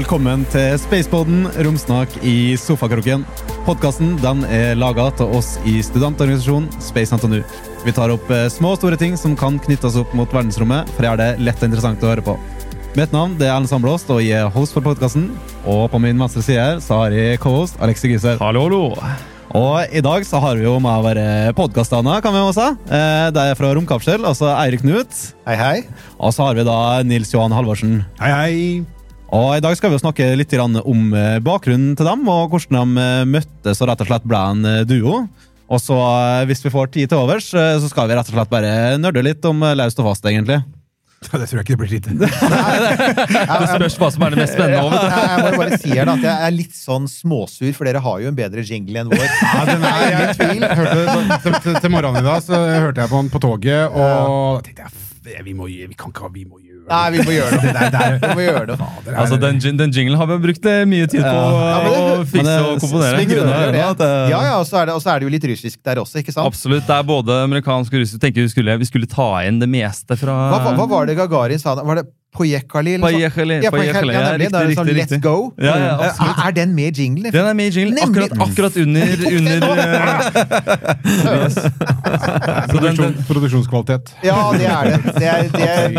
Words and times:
Velkommen 0.00 0.46
til 0.48 0.78
Spaceboden, 0.80 1.42
romsnak 1.60 2.14
i 2.24 2.54
sofakroken. 2.56 3.20
Podkasten 3.66 4.14
er 4.48 4.78
laga 4.80 5.10
til 5.12 5.28
oss 5.36 5.58
i 5.68 5.82
studentorganisasjonen 5.84 6.70
Space 6.80 7.12
NTNU. 7.12 7.42
Vi 7.84 7.92
tar 7.92 8.08
opp 8.14 8.30
eh, 8.32 8.46
små 8.48 8.70
og 8.72 8.78
store 8.78 8.96
ting 8.96 9.12
som 9.20 9.34
kan 9.36 9.58
knyttes 9.60 9.98
opp 10.00 10.14
mot 10.16 10.30
verdensrommet, 10.32 10.88
for 10.96 11.04
det 11.04 11.10
er 11.10 11.18
det 11.20 11.44
lett 11.44 11.60
og 11.60 11.68
interessant 11.68 12.00
å 12.00 12.14
høre 12.14 12.24
på. 12.24 12.38
Mitt 12.96 13.12
navn 13.12 13.34
det 13.36 13.50
er 13.50 13.52
Erlend 13.58 13.68
Sandblåst, 13.68 14.08
og 14.14 14.22
jeg 14.24 14.38
er 14.40 14.48
host 14.54 14.72
for 14.72 14.86
podkasten. 14.86 15.26
Og 15.68 15.90
på 15.92 16.00
min 16.00 16.16
venstre 16.16 16.46
side 16.46 16.62
her 16.64 16.80
så 16.80 17.02
har 17.02 17.16
jeg 17.18 17.42
co-host 17.44 17.76
Alexi 17.84 18.14
Gyser. 18.14 18.40
Hallo, 18.40 18.62
hallo. 18.70 19.10
Og 19.60 19.92
i 19.92 20.00
dag 20.06 20.24
så 20.24 20.40
har 20.40 20.56
vi 20.56 20.64
jo 20.64 20.78
med 20.80 20.94
å 20.94 21.04
være 21.04 21.26
podkastene, 21.58 22.22
kan 22.24 22.32
vi 22.32 22.40
også 22.46 22.70
si. 22.70 22.88
Eh, 22.88 23.26
Det 23.36 23.44
er 23.50 23.60
fra 23.60 23.74
Romkapsel, 23.76 24.24
altså 24.24 24.48
Eirik 24.54 24.80
Knut. 24.80 25.12
Hei, 25.44 25.58
hei. 25.60 25.76
Og 26.16 26.32
så 26.32 26.48
har 26.48 26.56
vi 26.56 26.64
da 26.64 26.78
Nils 27.04 27.34
Johan 27.36 27.52
Halvorsen. 27.52 28.00
Hei, 28.22 28.32
hei. 28.32 28.56
Og 29.30 29.52
I 29.54 29.62
dag 29.62 29.76
skal 29.78 29.92
vi 29.92 29.94
jo 29.94 30.02
snakke 30.02 30.26
litt 30.34 30.54
om 30.58 31.12
eh, 31.14 31.38
bakgrunnen 31.44 31.94
til 31.94 32.08
dem, 32.08 32.26
og 32.26 32.50
hvordan 32.50 32.96
de 32.96 33.04
eh, 33.04 33.28
møttes 33.30 33.78
og 33.78 33.90
rett 33.90 34.02
og 34.02 34.08
slett 34.10 34.26
ble 34.26 34.40
en 34.42 34.66
eh, 34.66 34.82
duo. 34.88 35.22
Og 35.70 35.78
så, 35.78 35.94
hvis 36.50 36.64
vi 36.64 36.72
får 36.74 36.90
tid 36.90 37.12
til 37.12 37.20
overs, 37.20 37.46
så 37.54 37.86
skal 37.86 38.08
vi 38.10 38.16
rett 38.18 38.26
og 38.26 38.34
slett 38.34 38.50
bare 38.50 38.98
nerde 38.98 39.22
litt 39.22 39.44
om 39.46 39.62
Laust 39.78 40.00
og 40.02 40.08
fast, 40.08 40.24
egentlig. 40.26 40.56
Det 41.20 41.28
tror 41.30 41.60
jeg 41.60 41.62
ikke 41.62 41.76
det 41.76 41.78
blir 41.78 41.92
tid 41.92 42.08
til. 42.08 42.24
Det 43.60 43.68
spørs 43.68 43.98
hva 44.00 44.08
som 44.10 44.24
er 44.26 44.34
det 44.34 44.40
mest 44.40 44.56
spennende. 44.56 44.88
Du. 44.88 44.96
jeg 44.96 45.28
jeg 45.28 45.44
må 45.44 45.60
bare 45.60 45.78
si 45.78 45.92
her 45.92 46.08
da, 46.08 46.16
at 46.16 46.26
jeg 46.26 46.48
er 46.48 46.56
litt 46.56 46.74
sånn 46.74 47.06
småsur, 47.12 47.70
for 47.76 47.86
dere 47.86 48.02
har 48.02 48.24
jo 48.24 48.32
en 48.32 48.40
bedre 48.40 48.64
jingle 48.66 49.04
enn 49.04 49.12
vår. 49.12 49.28
Ja, 49.28 49.60
den 49.68 49.86
er, 49.86 50.00
jeg, 50.08 50.34
tvil. 50.40 50.66
hørte, 50.80 51.38
til, 51.44 51.58
til, 51.68 51.78
til 51.84 51.94
morgenen 51.94 52.24
i 52.24 52.26
dag 52.26 52.42
så 52.48 52.64
hørte 52.64 53.04
jeg 53.04 53.12
på 53.12 53.22
den 53.22 53.30
på 53.30 53.42
toget, 53.46 53.94
og 53.94 54.58
da 54.58 54.66
tenkte 54.66 54.88
jeg 54.88 55.44
vi, 55.44 55.54
må, 55.54 55.68
vi 55.70 55.94
kan 55.94 56.10
ikke 56.10 56.24
ha 56.24 56.32
Vi 56.34 56.48
må 56.48 56.58
gjøre 56.58 56.69
Nei, 56.90 57.10
vi 57.14 57.18
må 57.22 57.32
gjøre 57.36 57.50
Det 57.54 57.62
det. 57.62 57.72
der- 57.74 57.90
der- 57.94 58.18
Vi 58.20 58.34
må 58.34 58.44
gjøre 58.44 58.66
det. 58.70 58.76
Fader, 58.80 59.12
er- 59.12 59.18
Altså, 59.22 59.38
den, 59.40 59.58
den 59.78 59.90
jinglen 59.94 60.16
har 60.18 60.26
vi 60.26 60.38
brukt 60.46 60.66
eh, 60.66 60.84
mye 60.90 61.06
tid 61.06 61.22
på 61.22 61.34
Ja. 61.34 61.44
å 61.46 61.96
ja, 62.18 62.24
fikse 62.24 62.56
og 62.66 62.80
komponere. 62.82 63.22
Ja, 64.30 64.40
ja, 64.42 64.58
og 64.58 64.66
så 64.66 64.82
er 64.82 64.86
det, 64.90 64.96
er 65.06 65.18
det 65.20 65.28
jo 65.28 65.32
litt 65.36 65.44
russisk 65.52 65.78
der 65.84 65.96
også, 66.02 66.18
ikke 66.22 66.32
sant? 66.34 66.46
Absolutt. 66.50 66.86
Det 66.86 66.96
er 66.96 67.02
både 67.06 67.42
amerikansk 67.44 67.92
og 67.94 68.00
russisk. 68.02 68.20
Tenker 68.20 68.42
vi 68.42 68.48
skulle, 68.52 68.78
vi 68.78 68.84
skulle 68.90 69.06
ta 69.10 69.30
inn 69.46 69.58
det 69.62 69.68
meste 69.70 70.16
fra 70.18 70.34
Hva, 70.50 70.58
hva, 70.64 70.74
hva 70.76 70.88
var 70.88 71.06
det 71.06 71.16
Gagarin 71.16 71.58
sa? 71.62 71.74
Var 71.80 72.02
det 72.02 72.06
Pojekali? 72.30 72.94
eller 72.94 73.02
noe? 73.02 73.10
Pajekali, 73.12 73.54
Ja, 73.64 73.70
Pajekali, 73.74 74.12
ja, 74.14 74.20
ja, 74.20 74.26
nemlig. 74.30 74.46
Er 74.46 74.50
det 74.50 74.60
riktig, 74.66 74.76
sånn 74.78 74.86
riktig, 74.86 74.96
Let's 74.96 75.14
riktig. 75.14 75.22
go. 75.22 75.52
Ja, 75.58 75.74
ja. 75.78 76.10
Er 76.46 76.52
den 76.54 76.74
med 76.74 76.98
i 76.98 77.02
jinglen? 77.04 77.32
Den 77.34 77.46
er 77.50 77.54
med 77.58 77.66
i 77.72 77.80
jinglen. 77.80 77.98
Akkurat, 78.06 78.32
akkurat 78.46 78.76
under, 78.76 79.06
under 79.38 79.58
eh, 79.74 80.20
yes. 81.26 81.58
Produksjon, 82.72 83.16
produksjonskvalitet. 83.28 84.14
Ja, 84.22 84.38
det 84.54 84.66
er 84.70 84.92
det. 84.92 85.00
Det 85.18 85.26
er, 85.26 85.42
det 85.56 85.68
er 85.70 85.90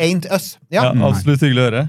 ain't 0.00 0.28
us. 0.34 0.52
ja, 0.70 0.84
Ja. 0.84 0.92
absolutt 1.08 1.40
hyggelig 1.40 1.64
å 1.64 1.70
høre. 1.70 1.88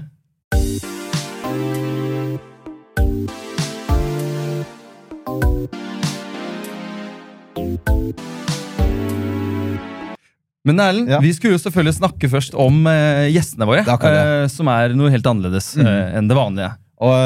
Men 10.64 10.78
Erlend, 10.78 11.10
Ja. 11.10 11.18
vi 11.20 11.32
skulle 11.34 11.56
jo 11.56 11.62
selvfølgelig 11.62 11.96
snakke 11.98 12.28
først 12.30 12.54
om 12.54 12.84
uh, 12.86 13.26
gjestene 13.32 13.66
våre. 13.66 13.82
Uh, 13.82 14.06
eh, 14.06 14.46
som 14.52 14.68
er 14.70 14.94
noe 14.94 15.10
helt 15.10 15.26
annerledes 15.26 15.72
eh, 15.76 16.16
enn 16.18 16.30
det 16.30 16.38
vanlige. 16.38 16.70
Og 17.02 17.16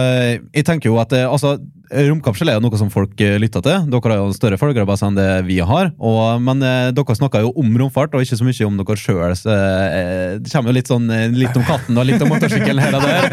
jeg 0.57 0.65
tenker 0.65 0.89
jo 0.89 0.97
at 0.97 1.11
altså, 1.13 1.59
Romkapsel 1.93 2.49
er 2.49 2.57
jo 2.57 2.63
noe 2.65 2.79
som 2.81 2.89
folk 2.89 3.13
lytter 3.13 3.61
til. 3.61 3.83
Dere 3.93 4.09
har 4.09 4.23
jo 4.23 4.31
en 4.31 4.37
større 4.39 4.57
følgerbase 4.57 5.05
enn 5.05 5.19
det 5.19 5.27
vi 5.45 5.59
har. 5.61 5.91
Og, 6.01 6.41
men 6.41 6.65
dere 6.97 7.17
snakker 7.19 7.45
jo 7.45 7.51
om 7.61 7.77
romfart, 7.83 8.17
og 8.17 8.25
ikke 8.25 8.39
så 8.41 8.47
mye 8.49 8.65
om 8.71 8.81
dere 8.81 8.97
sjøl. 8.97 9.37
Det 9.37 10.49
kommer 10.49 10.73
jo 10.73 10.77
litt 10.79 10.89
sånn 10.89 11.13
litt 11.37 11.61
om 11.61 11.69
katten 11.69 12.01
og 12.01 12.09
litt 12.09 12.25
om 12.25 12.33
motorsykkelen 12.33 12.81
her 12.87 12.97
og 12.97 13.05
der. 13.05 13.29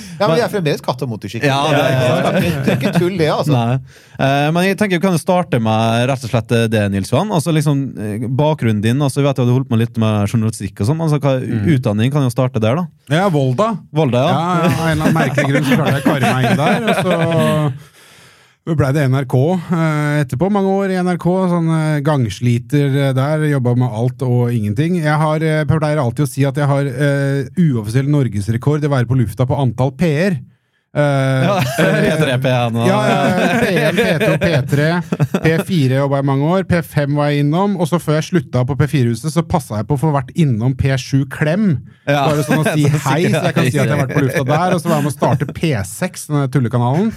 Ja, 0.16 0.28
men 0.30 0.38
vi 0.38 0.42
er 0.46 0.48
fremdeles 0.48 0.80
katt 0.84 1.02
og 1.04 1.10
motorsykkel. 1.12 1.44
Ja, 1.44 1.60
det 1.68 1.80
er- 1.84 1.96
det, 2.40 2.48
er, 2.48 2.60
det 2.64 2.72
er 2.72 2.78
ikke 2.80 2.92
tull, 2.96 3.16
det, 3.20 3.28
altså. 3.28 3.52
Nei. 3.52 4.05
Eh, 4.16 4.48
men 4.54 4.64
jeg 4.64 4.78
tenker 4.80 4.96
vi 4.96 5.04
kan 5.04 5.18
starte 5.20 5.58
med 5.62 6.06
rett 6.08 6.22
og 6.24 6.30
slett 6.32 6.52
eh, 6.56 6.68
det, 6.72 6.84
Nils 6.92 7.12
Johan. 7.12 7.32
Altså 7.36 7.52
liksom 7.54 7.82
eh, 8.00 8.28
Bakgrunnen 8.28 8.82
din. 8.84 9.02
altså 9.02 9.20
Jeg 9.20 9.28
vet 9.28 9.42
jo 9.42 9.48
du 9.48 9.54
holdt 9.58 9.68
på 9.72 9.80
litt 9.80 9.98
med 10.00 10.30
journalistikk 10.30 10.80
og 10.80 10.90
sånn. 10.90 11.02
altså 11.04 11.20
hva, 11.20 11.36
Utdanning 11.76 12.14
kan 12.14 12.24
jo 12.24 12.32
starte 12.32 12.62
der, 12.62 12.80
da. 12.80 12.86
Ja, 13.12 13.26
Volda. 13.32 13.74
Volda, 13.94 14.24
Ja, 14.24 14.46
ja. 14.64 14.72
Av 14.72 14.86
en 14.86 14.96
eller 14.96 15.10
annen 15.10 15.20
merkelig 15.20 15.52
grunn 15.52 15.68
så 15.68 15.76
klarte 15.76 15.98
jeg 15.98 16.02
å 16.02 16.08
karre 16.08 16.32
meg 16.32 16.48
inn 16.48 16.64
der. 16.64 16.88
Og 16.88 16.96
så 18.66 18.74
ble 18.80 18.88
det 18.96 19.04
NRK 19.12 19.34
etterpå. 20.24 20.48
Mange 20.50 20.72
år 20.80 20.90
i 20.90 20.98
NRK. 21.06 21.26
Sånn 21.52 21.68
gangsliter 22.06 22.96
der. 23.14 23.44
Jobba 23.52 23.76
med 23.78 24.00
alt 24.00 24.24
og 24.26 24.50
ingenting. 24.50 24.98
Jeg 25.04 25.20
har, 25.22 25.44
pleier 25.70 26.02
alltid 26.02 26.24
å 26.24 26.30
si 26.30 26.42
at 26.48 26.58
jeg 26.58 26.66
har 26.66 26.88
uh, 26.90 27.62
uoffisiell 27.62 28.10
norgesrekord 28.10 28.82
i 28.82 28.90
å 28.90 28.94
være 28.96 29.06
på 29.06 29.20
lufta 29.20 29.46
på 29.46 29.60
antall 29.60 29.94
P-er. 30.00 30.40
Eh, 30.96 31.44
ja. 31.44 31.56
P3, 31.76 32.36
P1 32.40 32.76
og 32.80 32.86
Ja, 32.88 32.98
ja, 33.04 33.16
P1, 33.60 33.98
P2, 34.00 34.28
P3, 34.40 34.86
P4 35.44 35.98
jobba 36.00 36.22
i 36.22 36.26
mange 36.26 36.46
år. 36.56 36.64
P5 36.70 37.12
var 37.18 37.28
jeg 37.32 37.44
innom. 37.44 37.74
Og 37.80 37.90
så 37.90 37.98
før 38.00 38.16
jeg 38.20 38.28
slutta 38.30 38.62
på 38.68 38.76
P4-huset, 38.80 39.28
så 39.34 39.44
passa 39.44 39.82
jeg 39.82 39.88
på 39.90 39.98
å 39.98 40.00
få 40.06 40.12
vært 40.14 40.32
innom 40.40 40.72
P7 40.78 41.26
Klem. 41.32 41.66
Ja. 42.08 42.22
Bare 42.30 42.44
sånn 42.48 42.62
å 42.64 42.66
si 42.72 42.86
hei, 42.88 43.20
så 43.28 43.42
jeg 43.44 43.56
kan 43.58 43.68
si 43.68 43.74
at 43.76 43.82
jeg 43.84 43.92
har 43.92 44.02
vært 44.06 44.14
på 44.16 44.24
lufta 44.24 44.44
der. 44.48 44.76
Og 44.78 44.80
så 44.82 44.88
var 44.92 44.96
jeg 45.02 45.06
med 45.08 45.12
å 45.12 45.16
starte 45.18 45.50
P6, 45.60 46.26
denne 46.30 46.46
tullekanalen. 46.54 47.12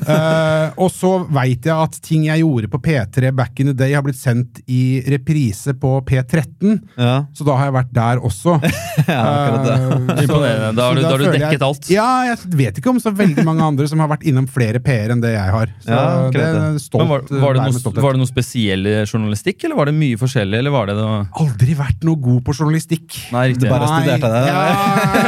Uh, 0.00 0.70
og 0.80 0.88
så 0.94 1.12
veit 1.34 1.66
jeg 1.68 1.74
at 1.76 2.00
ting 2.06 2.24
jeg 2.30 2.42
gjorde 2.44 2.70
på 2.72 2.80
P3 2.88 3.32
back 3.36 3.60
in 3.60 3.70
the 3.72 3.76
day, 3.76 3.92
har 3.96 4.04
blitt 4.06 4.18
sendt 4.20 4.62
i 4.70 5.00
reprise 5.12 5.74
på 5.76 5.96
P13. 6.08 6.78
Ja. 6.96 7.14
Så 7.36 7.44
da 7.46 7.58
har 7.60 7.68
jeg 7.70 7.76
vært 7.80 7.94
der 8.00 8.24
også. 8.24 8.56
Ja, 9.10 9.20
akkurat 9.24 9.64
det. 9.64 9.74
Eh, 9.80 10.22
Imponerende. 10.24 10.72
Da 10.76 10.84
har 10.86 10.94
du- 10.94 11.02
da 11.02 11.10
har 11.10 11.18
du 11.18 11.24
dekket 11.32 11.62
alt. 11.64 11.86
Ja, 11.90 12.08
jeg 12.28 12.36
vet 12.58 12.78
ikke 12.80 12.90
om 12.92 12.98
så 13.02 13.09
veldig 13.18 13.46
mange 13.48 13.66
andre 13.66 13.88
som 13.90 14.02
har 14.02 14.10
vært 14.12 14.24
innom 14.28 14.46
flere 14.50 14.80
PR 14.84 15.14
enn 15.14 15.22
det 15.24 15.34
jeg 15.34 15.54
har. 15.56 15.74
Så 15.82 15.90
Ja, 15.90 16.06
det 16.34 16.46
er 16.46 16.80
stolt, 16.82 17.08
var, 17.10 17.26
var, 17.28 17.58
det 17.58 17.66
noe, 17.66 17.94
var 18.00 18.16
det 18.16 18.22
noe 18.22 18.30
spesiell 18.30 18.86
journalistikk, 19.04 19.64
eller 19.66 19.78
var 19.80 19.90
det 19.90 19.96
mye 19.98 20.20
forskjellig? 20.20 20.60
eller 20.60 20.74
var 20.74 20.90
det 20.90 20.96
noe... 20.98 21.20
Aldri 21.40 21.74
vært 21.78 22.04
noe 22.06 22.20
god 22.20 22.42
på 22.46 22.54
journalistikk. 22.56 23.18
Nei, 23.34 23.44
riktig. 23.52 23.68
bare 23.70 23.88
Nei, 23.88 24.00
studerte 24.02 24.32
det. 24.34 24.42
Ja, 24.50 24.64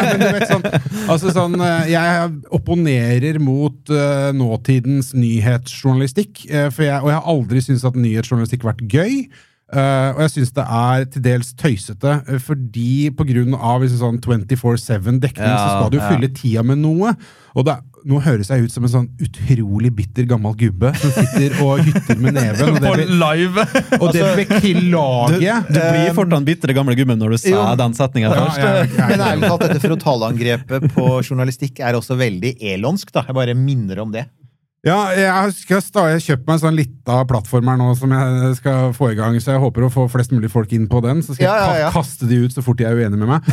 men 0.08 0.22
du 0.22 0.26
vet 0.36 0.50
sånn, 0.50 0.66
altså 1.12 1.32
sånn 1.34 1.56
eh, 1.64 1.92
Jeg 1.92 2.26
opponerer 2.58 3.40
mot 3.42 3.92
uh, 3.92 4.28
nåtidens 4.36 5.12
nyhetsjournalistikk. 5.16 6.44
uh, 6.50 6.68
for 6.72 6.86
jeg, 6.86 7.00
og 7.00 7.12
jeg 7.12 7.18
har 7.18 7.32
aldri 7.36 7.64
syntes 7.64 7.88
at 7.88 7.98
nyhetsjournalistikk 7.98 8.66
har 8.66 8.74
vært 8.74 8.86
gøy. 8.92 9.16
Eh, 9.72 10.08
og 10.14 10.20
jeg 10.24 10.32
syns 10.36 10.52
det 10.56 10.64
er 10.78 11.06
til 11.12 11.24
dels 11.24 11.52
tøysete, 11.58 12.16
eh, 12.28 12.38
fordi 12.42 13.10
av 13.12 13.82
liksom 13.82 14.00
sånn 14.02 14.20
24-7-dekning 14.24 15.54
så 15.56 15.70
skal 15.78 15.90
du 15.92 15.98
ja. 16.00 16.10
fylle 16.10 16.28
tida 16.36 16.62
med 16.66 16.78
noe. 16.82 17.14
Og 17.52 17.66
det, 17.68 17.74
nå 18.08 18.18
høres 18.24 18.48
jeg 18.50 18.64
ut 18.64 18.72
som 18.72 18.86
en 18.86 18.92
sånn 18.92 19.08
utrolig 19.22 19.90
bitter 19.94 20.24
gammel 20.30 20.54
gubbe 20.58 20.92
som 20.98 21.12
sitter 21.12 21.54
og 21.62 21.82
hytter 21.84 22.18
med 22.22 22.36
neven. 22.38 22.72
Og 22.72 22.78
det, 22.80 22.92
blir 22.96 23.12
live! 23.20 23.66
og 23.98 24.06
det 24.16 24.28
beklager 24.40 25.36
Du, 25.36 25.44
jeg. 25.44 25.66
du 25.68 25.78
blir 25.80 26.14
fort 26.16 26.32
den 26.32 26.46
bitre 26.48 26.76
gamle 26.76 26.96
gubben 26.98 27.20
når 27.20 27.36
du 27.36 27.40
sa 27.44 27.52
Jo. 27.52 27.64
den 27.78 27.96
setninga 27.98 28.32
Ja, 28.32 28.38
først. 28.46 28.62
ja, 28.62 28.72
jeg- 28.82 29.10
Men 29.12 29.26
ærlig 29.28 29.50
talt, 29.52 29.66
dette 29.68 29.82
frontalangrepet 29.84 30.88
på 30.96 31.08
journalistikk 31.22 31.80
er 31.84 31.98
også 32.00 32.16
veldig 32.18 32.56
elonsk. 32.72 33.12
da. 33.12 33.26
Jeg 33.28 33.34
bare 33.36 33.54
minner 33.54 34.00
om 34.02 34.12
det. 34.12 34.26
Ja, 34.82 35.12
jeg 35.14 35.52
skal 35.54 36.08
jeg 36.10 36.22
kjøpt 36.24 36.48
meg 36.48 36.56
en 36.56 36.60
sånn 36.64 36.74
lita 36.74 37.20
plattform 37.30 37.68
her 37.70 37.76
nå 37.78 37.92
som 37.94 38.10
jeg 38.10 38.54
skal 38.58 38.88
få 38.96 39.12
i 39.12 39.18
gang, 39.18 39.36
så 39.38 39.52
jeg 39.54 39.62
håper 39.62 39.84
å 39.86 39.90
få 39.94 40.08
flest 40.10 40.32
mulig 40.34 40.50
folk 40.50 40.72
inn 40.74 40.88
på 40.90 40.98
den. 41.04 41.20
Så 41.22 41.36
skal 41.36 41.46
Ja, 41.46 41.52
ja, 41.54 41.68
jeg 41.76 41.84
ja. 41.84 41.90
ka 41.92 42.00
kaste 42.00 42.26
de 42.26 42.40
ut 42.42 42.56
så 42.56 42.64
fort 42.66 42.80
de 42.80 42.88
er 42.88 42.98
uenige 42.98 43.20
med 43.22 43.30
meg. 43.30 43.46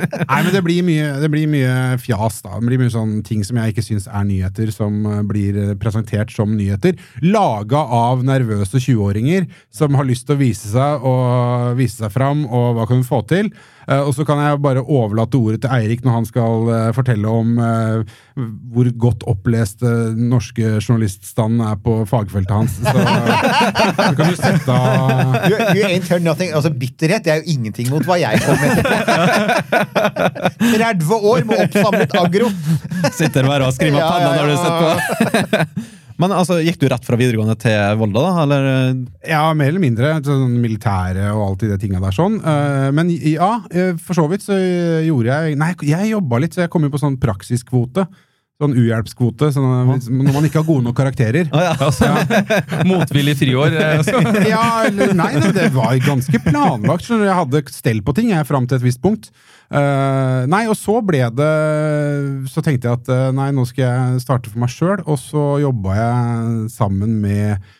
Eh, 0.00 0.24
nei, 0.26 0.38
men 0.44 0.52
det 0.52 0.60
blir, 0.64 0.80
mye, 0.84 1.06
det 1.20 1.28
blir 1.32 1.48
mye 1.50 1.96
fjas, 2.00 2.38
da. 2.44 2.56
Det 2.56 2.68
blir 2.70 2.80
mye 2.80 2.92
sånn 2.92 3.12
ting 3.26 3.42
som 3.46 3.58
jeg 3.60 3.72
ikke 3.72 3.84
syns 3.84 4.06
er 4.08 4.24
nyheter, 4.26 4.70
som 4.74 4.96
eh, 5.06 5.20
blir 5.28 5.56
eh, 5.60 5.72
presentert 5.80 6.32
som 6.34 6.52
nyheter. 6.56 6.96
Laga 7.24 7.82
av 7.84 8.24
nervøse 8.26 8.80
20-åringer 8.80 9.46
som 9.74 9.96
har 9.98 10.08
lyst 10.08 10.26
til 10.28 10.36
å 10.36 10.40
vise 10.40 10.72
seg 10.72 11.04
og 11.06 11.76
vise 11.78 12.00
seg 12.00 12.12
fram, 12.14 12.46
og 12.48 12.78
hva 12.78 12.88
kan 12.88 13.00
hun 13.00 13.06
få 13.06 13.22
til? 13.30 13.52
Eh, 13.88 14.00
og 14.00 14.14
så 14.16 14.24
kan 14.28 14.38
jeg 14.42 14.60
bare 14.62 14.82
overlate 14.84 15.36
ordet 15.38 15.60
til 15.64 15.70
Eirik 15.72 16.04
når 16.04 16.12
han 16.18 16.26
skal 16.28 16.68
eh, 16.74 16.92
fortelle 16.96 17.28
om 17.30 17.58
eh, 17.64 17.98
hvor 18.72 18.86
godt 19.04 19.22
opplest 19.30 19.76
den 19.84 20.28
norske 20.32 20.64
journaliststanden 20.78 21.60
er 21.64 21.76
på 21.80 21.92
fagfeltet 22.08 22.54
hans. 22.54 22.72
Så, 22.80 22.84
så 22.92 24.14
kan 24.16 24.30
du 24.30 24.36
sette 24.38 24.72
av 24.76 25.34
You, 25.50 25.56
you 25.76 25.84
ain't 25.88 26.08
heard 26.10 26.22
nothing. 26.24 26.50
Altså, 26.56 26.70
Bitterhet 26.72 27.24
det 27.26 27.32
er 27.34 27.38
jo 27.42 27.46
ingenting 27.56 27.86
mot 27.92 28.04
hva 28.08 28.16
jeg 28.20 28.34
kom 28.44 28.56
med 28.60 28.70
30 30.80 31.14
år 31.32 31.40
med 31.48 31.56
oppsamlet 31.66 32.10
agro! 32.20 32.46
Sitter 33.16 33.42
bare 33.48 33.64
og 33.68 33.72
skriver 33.76 34.00
panna 34.00 34.00
Ja, 34.00 34.06
penna 34.10 34.30
ja, 34.30 34.34
når 34.40 34.46
du 34.50 34.54
setter 34.60 34.78
på. 34.80 34.88
Men 36.20 36.34
altså, 36.36 36.58
gikk 36.60 36.80
du 36.82 36.88
rett 36.90 37.06
fra 37.06 37.16
videregående 37.16 37.56
til 37.60 37.98
Volda, 38.00 38.22
da? 38.26 38.44
Eller? 38.44 38.66
Ja, 39.24 39.44
mer 39.56 39.72
eller 39.72 39.82
mindre. 39.82 40.14
Sånn 40.26 40.58
militære 40.60 41.30
og 41.32 41.44
alt 41.46 41.64
de 41.64 41.78
tinga 41.80 42.02
der 42.02 42.16
sånn. 42.16 42.36
Eh, 42.44 42.88
men 42.96 43.12
ja, 43.16 43.52
eh, 43.72 43.94
for 43.96 44.18
så 44.18 44.26
vidt 44.30 44.44
så 44.44 44.58
gjorde 45.06 45.30
jeg 45.30 45.60
Nei, 45.60 45.72
jeg 45.88 46.12
jobba 46.12 46.42
litt, 46.42 46.56
så 46.56 46.66
jeg 46.66 46.72
kom 46.72 46.84
jo 46.84 46.92
på 46.92 47.00
sånn 47.00 47.16
praksiskvote. 47.22 48.04
Sånn 48.60 48.76
uhjelpskvote 48.76 49.50
Sånn, 49.54 49.68
når, 49.88 50.32
man 50.34 50.46
ikke 50.46 50.60
har 50.60 50.66
gode 50.68 50.84
nok 50.86 50.96
karakterer. 50.98 51.48
Altså, 51.52 52.10
motvillig 52.90 53.36
friår. 53.40 53.76
eh, 53.80 54.12
Ja, 54.52 54.64
eller 54.88 55.14
nei, 55.16 55.32
det, 55.38 55.54
det 55.56 55.70
var 55.74 55.96
ganske 56.04 56.42
planlagt. 56.44 57.06
Så. 57.06 57.20
Jeg 57.24 57.38
hadde 57.40 57.64
stell 57.72 58.04
på 58.04 58.14
ting 58.16 58.34
jeg 58.34 58.48
fram 58.48 58.68
til 58.68 58.80
et 58.80 58.86
visst 58.86 59.02
punkt. 59.02 59.30
Uh, 59.70 60.48
nei, 60.50 60.64
og 60.66 60.74
så 60.74 60.96
ble 61.06 61.20
det 61.38 61.50
Så 62.50 62.58
tenkte 62.58 62.88
jeg 62.88 62.96
at 62.96 63.10
eh, 63.14 63.28
nei, 63.38 63.52
nå 63.54 63.62
skal 63.68 63.84
jeg 63.84 64.22
starte 64.24 64.50
for 64.50 64.58
meg 64.58 64.72
sjøl, 64.74 65.04
og 65.06 65.20
så 65.22 65.44
jobba 65.62 65.94
jeg 65.94 66.64
sammen 66.74 67.20
med 67.22 67.70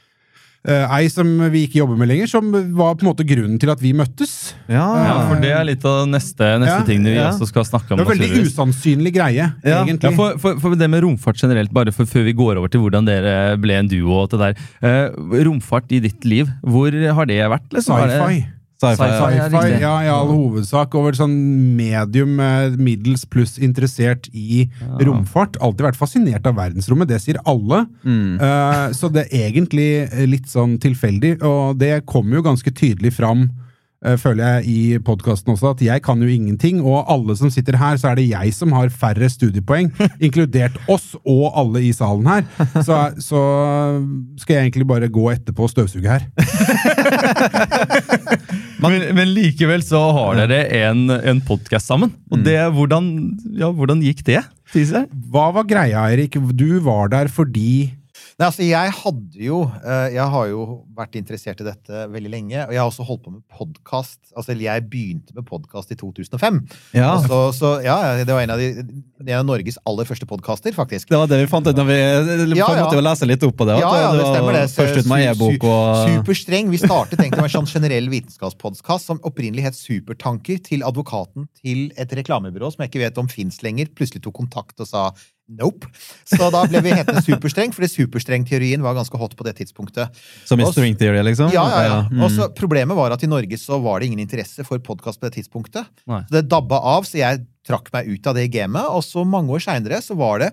ei 0.69 1.07
som 1.09 1.27
vi 1.51 1.62
ikke 1.67 1.79
jobber 1.81 1.97
med 1.97 2.11
lenger, 2.11 2.29
som 2.29 2.51
var 2.77 2.95
på 2.95 3.07
en 3.07 3.09
måte 3.09 3.25
grunnen 3.25 3.57
til 3.62 3.71
at 3.73 3.81
vi 3.81 3.95
møttes. 3.97 4.53
Ja, 4.69 4.85
for 5.31 5.41
det 5.41 5.55
er 5.57 5.65
litt 5.65 5.85
av 5.89 6.03
neste, 6.11 6.45
neste 6.61 6.75
Ja, 6.83 6.85
ting 6.85 7.03
vi 7.07 7.15
ja. 7.17 7.31
også 7.31 7.49
skal 7.49 7.65
snakke 7.65 7.95
om. 7.95 7.97
Det 8.03 8.05
var 8.05 8.12
veldig 8.12 8.29
naturligvis. 8.29 8.53
usannsynlig 8.53 9.15
greie, 9.17 9.47
Ja. 9.65 9.81
egentlig. 9.87 10.11
Ja, 10.11 10.17
for, 10.19 10.37
for, 10.39 10.61
for 10.61 10.77
det 10.77 10.91
med 10.93 11.03
romfart 11.07 11.41
generelt, 11.41 11.73
bare 11.73 11.93
for, 11.97 12.05
før 12.05 12.25
vi 12.29 12.37
går 12.37 12.61
over 12.61 12.69
til 12.69 12.81
hvordan 12.85 13.09
dere 13.09 13.57
ble 13.57 13.79
en 13.81 13.89
duo 13.89 14.12
og 14.12 14.27
alt 14.27 14.37
det 14.37 14.41
der. 14.45 14.65
Uh, 14.85 15.41
romfart 15.49 15.91
i 15.97 16.01
ditt 16.05 16.25
liv, 16.29 16.47
hvor 16.61 16.93
har 16.93 17.25
det 17.27 17.41
vært? 17.49 17.71
liksom? 17.73 17.97
Det- 17.97 18.21
Sci-fi. 18.21 18.41
Sci-fi. 18.81 18.97
Sci-fi. 18.97 19.37
ja. 19.37 19.44
Ja, 19.53 19.77
ja, 19.77 19.93
i 20.06 20.09
all 20.09 20.31
hovedsak. 20.32 20.94
Over 20.97 21.12
sånn 21.19 21.35
medium, 21.77 22.38
eh, 22.41 22.71
middels 22.81 23.27
pluss 23.29 23.59
interessert 23.61 24.31
i 24.32 24.71
romfart. 25.05 25.59
Alltid 25.61 25.85
vært 25.91 25.99
fascinert 26.00 26.47
av 26.49 26.56
verdensrommet, 26.56 27.09
det 27.11 27.21
sier 27.21 27.37
alle. 27.44 27.82
Mm. 28.05 28.38
Uh, 28.41 28.88
så 28.97 29.11
det 29.12 29.27
er 29.29 29.50
egentlig 29.50 30.09
litt 30.31 30.49
sånn 30.49 30.79
tilfeldig, 30.81 31.43
og 31.44 31.77
det 31.81 32.06
kommer 32.09 32.41
jo 32.41 32.47
ganske 32.49 32.73
tydelig 32.73 33.12
fram. 33.21 33.50
eh, 34.03 34.17
føler 34.17 34.62
jeg 34.62 34.65
i 34.73 34.99
podkasten 35.05 35.53
også, 35.53 35.75
at 35.75 35.81
jeg 35.85 36.00
kan 36.03 36.17
jo 36.23 36.26
ingenting, 36.33 36.79
og 36.81 37.05
alle 37.12 37.35
som 37.37 37.50
sitter 37.53 37.76
her, 37.76 37.99
så 38.00 38.09
er 38.09 38.15
det 38.17 38.31
jeg 38.31 38.55
som 38.56 38.73
har 38.73 38.88
færre 38.88 39.29
studiepoeng, 39.29 39.91
inkludert 40.25 40.73
oss 40.88 41.12
og 41.21 41.53
alle 41.53 41.83
i 41.85 41.93
salen 41.93 42.25
her. 42.25 42.49
Så, 42.81 42.97
så 43.21 43.43
skal 44.41 44.56
jeg 44.56 44.71
egentlig 44.71 44.88
bare 44.88 45.05
gå 45.12 45.29
etterpå 45.35 45.69
og 45.69 45.73
støvsuge 45.75 46.09
her. 46.09 46.25
Men, 48.81 49.06
men 49.17 49.32
likevel 49.37 49.82
så 49.85 50.00
har 50.17 50.41
dere 50.41 50.65
en, 50.88 51.06
en 51.11 51.41
podkast 51.44 51.91
sammen. 51.91 52.12
Og 52.32 52.43
det, 52.47 52.56
hvordan, 52.77 53.11
ja, 53.61 53.71
hvordan 53.75 54.03
gikk 54.05 54.25
det? 54.29 54.43
Hva 55.31 55.50
var 55.56 55.67
greia, 55.69 56.06
Eirik? 56.09 56.38
Du 56.56 56.81
var 56.85 57.11
der 57.12 57.31
fordi 57.32 57.91
Nei, 58.41 58.47
altså 58.49 58.65
jeg 58.65 58.93
hadde 58.97 59.43
jo 59.45 59.57
eh, 59.69 60.15
Jeg 60.15 60.25
har 60.33 60.47
jo 60.49 60.61
vært 60.97 61.17
interessert 61.21 61.59
i 61.61 61.67
dette 61.67 62.05
veldig 62.09 62.31
lenge. 62.33 62.63
Og 62.63 62.73
jeg 62.73 62.81
har 62.81 62.89
også 62.89 63.05
holdt 63.05 63.27
på 63.27 63.33
med 63.35 63.43
podkast. 63.53 64.19
Altså, 64.33 64.55
jeg 64.57 64.85
begynte 64.89 65.35
med 65.37 65.45
podkast 65.45 65.93
i 65.93 65.97
2005. 66.01 66.61
Ja. 66.97 67.11
Så, 67.27 67.41
så 67.57 67.73
ja, 67.85 67.99
det 68.17 68.33
var 68.33 68.41
en 68.47 68.53
av, 68.55 68.63
de, 68.63 68.87
en 69.27 69.33
av 69.43 69.45
Norges 69.45 69.77
aller 69.85 70.09
første 70.09 70.29
podkaster, 70.29 70.73
faktisk. 70.77 71.11
Det 71.13 71.21
var 71.21 71.29
det 71.29 71.43
vi 71.43 71.51
fant 71.53 71.69
ut 71.69 71.77
når 71.77 71.89
vi 71.91 71.99
Ja, 72.01 72.65
ja. 72.65 72.87
måte 72.87 73.01
å 73.01 73.05
lese 73.05 73.29
litt 73.29 73.45
opp 73.45 73.59
på 73.61 73.67
det. 73.69 73.77
Ja, 73.83 73.91
ja, 74.07 74.15
det 74.17 74.29
stemmer 74.31 74.57
det. 74.57 74.63
Først 74.73 75.03
ut 75.03 75.11
med 75.13 75.27
e-bok 75.27 75.67
og 75.69 76.01
Superstreng. 76.07 76.73
Vi 76.73 76.81
startet 76.81 77.21
egentlig 77.21 77.45
med 77.45 77.51
en 77.51 77.57
sånn 77.59 77.69
generell 77.69 78.09
vitenskapspodkast 78.13 79.13
som 79.13 79.21
opprinnelig 79.29 79.69
het 79.69 79.77
Supertanker, 79.77 80.63
til 80.65 80.87
advokaten 80.89 81.51
til 81.61 81.91
et 82.01 82.17
reklamebyrå 82.17 82.73
som 82.73 82.87
jeg 82.87 82.95
ikke 82.95 83.05
vet 83.05 83.21
om 83.21 83.29
fins 83.29 83.61
lenger, 83.65 83.93
plutselig 83.93 84.25
tok 84.25 84.39
kontakt 84.41 84.81
og 84.81 84.89
sa 84.89 85.11
nope. 85.58 85.88
Så 86.29 86.50
da 86.52 86.62
ble 86.70 86.82
vi 86.85 86.94
hetende 86.94 87.23
Superstreng, 87.26 87.75
fordi 87.75 87.91
superstrengteorien 87.93 88.82
var 88.85 88.97
ganske 88.99 89.20
hot 89.20 89.37
på 89.38 89.47
det 89.47 89.56
tidspunktet. 89.61 90.20
Som 90.49 90.62
i 90.62 90.67
Og 90.67 90.75
string 90.75 90.99
theory, 91.00 91.23
liksom? 91.26 91.52
Ja, 91.55 91.67
ja, 91.70 91.82
ja. 91.88 92.00
Mm. 92.11 92.25
Og 92.26 92.35
så 92.35 92.50
Problemet 92.56 92.99
var 92.99 93.14
at 93.14 93.25
i 93.25 93.31
Norge 93.31 93.58
så 93.61 93.81
var 93.82 94.00
det 94.00 94.11
ingen 94.11 94.23
interesse 94.23 94.67
for 94.67 94.82
podkast 94.85 95.20
på 95.20 95.29
det 95.29 95.38
tidspunktet. 95.38 95.88
Nei. 96.11 96.23
Så 96.29 96.38
det 96.38 96.49
dabba 96.50 96.81
av, 96.94 97.08
så 97.08 97.20
jeg 97.20 97.44
trakk 97.67 97.91
meg 97.94 98.08
ut 98.08 98.31
av 98.31 98.38
det 98.38 98.49
gamet. 98.52 98.88
Og 98.94 99.05
så 99.06 99.25
mange 99.29 99.52
år 99.56 99.64
seinere 99.64 100.00
så 100.05 100.17
var 100.19 100.44
det 100.44 100.50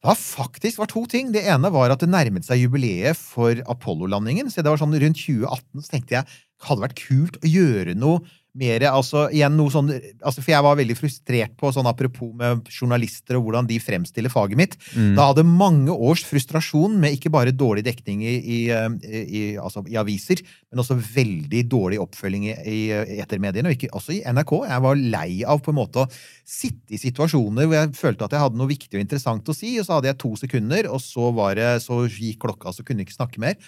det 0.00 0.16
faktisk 0.16 0.80
var 0.80 0.88
to 0.88 1.02
ting. 1.10 1.28
Det 1.34 1.42
ene 1.52 1.68
var 1.72 1.92
at 1.92 2.00
det 2.00 2.08
nærmet 2.08 2.46
seg 2.46 2.62
jubileet 2.62 3.18
for 3.18 3.58
Apollo-landingen. 3.68 4.48
Så 4.48 4.64
det 4.64 4.72
var 4.72 4.80
sånn 4.80 4.96
rundt 4.96 5.20
2018 5.20 5.84
så 5.84 5.92
tenkte 5.92 6.16
jeg 6.16 6.28
det 6.60 6.68
hadde 6.68 6.84
vært 6.84 7.00
kult 7.00 7.36
å 7.40 7.48
gjøre 7.48 7.96
noe 7.96 8.20
mer 8.58 8.82
altså 8.90 9.26
igjen 9.30 9.54
noe 9.54 9.70
sånn, 9.70 9.90
altså 10.18 10.42
For 10.42 10.50
jeg 10.52 10.64
var 10.66 10.78
veldig 10.78 10.96
frustrert 10.98 11.52
på 11.58 11.70
sånn 11.74 11.86
apropos 11.86 12.32
med 12.36 12.66
journalister 12.72 13.38
og 13.38 13.46
hvordan 13.46 13.68
de 13.68 13.78
fremstiller 13.82 14.32
faget 14.32 14.58
mitt. 14.58 14.76
Mm. 14.94 15.14
Da 15.18 15.28
hadde 15.30 15.46
mange 15.46 15.94
års 15.94 16.24
frustrasjon 16.26 16.96
med 17.00 17.14
ikke 17.16 17.32
bare 17.32 17.54
dårlig 17.54 17.84
dekning 17.86 18.24
i, 18.26 18.34
i, 18.40 18.60
eh, 18.74 19.22
i, 19.22 19.42
altså 19.60 19.84
i 19.86 19.98
aviser, 20.00 20.42
men 20.70 20.82
også 20.82 20.98
veldig 20.98 21.64
dårlig 21.70 22.00
oppfølging 22.02 22.48
i, 22.50 22.80
etermediene, 23.20 23.70
og 23.70 23.78
ikke, 23.78 23.92
også 23.96 24.16
i 24.18 24.22
NRK. 24.26 24.54
Jeg 24.70 24.86
var 24.86 25.02
lei 25.16 25.30
av 25.46 25.62
på 25.62 25.74
en 25.74 25.80
måte 25.80 26.04
å 26.04 26.10
sitte 26.46 26.96
i 26.96 27.00
situasjoner 27.00 27.68
hvor 27.68 27.78
jeg 27.78 27.94
følte 27.98 28.26
at 28.26 28.34
jeg 28.34 28.44
hadde 28.44 28.58
noe 28.58 28.70
viktig 28.70 28.96
og 28.96 29.04
interessant 29.04 29.50
å 29.50 29.56
si, 29.56 29.76
og 29.78 29.86
så 29.86 29.98
hadde 29.98 30.10
jeg 30.10 30.22
to 30.22 30.34
sekunder, 30.40 30.90
og 30.90 31.02
så, 31.04 31.30
var 31.36 31.54
det, 31.58 31.76
så 31.86 32.02
gikk 32.08 32.42
klokka, 32.46 32.74
så 32.74 32.86
kunne 32.86 33.04
jeg 33.04 33.10
ikke 33.10 33.20
snakke 33.20 33.42
mer. 33.42 33.58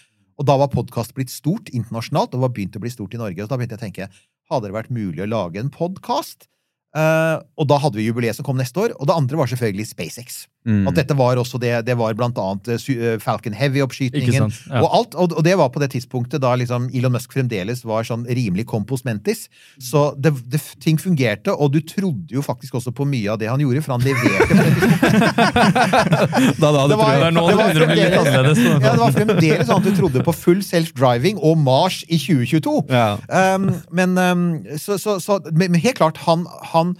Og 0.40 0.46
da 0.48 0.56
var 0.58 0.72
podkast 0.72 1.14
blitt 1.16 1.30
stort 1.30 1.70
internasjonalt, 1.70 2.34
og 2.34 2.46
var 2.46 2.52
begynt 2.56 2.78
å 2.78 2.82
bli 2.82 2.90
stort 2.92 3.14
i 3.14 3.20
Norge. 3.20 3.44
Og 3.44 3.50
da 3.50 3.58
begynte 3.58 3.76
jeg 3.76 3.82
å 3.82 3.84
tenke 3.84 4.08
hadde 4.54 4.70
det 4.70 4.76
vært 4.76 4.94
mulig 4.94 5.24
å 5.24 5.30
lage 5.30 5.62
en 5.62 5.72
podkast? 5.72 6.48
og 6.92 7.64
da 7.64 7.78
hadde 7.80 7.96
vi 7.96 8.04
jubileet 8.04 8.36
som 8.36 8.44
kom 8.44 8.58
neste 8.60 8.76
år. 8.76 8.92
Og 9.00 9.08
det 9.08 9.14
andre 9.16 9.38
var 9.40 9.48
selvfølgelig 9.48 9.86
SpaceX. 9.88 10.42
Mm. 10.62 10.84
At 10.86 10.94
dette 10.94 11.14
var 11.18 11.38
også 11.40 11.58
det, 11.58 11.72
det 11.88 11.96
var 11.98 12.14
blant 12.14 12.36
annet 12.38 12.68
eh, 12.70 12.82
eh, 12.94 13.16
Falcon 13.22 13.54
Heavy-oppskytingen. 13.56 14.52
Ja. 14.70 14.82
Og, 14.84 14.88
alt, 14.94 15.16
og, 15.18 15.40
det 15.42 15.56
var 15.58 15.72
på 15.74 15.80
det 15.82 15.88
tidspunktet 15.96 16.42
da 16.44 16.52
liksom 16.58 16.86
Elon 16.94 17.16
Musk 17.16 17.34
fremdeles 17.34 17.82
var 17.88 18.06
sånn 18.06 18.22
rimelig 18.30 18.68
compos 18.70 19.02
mentis. 19.02 19.48
Så 19.82 20.12
det, 20.22 20.34
det, 20.52 20.60
ting 20.82 21.00
fungerte, 21.02 21.50
og 21.50 21.72
du 21.74 21.80
trodde 21.82 22.36
jo 22.36 22.44
faktisk 22.46 22.78
også 22.78 22.92
på 22.94 23.06
mye 23.10 23.32
av 23.34 23.40
det 23.42 23.50
han 23.50 23.62
gjorde, 23.62 23.82
for 23.82 23.96
han 23.96 24.06
leverte 24.06 24.46
på 24.46 24.58
det 24.60 24.74
tidspunktet. 24.78 25.00
Da, 26.62 26.68
da, 26.70 26.86
Det 26.88 26.96
var- 26.98 27.20
Det 27.22 27.30
nå 27.34 27.42
det 27.48 27.56
var 27.56 27.72
fremdeles- 27.74 28.18
annerledes. 28.18 28.58
Ja, 28.62 28.92
det 28.92 29.00
var 29.00 29.12
fremdeles 29.16 29.66
sånn 29.66 29.82
at 29.82 29.86
du 29.88 29.96
trodde 29.98 30.22
på 30.26 30.34
full 30.36 30.62
self-driving 30.62 31.40
og 31.42 31.58
Mars 31.58 32.02
i 32.08 32.18
2022. 32.20 32.76
Ja. 32.92 33.16
Um, 33.28 33.68
men, 33.90 34.14
um, 34.18 34.46
så, 34.78 34.98
så, 35.00 35.18
så, 35.22 35.40
men 35.50 35.74
helt 35.74 35.98
klart, 35.98 36.22
han, 36.26 36.46
han 36.72 36.94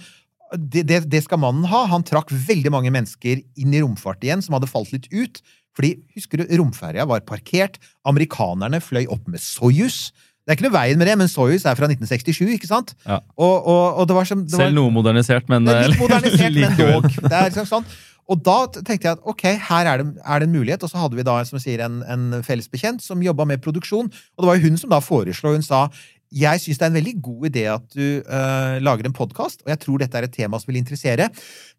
det, 0.56 0.84
det, 0.88 1.02
det 1.12 1.22
skal 1.24 1.40
mannen 1.42 1.66
ha. 1.70 1.84
Han 1.90 2.04
trakk 2.06 2.32
veldig 2.32 2.72
mange 2.74 2.92
mennesker 2.94 3.40
inn 3.40 3.74
i 3.74 3.82
romfart 3.82 4.24
igjen, 4.24 4.44
som 4.44 4.56
hadde 4.56 4.70
falt 4.70 4.92
litt 4.94 5.08
ut. 5.12 5.40
Fordi, 5.76 5.94
husker 6.16 6.42
du, 6.42 6.44
romferja 6.60 7.06
var 7.08 7.24
parkert. 7.28 7.78
Amerikanerne 8.08 8.82
fløy 8.84 9.06
opp 9.06 9.24
med 9.30 9.40
Soyuz. 9.40 10.10
Det 10.42 10.52
er 10.52 10.58
ikke 10.58 10.66
noe 10.66 10.74
veien 10.74 10.98
med 10.98 11.06
det, 11.06 11.16
men 11.20 11.30
Soyuz 11.30 11.64
er 11.64 11.76
fra 11.78 11.88
1967, 11.88 12.56
ikke 12.56 12.68
sant? 12.68 12.96
Ja. 13.06 13.20
Og, 13.38 13.54
og, 13.62 13.84
og 14.02 14.08
det 14.10 14.16
var 14.16 14.28
som 14.28 14.42
det 14.42 14.56
var, 14.56 14.66
Selv 14.66 14.80
noe 14.80 14.92
modernisert, 14.92 15.46
men 15.52 15.68
det 15.68 15.76
er 15.78 15.92
litt 15.92 16.00
eh, 16.00 16.02
modernisert, 16.02 16.56
men 16.64 16.80
dog. 16.80 17.06
Det 17.22 17.30
er 17.30 17.46
liksom 17.48 17.68
sånn. 17.70 17.86
Og 18.30 18.40
da 18.42 18.56
tenkte 18.74 19.08
jeg 19.08 19.16
at 19.16 19.28
ok, 19.28 19.44
her 19.68 19.88
er 19.90 20.02
det, 20.02 20.08
er 20.22 20.42
det 20.42 20.48
en 20.48 20.56
mulighet. 20.56 20.84
Og 20.84 20.90
så 20.90 21.00
hadde 21.00 21.18
vi 21.18 21.26
da 21.26 21.36
som 21.46 21.62
sier, 21.62 21.84
en, 21.86 22.02
en 22.10 22.42
felles 22.46 22.68
bekjent 22.70 23.02
som 23.04 23.22
jobba 23.22 23.46
med 23.48 23.62
produksjon. 23.64 24.10
Og 24.10 24.44
det 24.44 24.50
var 24.50 24.58
jo 24.58 24.68
hun 24.68 24.80
som 24.80 24.92
da 24.92 25.00
foreslo, 25.04 25.54
hun 25.56 25.64
sa 25.66 25.86
jeg 26.32 26.62
syns 26.62 26.80
det 26.80 26.86
er 26.86 26.92
en 26.92 26.96
veldig 26.96 27.14
god 27.24 27.48
idé 27.50 27.64
at 27.72 27.84
du 27.92 28.06
uh, 28.24 28.78
lager 28.82 29.08
en 29.08 29.16
podkast, 29.16 29.62
og 29.66 29.72
jeg 29.72 29.80
tror 29.82 30.00
dette 30.00 30.18
er 30.18 30.26
et 30.26 30.34
tema 30.34 30.60
som 30.60 30.72
vil 30.72 30.80
interessere, 30.80 31.28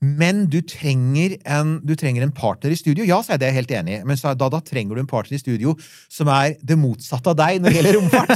men 0.04 0.46
du 0.52 0.60
trenger 0.68 1.38
en, 1.50 1.78
du 1.84 1.96
trenger 2.00 2.26
en 2.26 2.34
partner 2.36 2.74
i 2.74 2.78
studio. 2.78 3.06
Ja, 3.08 3.22
sa 3.24 3.36
jeg, 3.36 3.44
det 3.44 3.48
er 3.48 3.54
jeg 3.54 3.62
helt 3.62 3.74
enig 3.80 3.98
i, 3.98 4.02
men 4.08 4.20
da, 4.20 4.50
da 4.52 4.60
trenger 4.66 4.98
du 4.98 5.04
en 5.04 5.10
partner 5.10 5.38
i 5.38 5.42
studio 5.42 5.76
som 6.12 6.30
er 6.34 6.58
det 6.62 6.78
motsatte 6.80 7.32
av 7.34 7.40
deg 7.40 7.62
når 7.64 7.74
det 7.74 7.80
gjelder 7.80 7.98
romfart. 8.00 8.34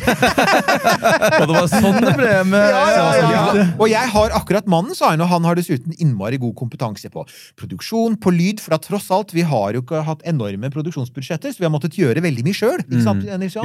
Og 1.37 1.45
det 1.45 1.57
var 1.57 1.69
sånn 1.71 1.99
det 2.01 2.13
ble 2.17 2.31
med 2.47 2.65
Ja, 2.71 2.85
ja, 2.93 3.31
ja. 3.33 3.65
Og 3.77 3.87
jeg 3.91 4.11
har 4.13 4.35
akkurat 4.37 4.69
mannen, 4.69 4.95
sa 4.97 5.11
hun, 5.13 5.23
og 5.25 5.31
han 5.31 5.47
har 5.47 5.59
dessuten 5.59 5.95
innmari 5.97 6.39
god 6.41 6.55
kompetanse 6.57 7.11
på 7.13 7.25
produksjon, 7.59 8.17
på 8.21 8.33
lyd, 8.33 8.63
for 8.63 8.75
da 8.75 8.81
tross 8.81 9.09
alt, 9.13 9.33
vi 9.35 9.45
har 9.47 9.75
jo 9.75 9.83
ikke 9.83 10.03
hatt 10.07 10.23
enorme 10.27 10.71
produksjonsbudsjetter, 10.73 11.53
så 11.53 11.61
vi 11.61 11.67
har 11.67 11.73
måttet 11.73 11.99
gjøre 11.99 12.23
veldig 12.25 12.47
mye 12.47 12.57
sjøl. 12.57 12.83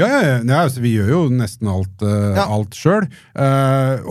Ja, 0.03 0.11
ja, 0.11 0.23
ja, 0.27 0.39
ja 0.43 0.63
altså, 0.67 0.83
vi 0.85 0.95
gjør 0.97 1.13
jo 1.15 1.23
nesten 1.39 1.71
alt, 1.73 1.95
uh, 2.05 2.42
Ja. 2.43 2.59
alt 2.59 2.77
sjøl. 2.77 3.07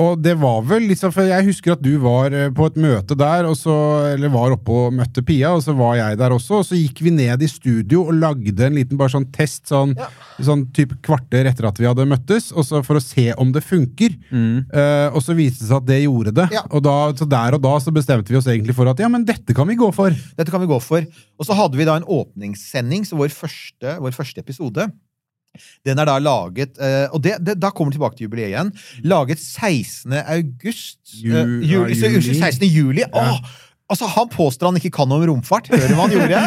og 0.01 0.21
det 0.23 0.33
var 0.39 0.61
vel 0.67 0.87
liksom 0.89 1.11
For 1.13 1.27
jeg 1.27 1.45
husker 1.47 1.75
at 1.75 1.83
du 1.83 1.93
var 2.01 2.33
eh, 2.35 2.49
på 2.53 2.67
et 2.69 2.77
møte 2.81 3.15
der, 3.17 3.47
så, 3.57 3.75
eller 4.13 4.31
var 4.33 4.55
oppe 4.55 4.71
og 4.71 4.95
møtte 4.95 5.23
Pia, 5.25 5.51
og 5.55 5.63
så 5.65 5.75
var 5.77 5.97
jeg 5.99 6.19
der 6.21 6.35
også. 6.35 6.61
Og 6.61 6.67
så 6.69 6.79
gikk 6.79 7.01
vi 7.05 7.13
ned 7.15 7.43
i 7.43 7.49
studio 7.51 8.05
og 8.07 8.17
lagde 8.19 8.65
en 8.67 8.77
liten 8.77 8.99
bare 8.99 9.13
sånn 9.13 9.27
test, 9.33 9.67
sånn, 9.71 9.93
sånn 10.41 10.65
typ 10.75 10.95
kvarter 11.05 11.49
etter 11.49 11.67
at 11.69 11.81
vi 11.81 11.89
hadde 11.89 12.07
møttes, 12.09 12.51
og 12.55 12.65
så 12.67 12.81
for 12.85 12.99
å 12.99 13.03
se 13.03 13.29
om 13.41 13.53
det 13.55 13.63
funker. 13.65 14.17
Eh, 14.31 15.07
og 15.11 15.21
så 15.25 15.35
viste 15.37 15.63
det 15.65 15.69
seg 15.71 15.77
at 15.81 15.89
det 15.89 16.01
gjorde 16.03 16.35
det. 16.41 16.47
Ja. 16.55 16.65
Og 16.71 16.83
da, 16.85 16.97
så 17.17 17.27
der 17.29 17.57
og 17.57 17.63
da 17.63 17.75
så 17.83 17.93
bestemte 17.95 18.33
vi 18.33 18.39
oss 18.39 18.49
egentlig 18.51 18.75
for 18.77 18.89
at 18.91 19.01
ja, 19.01 19.09
men 19.11 19.27
dette 19.27 19.55
kan 19.57 19.69
vi 19.69 19.79
gå 19.79 19.91
for. 19.95 20.15
Dette 20.37 20.53
kan 20.53 20.63
vi 20.63 20.71
gå 20.71 20.81
for. 20.83 21.05
Og 21.37 21.47
så 21.47 21.57
hadde 21.57 21.79
vi 21.79 21.87
da 21.87 21.99
en 21.99 22.07
åpningssending, 22.07 23.07
så 23.07 23.19
vår 23.19 23.33
første, 23.35 23.97
vår 24.01 24.15
første 24.17 24.43
episode 24.43 24.89
den 25.85 25.99
er 25.99 26.05
da 26.07 26.17
laget 26.19 26.77
eh, 26.79 27.07
Og 27.11 27.21
det, 27.23 27.37
det, 27.43 27.57
da 27.59 27.69
kommer 27.71 27.91
vi 27.91 27.97
tilbake 27.97 28.15
til 28.17 28.27
jubileet 28.29 28.53
igjen. 28.53 28.71
Laget 29.03 29.39
16. 29.41 30.13
august 30.21 30.99
Ju- 31.19 31.35
eh, 31.35 31.57
juli, 31.67 31.95
så, 31.99 32.07
juli. 32.07 32.15
Unnskyld, 32.21 32.39
16. 32.39 32.67
juli. 32.71 33.03
Åh, 33.13 33.39
altså, 33.91 34.07
han 34.07 34.29
påstår 34.31 34.71
han 34.71 34.77
ikke 34.79 34.93
kan 34.95 35.09
noe 35.11 35.19
om 35.19 35.27
romfart. 35.33 35.67
Hører 35.67 35.91
du 35.91 35.95
hva 35.97 36.05
han 36.07 36.15
gjorde? 36.15 36.43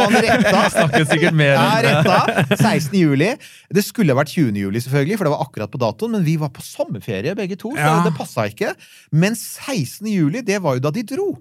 Han 0.00 0.16
retta. 0.18 0.62
Snakket 0.74 1.12
sikkert 1.12 1.36
mer 1.38 1.54
Ja, 1.54 1.66
enn 1.78 1.86
det. 1.86 1.94
retta. 2.02 2.56
16. 2.58 2.98
juli. 2.98 3.30
Det 3.78 3.84
skulle 3.86 4.16
vært 4.18 4.32
20. 4.34 4.58
juli, 4.64 4.82
selvfølgelig, 4.82 5.18
for 5.20 5.28
det 5.28 5.34
var 5.36 5.44
akkurat 5.46 5.70
på 5.70 5.78
datoen, 5.84 6.16
men 6.18 6.26
vi 6.26 6.34
var 6.42 6.50
på 6.50 6.64
sommerferie 6.66 7.36
begge 7.38 7.56
to, 7.60 7.70
så 7.76 7.84
Ja. 7.84 8.00
det 8.04 8.16
passa 8.18 8.48
ikke. 8.50 8.74
Men 9.12 9.36
16. 9.38 10.10
juli, 10.10 10.42
det 10.42 10.58
var 10.64 10.74
jo 10.80 10.80
da 10.88 10.90
de 10.90 11.06
dro. 11.14 11.36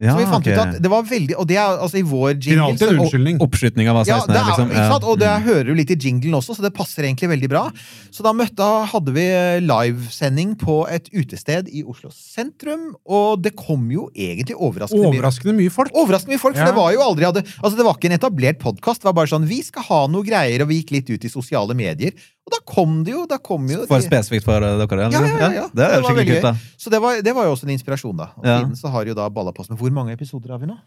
Ja, 0.00 0.12
så 0.14 0.18
vi 0.20 0.26
fant 0.30 0.46
okay. 0.46 0.54
ut 0.54 0.60
at 0.62 0.76
det 0.82 0.90
var 0.92 1.02
veldig 1.02 1.34
Og 1.40 1.46
det 1.50 1.56
er 1.58 1.72
altså 1.82 1.98
i 1.98 2.02
vår 2.06 2.36
jingle 2.38 2.68
alltid 2.68 2.82
en 2.86 2.94
så- 2.94 3.02
unnskyldning. 3.02 3.38
Oppskytninga 3.42 3.92
var 3.96 4.04
16 4.04 4.14
Ja, 4.14 4.26
det 4.30 4.36
er, 4.38 4.44
liksom. 4.46 4.68
ikke 4.70 4.88
sant? 4.92 5.04
Og 5.10 5.18
det 5.18 5.26
Mm. 5.28 5.42
hører 5.42 5.64
du 5.66 5.74
litt 5.74 5.90
i 5.90 5.96
jinglen 5.96 6.34
også, 6.38 6.54
så 6.54 6.62
det 6.62 6.72
passer 6.72 7.02
egentlig 7.02 7.28
veldig 7.34 7.48
bra. 7.50 7.64
Så 8.14 8.22
da, 8.22 8.32
møtte, 8.32 8.54
da 8.54 8.84
hadde 8.86 9.10
vi 9.12 9.26
livesending 9.66 10.54
på 10.60 10.76
et 10.90 11.08
utested 11.12 11.68
i 11.74 11.82
Oslo 11.82 12.10
sentrum, 12.14 12.94
og 13.08 13.42
det 13.42 13.54
kom 13.58 13.88
jo 13.90 14.08
egentlig 14.14 14.54
overraskende 14.54 15.02
mye 15.10 15.18
Overraskende 15.18 15.56
mye 15.58 15.72
folk. 15.74 15.92
Overraskende 15.94 16.34
mye 16.36 16.42
folk, 16.42 16.54
for 16.56 16.62
Ja. 16.64 16.70
det 16.70 16.76
var 16.78 16.92
jo 16.92 17.00
aldri 17.00 17.24
hadde, 17.26 17.42
altså 17.62 17.76
det 17.76 17.84
var 17.84 17.94
ikke 17.94 18.10
en 18.12 18.18
etablert 18.18 18.58
podkast. 18.58 19.00
Det 19.02 19.04
var 19.10 19.12
bare 19.14 19.26
sånn 19.26 19.46
vi 19.46 19.62
skal 19.62 19.82
ha 19.82 20.06
noe 20.06 20.22
greier, 20.22 20.62
og 20.62 20.68
vi 20.68 20.82
gikk 20.82 20.90
litt 20.92 21.10
ut 21.10 21.24
i 21.24 21.28
sosiale 21.28 21.74
medier. 21.74 22.12
Og 22.48 22.52
da 22.54 22.58
kom 22.64 23.02
det 23.04 23.12
jo 23.12 23.26
da 23.28 23.36
kom 23.44 23.66
jo 23.68 23.82
For 23.90 24.00
spesifikt 24.00 24.40
for 24.46 24.56
dere? 24.64 24.78
Eller? 24.80 24.88
ja, 25.12 25.20
ja, 25.20 25.48
ja. 25.52 25.64
Det 25.68 25.84
er 25.84 25.98
Det 25.98 26.00
var 26.00 26.08
skikkelig 26.08 26.28
kult, 26.30 26.46
da. 26.48 26.52
Så 26.80 26.88
det 26.94 27.00
var, 27.04 27.20
det 27.26 27.34
var 27.36 27.44
jo 27.44 27.52
også 27.52 27.68
en 27.68 27.74
inspirasjon, 27.76 28.16
da. 28.16 28.30
Og 28.40 28.46
Ja. 28.48 28.54
siden 28.62 28.72
så 28.80 28.88
har 28.94 29.04
jo 29.04 29.12
da 29.18 29.28
balla 29.28 29.52
på 29.52 29.60
oss. 29.60 29.68
med 29.68 29.76
hvor 29.78 29.92
mange 29.92 30.16
episoder 30.16 30.48
har 30.56 30.60
vi 30.62 30.66
nå? 30.70 30.78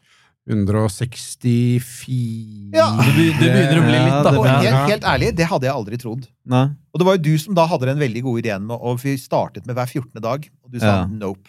164 0.50 2.74
Ja. 2.74 2.88
Du, 2.98 3.14
du 3.14 3.46
begynner 3.46 3.78
å 3.78 3.86
bli 3.86 4.00
litt, 4.00 4.24
da. 4.26 4.32
Og 4.40 4.46
helt, 4.48 4.90
helt 4.90 5.06
ærlig, 5.06 5.30
det 5.38 5.46
hadde 5.52 5.66
jeg 5.70 5.76
aldri 5.76 5.98
trodd. 6.02 6.26
Nei. 6.50 6.66
Og 6.92 7.00
det 7.02 7.06
var 7.08 7.18
jo 7.20 7.24
du 7.30 7.34
som 7.38 7.54
da 7.58 7.68
hadde 7.70 7.86
den 7.92 8.00
veldig 8.02 8.24
gode 8.26 8.42
ideen 8.44 8.66
med 8.68 8.78
Og 8.82 8.98
vi 9.04 9.14
startet 9.22 9.68
med 9.70 9.76
hver 9.78 9.88
14. 9.88 10.18
dag, 10.24 10.50
og 10.66 10.72
du 10.74 10.80
sa 10.82 10.86
Ja. 10.86 11.06
nope. 11.06 11.48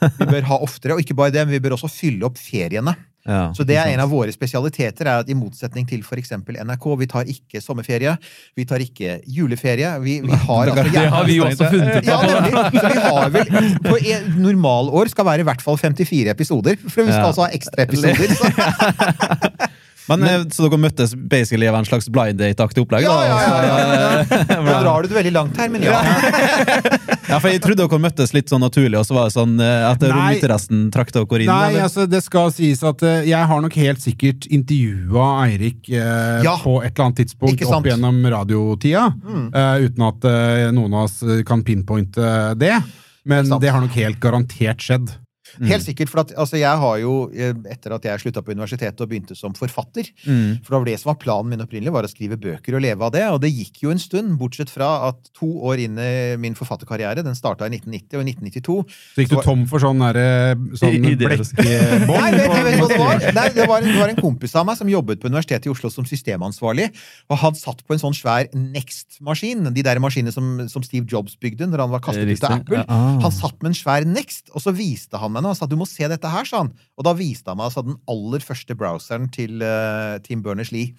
Vi 0.00 0.24
bør 0.30 0.42
ha 0.48 0.56
oftere, 0.64 0.92
og 0.94 1.00
ikke 1.02 1.14
bare 1.18 1.30
det, 1.34 1.42
men 1.46 1.52
vi 1.52 1.58
bør 1.60 1.74
også 1.76 1.90
fylle 1.92 2.24
opp 2.24 2.38
feriene. 2.40 2.94
Ja, 3.28 3.52
Så 3.52 3.64
det 3.68 3.76
er 3.76 3.90
en 3.92 4.00
av 4.00 4.08
våre 4.08 4.32
spesialiteter, 4.32 5.04
er 5.06 5.18
at 5.20 5.28
i 5.28 5.34
motsetning 5.36 5.84
til 5.86 6.00
f.eks. 6.00 6.30
NRK, 6.40 6.86
vi 6.98 7.06
tar 7.06 7.28
ikke 7.28 7.60
sommerferie, 7.60 8.14
vi 8.56 8.64
tar 8.64 8.80
ikke 8.80 9.18
juleferie. 9.28 9.90
Vi, 10.00 10.14
vi 10.24 10.38
har 10.46 10.70
altså 10.72 10.86
Det 10.94 11.04
har 11.12 11.24
vi 11.28 11.36
jo 11.36 11.44
også 11.44 11.68
funnet 11.70 12.00
ut 12.00 12.08
Ja, 12.08 12.16
av. 12.16 12.24
nemlig. 12.48 12.80
Så 12.80 12.88
vi 12.94 13.02
har 13.04 13.28
vel 13.34 13.76
På 13.84 13.98
en 14.00 14.32
normalår 14.40 15.12
skal 15.12 15.28
være 15.28 15.44
i 15.44 15.48
hvert 15.50 15.60
fall 15.62 15.76
54 15.76 16.30
episoder. 16.32 16.80
For 16.88 17.02
vi 17.04 17.12
skal 17.12 17.20
Ja. 17.20 17.26
altså 17.28 17.44
ha 17.44 17.50
ekstra 17.52 17.84
episoder. 17.84 18.32
Så. 18.40 19.68
Men, 20.10 20.24
eh, 20.26 20.42
Så 20.50 20.64
dere 20.66 20.78
møttes 20.80 21.12
basically 21.14 21.68
av 21.70 21.76
en 21.78 21.84
slags 21.86 22.08
blind 22.10 22.40
date-aktig 22.40 22.82
opplegg? 22.82 23.04
Ja, 23.04 23.18
ja, 23.28 23.36
ja, 23.44 23.58
ja, 23.62 24.24
ja. 24.24 24.56
Nå 24.64 24.80
drar 24.82 25.02
du 25.04 25.08
det 25.12 25.16
veldig 25.20 25.32
langt 25.36 25.60
her, 25.60 25.68
men 25.70 25.84
ja. 25.86 26.00
Ja, 27.30 27.38
for 27.40 27.48
Jeg 27.52 27.62
trodde 27.62 27.86
dere 27.86 28.00
møttes 28.02 28.32
litt 28.34 28.50
sånn 28.50 28.62
naturlig, 28.64 28.98
og 29.00 29.06
så 29.08 29.14
var 29.16 29.28
det 29.28 29.34
sånn 29.36 29.54
eh, 29.62 29.84
at 29.90 30.02
Nei. 30.02 30.10
rominteressen 30.12 30.90
trakk 30.94 31.12
dere 31.14 31.40
inn? 31.44 31.50
Nei, 31.50 31.70
eller? 31.70 31.86
altså 31.86 32.06
det 32.10 32.22
skal 32.26 32.50
sies 32.54 32.82
at 32.86 33.02
eh, 33.06 33.22
jeg 33.30 33.48
har 33.52 33.60
nok 33.64 33.76
helt 33.80 34.02
sikkert 34.02 34.48
intervjua 34.50 35.28
Eirik 35.46 35.88
eh, 35.94 36.42
Ja. 36.46 36.56
på 36.62 36.80
et 36.82 36.92
eller 36.94 37.06
annet 37.08 37.22
tidspunkt 37.22 37.64
opp 37.70 37.86
gjennom 37.86 38.20
radiotida, 38.34 39.08
Mm. 39.20 39.48
eh, 39.54 39.86
uten 39.86 40.06
at 40.08 40.24
eh, 40.24 40.70
noen 40.74 40.94
av 40.94 41.04
oss 41.08 41.20
kan 41.46 41.62
pinpointe 41.62 42.56
det. 42.58 42.76
Men 43.24 43.44
det 43.60 43.68
har 43.70 43.80
nok 43.84 43.92
helt 43.94 44.18
garantert 44.20 44.80
skjedd. 44.80 45.10
Helt 45.58 45.84
sikkert, 45.84 46.08
for 46.12 46.20
at, 46.22 46.30
altså, 46.36 46.56
jeg 46.60 46.78
har 46.82 46.98
jo, 47.02 47.30
eh, 47.34 47.52
etter 47.72 47.92
at 47.96 48.04
jeg 48.04 48.20
slutta 48.22 48.42
på 48.44 48.52
universitetet 48.54 49.00
og 49.00 49.08
begynte 49.10 49.36
som 49.36 49.52
forfatter 49.56 50.06
Mm. 50.26 50.60
For 50.64 50.74
det 50.74 50.78
var 50.80 50.84
det 50.84 50.98
som 51.00 51.10
var 51.10 51.18
planen 51.22 51.50
min 51.50 51.60
opprinnelig, 51.64 51.92
var 51.92 52.04
å 52.06 52.10
skrive 52.10 52.36
bøker 52.40 52.74
og 52.76 52.82
leve 52.82 53.02
av 53.04 53.12
det. 53.12 53.22
Og 53.32 53.40
det 53.40 53.50
gikk 53.52 53.82
jo 53.82 53.90
en 53.90 53.98
stund, 53.98 54.38
bortsett 54.38 54.70
fra 54.70 55.08
at 55.08 55.16
to 55.36 55.46
år 55.66 55.78
inn 55.84 55.98
i 55.98 56.36
min 56.40 56.54
forfatterkarriere, 56.54 57.22
den 57.24 57.34
starta 57.34 57.66
i 57.66 57.70
1990, 57.74 58.18
og 58.18 58.22
i 58.22 58.32
1992 58.32 58.76
Så 59.14 59.24
gikk 59.24 59.30
du 59.30 59.36
tom 59.44 59.66
for 59.70 59.78
sånn, 59.82 59.98
derre- 59.98 60.56
sånn 60.78 61.00
blekkbånd? 61.20 62.06
Nei, 62.10 62.30
vet, 62.36 62.46
på- 62.46 62.64
vet 62.64 62.78
hva 62.80 62.88
det 62.88 62.98
var? 63.00 63.24
Nei, 63.40 63.48
det, 63.56 63.66
var, 63.68 63.80
det 63.84 63.96
var 63.98 64.08
en 64.12 64.20
kompis 64.20 64.54
av 64.56 64.66
meg 64.68 64.76
som 64.80 64.88
jobbet 64.92 65.20
på 65.22 65.28
Universitetet 65.30 65.66
i 65.66 65.72
Oslo 65.72 65.90
som 65.92 66.04
systemansvarlig. 66.08 66.90
Og 67.30 67.38
han 67.42 67.54
satt 67.58 67.82
på 67.86 67.96
en 67.96 68.02
sånn 68.02 68.16
svær 68.16 68.48
Next-maskin, 68.54 69.68
de 69.74 69.82
der 69.86 70.00
maskinene 70.02 70.32
som, 70.34 70.68
som 70.70 70.82
Steve 70.86 71.06
Jobs 71.10 71.36
bygde 71.40 71.68
når 71.70 71.84
han 71.84 71.92
var 71.94 72.02
kastet 72.04 72.28
ut 72.28 72.44
av 72.46 72.58
Apple. 72.60 72.82
ja. 72.82 72.84
Ah. 72.88 73.18
Han 73.24 73.32
satt 73.34 73.56
med 73.62 73.72
en 73.72 73.78
svær 73.78 74.06
Next, 74.10 74.50
og 74.54 74.62
så 74.64 74.72
viste 74.74 75.18
han 75.20 75.32
meg 75.34 75.39
noe. 75.42 75.54
Han 75.54 75.58
sa 75.58 75.68
du 75.70 75.78
må 75.80 75.88
se 75.88 76.06
dette 76.10 76.30
her, 76.30 76.46
sa 76.48 76.64
han. 76.64 76.70
Og 76.98 77.06
da 77.06 77.16
viste 77.16 77.50
han 77.50 77.60
meg 77.60 77.70
altså 77.70 77.84
den 77.86 77.98
aller 78.10 78.44
første 78.44 78.76
browseren 78.78 79.28
til 79.34 79.64
uh, 79.64 80.20
Tim 80.24 80.44
Berners-Lee. 80.44 80.94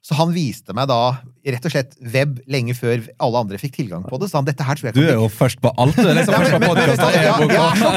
Så 0.00 0.16
han 0.16 0.30
viste 0.32 0.72
meg 0.72 0.86
da 0.88 1.18
rett 1.20 1.66
og 1.68 1.72
slett 1.74 1.92
web 2.14 2.38
lenge 2.48 2.72
før 2.72 3.02
alle 3.20 3.42
andre 3.42 3.58
fikk 3.60 3.74
tilgang 3.82 4.06
på 4.08 4.16
det. 4.22 4.30
Så 4.30 4.38
han, 4.38 4.46
dette 4.48 4.64
her 4.64 4.78
tror 4.78 4.88
jeg 4.88 4.96
Du 4.96 5.02
er 5.04 5.18
jo 5.18 5.28
først 5.28 5.60
på 5.60 5.72
alt! 5.76 5.98
Du 5.98 6.08
er 6.08 6.16
liksom 6.16 6.38
først 6.38 6.54
på 6.56 6.70
podkast 6.70 7.04
ja, 7.04 7.34
og 7.36 7.44
e-bok. 7.44 7.52
Jeg 7.52 7.66
er 7.66 7.76
så 7.82 7.90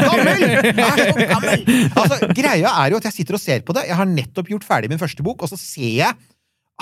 gammel! 1.31 1.63
Altså, 2.03 2.19
greia 2.35 2.73
er 2.83 2.91
jo 2.91 2.99
at 2.99 3.07
jeg 3.07 3.17
sitter 3.21 3.39
og 3.39 3.43
ser 3.43 3.63
på 3.63 3.75
det. 3.77 3.85
Jeg 3.87 3.95
har 3.95 4.09
nettopp 4.09 4.51
gjort 4.51 4.67
ferdig 4.67 4.91
min 4.91 4.99
første 4.99 5.23
bok, 5.23 5.45
og 5.45 5.51
så 5.51 5.59
ser 5.59 5.95
jeg 6.01 6.19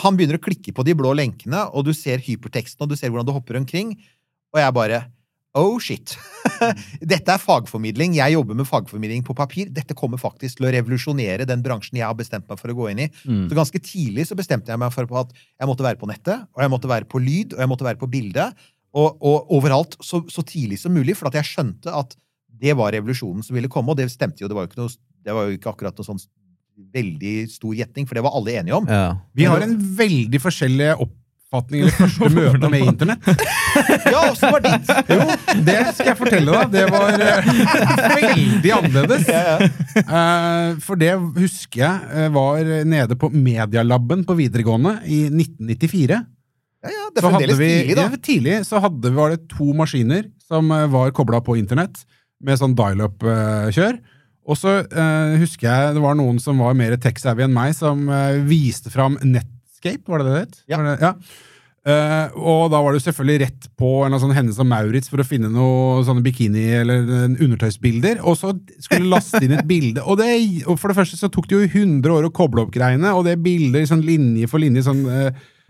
han 0.02 0.18
begynner 0.18 0.40
å 0.40 0.42
klikke 0.42 0.74
på 0.74 0.86
de 0.88 0.96
blå 0.98 1.12
lenkene, 1.18 1.68
og 1.76 1.86
du 1.86 1.92
ser 1.94 2.22
hyperteksten, 2.24 2.82
og 2.82 2.90
du 2.90 2.98
ser 2.98 3.12
hvordan 3.12 3.28
du 3.28 3.34
hopper 3.36 3.60
omkring. 3.60 3.94
Og 4.56 4.62
jeg 4.64 4.74
bare 4.76 5.04
Oh 5.58 5.76
shit. 5.84 6.14
Dette 7.12 7.34
er 7.34 7.42
fagformidling. 7.42 8.14
Jeg 8.16 8.36
jobber 8.38 8.56
med 8.56 8.68
fagformidling 8.70 9.24
på 9.28 9.36
papir. 9.36 9.68
Dette 9.74 9.96
kommer 9.98 10.22
faktisk 10.22 10.60
til 10.60 10.70
å 10.70 10.72
revolusjonere 10.72 11.48
den 11.50 11.64
bransjen 11.66 12.00
jeg 12.00 12.08
har 12.08 12.16
bestemt 12.16 12.48
meg 12.48 12.60
for 12.62 12.72
å 12.72 12.76
gå 12.78 12.88
inn 12.94 13.04
i. 13.04 13.10
Mm. 13.28 13.50
Så 13.50 13.58
ganske 13.58 13.82
tidlig 13.84 14.30
så 14.30 14.38
bestemte 14.40 14.72
jeg 14.72 14.80
meg 14.80 14.94
for 14.96 15.10
at 15.20 15.34
jeg 15.36 15.68
måtte 15.68 15.86
være 15.86 16.00
på 16.00 16.08
nettet, 16.08 16.48
og 16.56 16.64
jeg 16.64 16.72
måtte 16.72 16.92
være 16.92 17.10
på 17.12 17.20
lyd, 17.20 17.58
og 17.58 17.66
jeg 17.66 17.72
måtte 17.74 17.88
være 17.90 18.00
på 18.00 18.10
bilde. 18.12 18.48
Og, 18.96 19.20
og 19.20 19.52
overalt 19.58 19.98
så, 20.04 20.22
så 20.32 20.44
tidlig 20.48 20.80
som 20.80 20.96
mulig, 20.96 21.18
for 21.20 21.28
at 21.28 21.40
jeg 21.40 21.52
skjønte 21.52 21.92
at 22.00 22.16
det 22.62 22.76
var 22.78 22.94
revolusjonen 22.96 23.44
som 23.44 23.58
ville 23.58 23.72
komme, 23.72 23.92
og 23.92 24.00
det 24.00 24.08
stemte 24.14 24.44
jo. 24.44 24.52
Det 24.52 24.56
var 24.56 24.68
jo 24.68 24.72
ikke, 24.72 24.84
noe, 24.86 24.96
det 25.26 25.36
var 25.36 25.50
jo 25.50 25.58
ikke 25.58 25.74
akkurat 25.74 26.00
noe 26.00 26.08
sånn 26.08 26.22
veldig 26.96 27.36
stor 27.52 27.76
gjetning, 27.76 28.08
for 28.08 28.18
det 28.18 28.24
var 28.24 28.38
alle 28.40 28.56
enige 28.62 28.78
om. 28.80 28.88
Ja. 28.88 29.18
Vi 29.36 29.48
har 29.52 29.64
en 29.64 29.76
veldig 30.00 30.40
forskjellig 30.42 30.94
oppfatning 30.96 31.84
eller 31.86 31.98
første 32.06 32.32
møte 32.38 32.72
med 32.72 32.88
internett. 32.94 33.28
Ja, 34.12 34.22
åssen 34.32 34.52
var 34.54 34.64
ditt? 34.66 34.92
Jo, 35.12 35.26
det 35.68 35.78
skal 35.96 36.12
jeg 36.12 36.18
fortelle 36.20 36.56
deg. 36.56 36.72
Det 36.74 36.84
var 36.92 37.24
eh, 37.26 37.50
veldig 38.18 38.74
annerledes. 38.78 39.26
Uh, 40.06 40.78
for 40.84 41.00
det 41.02 41.14
husker 41.38 41.84
jeg 41.84 42.24
eh, 42.26 42.30
var 42.34 42.62
nede 42.88 43.18
på 43.20 43.30
Medialaben 43.34 44.24
på 44.28 44.38
videregående 44.40 44.98
i 45.06 45.24
1994. 45.32 46.22
Ja, 46.82 46.90
ja, 46.96 47.10
det 47.14 47.22
er 47.22 47.28
fremdeles 47.28 47.60
vi, 47.60 47.70
tidlig, 47.82 47.98
da. 48.00 48.08
Ja, 48.08 48.22
tidlig 48.26 48.56
så 48.66 48.80
hadde, 48.82 49.12
var 49.14 49.36
det 49.36 49.44
to 49.52 49.68
maskiner 49.78 50.26
som 50.48 50.72
var 50.92 51.12
kobla 51.16 51.40
på 51.46 51.54
internett, 51.60 52.02
med 52.42 52.58
sånn 52.58 52.74
dial-up-kjør. 52.76 54.00
Og 54.50 54.58
så 54.58 54.80
eh, 54.82 55.36
husker 55.44 55.68
jeg 55.70 55.94
det 55.96 56.02
var 56.04 56.16
noen 56.18 56.40
som 56.42 56.58
var 56.64 56.74
mer 56.78 56.96
tech-savvy 57.00 57.46
enn 57.46 57.54
meg, 57.54 57.76
som 57.78 58.08
eh, 58.10 58.40
viste 58.50 58.90
fram 58.94 59.20
Netscape, 59.22 60.02
var 60.10 60.24
det 60.24 60.32
det 60.32 60.40
het? 60.40 60.58
Ja. 60.74 60.82
Det- 60.88 60.98
ja. 61.06 61.14
Eh, 61.82 62.34
og 62.38 62.68
da 62.70 62.78
var 62.78 62.94
det 62.94 63.00
jo 63.00 63.06
selvfølgelig 63.08 63.42
rett 63.42 63.68
på 63.80 63.92
en 64.06 64.14
sånn 64.22 64.36
hendelse 64.38 64.62
og 64.62 64.68
Maurits 64.70 65.10
for 65.10 65.24
å 65.24 65.26
finne 65.26 65.50
noe 65.50 66.04
sånne 66.06 66.22
bikini- 66.26 66.82
eller 66.82 67.08
undertøysbilder. 67.32 68.22
Og 68.22 68.38
så 68.38 68.54
skulle 68.78 69.10
laste 69.10 69.42
inn 69.42 69.56
et 69.58 69.66
bilde. 69.70 70.04
Og, 70.06 70.20
det, 70.22 70.30
og 70.68 70.78
for 70.78 70.92
det 70.92 71.00
første 71.00 71.18
så 71.18 71.32
tok 71.34 71.50
det 71.50 71.58
jo 71.58 71.72
100 71.72 72.14
år 72.14 72.30
å 72.30 72.34
koble 72.36 72.68
opp 72.68 72.76
greiene, 72.76 73.16
og 73.18 73.26
det 73.26 73.40
bilder 73.42 73.88
sånn 73.90 74.06
linje 74.06 74.52
for 74.52 74.62
linje 74.62 74.86
sånn 74.86 75.04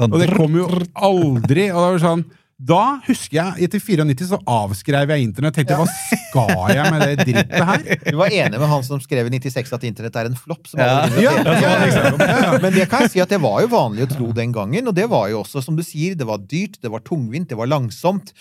Sånn 0.01 0.15
og 0.15 0.21
det 0.21 0.31
kom 0.33 0.55
jo 0.57 0.65
aldri. 0.97 1.67
Og 1.69 1.77
det 1.77 1.89
var 1.93 1.99
sånn 2.01 2.23
Da 2.61 2.99
husker 3.07 3.37
jeg, 3.39 3.65
etter 3.65 3.81
94 3.81 4.27
så 4.29 4.37
avskrev 4.45 5.09
jeg 5.15 5.25
internett. 5.25 5.55
Tenkte 5.57 5.79
hva 5.79 5.87
skal 5.89 6.75
jeg 6.75 6.93
med 6.93 7.03
det 7.07 7.25
drittet 7.25 7.69
her? 7.71 7.85
Du 8.05 8.19
var 8.19 8.35
enig 8.37 8.59
med 8.61 8.69
han 8.69 8.83
som 8.85 9.01
skrev 9.01 9.31
i 9.31 9.39
96 9.39 9.73
at 9.77 9.85
internett 9.89 10.19
er 10.21 10.29
en 10.29 10.37
flopp? 10.37 10.69
som 10.69 10.81
Ja. 10.83 11.01
alle 11.07 11.23
Ja, 11.25 11.33
ja. 11.41 12.57
Men 12.61 12.75
det 12.75 12.85
kan 12.91 13.07
jeg 13.07 13.15
si 13.15 13.23
at 13.23 13.33
det 13.33 13.41
var 13.41 13.63
jo 13.65 13.71
vanlig 13.71 14.05
å 14.05 14.11
tro 14.13 14.29
den 14.37 14.53
gangen, 14.53 14.87
og 14.91 14.97
det 14.97 15.07
var 15.09 15.31
jo 15.33 15.41
også, 15.41 15.63
som 15.65 15.79
du 15.79 15.81
sier, 15.85 16.13
det 16.17 16.27
var 16.29 16.43
dyrt, 16.43 16.77
det 16.83 16.91
var 16.93 17.01
tungvint, 17.07 17.49
det 17.49 17.57
var 17.57 17.71
langsomt. 17.71 18.35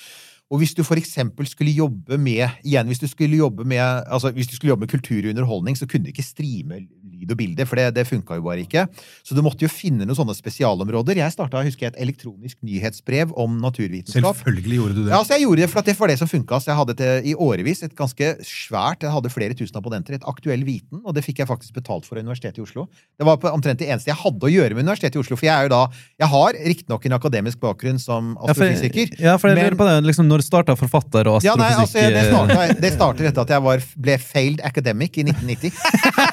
Og 0.51 0.59
hvis 0.61 0.75
du 0.75 0.83
eksempel 0.99 1.47
skulle 1.47 1.73
jobbe 1.73 2.19
med 2.19 2.59
igjen, 2.67 2.89
hvis 2.91 3.01
du 3.01 3.07
skulle 3.09 3.39
jobbe 3.39 3.65
med, 3.65 3.81
altså 4.11 4.33
hvis 4.35 4.51
du 4.51 4.57
skulle 4.57 4.75
jobbe 4.75 4.85
med 4.85 4.93
kultur 4.93 5.23
og 5.23 5.31
underholdning, 5.31 5.79
så 5.79 5.87
kunne 5.87 6.09
du 6.09 6.11
ikke 6.11 6.27
streame 6.27 6.83
lyd 7.31 7.35
og 7.35 7.41
bilde, 7.41 7.67
for 7.69 7.79
det, 7.79 7.89
det 7.97 8.07
funka 8.09 8.39
jo 8.39 8.45
bare 8.45 8.65
ikke. 8.65 8.87
Så 9.27 9.37
du 9.37 9.43
måtte 9.45 9.65
jo 9.65 9.71
finne 9.71 10.07
noen 10.07 10.19
sånne 10.19 10.35
spesialområder. 10.37 11.21
Jeg 11.21 11.35
starta 11.35 11.63
et 11.63 11.99
elektronisk 12.01 12.59
nyhetsbrev 12.67 13.33
om 13.39 13.59
naturvitenskap. 13.63 14.37
Selvfølgelig 14.41 14.81
gjorde 14.81 14.97
du 14.97 15.03
det. 15.05 15.13
Ja, 15.13 15.21
altså 15.21 15.37
jeg 15.37 15.47
gjorde 15.47 15.63
det 15.63 15.71
for 15.71 15.81
at 15.81 15.89
det 15.89 15.97
var 15.99 16.11
det 16.11 16.19
som 16.21 16.31
funka. 16.31 16.61
Så 16.61 16.73
jeg 16.73 16.79
hadde 16.81 16.97
et, 16.97 17.29
i 17.31 17.35
årevis 17.35 17.83
et 17.87 17.95
ganske 17.97 18.31
svært 18.47 19.05
Jeg 19.07 19.15
hadde 19.15 19.33
flere 19.33 19.57
tusen 19.57 19.79
abonnenter. 19.79 20.17
Et 20.19 20.29
aktuell 20.29 20.65
viten, 20.67 21.01
og 21.05 21.15
det 21.17 21.25
fikk 21.25 21.43
jeg 21.43 21.51
faktisk 21.51 21.77
betalt 21.77 22.09
for 22.09 22.19
av 22.19 22.27
Universitetet 22.27 22.61
i 22.61 22.65
Oslo. 22.65 22.87
Det 23.19 23.27
var 23.29 23.41
omtrent 23.53 23.81
det 23.81 23.91
eneste 23.91 24.11
jeg 24.11 24.19
hadde 24.21 24.47
å 24.47 24.53
gjøre 24.53 24.77
med 24.77 24.87
Universitetet 24.87 25.19
i 25.19 25.23
Oslo. 25.23 25.39
For 25.39 25.49
jeg 25.49 25.55
er 25.55 25.69
jo 25.69 25.75
da 25.75 25.83
Jeg 26.21 26.31
har 26.35 26.59
riktignok 26.71 27.07
en 27.07 27.17
akademisk 27.17 27.61
bakgrunn 27.63 28.01
som 28.03 28.35
astrofysiker. 28.41 29.15
ja, 29.21 29.37
for 29.41 29.53
jeg 29.53 29.61
lurer 29.61 29.79
på 29.79 29.89
det, 29.89 29.97
liksom, 30.09 30.29
Når 30.31 30.45
starta 30.47 30.77
forfatter 30.79 31.31
og 31.31 31.45
Ja, 31.47 31.57
nei, 31.59 31.71
altså, 31.75 32.03
det, 32.03 32.27
eh, 32.27 32.75
det 32.81 32.93
startet 32.95 33.31
etter 33.31 33.45
at 33.47 33.55
jeg 33.55 33.65
var, 33.65 33.85
ble 33.97 34.17
failed 34.21 34.65
academic 34.67 35.19
i 35.21 35.27
1990. 35.27 35.73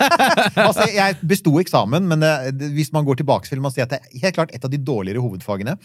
altså, 0.67 0.86
jeg 0.95 1.17
besto 1.27 1.53
eksamen, 1.61 2.05
men 2.09 2.23
det, 2.23 2.33
det, 2.57 2.69
hvis 2.77 2.93
man 2.95 3.07
går 3.07 3.21
tilbake, 3.21 3.49
vil 3.51 3.63
man 3.63 3.73
si 3.73 3.83
at 3.83 3.93
det 3.93 4.01
er 4.01 4.21
helt 4.27 4.37
klart 4.37 4.53
et 4.55 4.63
av 4.63 4.71
de 4.73 4.79
dårligere 4.81 5.23
hovedfagene. 5.23 5.77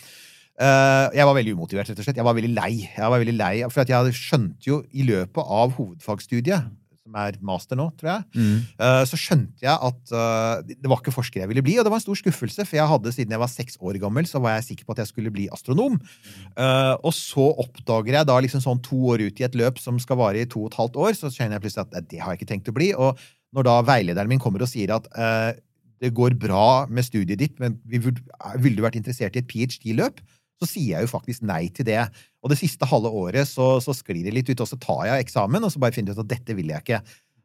Uh, 0.60 1.08
jeg 1.16 1.24
var 1.24 1.34
veldig 1.38 1.56
umotivert, 1.56 1.88
rett 1.88 1.98
og 1.98 2.06
slett. 2.06 2.20
Jeg 2.20 2.28
var 2.28 2.36
veldig 2.36 2.52
lei. 2.54 2.72
Jeg 2.84 3.08
var 3.08 3.22
veldig 3.22 3.34
lei, 3.38 3.54
For 3.72 3.84
at 3.84 3.90
jeg 3.90 4.16
skjønte 4.18 4.68
jo 4.68 4.82
i 4.92 5.06
løpet 5.08 5.42
av 5.42 5.72
hovedfagsstudiet, 5.78 6.68
som 7.02 7.16
er 7.18 7.38
master 7.44 7.76
nå, 7.76 7.88
tror 7.98 8.10
jeg, 8.12 8.24
mm. 8.36 8.58
uh, 8.78 9.02
så 9.08 9.18
skjønte 9.18 9.64
jeg 9.64 9.74
at 9.74 10.12
uh, 10.14 10.62
det 10.64 10.88
var 10.88 11.00
ikke 11.02 11.14
forsker 11.14 11.42
jeg 11.42 11.50
ville 11.50 11.64
bli, 11.64 11.74
og 11.80 11.84
det 11.84 11.92
var 11.92 12.00
en 12.00 12.04
stor 12.04 12.20
skuffelse, 12.20 12.64
for 12.68 12.78
jeg 12.78 12.88
hadde, 12.92 13.12
siden 13.16 13.34
jeg 13.34 13.42
var 13.42 13.50
seks 13.52 13.76
år 13.82 13.98
gammel, 14.02 14.28
så 14.28 14.40
var 14.44 14.56
jeg 14.56 14.68
sikker 14.70 14.86
på 14.86 14.94
at 14.94 15.02
jeg 15.02 15.10
skulle 15.10 15.32
bli 15.34 15.48
astronom. 15.52 15.98
Eh, 16.52 16.94
og 16.94 17.12
så 17.16 17.48
oppdager 17.64 18.20
jeg 18.20 18.28
da 18.28 18.38
liksom 18.44 18.62
sånn 18.64 18.80
to 18.84 18.98
år 19.12 19.26
ut 19.26 19.42
i 19.42 19.46
et 19.48 19.58
løp 19.58 19.80
som 19.82 19.98
skal 20.02 20.20
vare 20.20 20.44
i 20.44 20.48
to 20.48 20.62
og 20.62 20.70
et 20.70 20.78
halvt 20.78 20.98
år, 21.04 21.14
så 21.18 21.32
kjenner 21.32 21.58
jeg 21.58 21.64
plutselig 21.66 21.88
at 21.88 22.10
det 22.10 22.22
har 22.22 22.32
jeg 22.32 22.42
ikke 22.42 22.50
tenkt 22.52 22.70
å 22.70 22.76
bli. 22.76 22.92
Og 22.94 23.20
når 23.56 23.68
da 23.68 23.78
veilederen 23.86 24.30
min 24.30 24.42
kommer 24.42 24.64
og 24.64 24.70
sier 24.70 24.94
at 24.96 25.08
eh, 25.12 25.50
det 26.02 26.12
går 26.16 26.34
bra 26.40 26.84
med 26.90 27.06
studiet 27.06 27.38
ditt, 27.38 27.58
men 27.62 27.76
ville 27.86 28.74
du 28.76 28.82
vært 28.82 28.98
interessert 28.98 29.36
i 29.36 29.42
et 29.42 29.50
ph.d.-løp? 29.50 30.18
Så 30.62 30.68
sier 30.70 30.96
jeg 30.96 31.06
jo 31.06 31.10
faktisk 31.10 31.44
nei 31.46 31.66
til 31.74 31.86
det. 31.86 32.00
Og 32.42 32.50
det 32.50 32.58
siste 32.58 32.86
halve 32.86 33.10
året 33.10 33.48
så, 33.50 33.76
så 33.82 33.94
sklir 33.94 34.24
det 34.26 34.34
litt 34.34 34.50
ut, 34.50 34.62
og 34.62 34.70
så 34.70 34.78
tar 34.82 35.04
jeg 35.10 35.26
eksamen, 35.26 35.62
og 35.62 35.70
så 35.74 35.82
bare 35.82 35.94
finner 35.94 36.12
jeg 36.12 36.18
ut 36.18 36.24
at 36.24 36.32
dette 36.34 36.56
vil 36.58 36.70
jeg 36.74 36.84
ikke. 36.84 37.02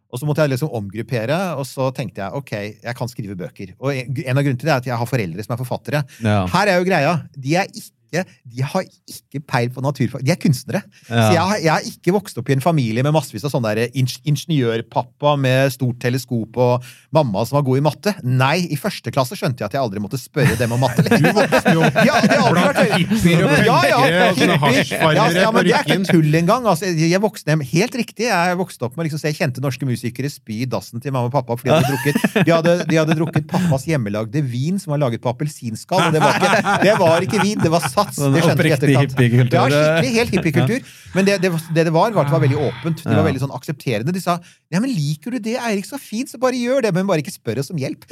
Og 0.07 0.21
så 0.21 0.27
måtte 0.27 0.45
jeg 0.45 0.53
liksom 0.53 0.71
omgruppere, 0.77 1.37
og 1.59 1.65
så 1.67 1.89
tenkte 1.95 2.23
jeg 2.23 2.39
ok, 2.39 2.53
jeg 2.85 2.97
kan 2.97 3.11
skrive 3.11 3.35
bøker. 3.37 3.73
Og 3.81 3.91
en 3.91 4.21
en 4.23 4.39
av 4.39 4.45
grunnene 4.45 4.61
til 4.61 4.69
det 4.69 4.73
er 4.73 4.81
at 4.81 4.89
jeg 4.89 4.99
har 5.01 5.09
foreldre 5.09 5.43
som 5.43 5.55
er 5.55 5.61
forfattere. 5.61 6.03
Ja. 6.23 6.39
Her 6.53 6.71
er 6.71 6.79
jo 6.79 6.87
greia. 6.87 7.13
De 7.35 7.57
er 7.59 7.67
ikke 7.67 7.96
de 8.11 8.63
har 8.63 8.85
ikke 8.85 9.41
peil 9.47 9.71
på 9.73 9.83
naturfag. 9.83 10.23
De 10.25 10.31
er 10.33 10.39
kunstnere. 10.41 10.81
Ja. 11.07 11.27
Så 11.27 11.31
jeg 11.35 11.41
har, 11.41 11.57
jeg 11.63 11.71
har 11.73 11.89
ikke 11.91 12.13
vokst 12.15 12.39
opp 12.39 12.49
i 12.49 12.55
en 12.55 12.63
familie 12.63 13.03
med 13.05 13.15
massevis 13.15 13.45
av 13.47 13.53
sånne 13.53 13.73
der 13.77 13.97
ingeniørpappa 13.97 15.35
med 15.41 15.73
stort 15.75 15.99
teleskop 16.03 16.57
og 16.61 16.87
mamma 17.15 17.43
som 17.47 17.59
var 17.59 17.65
god 17.67 17.81
i 17.81 17.85
matte. 17.85 18.13
Nei, 18.23 18.55
i 18.71 18.79
første 18.79 19.11
klasse 19.13 19.37
skjønte 19.37 19.63
jeg 19.63 19.71
at 19.71 19.77
jeg 19.77 19.83
aldri 19.83 20.03
måtte 20.03 20.19
spørre 20.21 20.57
dem 20.59 20.75
om 20.75 20.83
matte. 20.83 21.05
Du 21.17 21.25
vokste 21.33 21.71
jo 21.73 21.81
Ja, 21.81 22.19
det 22.21 22.37
har 22.37 22.57
alltid 22.61 22.91
hippier 22.93 23.43
og 23.47 23.53
Ja, 23.65 23.77
ja, 23.89 23.97
punkere 23.97 24.27
og 24.27 24.37
sånne 24.37 24.57
hippier. 24.75 25.15
Ja, 25.17 25.25
ja, 25.33 25.51
men 25.53 25.65
det 25.65 25.73
er 25.73 25.87
ikke 25.87 26.11
tull 26.11 26.37
engang. 26.39 26.67
Altså, 26.69 26.91
jeg 26.93 27.21
vokste 27.23 27.51
hjem 27.51 27.63
helt 27.71 27.97
riktig. 27.99 28.27
Jeg 28.29 28.59
vokste 28.59 28.87
opp 28.87 28.97
med 28.97 29.07
liksom, 29.07 29.21
å 29.21 29.23
se 29.25 29.33
kjente 29.37 29.63
norske 29.63 29.87
musikere 29.87 30.29
spy 30.31 30.61
i 30.63 30.69
dassen 30.69 31.03
til 31.03 31.15
mamma 31.15 31.31
og 31.31 31.35
pappa 31.35 31.57
fordi 31.57 31.71
de 31.71 31.77
hadde 31.77 31.91
drukket, 31.91 32.45
de 32.47 32.53
hadde, 32.53 32.75
de 32.87 32.99
hadde 32.99 33.17
drukket 33.17 33.47
pappas 33.49 33.87
hjemmelagde 33.89 34.43
vin 34.45 34.77
som 34.81 34.93
var 34.93 35.01
laget 35.05 35.23
på 35.23 35.31
appelsinskall. 35.31 36.07
Og 36.09 36.15
det 36.15 36.21
var, 36.23 36.37
ikke, 36.37 36.75
det 36.83 36.95
var 37.01 37.27
ikke 37.27 37.41
vin, 37.43 37.61
det 37.63 37.73
var 37.73 37.87
sats. 37.97 38.21
Sånn 38.21 38.37
Det 38.37 38.45
oppriktig 38.45 38.95
hippiekultur. 38.95 39.57
Ja, 39.57 39.67
skikkelig 39.73 40.13
helt 40.15 40.37
hippiekultur. 40.37 40.95
Men 41.17 41.27
det 41.27 41.39
det, 41.43 41.51
det 41.73 41.87
det 41.87 41.93
var, 41.95 42.13
var 42.15 42.27
det 42.27 42.35
var 42.35 42.43
veldig 42.43 42.61
åpent. 42.69 43.03
De 43.03 43.15
var 43.15 43.25
veldig 43.27 43.43
sånn 43.43 43.53
aksepterende. 43.57 44.13
De 44.15 44.23
sa 44.23 44.37
ja, 44.67 44.81
men 44.83 44.91
liker 44.91 45.31
du 45.31 45.39
det, 45.39 45.53
Eirik, 45.63 45.85
så 45.87 45.95
fint, 46.01 46.27
så 46.27 46.35
bare 46.41 46.57
gjør 46.59 46.83
det, 46.83 46.89
men 46.95 47.07
bare 47.07 47.23
ikke 47.23 47.31
spør 47.31 47.61
oss 47.61 47.69
om 47.71 47.77
hjelp. 47.79 48.03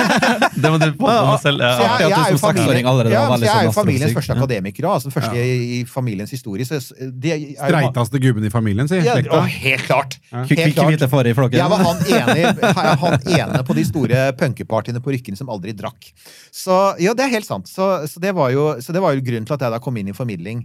Det 0.62 0.70
må 0.70 0.78
du 0.78 0.86
på 0.94 1.08
med 1.08 1.40
selv. 1.42 1.58
Så 1.58 1.82
jeg, 1.82 2.04
jeg, 2.04 2.10
jeg, 2.12 2.20
er 2.20 2.30
jo 2.30 2.38
familien- 2.38 2.86
allerede 2.86 3.14
ja, 3.16 3.24
jeg 3.34 3.50
er 3.50 3.66
jo 3.66 3.72
sånn 3.72 3.80
familiens 3.80 4.14
første 4.14 4.36
akademiker, 4.36 4.86
altså 4.86 5.10
den 5.10 5.16
første 5.16 5.42
i, 5.42 5.56
i 5.74 5.80
familiens 5.90 6.30
historie. 6.30 6.66
Så 6.68 6.78
det 6.94 7.32
er 7.34 7.42
Streiteste 7.58 8.20
gubben 8.22 8.46
i 8.46 8.52
familien, 8.54 8.86
sier 8.90 9.02
Ja, 9.02 9.16
å, 9.18 9.42
helt 9.50 9.86
klart. 9.88 10.18
Helt 10.30 10.78
klart. 10.78 11.02
Jeg 11.58 11.68
var 11.74 11.82
han 11.82 12.06
ene, 12.06 12.70
han 13.02 13.18
ene 13.40 13.64
på 13.66 13.76
de 13.76 13.86
store 13.90 14.22
punkepartyene 14.38 15.02
på 15.02 15.16
Rykken 15.16 15.38
som 15.38 15.50
aldri 15.50 15.74
drakk. 15.74 16.12
Så 16.54 16.78
ja, 17.02 17.16
det 17.18 17.26
er 17.26 17.34
helt 17.34 17.48
sant. 17.48 17.66
Så, 17.70 17.90
så, 18.10 18.22
det, 18.22 18.30
var 18.38 18.54
jo, 18.54 18.68
så 18.84 18.94
det 18.94 19.02
var 19.02 19.18
jo 19.18 19.24
grunnen 19.34 19.50
til 19.50 19.58
at 19.58 19.66
jeg 19.66 19.74
da 19.74 19.82
kom 19.82 19.98
inn 20.00 20.10
i 20.10 20.16
formidling. 20.16 20.64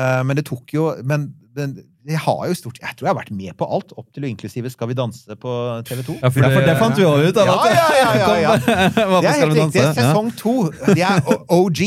Eh, 0.00 0.20
men 0.24 0.38
det 0.38 0.46
tok 0.48 0.70
jo 0.72 0.86
Men, 1.04 1.26
men 1.52 1.74
jeg 2.08 2.16
har 2.24 2.46
jo 2.48 2.54
stort 2.56 2.78
Jeg 2.80 2.96
tror 2.96 3.06
jeg 3.06 3.12
har 3.12 3.18
vært 3.18 3.34
med 3.36 3.52
på 3.60 3.66
alt, 3.76 3.92
opp 4.00 4.06
til 4.08 4.24
og 4.24 4.30
inklusive 4.30 4.70
Skal 4.72 4.88
vi 4.88 4.96
danse 4.96 5.36
på 5.36 5.52
TV2. 5.84 6.16
Ja, 6.16 6.30
for 6.32 6.40
Ja, 6.40 6.48
for 6.54 6.64
det 6.64 6.76
fant 6.80 6.96
vi 6.96 7.04
òg 7.04 7.26
ut 7.28 7.40
av. 7.42 7.50
Ja, 7.50 7.58
ja, 7.68 7.90
ja, 7.98 8.14
ja, 8.16 8.30
ja. 8.40 8.54
Det 9.22 9.28
er 9.28 9.38
helt 9.42 9.58
riktig. 9.58 9.84
Sesong 9.98 10.32
to. 10.38 10.56
De 10.88 11.04
er 11.04 11.20
OG. 11.52 11.80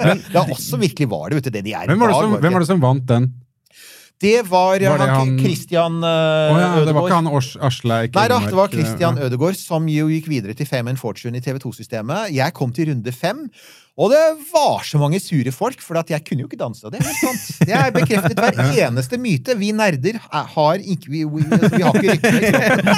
Men 0.00 0.24
det 0.24 0.40
er 0.40 0.52
også 0.56 0.80
virkelig 0.80 1.10
var 1.12 1.28
det, 1.28 1.38
vet 1.38 1.48
du. 1.50 1.54
Det 1.58 1.64
de 1.68 1.76
er 1.76 1.92
Hvem 1.92 2.00
var, 2.00 2.14
det 2.14 2.22
som, 2.24 2.36
hvem 2.40 2.56
var 2.56 2.64
det 2.64 2.70
som 2.72 2.82
vant 2.82 3.08
den? 3.12 3.32
Det 4.24 4.40
var, 4.48 4.78
Var 4.80 4.98
det 4.98 5.10
han, 5.10 5.38
Christian 5.38 5.98
uh, 6.00 6.08
oh, 6.08 6.58
ja, 6.60 6.68
det 6.86 6.94
var 6.94 7.08
ikke 7.08 7.16
han 7.18 7.28
Ors, 7.28 7.48
Aslak 7.60 8.14
Nei 8.14 8.28
da, 8.30 8.38
det 8.46 8.54
var 8.54 8.70
Elmark, 8.70 8.76
Christian 8.78 9.18
ja. 9.18 9.26
Ødegaard 9.26 9.58
som 9.58 9.88
jo 9.90 10.06
gikk 10.08 10.30
videre 10.30 10.54
til 10.56 10.68
Fame 10.70 10.94
and 10.94 11.00
Fortune 11.02 11.36
i 11.36 11.42
TV2-systemet. 11.44 12.30
Jeg 12.32 12.54
kom 12.56 12.72
til 12.72 12.92
runde 12.92 13.12
fem, 13.12 13.42
og 13.94 14.10
det 14.10 14.20
var 14.50 14.82
så 14.82 14.98
mange 14.98 15.20
sure 15.22 15.52
folk, 15.54 15.78
for 15.84 15.94
at 16.00 16.08
jeg 16.10 16.24
kunne 16.26 16.42
jo 16.42 16.48
ikke 16.48 16.58
danse. 16.58 16.82
Det 16.90 16.98
er 16.98 17.14
sant. 17.14 17.44
Det 17.68 17.74
er 17.78 17.92
bekreftet 17.94 18.40
hver 18.42 18.56
eneste 18.88 19.18
myte. 19.22 19.54
Vi 19.60 19.68
nerder 19.76 20.16
er- 20.18 20.48
har 20.54 20.82
ikke 20.82 21.12
Vi, 21.12 21.20
vi, 21.22 21.44
altså, 21.46 21.70
vi 21.76 21.82
har 21.84 21.94
ikke 22.00 22.14
rykte. 22.16 22.94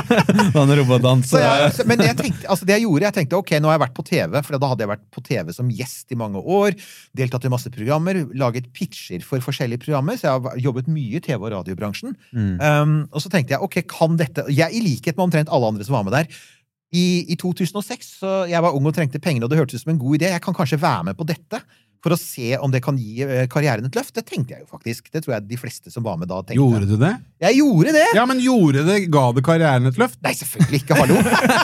Sånn 0.55 0.73
robotdans. 0.81 1.29
Så 1.35 1.43
jeg, 1.43 1.87
men 1.91 2.01
jeg 2.07 2.17
tenkte, 2.17 2.49
altså 2.49 2.65
det 2.69 2.79
jeg 2.79 2.87
gjorde, 2.87 3.05
jeg 3.11 3.17
tenkte 3.19 3.37
ok, 3.43 3.53
nå 3.61 3.69
har 3.69 3.77
jeg 3.77 3.85
vært 3.85 3.97
på 3.99 4.07
TV, 4.09 4.41
for 4.47 4.57
da 4.63 4.71
hadde 4.73 4.87
jeg 4.87 4.93
vært 4.95 5.05
på 5.13 5.25
TV 5.29 5.53
som 5.59 5.69
gjest 5.83 6.17
i 6.17 6.19
mange 6.23 6.41
år. 6.41 6.79
Deltatt 7.21 7.45
i 7.45 7.53
masse 7.53 7.73
programmer, 7.77 8.23
laget 8.33 8.73
pitcher 8.73 9.21
for 9.27 9.45
forskjellige 9.45 9.85
programmer, 9.85 10.17
så 10.17 10.31
jeg 10.31 10.47
har 10.49 10.61
jobbet 10.71 10.89
mye 10.89 11.21
i 11.21 11.25
TV- 11.25 11.45
og 11.45 11.53
radiobransjen. 11.59 12.17
Um, 12.33 12.97
og 13.13 13.21
så 13.21 13.29
tenkte 13.33 13.53
jeg 13.57 13.65
ok, 13.69 13.83
kan 13.91 14.17
dette 14.17 14.47
Jeg, 14.49 14.73
I 14.73 14.81
likhet 14.85 15.17
med 15.19 15.29
omtrent 15.29 15.53
alle 15.53 15.69
andre 15.75 15.85
som 15.85 15.99
var 15.99 16.09
med 16.09 16.17
der. 16.17 16.33
I, 16.95 17.27
I 17.33 17.37
2006, 17.41 18.13
så 18.21 18.37
jeg 18.51 18.63
var 18.63 18.77
ung 18.77 18.87
og 18.87 18.95
trengte 18.95 19.19
penger, 19.23 19.45
og 19.45 19.51
det 19.51 19.59
hørtes 19.59 19.81
ut 19.81 19.87
som 19.87 19.95
en 19.95 20.01
god 20.01 20.21
idé. 20.21 20.31
Jeg 20.31 20.43
kan 20.45 20.55
kanskje 20.55 20.79
være 20.81 21.09
med 21.09 21.19
på 21.19 21.27
dette 21.27 21.61
for 22.05 22.15
å 22.15 22.19
se 22.21 22.55
om 22.63 22.71
det 22.71 22.83
kan 22.85 22.99
gi 23.01 23.25
eh, 23.25 23.49
karrieren 23.51 23.89
et 23.89 23.99
løft. 23.99 24.15
Det 24.15 24.23
tenkte 24.29 24.55
jeg 24.55 24.63
jo 24.63 24.71
faktisk. 24.71 25.11
Det 25.11 25.25
tror 25.25 25.37
jeg 25.37 25.49
de 25.51 25.59
fleste 25.59 25.91
som 25.91 26.05
var 26.07 26.21
med 26.21 26.31
da, 26.31 26.39
tenkte. 26.45 26.61
Gjorde 26.61 26.87
du 26.87 26.95
det? 27.01 27.15
Jeg 27.37 27.59
gjorde 27.59 27.93
det! 27.93 28.05
Ja, 28.17 28.23
men 28.25 28.39
gjorde 28.41 28.81
det, 28.87 28.95
ga 29.13 29.27
det 29.37 29.43
karrieren 29.45 29.85
et 29.91 29.99
løft? 30.01 30.17
Nei, 30.25 30.31
selvfølgelig 30.39 30.79
ikke. 30.81 30.97
Hallo! 30.97 31.17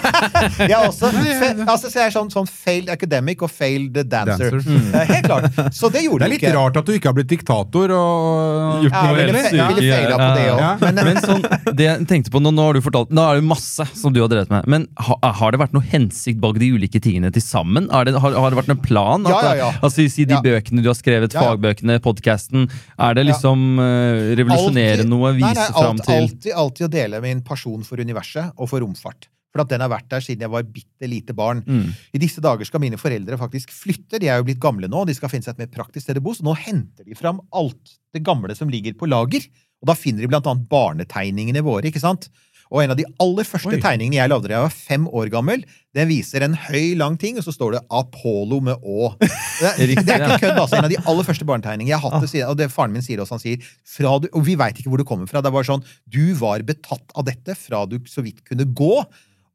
jeg 0.69 0.75
er 0.77 0.83
også 0.85 1.09
altså, 1.09 1.89
så 1.89 1.95
jeg 1.97 2.11
er 2.11 2.13
sånn, 2.13 2.29
sånn 2.35 2.45
failed 2.51 2.91
academic 2.93 3.41
og 3.41 3.49
failed 3.49 3.97
dancer. 4.13 4.53
Dancer. 4.53 4.69
Mm. 4.69 4.91
Helt 5.09 5.29
klart. 5.31 5.47
Så 5.73 5.89
det 5.95 6.03
gjorde 6.05 6.29
du 6.29 6.29
ikke. 6.29 6.29
Det 6.29 6.29
er 6.29 6.35
litt 6.35 6.45
ikke. 6.45 6.51
rart 6.59 6.77
at 6.77 6.91
du 6.91 6.93
ikke 6.93 7.09
har 7.09 7.17
blitt 7.17 7.31
diktator 7.33 7.95
og 7.97 8.83
Gjort 8.85 8.93
Ja, 8.99 9.01
noe 9.07 9.23
jeg 9.23 9.31
ville, 9.31 9.73
ville 9.79 10.19
på 10.21 10.29
det 10.37 10.45
også. 10.51 10.61
Ja. 10.61 10.69
Men, 10.83 11.01
Men 11.09 11.21
sånn, 11.25 11.47
det 11.81 11.87
jeg 11.89 12.05
tenkte 12.13 12.35
på 12.37 12.43
Nå, 12.45 12.53
nå 12.53 12.69
har 12.69 12.77
du 12.77 12.83
fortalt 12.85 13.17
Nå 13.17 13.25
er 13.31 13.41
det 13.41 13.47
masse 13.49 13.89
som 13.97 14.13
du 14.13 14.21
har 14.21 14.29
drevet 14.35 14.53
med. 14.53 14.69
Men 14.77 14.87
ha, 15.09 15.17
har 15.41 15.57
det 15.57 15.63
vært 15.65 15.73
noe 15.79 15.89
hensikt 15.89 16.43
bak 16.45 16.61
de 16.61 16.69
ulike 16.77 17.01
tingene 17.01 17.33
til 17.33 17.47
sammen? 17.47 17.89
Er 17.97 18.11
det, 18.11 18.17
har, 18.21 18.37
har 18.37 18.53
det 18.53 18.61
vært 18.61 18.75
en 18.77 18.85
plan? 18.85 19.25
At, 19.25 19.33
Ja, 19.33 19.41
ja, 19.49 19.57
ja. 19.65 19.73
Altså, 19.81 20.05
si 20.05 20.29
de 20.29 20.37
Ja. 20.37 20.45
bøkene 20.45 20.85
du 20.85 20.93
har 20.93 21.01
skrevet, 21.01 21.33
Ja, 21.33 21.41
ja. 21.41 21.49
fagbøkene, 21.57 21.97
podkasten. 22.05 22.69
Er 23.01 23.17
det 23.17 23.25
Ja. 23.25 23.31
liksom 23.33 23.67
eh, 23.81 24.37
revolusjonere 24.37 25.09
noe? 25.09 25.33
Vise 25.41 25.62
fram 25.71 26.01
alt, 26.01 26.09
alltid, 26.11 26.53
alltid 26.57 26.89
å 26.89 26.93
dele 26.93 27.23
min 27.25 27.45
pasjon 27.47 27.85
for 27.87 28.03
universet 28.03 28.57
og 28.57 28.71
for 28.71 28.83
romfart. 28.85 29.29
For 29.53 29.63
at 29.63 29.69
den 29.69 29.85
har 29.85 29.91
vært 29.93 30.09
der 30.09 30.25
siden 30.25 30.47
jeg 30.47 30.53
var 30.53 30.65
bitte 30.65 31.09
lite 31.09 31.35
barn. 31.37 31.61
Mm. 31.67 31.91
I 32.17 32.21
disse 32.23 32.41
dager 32.45 32.65
skal 32.65 32.81
mine 32.81 33.01
foreldre 33.01 33.37
faktisk 33.41 33.75
flytte. 33.75 34.21
De 34.23 34.31
er 34.33 34.41
jo 34.41 34.47
blitt 34.49 34.63
gamle 34.63 34.89
nå, 34.89 35.05
de 35.05 35.17
skal 35.17 35.29
finne 35.33 35.45
seg 35.45 35.59
et 35.59 35.67
mer 35.67 35.75
praktisk 35.75 36.07
sted 36.07 36.21
å 36.21 36.25
bo, 36.25 36.33
så 36.37 36.47
nå 36.47 36.55
henter 36.57 37.05
de 37.05 37.19
fram 37.19 37.43
alt 37.53 37.99
det 38.17 38.25
gamle 38.25 38.57
som 38.57 38.73
ligger 38.73 38.97
på 38.97 39.11
lager. 39.13 39.45
Og 39.83 39.91
da 39.91 39.99
finner 39.99 40.25
de 40.25 40.31
blant 40.31 40.49
annet 40.49 40.65
barnetegningene 40.73 41.65
våre, 41.67 41.91
ikke 41.91 42.01
sant? 42.01 42.31
Og 42.73 42.81
en 42.81 42.95
av 42.95 42.97
de 42.97 43.05
aller 43.21 43.45
første 43.45 43.75
Oi. 43.77 43.81
tegningene 43.83 44.17
jeg 44.17 44.33
lagde 44.33 44.49
da 44.49 44.55
jeg 44.57 44.65
var 44.65 44.73
fem 44.75 45.05
år 45.13 45.29
gammel, 45.33 45.65
den 45.93 46.09
viser 46.09 46.47
en 46.47 46.55
høy, 46.57 46.95
lang 46.97 47.19
ting, 47.21 47.37
og 47.37 47.45
så 47.45 47.53
står 47.53 47.75
det 47.77 47.83
Apollo 47.93 48.63
med 48.65 48.81
Å. 48.81 49.11
Det, 49.21 49.73
det 49.77 49.85
er 49.85 50.25
ikke 50.25 50.39
kødd, 50.41 50.57
altså. 50.63 50.79
En 50.79 50.89
av 50.89 50.93
de 50.95 51.01
aller 51.05 51.27
første 51.29 51.47
barnetegningene 51.49 51.93
jeg 51.93 52.01
har 52.01 52.15
hatt 52.17 52.31
siden- 52.33 52.49
og 52.49 52.57
det 52.59 52.71
faren 52.73 52.95
min 52.97 53.05
sier 53.05 53.21
også, 53.21 53.37
han 53.37 53.45
sier 53.45 53.69
fra 53.97 54.15
du, 54.23 54.31
Og 54.33 54.47
vi 54.49 54.57
veit 54.57 54.81
ikke 54.81 54.89
hvor 54.93 55.03
det 55.03 55.07
kommer 55.09 55.29
fra. 55.29 55.45
Det 55.45 55.53
er 55.53 55.59
bare 55.59 55.69
sånn 55.69 55.85
Du 56.09 56.33
var 56.41 56.65
betatt 56.67 57.13
av 57.13 57.29
dette 57.29 57.59
fra 57.61 57.85
du 57.85 57.99
så 58.09 58.25
vidt 58.25 58.41
kunne 58.49 58.65
gå. 58.73 58.95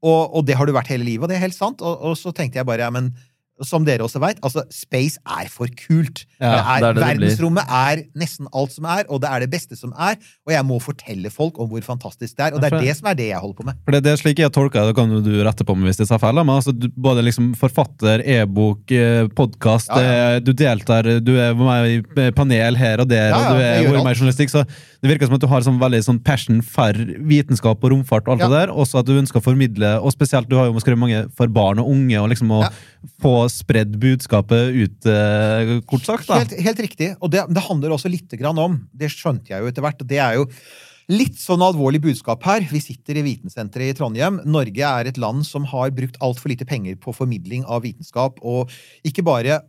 Og, 0.06 0.21
og 0.38 0.45
det 0.45 0.53
har 0.60 0.69
du 0.69 0.75
vært 0.75 0.91
hele 0.93 1.08
livet, 1.08 1.25
og 1.25 1.32
det 1.32 1.39
er 1.39 1.47
helt 1.47 1.58
sant. 1.58 1.82
Og, 1.82 1.97
og 2.12 2.13
så 2.19 2.30
tenkte 2.38 2.62
jeg 2.62 2.69
bare, 2.69 2.86
ja, 2.86 2.93
men 2.93 3.10
som 3.65 3.85
dere 3.87 4.05
også 4.05 4.19
veit, 4.21 4.37
altså, 4.45 4.63
space 4.73 5.17
er 5.25 5.47
for 5.49 5.71
kult. 5.79 6.25
Ja, 6.37 6.51
det 6.51 6.59
er, 6.59 6.79
det 6.81 6.87
er 6.89 6.97
det 6.97 7.05
verdensrommet 7.05 7.71
er 7.73 8.03
nesten 8.17 8.49
alt 8.53 8.75
som 8.75 8.85
er, 8.85 9.05
og 9.09 9.21
det 9.23 9.31
er 9.31 9.45
det 9.45 9.49
beste 9.53 9.77
som 9.79 9.93
er. 9.97 10.19
Og 10.45 10.53
jeg 10.53 10.65
må 10.67 10.77
fortelle 10.83 11.31
folk 11.33 11.57
om 11.61 11.69
hvor 11.71 11.81
fantastisk 11.85 12.37
det 12.37 12.45
er. 12.47 12.57
Og 12.57 12.61
det 12.61 12.71
er 12.71 12.85
det 12.85 12.97
som 12.99 13.09
er 13.09 13.17
det 13.17 13.29
jeg 13.31 13.41
holder 13.41 13.57
på 13.57 13.67
med. 13.69 13.79
For 13.85 13.95
det, 13.95 14.03
det 14.05 14.13
er 14.13 14.21
slik 14.21 14.41
jeg 14.43 14.53
tolker 14.53 14.89
det, 14.89 14.95
kan 14.97 15.15
du 15.25 15.31
rette 15.47 15.65
på 15.67 15.77
meg 15.77 15.89
hvis 15.89 16.03
jeg 16.03 16.11
sa 16.11 16.19
feil, 16.21 16.37
men 16.43 16.55
altså, 16.59 16.75
du, 16.75 16.89
både 16.93 17.25
liksom 17.25 17.53
forfatter, 17.57 18.21
e-bok, 18.37 18.93
podkast, 19.37 19.89
Ja, 19.95 20.13
ja. 20.35 20.39
du 20.43 20.53
deltar, 20.57 21.07
du 21.23 21.33
er 21.41 21.57
med 21.57 21.89
i 22.27 22.31
panel 22.37 22.77
her 22.77 23.01
og 23.03 23.09
der, 23.09 23.33
og 23.33 23.55
du 23.55 23.63
er, 23.63 23.81
er 23.81 24.13
journalistikk, 24.13 24.53
så 24.53 24.65
det 25.01 25.12
virker 25.12 25.27
som 25.29 25.36
at 25.38 25.43
du 25.43 25.47
har 25.51 25.62
sånn 25.65 25.79
veldig 25.81 25.99
sånn 26.05 26.19
passion 26.25 26.62
for 26.65 26.97
vitenskap 27.29 27.83
og 27.83 27.91
romfart 27.93 28.27
og 28.27 28.33
alt 28.36 28.41
Ja. 28.45 28.47
det 28.49 28.62
der, 28.67 28.73
også 28.73 28.99
at 28.99 29.05
du 29.05 29.13
ønsker 29.19 29.39
å 29.41 29.45
formidle, 29.45 29.91
og 30.01 30.12
spesielt, 30.15 30.49
du 30.49 30.55
har 30.57 30.65
jo 30.71 30.79
skrevet 30.81 30.99
mange 30.99 31.23
for 31.38 31.47
barn 31.47 31.79
og 31.79 31.88
unge, 31.93 32.17
og 32.21 32.29
liksom 32.31 32.49
å 32.49 32.63
Ja. 32.63 32.69
få 33.21 33.36
spredd 33.49 33.99
budskapet 33.99 34.73
ut, 34.73 35.05
eh, 35.05 35.79
kort 35.86 36.01
sagt, 36.05 36.27
da. 36.27 36.39
Helt, 36.41 36.57
helt 36.60 36.79
riktig. 36.79 37.15
Og 37.21 37.29
det, 37.31 37.45
det 37.53 37.63
handler 37.63 37.89
også 37.93 38.10
lite 38.10 38.38
grann 38.38 38.57
om, 38.57 38.88
det 38.95 39.10
skjønte 39.12 39.47
jeg 39.49 39.62
jo 39.62 39.67
etter 39.67 39.81
hvert, 39.86 40.01
det 40.07 40.17
er 40.17 40.36
jo 40.41 40.47
litt 41.10 41.38
sånn 41.39 41.62
alvorlig 41.63 42.01
budskap 42.03 42.43
her. 42.43 42.60
Vi 42.67 42.81
sitter 42.83 43.15
i 43.15 43.21
Vitensenteret 43.23 43.93
i 43.93 43.95
Trondheim. 43.95 44.41
Norge 44.45 44.83
er 44.83 45.07
et 45.07 45.17
land 45.17 45.45
som 45.47 45.63
har 45.71 45.89
brukt 45.95 46.17
altfor 46.19 46.49
lite 46.51 46.65
penger 46.67 46.97
på 46.99 47.13
formidling 47.15 47.63
av 47.65 47.83
vitenskap, 47.83 48.39
og 48.43 48.67
ikke 49.07 49.23
bare 49.23 49.62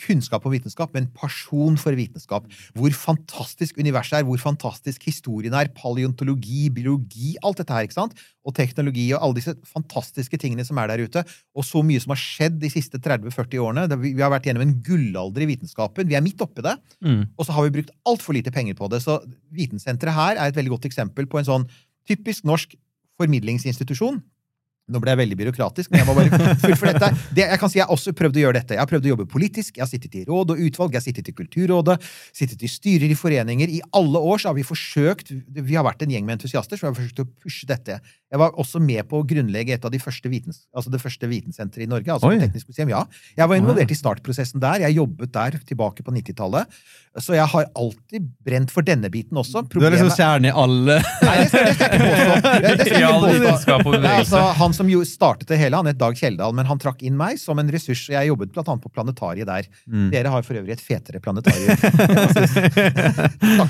kunnskap 0.00 0.46
om 0.46 0.54
vitenskap, 0.54 0.92
men 0.96 1.10
pasjon 1.16 1.76
for 1.80 1.96
vitenskap. 1.98 2.46
Hvor 2.78 2.94
fantastisk 2.96 3.78
universet 3.82 4.20
er, 4.20 4.26
hvor 4.28 4.40
fantastisk 4.40 5.04
historien 5.08 5.54
er, 5.58 5.70
paleontologi, 5.76 6.68
biologi, 6.74 7.36
alt 7.44 7.60
dette 7.60 7.76
her, 7.76 7.88
ikke 7.88 7.98
sant? 7.98 8.16
Og 8.46 8.56
teknologi 8.56 9.04
og 9.12 9.22
alle 9.22 9.38
disse 9.38 9.54
fantastiske 9.68 10.38
tingene 10.40 10.64
som 10.66 10.80
er 10.82 10.90
der 10.90 11.04
ute. 11.04 11.22
Og 11.54 11.66
så 11.66 11.84
mye 11.86 12.02
som 12.02 12.14
har 12.14 12.22
skjedd 12.22 12.58
de 12.62 12.70
siste 12.72 12.98
30-40 13.02 13.62
årene. 13.62 13.86
Vi 14.02 14.12
vi 14.12 14.24
har 14.24 14.32
vært 14.32 14.48
gjennom 14.48 14.64
en 14.64 14.76
gullalder 14.84 15.44
i 15.44 15.50
vitenskapen. 15.52 16.08
Vi 16.08 16.18
er 16.18 16.24
midt 16.24 16.42
oppi 16.44 16.64
det. 16.64 16.76
Mm. 17.04 17.24
Og 17.36 17.46
så 17.46 17.56
har 17.56 17.66
vi 17.66 17.76
brukt 17.78 17.94
altfor 18.08 18.36
lite 18.36 18.52
penger 18.54 18.78
på 18.78 18.90
det. 18.92 19.02
Så 19.04 19.20
Vitensenteret 19.54 20.16
her 20.16 20.38
er 20.38 20.50
et 20.50 20.58
veldig 20.58 20.76
godt 20.76 20.88
eksempel 20.90 21.28
på 21.30 21.40
en 21.40 21.48
sånn 21.48 21.66
typisk 22.08 22.46
norsk 22.48 22.74
formidlingsinstitusjon 23.20 24.20
Nå 24.92 25.00
ble 25.02 25.14
jeg 25.14 25.20
veldig 25.22 25.38
byråkratisk, 25.40 25.90
men 25.92 26.02
jeg 26.02 26.08
må 26.08 26.16
bare 26.18 26.56
fullføre 26.62 26.92
dette. 26.96 27.10
Det, 27.32 27.46
jeg 27.46 27.60
kan 27.62 27.72
si 27.72 27.80
jeg 27.80 27.86
har 27.88 27.94
også 27.96 28.14
prøvd 28.18 28.38
å 28.38 28.44
gjøre 28.44 28.58
dette. 28.60 28.76
Jeg 28.76 28.82
har 28.82 28.90
prøvd 28.90 29.08
å 29.08 29.12
jobbe 29.14 29.28
politisk, 29.32 29.76
jeg 29.78 29.84
har 29.84 29.90
sittet 29.90 30.16
i 30.20 30.24
råd 30.28 30.54
og 30.54 30.62
utvalg, 30.66 30.94
jeg 30.94 31.02
har 31.02 31.06
sittet 31.06 31.30
i 31.32 31.36
Kulturrådet, 31.36 31.98
sittet 32.36 32.62
i 32.62 32.70
styrer 32.70 33.12
i 33.12 33.18
foreninger. 33.18 33.72
I 33.72 33.80
alle 33.98 34.22
år 34.32 34.42
så 34.42 34.52
har 34.52 34.58
vi 34.58 34.66
forsøkt 34.66 35.32
Vi 35.32 35.78
har 35.78 35.86
vært 35.86 36.04
en 36.04 36.12
gjeng 36.12 36.26
med 36.28 36.38
entusiaster 36.38 36.80
som 36.80 36.90
har 36.90 36.98
forsøkt 36.98 37.24
å 37.24 37.28
pushe 37.42 37.68
dette. 37.70 37.98
Jeg 38.32 38.40
var 38.40 38.54
også 38.56 38.80
med 38.80 39.04
på 39.10 39.20
å 39.20 39.26
grunnlegge 39.28 39.74
et 39.76 39.82
av 39.84 39.92
de 39.92 40.00
første 40.00 40.30
vitens, 40.32 40.62
altså 40.72 40.88
det 40.92 41.02
første 41.02 41.28
vitensenteret 41.28 41.84
i 41.84 41.90
Norge. 41.90 42.08
altså 42.14 42.30
Oi. 42.30 42.38
Teknisk 42.40 42.70
museum, 42.70 42.88
ja. 42.94 43.02
Jeg 43.36 43.50
var 43.50 43.60
involvert 43.60 43.92
i 43.92 43.98
startprosessen 43.98 44.62
der. 44.62 44.86
Jeg 44.86 44.96
jobbet 44.96 45.34
der 45.34 45.58
tilbake 45.68 46.04
på 46.06 46.14
90-tallet. 46.16 46.80
Så 47.20 47.36
jeg 47.36 47.44
har 47.44 47.66
alltid 47.76 48.30
brent 48.40 48.72
for 48.72 48.86
denne 48.88 49.10
biten 49.12 49.36
også. 49.36 49.66
Du 49.68 49.82
er 49.84 49.92
liksom 49.92 50.08
kjernen 50.16 50.48
i 50.48 50.52
alle 50.62 50.96
Nei, 51.02 51.34
det 51.42 51.50
skal, 51.50 51.66
det 51.68 51.74
skal 51.76 51.92
jeg 51.92 52.00
ikke 52.00 52.08
påstå. 52.08 52.38
Det, 52.62 53.52
skal 53.60 53.74
jeg 53.74 53.82
ikke 53.82 53.84
påstå. 53.90 54.12
altså, 54.16 54.40
han 54.62 54.74
som 54.76 54.81
jo 54.90 55.02
startet 55.06 55.48
det 55.52 55.58
hele, 55.60 55.76
han 55.76 55.86
het 55.86 55.98
Dag 56.00 56.16
Kjeldal, 56.18 56.54
men 56.56 56.66
han 56.66 56.78
trakk 56.82 57.02
inn 57.06 57.16
meg 57.18 57.38
som 57.40 57.58
en 57.60 57.70
ressurs. 57.72 58.08
Jeg 58.10 58.28
jobbet 58.30 58.52
blant 58.54 58.68
annet 58.72 58.82
på 58.82 58.90
planetariet 58.92 59.46
der. 59.46 59.68
Mm. 59.86 60.08
Dere 60.14 60.32
har 60.32 60.42
for 60.46 60.58
øvrig 60.58 60.72
et 60.76 60.82
fetere 60.82 61.20
planetarium. 61.22 61.76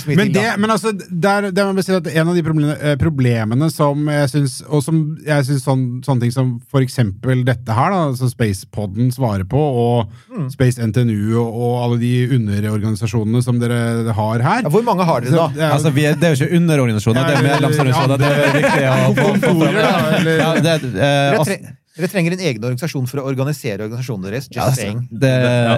Men, 0.06 0.32
det, 0.32 0.42
men 0.58 0.70
altså, 0.70 0.92
der, 0.92 1.50
der 1.54 1.68
må 1.72 1.80
jeg 1.80 1.86
si 1.86 1.94
at 1.96 2.06
en 2.12 2.28
av 2.30 2.36
de 2.36 2.42
problemene, 2.44 2.74
eh, 2.80 2.94
problemene 3.00 3.68
som 3.72 4.06
jeg 4.10 4.28
syns 4.32 4.54
Og 4.66 4.82
som 4.84 4.98
jeg 5.24 5.46
syns 5.46 5.64
sånn, 5.66 5.82
sånne 6.04 6.24
ting 6.24 6.32
som 6.34 6.52
for 6.70 6.84
eksempel 6.84 7.42
dette 7.46 7.74
her, 7.76 7.92
da, 7.94 8.00
som 8.18 8.30
Spacepodden 8.30 9.12
svarer 9.14 9.46
på, 9.48 9.58
og 9.58 10.12
Mm. 10.32 10.46
Space 10.48 10.80
NTNU 10.80 11.34
og, 11.36 11.48
og 11.52 11.72
alle 11.84 11.96
de 12.00 12.10
underorganisasjonene 12.32 13.42
som 13.44 13.58
dere 13.60 14.14
har 14.16 14.40
her 14.40 14.62
Ja, 14.64 14.70
hvor 14.72 14.80
mange 14.86 15.04
har 15.04 15.20
dere, 15.20 15.34
da? 15.34 15.48
Så, 15.52 15.60
ja, 15.60 15.68
Altså, 15.74 15.90
vi 15.92 16.06
er, 16.08 16.16
det 16.16 16.24
er 16.24 16.32
jo 16.32 16.46
ikke 16.46 16.56
underorganisasjoner, 16.56 17.20
Ja, 17.20 17.26
det 17.26 17.34
er 17.36 17.44
medlemsorganisasjoner. 17.50 18.22
Det 18.22 18.30
er 18.32 18.56
viktig 18.56 18.86
å 18.88 19.12
få 19.18 19.26
få 19.42 19.52
fram. 19.60 20.30
Ja, 20.40 20.48
det, 20.64 20.74
eh, 20.96 21.06
Dere, 21.32 21.38
altså, 21.38 21.54
tre, 21.56 21.76
dere 21.98 22.08
trenger 22.08 22.32
en 22.32 22.40
egen 22.48 22.62
organisasjon 22.64 23.06
for 23.10 23.20
å 23.20 23.24
organisere 23.28 23.84
organisasjonen 23.84 24.24
deres. 24.30 24.46
Just 24.48 24.56
ja, 24.56 24.64
altså, 24.64 24.80
saying. 24.80 25.00
det, 25.20 25.32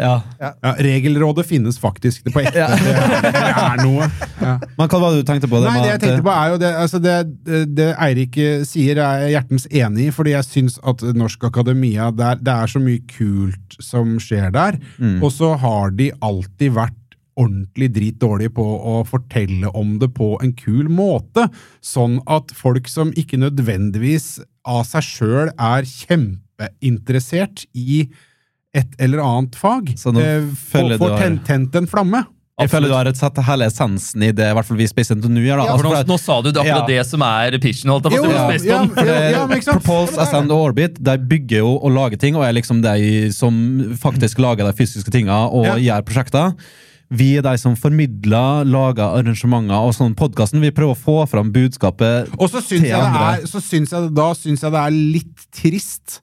ja. 0.05 0.13
ja, 0.41 0.73
Regelrådet 0.87 1.45
finnes 1.49 1.79
faktisk 1.83 2.23
det 2.29 2.35
på 2.37 2.43
ekte. 2.45 2.55
Det, 2.55 2.95
er- 2.95 3.27
det 3.35 3.43
er 3.65 3.83
noe. 3.83 4.07
Ja. 4.45 4.55
kan 4.87 5.01
hva 5.03 5.11
du 5.17 5.23
tenkte 5.27 5.51
på? 5.51 5.59
Det 5.63 5.73
Nei, 5.73 5.81
det 5.83 5.91
jeg 5.95 6.03
tenkte 6.05 6.27
på 6.29 6.35
er 6.37 6.53
jo 6.55 6.59
det, 6.63 6.73
altså 6.85 7.01
det, 7.03 7.17
det 7.75 7.89
Eirik 8.07 8.39
sier, 8.69 9.01
er 9.03 9.25
jeg 9.27 9.35
hjertens 9.39 9.67
enig 9.71 10.07
i, 10.09 10.11
fordi 10.15 10.35
jeg 10.37 10.49
syns 10.51 10.79
at 10.87 11.03
Norsk 11.19 11.49
Akademia 11.51 12.11
der, 12.15 12.39
Det 12.43 12.55
er 12.63 12.71
så 12.71 12.83
mye 12.83 13.03
kult 13.11 13.79
som 13.83 14.17
skjer 14.23 14.53
der, 14.55 14.79
Mm. 14.99 15.19
og 15.25 15.31
så 15.35 15.55
har 15.59 15.91
de 15.97 16.13
alltid 16.23 16.73
vært 16.77 17.01
ordentlig 17.35 17.89
dritdårlige 17.97 18.53
på 18.55 18.63
å 18.63 19.01
fortelle 19.09 19.67
om 19.75 19.97
det 19.99 20.13
på 20.15 20.37
en 20.45 20.53
kul 20.55 20.87
måte, 20.87 21.49
sånn 21.83 22.21
at 22.31 22.53
folk 22.55 22.87
som 22.89 23.11
ikke 23.19 23.41
nødvendigvis 23.43 24.37
av 24.65 24.85
seg 24.89 25.03
sjøl 25.05 25.51
er 25.55 25.85
kjempeinteressert 25.89 27.67
i 27.75 28.05
et 28.75 28.95
eller 28.99 29.21
annet 29.23 29.55
fag, 29.59 29.93
Så 29.99 30.11
nå 30.15 30.21
eh, 30.23 30.47
får 30.71 30.97
får 30.99 31.13
du 31.21 31.43
tent, 31.47 31.77
en 31.79 31.87
flamme. 31.87 32.25
Jeg 32.55 32.71
føler 32.71 32.87
du 32.91 32.95
har 32.95 33.05
rett 33.09 33.19
satt 33.19 33.39
hele 33.49 33.67
essensen 33.67 34.23
i 34.23 34.29
det, 34.31 34.47
i 34.47 34.55
hvert 34.55 34.67
fall 34.67 34.79
vi 34.79 34.87
Space 34.87 35.11
NTNU 35.15 35.41
gjør. 35.43 35.59
Ja, 35.59 35.73
Altså, 35.75 35.79
For 35.83 35.89
nå, 35.91 36.03
nå 36.07 36.19
sa 36.23 36.37
du 36.43 36.53
det 36.53 36.61
akkurat 36.63 36.85
Ja. 36.89 37.01
det 37.03 37.07
som 37.09 37.23
er 37.27 37.57
pitchen. 37.59 37.91
holdt 37.91 38.05
jeg 38.07 38.13
på 38.15 38.29
å 38.31 38.59
si, 38.61 38.69
ja, 38.69 38.83
ja, 38.95 39.17
ja? 39.31 39.73
Propulse, 39.73 40.19
Ascend 40.23 40.53
og 40.55 40.69
Orbit 40.71 41.01
de 41.03 41.17
bygger 41.19 41.59
jo 41.65 41.73
og 41.83 41.91
lager 41.91 42.17
ting, 42.17 42.37
og 42.39 42.45
er 42.47 42.53
liksom 42.55 42.81
de 42.83 43.33
som 43.35 43.53
faktisk 43.99 44.39
lager 44.39 44.71
de 44.71 44.73
fysiske 44.73 45.11
tinga 45.11 45.51
og 45.51 45.67
Ja. 45.67 45.75
gjør 45.99 46.07
prosjekter. 46.07 46.55
Vi 47.13 47.35
er 47.39 47.45
de 47.45 47.55
som 47.61 47.77
formidler, 47.79 48.65
lager 48.69 49.19
arrangementer 49.19 49.77
og 49.77 49.93
sånn. 49.97 50.15
Podkasten 50.19 50.63
vi 50.65 50.73
prøver 50.75 50.95
å 50.95 50.99
få 50.99 51.17
fram 51.31 51.53
budskapet 51.55 52.33
Og 52.39 52.49
så 52.51 52.63
syns 52.65 52.87
til 52.87 52.97
andre. 52.97 53.27
er, 53.43 53.51
så 53.51 53.61
syns 53.65 53.93
jeg, 53.95 54.15
da 54.17 54.31
syns 54.39 54.65
jeg 54.65 54.75
det 54.75 54.81
er 54.81 54.97
litt 55.19 55.47
trist 55.55 56.21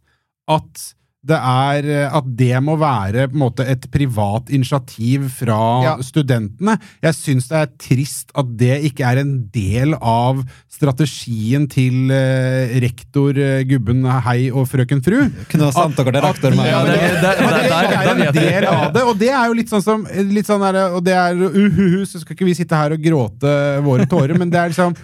at 0.51 0.87
det 1.21 1.37
er 1.37 1.85
eh, 1.85 2.15
At 2.17 2.25
det 2.37 2.55
må 2.65 2.73
være 2.81 3.27
på 3.29 3.35
en 3.37 3.43
måte 3.43 3.65
et 3.69 3.83
privat 3.93 4.49
initiativ 4.49 5.27
fra 5.35 5.59
Ja. 5.85 5.93
studentene. 6.01 6.79
Jeg 7.03 7.13
syns 7.13 7.47
det 7.51 7.59
er 7.59 7.69
trist 7.77 8.31
at 8.35 8.49
det 8.57 8.79
ikke 8.89 9.05
er 9.05 9.21
en 9.21 9.35
del 9.53 9.93
av 10.01 10.41
strategien 10.71 11.67
til 11.69 12.09
uh, 12.09 12.73
rektor 12.81 13.37
uh, 13.37 13.61
Gubben 13.69 14.01
Hei 14.25 14.49
og 14.49 14.65
frøken 14.71 15.03
Fru. 15.05 15.19
Kunne 15.51 15.69
ha 15.69 15.71
sendt 15.75 15.99
dere 16.01 16.11
til 16.15 16.25
rektor 16.25 16.57
Ja, 16.57 16.81
det- 16.89 16.97
er 16.97 18.11
en 18.25 18.33
del 18.33 18.65
av 18.65 18.91
det, 18.93 19.03
og 19.05 19.17
det 19.21 19.29
er 19.29 19.45
jo 19.47 19.53
litt 19.61 19.69
sånn 19.69 19.83
som 19.85 20.05
litt 20.33 20.49
sånn 20.49 20.61
der, 20.65 20.95
Og 20.95 21.03
det 21.05 21.13
er 21.13 21.35
uhuhu, 21.37 22.01
så 22.05 22.19
skal 22.19 22.35
ikke 22.35 22.49
vi 22.49 22.57
sitte 22.57 22.75
her 22.75 22.97
og 22.97 23.01
gråte 23.03 23.53
våre 23.85 24.07
tårer, 24.09 24.37
men 24.37 24.49
det 24.49 24.57
er 24.59 24.73
liksom 24.73 24.95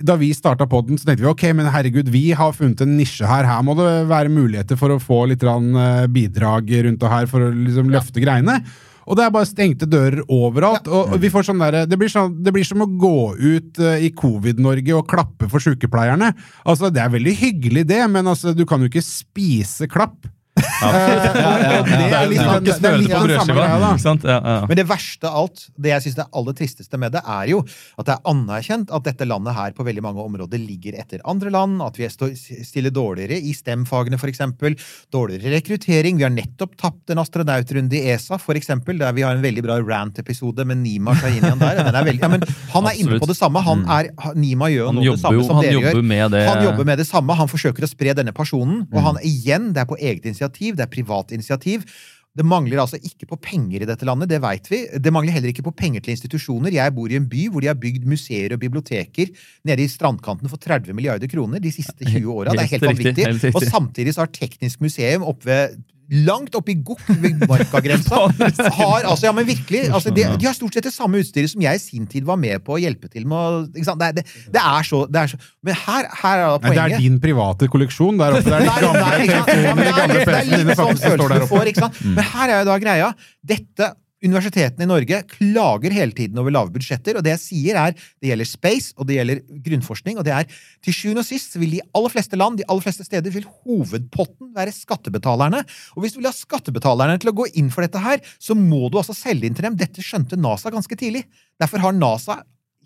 da 0.00 0.16
vi 0.20 0.30
starta 0.36 0.66
podden, 0.70 0.98
så 0.98 1.08
tenkte 1.08 1.26
vi 1.26 1.30
ok, 1.30 1.44
men 1.58 1.68
herregud, 1.72 2.08
vi 2.12 2.30
har 2.36 2.54
funnet 2.56 2.80
en 2.84 2.96
nisje 2.98 3.28
her. 3.28 3.48
Her 3.48 3.66
må 3.66 3.76
det 3.78 3.90
være 4.10 4.32
muligheter 4.32 4.78
for 4.80 4.94
å 4.94 5.02
få 5.02 5.24
litt 5.30 5.44
eh, 5.44 6.06
bidrag 6.12 6.72
rundt 6.86 7.02
det 7.02 7.12
her 7.12 7.28
for 7.30 7.44
å 7.44 7.52
liksom 7.52 7.92
løfte 7.92 8.22
greiene. 8.24 8.60
Og 9.02 9.18
det 9.18 9.24
er 9.24 9.32
bare 9.34 9.48
stengte 9.48 9.88
dører 9.90 10.22
overalt. 10.30 10.86
Og, 10.86 11.14
og 11.14 11.22
vi 11.22 11.30
får 11.32 11.48
sånn 11.48 11.62
der, 11.62 11.80
det, 11.90 11.98
blir 11.98 12.10
sånn, 12.12 12.36
det 12.44 12.52
blir 12.54 12.66
som 12.66 12.84
å 12.84 12.88
gå 12.88 13.16
ut 13.34 13.80
eh, 13.82 14.06
i 14.06 14.12
Covid-Norge 14.16 14.94
og 14.98 15.08
klappe 15.10 15.48
for 15.50 15.64
sykepleierne. 15.64 16.32
Altså, 16.62 16.92
Det 16.94 17.02
er 17.02 17.16
veldig 17.16 17.34
hyggelig, 17.40 17.86
det, 17.90 18.04
men 18.12 18.30
altså, 18.30 18.54
du 18.54 18.64
kan 18.68 18.82
jo 18.82 18.90
ikke 18.92 19.04
spise 19.04 19.90
klapp. 19.90 20.30
Eh, 20.52 21.84
det 21.86 22.12
er 22.12 22.26
litt, 22.28 22.40
Snakke 22.42 22.74
det 22.82 22.88
er 22.90 22.98
litt 23.00 23.12
samme 23.12 23.54
greia, 23.56 23.78
da. 23.80 23.90
Ja, 24.28 24.38
ja. 24.42 24.66
Men 24.68 24.76
det 24.76 24.84
verste 24.88 25.28
av 25.30 25.36
alt, 25.42 25.62
det 25.80 25.92
jeg 25.92 26.02
synes 26.04 26.16
det 26.18 26.26
aller 26.38 26.56
tristeste 26.58 26.98
med 27.00 27.12
det, 27.14 27.22
er 27.24 27.46
jo 27.52 27.60
at 27.98 28.04
det 28.08 28.14
er 28.16 28.20
anerkjent 28.32 28.92
at 28.92 29.06
dette 29.06 29.24
landet 29.28 29.54
her 29.56 29.72
på 29.76 29.86
veldig 29.86 30.02
mange 30.04 30.20
områder 30.26 30.60
ligger 30.60 30.98
etter 31.00 31.22
andre 31.24 31.50
land, 31.54 31.80
at 31.86 31.96
vi 31.96 32.04
står- 32.12 32.34
stiller 32.66 32.90
dårligere 32.92 33.38
i 33.40 33.52
STEM-fagene 33.56 34.18
for 34.20 34.28
eksempel, 34.28 34.76
dårligere 35.14 35.54
rekruttering. 35.56 36.18
Vi 36.20 36.26
har 36.26 36.34
nettopp 36.34 36.76
tapt 36.76 37.10
en 37.14 37.18
astronautrunde 37.22 37.96
i 37.96 38.10
ESA, 38.12 38.38
for 38.38 38.54
eksempel, 38.58 38.98
der 38.98 39.12
vi 39.16 39.22
har 39.22 39.32
en 39.34 39.42
veldig 39.42 39.62
bra 39.64 39.78
rant-episode 39.80 40.66
med 40.66 40.78
Nima 40.82 41.14
Shahinian 41.14 41.58
der. 41.58 41.80
Den 41.82 41.94
er 41.94 42.04
veldig, 42.10 42.20
ja, 42.20 42.28
men 42.28 42.42
han 42.74 42.86
er 42.92 43.00
inne 43.00 43.18
på 43.22 43.26
det 43.30 43.36
samme. 43.38 43.62
Han 43.64 43.86
er, 43.88 44.10
Nima 44.34 44.68
gjør 44.68 44.82
jo 44.84 44.86
Han 44.86 44.94
nå 44.96 45.00
det 45.00 45.06
jobber 45.12 45.22
samme 45.22 45.40
jo 45.40 45.46
som 45.48 45.56
han 45.56 45.64
dere 45.64 45.72
jobber 45.78 45.96
gjør. 46.02 46.04
med 46.12 46.30
det. 46.36 46.44
Han 46.48 46.64
jobber 46.68 46.84
med 46.92 46.98
det 46.98 47.06
samme. 47.08 47.34
Han 47.40 47.48
forsøker 47.48 47.82
å 47.86 47.88
spre 47.88 48.14
denne 48.14 48.32
personen. 48.36 48.86
Og 48.92 49.00
han 49.02 49.16
igjen, 49.24 49.72
det 49.72 49.80
er 49.82 49.86
på 49.88 49.96
eget 49.98 50.24
initiativ, 50.26 50.40
det 50.50 50.80
er 50.80 50.86
privat 50.90 51.32
initiativ. 51.32 51.84
Det 52.32 52.46
mangler 52.48 52.80
altså 52.80 52.96
ikke 52.96 53.26
på 53.28 53.36
penger 53.36 53.82
i 53.82 53.86
dette 53.88 54.06
landet, 54.08 54.30
det 54.30 54.38
vet 54.40 54.70
vi. 54.72 54.78
Det 55.04 55.12
mangler 55.12 55.34
heller 55.36 55.50
ikke 55.52 55.66
på 55.66 55.74
penger 55.76 56.00
til 56.00 56.14
institusjoner. 56.14 56.72
Jeg 56.72 56.94
bor 56.96 57.12
i 57.12 57.18
en 57.18 57.28
by 57.28 57.50
hvor 57.52 57.60
de 57.60 57.68
har 57.68 57.76
bygd 57.76 58.06
museer 58.08 58.54
og 58.54 58.60
biblioteker 58.62 59.28
nede 59.68 59.84
i 59.84 59.88
strandkanten 59.88 60.48
for 60.48 60.56
30 60.56 60.96
milliarder 60.96 61.28
kroner 61.28 61.60
de 61.60 61.72
siste 61.72 62.08
20 62.08 62.32
åra. 62.32 62.54
Det 62.56 62.64
er 62.64 62.70
helt 62.72 62.88
Helt 62.88 63.02
vanvittig. 63.04 63.54
Og 63.54 63.62
samtidig 63.68 64.14
så 64.16 64.24
har 64.24 64.32
Teknisk 64.32 64.80
museum 64.80 65.22
oppe 65.28 65.50
ved 65.50 65.76
Langt 66.12 66.56
oppi 66.58 66.74
i 66.74 66.80
Gokk, 66.84 67.04
ved 67.22 67.44
Markagrensa, 67.48 68.26
har 68.78 69.06
altså, 69.08 69.26
ja, 69.26 69.32
men 69.36 69.46
virkelig, 69.48 69.86
altså, 69.88 70.12
de, 70.12 70.26
de 70.38 70.48
har 70.48 70.56
stort 70.56 70.76
sett 70.76 70.88
det 70.88 70.92
samme 70.94 71.22
utstyret 71.22 71.52
som 71.52 71.64
jeg 71.64 71.80
i 71.80 71.82
sin 71.82 72.06
tid 72.10 72.26
var 72.28 72.36
med 72.40 72.60
på 72.66 72.76
å 72.76 72.80
hjelpe 72.82 73.08
til 73.12 73.24
med? 73.28 73.70
Det, 73.72 73.84
det, 74.18 74.26
det, 74.52 74.60
er 74.62 74.88
så, 74.88 75.04
det 75.08 75.22
er 75.22 75.32
så 75.32 75.40
Men 75.64 75.78
her, 75.86 76.10
her 76.22 76.42
er 76.42 76.46
da 76.46 76.68
Nei, 76.68 76.74
det 76.76 76.84
er 76.84 77.04
din 77.06 77.18
private 77.22 77.68
kolleksjon 77.72 78.20
der 78.20 78.36
oppe. 78.38 78.50
Det 78.50 78.60
er 78.60 79.22
de 79.22 79.94
gamle 80.02 80.26
PC-ene 80.26 80.62
dine 80.62 80.76
sånn 80.76 80.92
faktisk 80.92 81.08
som 81.08 81.18
står 81.18 81.34
der 81.34 81.46
oppe. 81.46 81.74
sant? 81.78 82.00
Men 82.04 82.30
her 82.34 82.52
er 82.52 82.62
jo 82.62 82.68
da 82.68 82.78
greia. 82.82 83.10
Dette 83.52 83.92
Universitetene 84.22 84.86
i 84.86 84.90
Norge 84.90 85.18
klager 85.32 85.94
hele 85.94 86.14
tiden 86.14 86.38
over 86.38 86.54
lave 86.54 86.70
budsjetter, 86.74 87.16
og 87.18 87.24
det 87.26 87.32
jeg 87.34 87.42
sier 87.42 87.78
er 87.80 87.96
det 87.96 88.30
gjelder 88.30 88.48
space, 88.48 88.92
og 88.96 89.08
det 89.08 89.16
gjelder 89.18 89.42
grunnforskning, 89.66 90.20
og 90.20 90.26
det 90.28 90.34
er 90.36 90.46
til 90.84 90.94
sjuende 90.94 91.24
og 91.24 91.28
sist 91.28 91.56
vil 91.58 91.74
de 91.74 91.82
aller 91.90 92.14
fleste 92.14 92.38
land, 92.38 92.60
de 92.60 92.66
aller 92.68 92.84
fleste 92.84 93.06
steder, 93.08 93.34
vil 93.34 93.48
hovedpotten 93.64 94.52
være 94.54 94.74
skattebetalerne. 94.76 95.64
Og 95.96 96.04
hvis 96.04 96.14
du 96.14 96.20
vil 96.20 96.30
ha 96.30 96.36
skattebetalerne 96.36 97.18
til 97.22 97.32
å 97.32 97.36
gå 97.42 97.48
inn 97.58 97.72
for 97.74 97.82
dette 97.86 98.02
her, 98.02 98.22
så 98.38 98.54
må 98.58 98.86
du 98.86 99.00
altså 99.00 99.16
selge 99.16 99.48
inn 99.48 99.58
til 99.58 99.66
dem. 99.66 99.80
Dette 99.80 100.04
skjønte 100.04 100.38
NASA 100.38 100.70
ganske 100.70 100.98
tidlig. 100.98 101.26
Derfor 101.60 101.82
har 101.82 101.98
NASA 101.98 102.42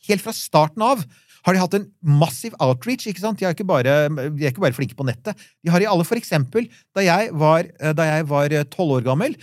helt 0.09 0.25
fra 0.25 0.35
starten 0.37 0.85
av 0.87 1.05
har 1.47 1.55
de 1.55 1.63
hatt 1.63 1.77
en 1.79 1.87
massiv 2.03 2.57
outreach. 2.63 3.07
ikke 3.07 3.23
sant? 3.23 3.39
De 3.39 3.47
er 3.47 3.55
ikke 3.55 3.69
bare, 3.69 4.09
de 4.11 4.43
er 4.43 4.51
ikke 4.51 4.65
bare 4.65 4.75
flinke 4.75 4.97
på 4.99 5.07
nettet. 5.07 5.39
De 5.63 5.71
har 5.71 5.83
i 5.83 5.87
alle, 5.87 6.07
for 6.07 6.19
eksempel, 6.19 6.67
da 6.97 7.05
jeg 7.07 7.31
var 7.39 7.69
jeg 7.71 8.27
var 8.33 8.57
tolv 8.73 8.99
år 8.99 9.07
gammel, 9.07 9.37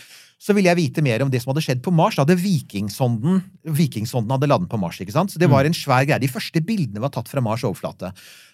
så 0.44 0.52
ville 0.56 0.68
jeg 0.68 0.80
vite 0.82 1.04
mer 1.06 1.24
om 1.24 1.30
det 1.32 1.40
som 1.40 1.54
hadde 1.54 1.64
skjedd 1.64 1.84
på 1.86 1.94
Mars. 1.96 2.18
Da 2.18 2.26
hadde 2.26 2.36
Vikingsonden 2.42 3.40
Vikingsonden 3.64 4.34
hadde 4.36 4.50
landet 4.52 4.72
på 4.72 4.80
Mars. 4.82 5.00
ikke 5.00 5.16
sant? 5.16 5.32
Så 5.32 5.40
det 5.40 5.48
var 5.52 5.64
en 5.64 5.76
svær 5.78 6.04
greie. 6.04 6.20
De 6.20 6.28
første 6.28 6.60
bildene 6.60 7.00
var 7.00 7.14
tatt 7.16 7.32
fra 7.32 7.44
Mars 7.44 7.64
overflate. 7.64 8.12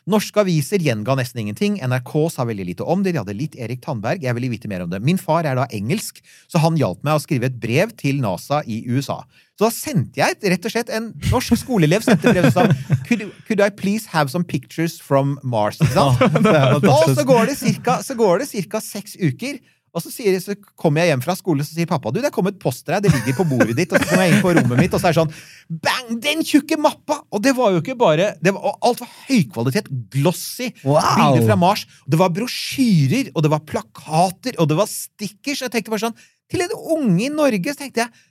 Norske 0.09 0.41
aviser 0.41 0.81
gjenga 0.85 1.15
nesten 1.17 1.41
ingenting. 1.41 1.79
NRK 1.81 2.13
sa 2.33 2.45
veldig 2.45 2.67
lite 2.69 2.85
om 2.85 3.01
det. 3.01 3.15
De 3.15 3.21
hadde 3.23 3.37
litt 3.37 3.57
Erik 3.57 3.81
Tandberg. 3.81 4.21
Jeg 4.21 4.37
ville 4.37 4.51
vite 4.53 4.69
mer 4.69 4.85
om 4.85 4.91
det. 4.93 5.01
Min 5.05 5.17
far 5.21 5.49
er 5.49 5.57
da 5.57 5.65
engelsk, 5.73 6.21
så 6.49 6.61
han 6.61 6.77
hjalp 6.77 7.01
meg 7.05 7.17
å 7.17 7.23
skrive 7.25 7.49
et 7.49 7.57
brev 7.61 7.93
til 7.97 8.21
NASA 8.21 8.61
i 8.69 8.83
USA. 8.85 9.23
Så 9.57 9.65
da 9.65 9.71
sendte 9.75 10.21
jeg 10.21 10.37
rett 10.53 10.69
og 10.69 10.71
slett 10.71 10.93
en 10.95 11.09
norsk 11.33 11.57
skoleelev 11.59 12.05
sendte 12.05 12.31
brev 12.31 12.47
som 12.53 12.69
sa 12.69 12.99
could, 13.09 13.25
could 13.49 13.59
I 13.59 13.67
please 13.73 14.07
have 14.13 14.31
some 14.31 14.45
pictures 14.47 14.95
from 15.01 15.39
Mars? 15.43 15.81
Ikke 15.81 15.97
sant? 15.97 16.21
Og 16.93 17.11
så 17.17 17.25
går 17.27 17.49
det 17.51 17.57
ca. 17.83 17.97
så 18.05 18.15
går 18.15 18.45
det 18.45 18.47
cirka 18.53 18.79
seks 18.79 19.17
uker, 19.19 19.59
Og 19.89 20.03
så, 20.03 20.11
sier, 20.13 20.35
så 20.43 20.53
kommer 20.77 21.03
jeg 21.03 21.13
hjem 21.13 21.23
fra 21.23 21.35
skole, 21.37 21.65
så 21.65 21.73
sier 21.73 21.89
pappa 21.89 22.11
du, 22.13 22.19
det 22.21 22.29
er 22.29 22.35
kommet 22.35 22.59
post 22.61 22.85
til 22.85 22.95
deg. 22.95 23.07
Det 23.07 23.13
ligger 23.15 23.37
på 23.39 23.47
bordet 23.49 23.75
ditt. 23.77 23.93
Og 23.93 23.97
så 24.01 24.09
kommer 24.09 24.27
jeg 24.27 24.35
inn 24.35 24.43
på 24.45 24.53
rommet 24.57 24.81
mitt, 24.83 24.93
og 24.93 25.01
så 25.01 25.09
er 25.09 25.15
det 25.15 25.21
sånn 25.21 25.79
Bang! 25.87 26.11
Den 26.23 26.45
tjukke 26.45 26.77
mappa! 26.81 27.21
Og 27.33 27.43
det 27.45 27.55
var 27.57 27.73
jo 27.73 27.81
ikke 27.83 27.97
bare 27.99 28.33
det 28.43 28.53
var, 28.55 28.65
og 28.69 28.89
Alt 28.89 29.03
var 29.03 29.11
høykvalitet. 29.27 29.89
Glossy. 30.13 30.71
Wow! 30.83 31.01
Bilder 31.19 31.47
fra 31.49 31.59
Mars. 31.59 31.85
Det 32.09 32.19
var 32.21 32.33
brosjyrer, 32.35 33.33
og 33.33 33.45
det 33.45 33.53
var 33.53 33.65
plakater, 33.65 34.57
og 34.61 34.69
det 34.69 34.79
var 34.79 34.89
stickers. 34.91 35.63
Og 35.63 35.69
jeg 35.69 35.77
tenkte 35.77 35.95
bare 35.95 36.07
sånn 36.09 36.19
Til 36.49 36.65
en 36.65 36.77
unge 36.97 37.27
i 37.27 37.33
Norge, 37.33 37.73
så 37.73 37.83
tenkte 37.83 38.05
jeg 38.05 38.28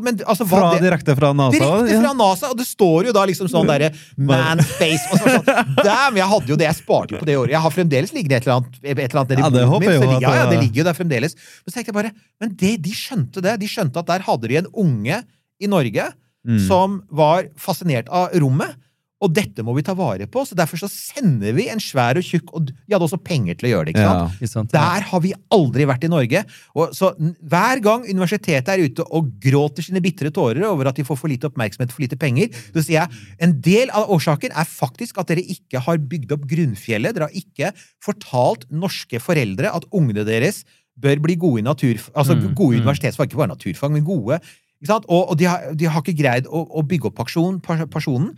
men, 0.00 0.16
altså, 0.22 0.46
Fra, 0.46 0.72
det- 0.74 0.82
direkte 0.84 1.14
fra 1.18 1.32
NASA? 1.34 1.58
Direkte 1.58 2.00
fra 2.04 2.12
NASA, 2.14 2.50
og 2.50 2.56
det 2.56 2.66
står 2.68 3.06
jo 3.08 3.12
da 3.12 3.24
liksom 3.26 3.48
sånn 3.50 3.66
derre 3.66 3.88
Manspace 4.16 5.08
og 5.12 5.18
så 5.18 5.32
sånn, 5.36 5.74
Damn, 5.82 6.16
jeg 6.20 6.28
hadde 6.32 6.48
jo 6.52 6.56
det 6.60 6.68
jeg 6.68 6.78
sparte 6.78 7.18
på 7.18 7.26
det 7.28 7.36
året. 7.40 7.50
Jeg 7.56 7.60
har 7.64 7.74
fremdeles 7.74 8.12
liggende 8.14 8.38
et 8.38 8.46
eller 8.46 8.60
annet, 8.60 8.78
et 8.82 8.98
eller 8.98 9.20
annet 9.22 9.32
nedi 9.34 9.42
Ja, 9.42 9.50
det 9.50 9.66
håper 9.68 9.80
min, 9.80 9.90
jeg 9.90 10.02
så- 10.02 10.20
Ja, 10.22 10.34
ja, 10.38 10.46
det 10.50 10.60
ligger 10.62 10.82
jo 10.82 10.84
der 10.84 10.94
fremdeles. 10.98 11.34
Men 11.34 11.68
så 11.72 11.74
tenkte 11.76 11.90
jeg 11.92 11.98
bare 11.98 12.12
Men 12.40 12.54
det, 12.54 12.72
de 12.82 12.90
skjønte 12.90 13.42
det. 13.42 13.58
De 13.60 13.66
skjønte 13.66 13.96
at 13.98 14.06
der 14.06 14.20
hadde 14.20 14.48
de 14.48 14.56
en 14.62 14.66
unge 14.74 15.22
i 15.60 15.66
Norge 15.66 16.12
Mm. 16.46 16.58
som 16.66 17.02
var 17.08 17.44
fascinert 17.56 18.08
av 18.10 18.30
rommet. 18.34 18.74
Og 19.22 19.32
dette 19.34 19.62
må 19.62 19.74
vi 19.76 19.84
ta 19.86 19.94
vare 19.98 20.26
på, 20.30 20.42
så 20.48 20.56
derfor 20.58 20.80
så 20.80 20.88
sender 20.90 21.54
vi 21.56 21.68
en 21.70 21.80
svær 21.82 22.18
og 22.18 22.26
tjukk 22.26 22.50
Og 22.58 22.66
de 22.68 22.74
hadde 22.90 23.06
også 23.06 23.20
penger 23.22 23.58
til 23.58 23.68
å 23.68 23.72
gjøre 23.72 23.88
det, 23.88 23.94
ikke 23.94 24.08
sant? 24.08 24.42
Ja. 24.42 24.50
Sant? 24.52 24.74
Der 24.74 25.06
har 25.12 25.22
vi 25.24 25.32
aldri 25.54 25.86
vært 25.88 26.06
i 26.06 26.10
Norge. 26.12 26.44
Og 26.74 26.96
så 26.96 27.12
Hver 27.40 27.82
gang 27.84 28.04
universitetet 28.08 28.72
er 28.74 28.82
ute 28.82 29.06
og 29.06 29.30
gråter 29.42 29.86
sine 29.86 30.02
bitre 30.04 30.32
tårer 30.34 30.66
over 30.68 30.90
at 30.90 30.98
de 30.98 31.06
får 31.06 31.20
for 31.20 31.32
lite 31.32 31.48
oppmerksomhet 31.48 31.94
for 31.94 32.04
lite 32.04 32.18
penger, 32.20 32.50
så 32.74 32.82
sier 32.82 32.98
jeg 33.00 33.24
en 33.46 33.56
del 33.64 33.92
av 33.94 34.10
årsaken 34.12 34.54
er 34.58 34.68
faktisk 34.68 35.20
at 35.22 35.30
dere 35.30 35.44
ikke 35.54 35.82
har 35.86 36.02
bygd 36.12 36.34
opp 36.36 36.44
grunnfjellet. 36.50 37.16
Dere 37.16 37.30
har 37.30 37.38
ikke 37.38 37.72
fortalt 38.02 38.66
norske 38.72 39.20
foreldre 39.22 39.72
at 39.72 39.86
ungene 39.94 40.26
deres 40.28 40.64
bør 41.02 41.22
bli 41.24 41.38
gode 41.40 41.62
i 41.62 41.66
natur... 41.66 41.96
Altså 42.12 42.34
Mm, 42.36 42.54
gode 42.54 42.76
i 42.76 42.80
mm. 42.80 42.84
universitetsfag, 42.86 43.30
ikke 43.30 43.40
bare 43.40 43.54
naturfag, 43.54 43.92
men 43.92 44.04
gode. 44.04 44.38
Ikke 44.82 44.90
sant? 44.90 45.06
Og, 45.08 45.30
og 45.30 45.38
de, 45.38 45.46
har, 45.46 45.68
de 45.78 45.88
har 45.88 46.02
ikke 46.02 46.18
greid 46.18 46.48
å, 46.50 46.64
å 46.66 46.82
bygge 46.86 47.10
opp 47.10 47.18
person, 47.20 47.60
per- 47.62 47.86
personen. 47.90 48.32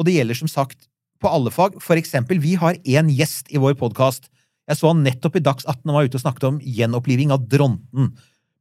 Og 0.00 0.08
det 0.08 0.16
gjelder 0.16 0.38
som 0.38 0.50
sagt 0.50 0.88
på 1.20 1.28
alle 1.28 1.52
fag. 1.52 1.76
For 1.84 2.00
eksempel, 2.00 2.40
vi 2.40 2.56
har 2.56 2.78
én 2.88 3.10
gjest 3.12 3.52
i 3.52 3.60
vår 3.60 3.76
podkast. 3.76 4.30
Jeg 4.70 4.78
så 4.78 4.92
han 4.94 5.02
nettopp 5.04 5.36
i 5.36 5.44
Dags 5.44 5.66
18 5.68 5.82
og 5.90 5.96
var 5.98 6.08
ute 6.08 6.16
og 6.16 6.22
snakket 6.24 6.46
om 6.48 6.60
gjenoppliving 6.64 7.34
av 7.34 7.44
dronten. 7.50 8.14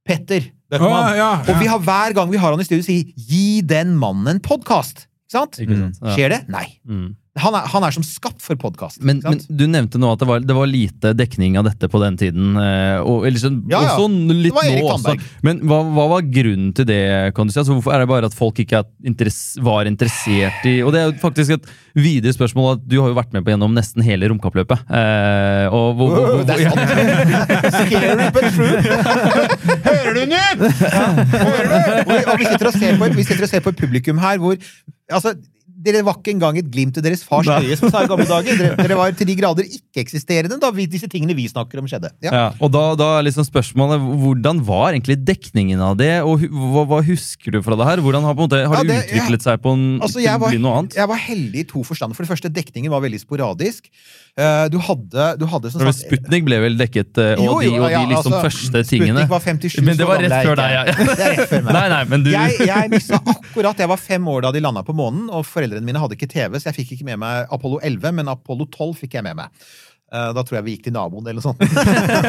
Petter 0.08 0.50
Bøckmann. 0.70 1.14
Å, 1.14 1.14
ja, 1.14 1.20
ja. 1.22 1.30
Og 1.46 1.62
vi 1.62 1.70
har 1.70 1.82
hver 1.86 2.16
gang 2.18 2.32
vi 2.34 2.42
har 2.42 2.54
han 2.54 2.62
i 2.62 2.66
studio, 2.68 2.84
sier 2.86 3.08
'gi 3.14 3.62
den 3.66 3.96
mannen 3.98 4.36
en 4.36 4.44
podkast'. 4.44 5.06
Ikke 5.30 5.38
sant? 5.38 5.60
Ikke 5.62 5.78
sant? 5.78 6.00
Ja. 6.02 6.16
Skjer 6.18 6.34
det? 6.34 6.40
Nei. 6.50 6.66
Mm. 6.90 7.16
Han 7.40 7.56
er, 7.56 7.68
han 7.72 7.86
er 7.88 7.94
som 7.96 8.04
skapt 8.06 8.42
for 8.44 8.58
podkast. 8.60 9.02
Men, 9.06 9.22
men 9.24 9.40
du 9.48 9.66
nevnte 9.72 10.00
nå 10.02 10.12
at 10.14 10.20
det 10.24 10.28
var, 10.30 10.44
det 10.46 10.56
var 10.58 10.68
lite 10.70 11.14
dekning 11.18 11.58
av 11.60 11.66
dette 11.70 11.90
på 11.92 12.02
den 12.04 12.18
tiden. 12.20 12.56
eh, 12.60 13.00
Og, 13.02 13.26
eller 13.28 13.40
sånn, 13.42 13.62
Ja, 13.72 13.82
ja. 13.86 13.96
også 13.96 14.34
litt 14.36 14.54
nå 14.56 14.90
også. 14.94 15.16
Men 15.46 15.62
hva, 15.70 15.82
hva 15.96 16.08
var 16.16 16.26
grunnen 16.28 16.74
til 16.78 16.86
det? 16.90 17.00
kan 17.38 17.48
du 17.48 17.54
si? 17.54 17.60
Altså, 17.62 17.76
hvorfor 17.78 17.96
er 17.96 18.04
det 18.04 18.10
bare 18.12 18.30
at 18.30 18.36
folk 18.38 18.60
ikke 18.64 18.84
var 19.66 19.88
interessert 19.90 20.66
i 20.70 20.80
Og 20.84 20.92
det 20.94 21.02
er 21.02 21.10
jo 21.12 21.18
faktisk 21.22 21.56
et 21.58 21.70
videre 22.00 22.34
spørsmål 22.36 22.78
at 22.78 22.84
du 22.88 22.98
har 23.02 23.10
jo 23.12 23.18
vært 23.18 23.34
med 23.36 23.44
på 23.46 23.52
gjennom 23.54 23.74
nesten 23.76 24.04
hele 24.06 24.30
romkappløpet. 24.32 24.84
Eh, 24.88 25.66
og 25.74 25.96
hvor, 26.00 26.14
hvor, 26.16 26.26
hvor, 26.38 26.44
hvor! 26.46 27.72
Scary 27.80 28.30
but 28.36 28.50
true! 28.56 28.78
Hører 29.88 30.14
du 30.14 30.22
den? 30.22 30.36
Hører 30.70 31.70
du? 31.70 32.12
Og, 32.14 32.34
og 32.34 32.40
vi 32.42 32.50
sitter 32.50 32.70
og 33.46 33.50
ser 33.52 33.64
på 33.66 33.74
et 33.74 33.80
publikum 33.80 34.20
her 34.22 34.38
hvor 34.42 34.56
altså, 35.12 35.36
dere 35.80 36.02
var 36.04 36.18
ikke 36.20 36.34
engang 36.34 36.58
et 36.60 36.68
glimt 36.72 36.94
til 36.98 37.04
deres 37.06 37.22
fars 37.24 37.48
øye, 37.48 37.76
som 37.80 37.92
sa 37.94 38.02
i 38.04 38.10
gamle 38.12 38.26
dager. 38.28 38.58
Dere, 38.60 38.76
dere 38.84 38.98
var 39.00 39.14
til 39.16 39.30
de 39.30 39.36
grader 39.40 39.68
ikke-eksisterende 39.70 40.58
da 40.60 40.70
vi, 40.76 40.86
disse 40.92 41.08
tingene 41.12 41.36
vi 41.38 41.46
snakker 41.52 41.80
om, 41.82 41.88
skjedde. 41.90 42.12
Ja. 42.26 42.32
ja, 42.36 42.46
og 42.60 42.72
da, 42.74 42.84
da 43.00 43.08
er 43.20 43.28
liksom 43.30 43.48
spørsmålet 43.48 44.04
hvordan 44.24 44.60
var 44.68 44.92
egentlig 44.94 45.20
dekningen 45.28 45.80
av 45.84 45.96
det? 46.00 46.12
Og 46.28 46.44
hva, 46.52 46.84
hva 46.92 47.00
husker 47.08 47.56
du 47.56 47.62
fra 47.66 47.78
det 47.80 47.88
her? 47.88 48.04
Hvordan 48.04 48.28
har, 48.28 48.36
måte, 48.40 48.60
har 48.66 48.82
Ja, 48.82 48.84
det, 48.84 48.98
det- 49.06 49.16
utviklet 49.22 49.46
seg 49.48 49.62
på 49.64 49.76
en, 49.78 49.86
Altså, 50.04 50.20
til 50.20 50.28
jeg 50.28 50.36
å 50.42 50.50
bli 50.52 50.60
noe 50.62 50.82
annet? 50.82 50.98
jeg 51.00 51.12
var 51.14 51.22
heldig 51.30 51.64
i 51.64 51.68
to 51.72 51.84
forstander. 51.88 52.18
For 52.20 52.28
det 52.28 52.34
første, 52.34 52.52
dekningen 52.60 52.92
var 52.92 53.06
veldig 53.08 53.22
sporadisk. 53.24 53.88
Eh, 54.40 54.66
Du 54.70 54.78
hadde, 54.84 55.30
du 55.40 55.46
hadde 55.50 55.72
sånn 55.74 55.82
sagt 55.88 56.04
Sputnik 56.04 56.44
ble 56.48 56.60
vel 56.62 56.76
dekket, 56.80 57.16
eh, 57.18 57.40
og 57.40 57.46
Jo, 57.46 57.56
jo, 57.64 57.72
de, 57.72 57.80
og 57.80 57.90
de 57.90 58.14
liksom 58.14 58.36
altså, 58.36 58.44
første 58.46 58.84
tingene. 58.88 59.24
Sputnik 59.24 59.32
var 59.32 59.42
57 59.48 59.80
Men 59.88 59.98
det 60.00 60.08
var 60.08 60.22
rett 60.24 60.36
før 60.48 60.60
deg, 60.60 60.76
ja. 60.76 60.84
Nei, 61.80 61.86
nei, 61.96 62.04
men 62.12 62.24
du 62.24 62.30
Jeg, 62.34 62.60
jeg 62.68 62.92
mista 62.92 63.20
akkurat 63.24 63.80
Jeg 63.84 63.90
var 63.92 64.00
fem 64.02 64.28
år 64.32 64.46
da 64.48 64.52
de 64.56 64.62
landa 64.64 64.84
på 64.86 64.94
månen, 64.96 65.28
og 65.34 65.44
foreldrene 65.48 65.69
mine 65.86 66.00
hadde 66.02 66.18
ikke 66.18 66.30
TV, 66.32 66.58
så 66.60 66.70
jeg 66.72 66.80
fikk 66.82 66.96
ikke 66.98 67.06
med 67.12 67.22
meg 67.22 67.48
Apollo 67.54 67.80
11, 67.84 68.12
men 68.20 68.28
Apollo 68.34 68.66
12 68.74 68.96
fikk 69.04 69.14
jeg 69.20 69.24
med 69.30 69.36
meg. 69.40 69.50
Eh, 70.12 70.32
Da 70.34 70.42
tror 70.42 70.58
jeg 70.58 70.66
vi 70.66 70.74
gikk 70.76 70.88
til 70.88 70.94
naboen 70.96 71.28
eller 71.28 71.38
noe 71.38 71.46
sånt. 71.46 71.62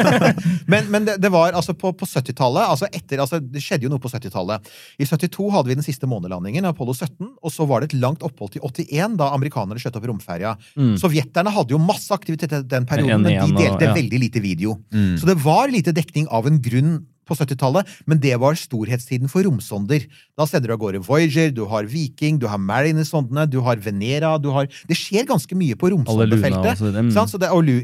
men 0.71 0.89
men 0.93 1.05
det, 1.07 1.15
det 1.23 1.31
var 1.33 1.55
altså 1.57 1.73
på, 1.73 1.91
på 1.97 2.05
70-tallet 2.05 2.61
altså 2.69 2.85
altså 2.91 3.39
Det 3.41 3.61
skjedde 3.63 3.87
jo 3.87 3.91
noe 3.93 4.01
på 4.03 4.11
70-tallet. 4.11 4.69
I 5.01 5.07
72 5.09 5.47
hadde 5.55 5.71
vi 5.71 5.77
den 5.79 5.85
siste 5.85 6.05
månelandingen, 6.09 6.67
Apollo 6.69 6.93
17, 6.93 7.31
og 7.41 7.53
så 7.53 7.65
var 7.69 7.81
det 7.81 7.91
et 7.91 7.97
langt 8.01 8.21
opphold 8.27 8.53
til 8.53 8.61
81, 8.67 9.17
da 9.21 9.31
amerikanerne 9.35 9.81
skjøt 9.81 9.97
opp 9.97 10.05
romferja. 10.11 10.53
Mm. 10.77 10.93
Sovjeterne 11.01 11.53
hadde 11.55 11.73
jo 11.75 11.81
masse 11.81 12.13
aktivitet 12.13 12.53
den 12.69 12.85
perioden, 12.89 13.25
men 13.25 13.31
de 13.31 13.39
En-en 13.39 13.55
og- 13.55 13.63
delte 13.65 13.89
ja. 13.89 13.95
veldig 13.97 14.19
lite 14.27 14.43
video. 14.45 14.77
Mm. 14.93 15.17
Så 15.17 15.25
det 15.29 15.37
var 15.41 15.67
lite 15.73 15.93
dekning 15.95 16.29
av 16.29 16.45
en 16.47 16.61
grunn 16.61 16.99
på 17.27 17.37
70-tallet, 17.37 17.87
men 18.09 18.19
det 18.21 18.33
var 18.41 18.57
storhetstiden 18.57 19.29
for 19.31 19.45
romsonder. 19.45 20.07
Da 20.37 20.47
sender 20.49 20.71
du 20.71 20.75
av 20.75 20.81
gårde 20.81 21.03
Voyager, 21.05 21.51
du 21.55 21.63
har 21.69 21.87
Viking, 21.89 22.39
du 22.41 22.47
har 22.51 22.61
Mariner-sondene, 22.61 23.45
du 23.49 23.59
har 23.65 23.81
Venera 23.83 24.33
du 24.41 24.49
har, 24.55 24.67
Det 24.89 24.97
skjer 24.97 25.29
ganske 25.29 25.55
mye 25.57 25.77
på 25.79 25.91
romsondefeltet. 25.93 26.81
Mm. 26.81 27.13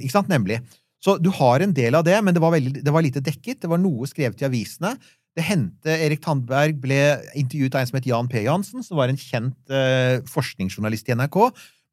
Ikke 0.01 0.15
sant, 0.15 0.31
nemlig. 0.31 0.61
Så 1.03 1.17
du 1.21 1.29
har 1.37 1.61
en 1.61 1.73
del 1.75 1.95
av 1.95 2.05
det, 2.07 2.17
men 2.25 2.33
det 2.33 2.41
var, 2.41 2.55
veldig, 2.55 2.81
det 2.83 2.93
var 2.93 3.05
lite 3.05 3.21
dekket. 3.23 3.61
Det 3.61 3.69
var 3.69 3.81
noe 3.81 4.09
skrevet 4.09 4.41
i 4.41 4.47
avisene. 4.47 4.95
Det 5.37 5.45
hendte 5.45 5.93
Erik 5.93 6.23
Tandberg 6.23 6.79
ble 6.81 6.97
intervjuet 7.37 7.75
av 7.75 7.83
en 7.83 7.89
som 7.91 7.99
het 7.99 8.09
Jan 8.09 8.29
P. 8.31 8.41
Jansen, 8.47 8.81
som 8.85 8.97
var 8.97 9.11
en 9.11 9.19
kjent 9.21 9.69
eh, 9.69 10.17
forskningsjournalist 10.33 11.11
i 11.11 11.17
NRK. 11.19 11.37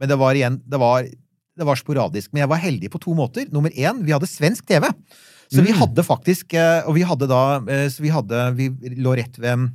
Men 0.00 0.10
det 0.10 0.18
var 0.20 0.38
igjen 0.38 0.56
det 0.64 0.80
var, 0.80 1.04
det 1.04 1.68
var 1.68 1.80
sporadisk. 1.80 2.32
Men 2.32 2.46
jeg 2.46 2.52
var 2.54 2.62
heldig 2.64 2.90
på 2.94 3.02
to 3.04 3.16
måter. 3.18 3.46
Nummer 3.52 3.74
én, 3.76 4.00
vi 4.06 4.16
hadde 4.16 4.30
svensk 4.30 4.64
TV. 4.70 4.88
Så 5.52 5.62
vi 5.62 5.72
Mm. 5.72 5.80
hadde 5.80 6.04
faktisk 6.06 6.54
eh, 6.54 6.86
Og 6.88 6.94
vi 6.96 7.02
hadde 7.02 7.26
da 7.28 7.60
eh, 7.68 7.88
Så 7.92 8.02
vi 8.02 8.12
hadde 8.14 8.54
Vi 8.56 8.68
lå 8.96 9.16
rett 9.16 9.38
ved 9.38 9.70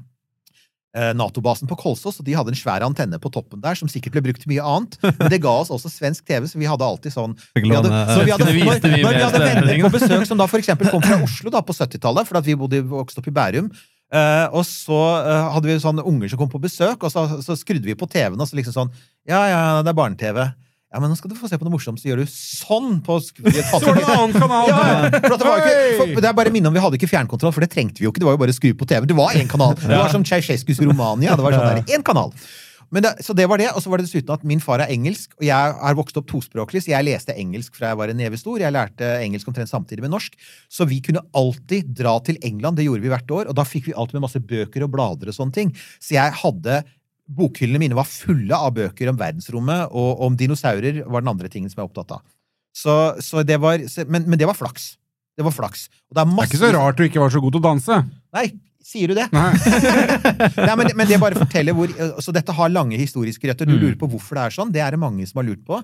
eh, 0.96 1.12
Nato-basen 1.14 1.70
på 1.70 1.78
Kolsås, 1.78 2.18
og 2.20 2.26
de 2.26 2.34
hadde 2.34 2.50
en 2.50 2.58
svær 2.58 2.82
antenne 2.82 3.20
på 3.22 3.30
toppen 3.30 3.62
der, 3.62 3.78
som 3.78 3.88
sikkert 3.92 4.16
ble 4.16 4.24
brukt 4.26 4.42
til 4.42 4.50
mye 4.50 4.64
annet. 4.66 4.98
Men 5.20 5.30
det 5.30 5.42
ga 5.44 5.52
oss 5.62 5.70
også 5.70 5.92
svensk 5.94 6.26
TV, 6.26 6.48
så 6.50 6.58
vi 6.58 6.66
hadde 6.66 6.86
alltid 6.86 7.14
sånn 7.14 7.36
vi 7.54 7.70
hadde, 7.70 7.92
så 8.10 8.26
vi 8.26 8.34
hadde, 8.34 8.48
når, 8.50 8.58
vi 8.58 9.04
når 9.04 9.14
vi 9.14 9.24
hadde 9.28 9.44
venner 9.44 9.84
på 9.86 9.94
besøk 9.94 10.26
som 10.26 10.42
da 10.42 10.50
eksempel 10.50 10.90
kom 10.90 11.06
fra 11.06 11.22
Oslo 11.22 11.54
da 11.54 11.62
på 11.62 11.78
70-tallet, 11.78 12.26
fordi 12.26 12.54
vi 12.54 12.58
bodde, 12.58 12.82
vokste 12.90 13.22
opp 13.22 13.30
i 13.30 13.36
Bærum, 13.38 13.70
Uh, 14.10 14.50
og 14.58 14.64
så 14.66 14.98
uh, 15.22 15.52
hadde 15.54 15.70
vi 15.70 15.76
sånne 15.78 16.02
unger 16.10 16.32
som 16.32 16.40
kom 16.42 16.50
på 16.50 16.58
besøk, 16.58 17.04
og 17.06 17.12
så, 17.14 17.28
så 17.46 17.54
skrudde 17.54 17.86
vi 17.86 17.94
på 17.94 18.08
TV-en, 18.10 18.40
og 18.42 18.50
så 18.50 18.58
liksom 18.58 18.74
sånn 18.74 18.90
Ja, 19.30 19.44
ja, 19.46 19.60
det 19.86 19.92
er 19.92 19.98
barne-TV. 20.00 20.48
Ja, 20.90 20.98
men 20.98 21.12
nå 21.12 21.16
skal 21.20 21.30
du 21.30 21.36
få 21.38 21.46
se 21.46 21.58
på 21.62 21.66
noe 21.68 21.76
morsomt, 21.76 22.00
så 22.02 22.10
gjør 22.10 22.24
du 22.24 22.30
sånn 22.34 22.96
på 23.06 23.20
Så 23.22 23.44
var 23.44 24.00
det 24.00 24.06
en 24.08 24.14
annen 24.16 24.32
kanal! 24.34 24.70
ja, 24.72 24.80
ja. 24.90 25.20
For 25.22 25.36
det, 25.36 25.46
var 25.46 25.60
ikke, 25.62 25.84
for, 26.00 26.22
det 26.24 26.30
er 26.32 26.40
bare 26.40 26.54
minne 26.54 26.72
om 26.72 26.74
Vi 26.74 26.82
hadde 26.82 26.98
ikke 26.98 27.12
fjernkontroll, 27.12 27.54
for 27.54 27.62
det 27.62 27.70
trengte 27.76 28.02
vi 28.02 28.08
jo 28.08 28.14
ikke. 28.14 28.24
Det 28.24 28.30
var 28.30 28.34
jo 28.34 28.42
bare 28.42 28.56
å 28.56 28.58
skru 28.58 28.72
på 28.80 28.88
TV. 28.90 29.06
Det 29.06 29.18
var 29.20 29.38
én 29.38 29.52
kanal. 29.52 29.78
Det 29.78 29.94
var 29.94 30.10
som 30.10 30.26
Ceaucescus 30.26 30.82
Romania. 30.82 31.38
Det 31.38 31.46
var 31.46 31.54
sånn 31.60 31.70
der, 31.70 31.94
én 31.94 32.06
kanal. 32.06 32.34
Men 32.90 33.06
det, 33.06 33.12
så 33.22 33.36
det 33.38 33.46
var 33.46 33.62
det, 33.62 33.70
og 33.70 33.84
så 33.84 33.92
var 33.92 34.02
det 34.02 34.08
dessuten 34.08 34.34
at 34.34 34.46
min 34.50 34.62
far 34.64 34.82
er 34.82 34.90
engelsk, 34.90 35.36
og 35.38 35.46
jeg 35.46 35.74
har 35.78 35.98
vokst 35.98 36.18
opp 36.18 36.26
tospråklig, 36.32 36.82
så 36.82 36.96
jeg 36.96 37.06
leste 37.06 37.36
engelsk 37.38 37.76
fra 37.78 37.92
jeg 37.92 38.00
var 38.00 38.10
en 38.10 38.18
neve 38.18 38.40
stor. 38.42 38.58
Jeg 38.58 38.74
lærte 38.74 39.12
engelsk 39.22 39.52
omtrent 39.52 39.70
samtidig 39.70 40.02
med 40.06 40.14
norsk. 40.16 40.34
Så 40.74 40.88
vi 40.90 40.98
kunne 41.06 41.22
alltid 41.38 41.94
dra 42.00 42.16
til 42.26 42.42
England, 42.42 42.82
det 42.82 42.88
gjorde 42.88 43.06
vi 43.06 43.14
hvert 43.14 43.36
år, 43.36 43.52
og 43.52 43.58
da 43.62 43.68
fikk 43.68 43.92
vi 43.92 43.94
alltid 43.94 44.18
med 44.18 44.26
masse 44.26 44.42
bøker 44.42 44.88
og 44.88 44.94
blader 44.96 45.30
og 45.30 45.38
sånne 45.38 45.54
ting. 45.54 45.76
Så 46.02 46.18
jeg 46.18 46.34
hadde 46.42 46.82
Bokhyllene 47.30 47.80
mine 47.82 47.98
var 47.98 48.08
fulle 48.10 48.58
av 48.58 48.72
bøker 48.74 49.12
om 49.12 49.18
verdensrommet, 49.20 49.92
og 49.94 50.22
om 50.26 50.38
dinosaurer 50.40 51.04
var 51.06 51.22
den 51.22 51.30
andre 51.30 51.50
tingen 51.54 51.70
som 51.70 51.78
jeg 51.82 51.86
er 51.86 51.92
opptatt 51.92 52.16
av. 52.18 52.24
Så, 52.74 52.96
så 53.22 53.44
det 53.46 53.60
var, 53.62 53.82
men, 54.10 54.26
men 54.30 54.40
det 54.40 54.48
var 54.50 54.58
flaks. 54.58 54.96
Det 55.38 55.46
var 55.46 55.54
flaks. 55.56 55.88
Og 56.10 56.16
det 56.18 56.24
er 56.24 56.32
Det 56.32 56.42
er 56.44 56.50
ikke 56.50 56.64
så 56.64 56.72
rart 56.76 56.98
du 56.98 57.04
ikke 57.06 57.22
var 57.22 57.30
så 57.34 57.42
god 57.44 57.54
til 57.56 57.62
å 57.62 57.68
danse. 57.68 58.00
Nei, 58.36 58.46
sier 58.84 59.12
du 59.12 59.16
det? 59.18 59.28
Nei. 59.36 59.52
Nei, 60.68 60.76
men, 60.82 60.90
men 60.98 61.08
det 61.10 61.20
bare 61.22 61.38
forteller 61.40 61.76
hvor 61.78 61.94
Så 62.24 62.34
dette 62.36 62.56
har 62.58 62.72
lange 62.74 62.98
historiske 63.00 63.48
røtter. 63.52 63.70
Du 63.70 63.76
Mm. 63.78 63.84
lurer 63.84 64.00
på 64.02 64.10
hvorfor 64.12 64.36
det 64.40 64.44
er 64.48 64.56
sånn. 64.58 64.74
Det 64.74 64.82
er 64.84 64.96
det 64.98 65.00
mange 65.02 65.28
som 65.30 65.40
har 65.42 65.48
lurt 65.52 65.62
på. 65.68 65.80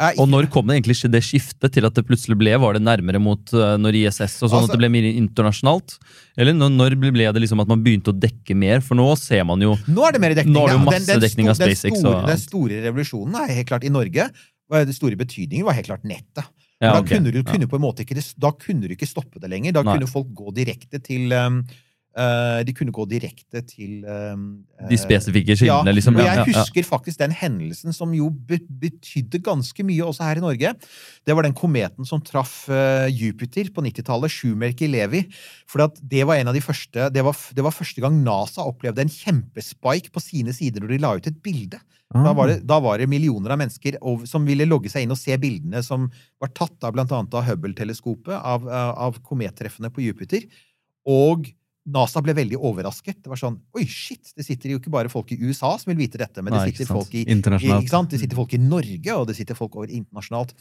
Eh, 0.00 0.16
Og 0.16 0.28
når 0.30 0.46
kom 0.48 0.64
det 0.68 0.78
egentlig 0.78 0.96
det 1.12 1.20
skiftet 1.20 1.74
til 1.74 1.84
at 1.84 1.92
det 1.92 2.06
plutselig 2.08 2.38
ble 2.40 2.54
Var 2.56 2.78
det 2.78 2.80
nærmere 2.80 3.20
mot 3.20 3.52
uh, 3.52 3.76
når 3.76 3.98
ISS 4.00 4.38
og 4.40 4.48
sånn 4.48 4.62
Altså- 4.62 4.70
at 4.70 4.72
det 4.72 4.80
ble 4.80 4.88
mer 4.88 5.04
internasjonalt? 5.10 5.98
Eller 6.40 6.56
når, 6.56 6.72
når 6.72 6.96
ble 6.96 7.28
det 7.28 7.42
liksom 7.44 7.60
at 7.60 7.68
man 7.68 7.84
begynte 7.84 8.08
å 8.08 8.16
dekke 8.16 8.56
mer? 8.56 8.80
For 8.80 8.96
nå 8.96 9.10
ser 9.20 9.44
man 9.44 9.60
jo 9.60 9.76
Nå 9.84 10.08
er 10.08 10.16
det 10.16 10.22
mer 10.24 10.34
dekning. 10.38 10.56
Nå 10.56 10.64
er 10.64 10.72
det 10.72 10.78
jo 10.80 10.88
ja. 10.88 10.98
den 10.98 11.22
dekning 11.26 11.52
av 11.52 11.60
den 11.60 11.76
SpaceX 11.76 12.00
store, 12.00 12.16
og 12.24 12.32
den 12.32 12.40
store 12.40 12.80
revolusjonen 12.88 13.38
er 13.44 13.54
helt 13.60 13.68
klart 13.68 13.84
i 13.84 13.92
Norge. 13.92 14.30
Den 14.72 14.96
store 14.96 15.20
betydningen 15.20 15.68
var 15.68 15.76
helt 15.76 15.90
klart 15.90 16.04
nettet. 16.08 16.48
ja, 16.80 16.94
da 16.96 16.98
okay. 17.00 17.18
kunne 17.18 17.30
du 17.30 17.42
Ja. 17.42 17.44
kunne 17.44 17.68
måte 17.78 18.02
ikke, 18.02 18.16
da 18.40 18.50
kunne 18.56 18.88
du 18.88 18.96
ikke 18.96 19.06
stoppe 19.06 19.38
det 19.38 19.50
lenger. 19.52 19.72
Da 19.76 19.82
Nei. 19.82 19.98
kunne 19.98 20.08
folk 20.08 20.32
gå 20.32 20.54
direkte 20.56 21.02
til 21.04 21.30
um, 21.36 21.66
Eh, 21.66 21.76
de 22.66 22.74
kunne 22.76 22.92
gå 22.92 23.06
direkte 23.08 23.62
til 23.64 24.02
eh, 24.04 24.40
De 24.90 24.98
spesifikke 25.00 25.56
skillene, 25.56 25.88
ja, 25.88 25.96
liksom. 25.96 26.18
Ja, 26.20 26.34
jeg 26.42 26.52
husker 26.52 26.84
faktisk 26.84 27.22
den 27.22 27.32
hendelsen 27.32 27.96
som 27.96 28.12
jo 28.16 28.28
betydde 28.28 29.40
ganske 29.44 29.86
mye 29.86 30.04
også 30.04 30.26
her 30.26 30.40
i 30.40 30.44
Norge. 30.44 30.74
Det 31.24 31.36
var 31.36 31.46
den 31.46 31.56
kometen 31.56 32.08
som 32.08 32.20
traff 32.20 32.66
eh, 32.68 33.08
Jupiter 33.08 33.70
på 33.72 33.84
90-tallet, 33.86 34.32
Schumerker-Levi. 34.34 35.24
For 35.70 35.88
det 36.02 36.26
var 36.28 36.40
en 36.40 36.52
av 36.52 36.58
de 36.58 36.64
første 36.64 37.08
det 37.12 37.24
var, 37.24 37.38
det 37.56 37.64
var 37.64 37.76
første 37.76 38.04
gang 38.04 38.20
NASA 38.26 38.66
opplevde 38.68 39.06
en 39.06 39.12
kjempespike 39.12 40.12
på 40.12 40.22
sine 40.22 40.52
sider 40.56 40.84
når 40.84 40.94
de 40.94 41.00
la 41.02 41.14
ut 41.16 41.32
et 41.32 41.40
bilde. 41.44 41.80
Da 42.12 42.34
var, 42.36 42.50
det, 42.50 42.58
da 42.68 42.76
var 42.84 43.00
det 43.00 43.08
millioner 43.08 43.54
av 43.54 43.60
mennesker 43.62 43.96
som 44.28 44.44
ville 44.44 44.66
logge 44.68 44.90
seg 44.92 45.06
inn 45.06 45.14
og 45.14 45.16
se 45.16 45.32
bildene 45.40 45.80
som 45.80 46.10
var 46.42 46.52
tatt 46.52 46.84
av 46.84 46.98
annet 47.00 47.32
av 47.38 47.46
Hubble-teleskopet 47.46 48.36
av 48.36 48.68
av 48.68 49.16
komettreffene 49.24 49.88
på 49.88 50.04
Jupiter. 50.04 50.44
Og 51.08 51.48
NASA 51.90 52.22
ble 52.22 52.34
veldig 52.36 52.60
overrasket. 52.62 53.18
Det 53.24 53.30
var 53.32 53.40
sånn 53.40 53.58
Oi, 53.74 53.84
shit! 53.90 54.30
Det 54.36 54.46
sitter 54.46 54.74
jo 54.74 54.78
ikke 54.78 54.92
bare 54.94 55.10
folk 55.10 55.32
i 55.34 55.38
USA 55.42 55.72
som 55.80 55.90
vil 55.90 55.98
vite 56.04 56.20
dette, 56.20 56.44
men 56.44 56.54
det 56.54 56.60
Nei, 56.60 56.70
det, 56.70 56.78
sitter 56.78 56.94
folk 56.94 57.10
i, 57.18 57.24
i 57.26 57.36
ikke 57.36 57.90
sant? 57.90 58.12
Det 58.12 58.22
sitter 58.22 58.38
folk 58.38 58.54
i 58.54 58.60
Norge, 58.62 59.16
og 59.16 59.26
det 59.30 59.36
sitter 59.38 59.58
folk 59.58 59.74
over 59.80 59.90
internasjonalt. 59.90 60.54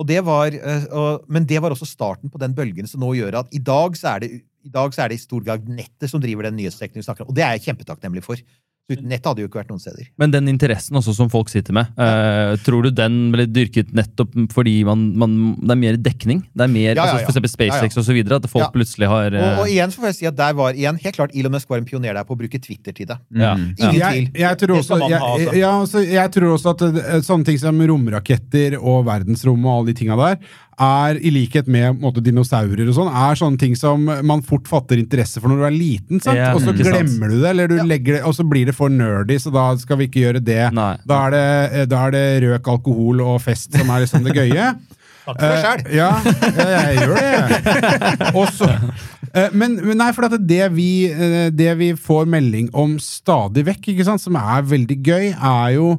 Og 0.00 0.08
det 0.08 0.18
var, 0.26 0.56
eh, 0.56 0.86
og, 0.90 1.26
men 1.30 1.46
det 1.46 1.60
var 1.62 1.74
også 1.74 1.86
starten 1.86 2.32
på 2.32 2.40
den 2.42 2.54
bølgen 2.56 2.88
som 2.90 3.04
nå 3.04 3.12
gjør 3.14 3.42
at 3.44 3.52
i 3.54 3.60
dag 3.62 3.94
så 3.98 4.16
er 4.16 4.24
det, 4.24 4.30
i 4.64 4.72
dag 4.72 4.96
så 4.96 5.04
er 5.04 5.12
det 5.12 5.20
i 5.20 5.22
stor 5.22 5.44
grad 5.44 5.68
nettet 5.70 6.10
som 6.10 6.22
driver 6.22 6.48
den 6.48 6.56
nyhetsdekningen 6.58 7.04
vi 7.04 7.06
snakker 7.06 7.26
om. 7.26 7.30
Og 7.30 7.36
det 7.36 7.44
er 7.46 7.54
jeg 7.58 7.68
kjempetakknemlig 7.68 8.24
for. 8.24 8.40
Så 8.84 8.98
uten 8.98 9.06
nettet 9.08 9.24
hadde 9.30 9.38
det 9.38 9.44
jo 9.46 9.48
ikke 9.48 9.60
vært 9.62 9.70
noen 9.72 9.80
steder. 9.80 10.08
Men 10.20 10.32
den 10.34 10.48
interessen 10.50 10.98
også 11.00 11.14
som 11.16 11.30
folk 11.32 11.48
sitter 11.48 11.72
med, 11.72 11.86
eh, 11.96 12.50
tror 12.66 12.84
du 12.84 12.90
den 12.92 13.30
ble 13.32 13.46
dyrket 13.48 13.94
nettopp 13.96 14.34
fordi 14.52 14.74
man, 14.84 15.06
man, 15.16 15.36
det 15.56 15.72
er 15.72 15.78
mer 15.80 15.96
dekning? 15.96 16.42
Det 16.52 16.66
er 16.66 16.68
mer, 16.74 16.90
Ja, 16.90 16.98
ja, 16.98 17.06
altså 17.06 17.22
ja. 17.22 17.24
For 17.24 17.32
eksempel 17.32 17.52
SpaceX 17.54 17.96
Ja, 17.96 18.02
og 18.02 18.04
så 18.04 18.12
videre, 18.12 18.36
at 18.42 18.50
folk 18.52 18.66
Ja. 18.66 18.68
plutselig 18.74 19.08
har 19.08 19.32
eh, 19.32 19.40
Og, 19.54 19.62
og 19.62 19.70
igjen 19.72 19.88
så 19.94 20.02
får 20.02 20.10
jeg 20.10 20.18
si 20.18 20.26
at 20.28 20.36
der 20.36 20.52
var 20.58 20.76
igjen, 20.76 20.98
helt 21.00 21.16
klart 21.16 21.32
Elon 21.34 21.52
Musk 21.56 21.70
var 21.72 21.80
en 21.80 21.88
pioner 21.88 22.12
der 22.12 22.28
på 22.28 22.36
å 22.36 22.40
bruke 22.42 22.60
Twitter 22.60 22.92
til 22.92 23.06
det. 23.08 23.16
ja, 23.32 23.54
Mm. 23.54 23.72
Ingen 23.78 24.04
tvil. 24.04 24.28
jeg, 24.34 24.58
tror 24.60 24.76
også, 24.76 25.00
jeg, 25.08 25.20
altså. 25.22 25.56
ja, 25.56 25.72
altså, 25.80 26.04
jeg 26.04 26.30
tror 26.36 26.52
også 26.58 26.70
at 26.76 26.82
eh, 26.84 27.20
sånne 27.24 27.44
ting 27.48 27.58
som 27.64 27.80
romraketter 27.80 28.76
og 28.82 29.06
verdensrom 29.08 29.64
og 29.64 29.78
alle 29.78 29.94
de 29.94 29.96
tinga 30.04 30.16
der, 30.20 30.36
er 30.80 31.18
i 31.22 31.30
likhet 31.30 31.68
med 31.70 32.00
måte, 32.02 32.22
dinosaurer 32.24 32.88
og 32.88 32.96
sånn, 32.96 33.10
er 33.14 33.38
sånne 33.38 33.60
ting 33.60 33.76
som 33.78 34.04
man 34.26 34.42
fort 34.42 34.66
fatter 34.70 34.98
interesse 34.98 35.40
for 35.40 35.48
når 35.52 35.60
du 35.62 35.66
er 35.68 35.76
liten, 35.76 36.20
sant? 36.24 36.38
Ja, 36.38 36.52
og 36.54 36.62
så 36.64 36.74
glemmer 36.74 37.30
du 37.30 37.38
det, 37.40 37.50
eller 37.52 37.68
du 37.70 37.76
Ja. 37.76 37.84
legger 37.84 38.18
det, 38.18 38.22
og 38.24 38.34
så 38.34 38.44
blir 38.48 38.66
det 38.66 38.74
for 38.74 38.88
nerdy, 38.90 39.36
så 39.38 39.52
da 39.54 39.68
skal 39.76 39.98
vi 39.98 40.08
ikke 40.08 40.24
gjøre 40.24 40.42
det. 40.44 40.72
Da 40.74 41.26
er 41.26 41.30
det, 41.30 41.46
eh, 41.72 41.86
da 41.86 42.06
er 42.06 42.10
det 42.10 42.26
røk, 42.48 42.68
alkohol 42.74 43.20
og 43.20 43.40
fest 43.42 43.72
som 43.72 43.88
er 43.90 44.04
liksom 44.06 44.24
det 44.24 44.34
gøye. 44.34 44.74
Takk 45.24 45.38
for 45.40 45.48
deg 45.48 45.62
sjæl! 45.64 45.80
Uh, 45.86 45.94
ja, 45.96 46.10
jeg 46.68 46.96
gjør 47.00 47.14
det. 47.16 47.28
jeg. 47.32 48.34
Også, 48.36 48.66
uh, 48.68 49.48
men, 49.56 49.78
men 49.80 49.96
nei, 49.96 50.10
for 50.12 50.26
at 50.28 50.34
det 50.46 50.66
vi, 50.74 50.88
uh, 51.08 51.48
det 51.48 51.70
vi 51.80 51.92
får 51.96 52.26
melding 52.28 52.68
om 52.76 52.98
stadig 53.00 53.64
vekk, 53.70 53.88
ikke 53.94 54.04
sant, 54.04 54.20
som 54.20 54.36
er 54.36 54.66
veldig 54.68 54.98
gøy, 55.00 55.30
er 55.32 55.70
jo 55.78 55.94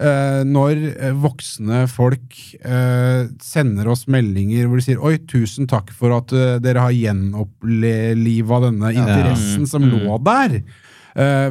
eh, 0.00 0.42
når 0.44 0.80
eh, 0.92 1.12
voksne 1.16 1.86
folk 1.88 2.36
uh, 2.64 3.26
sender 3.42 3.88
oss 3.88 4.06
meldinger 4.12 4.66
hvor 4.68 4.76
de 4.80 4.84
sier 4.84 5.00
'oi, 5.00 5.16
tusen 5.28 5.66
takk 5.70 5.90
for 5.94 6.12
at 6.16 6.32
uh, 6.36 6.58
dere 6.60 6.84
har 6.84 6.92
gjenoppliva 6.92 8.60
denne 8.68 8.92
interessen 8.94 9.66
som 9.66 9.82
Mm. 9.82 9.92
lå 10.06 10.18
der'. 10.24 10.62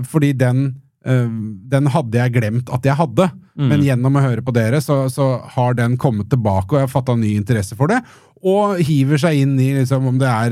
Fordi 0.05 0.31
den, 0.37 0.75
den 1.03 1.87
hadde 1.89 2.13
jeg 2.19 2.33
glemt 2.35 2.69
at 2.69 2.85
jeg 2.85 2.95
hadde. 2.95 3.31
Men 3.55 3.81
gjennom 3.81 4.17
å 4.17 4.21
høre 4.21 4.43
på 4.45 4.53
dere, 4.53 4.77
så, 4.83 5.09
så 5.09 5.39
har 5.55 5.73
den 5.73 5.95
kommet 5.97 6.29
tilbake, 6.29 6.73
og 6.75 6.77
jeg 6.81 6.85
har 6.85 6.91
fatta 6.91 7.15
ny 7.15 7.31
interesse 7.39 7.73
for 7.75 7.87
det. 7.87 8.01
Og 8.45 8.77
hiver 8.83 9.17
seg 9.17 9.39
inn 9.41 9.55
i 9.57 9.71
liksom, 9.73 10.05
om 10.05 10.19
det 10.19 10.27
er 10.27 10.51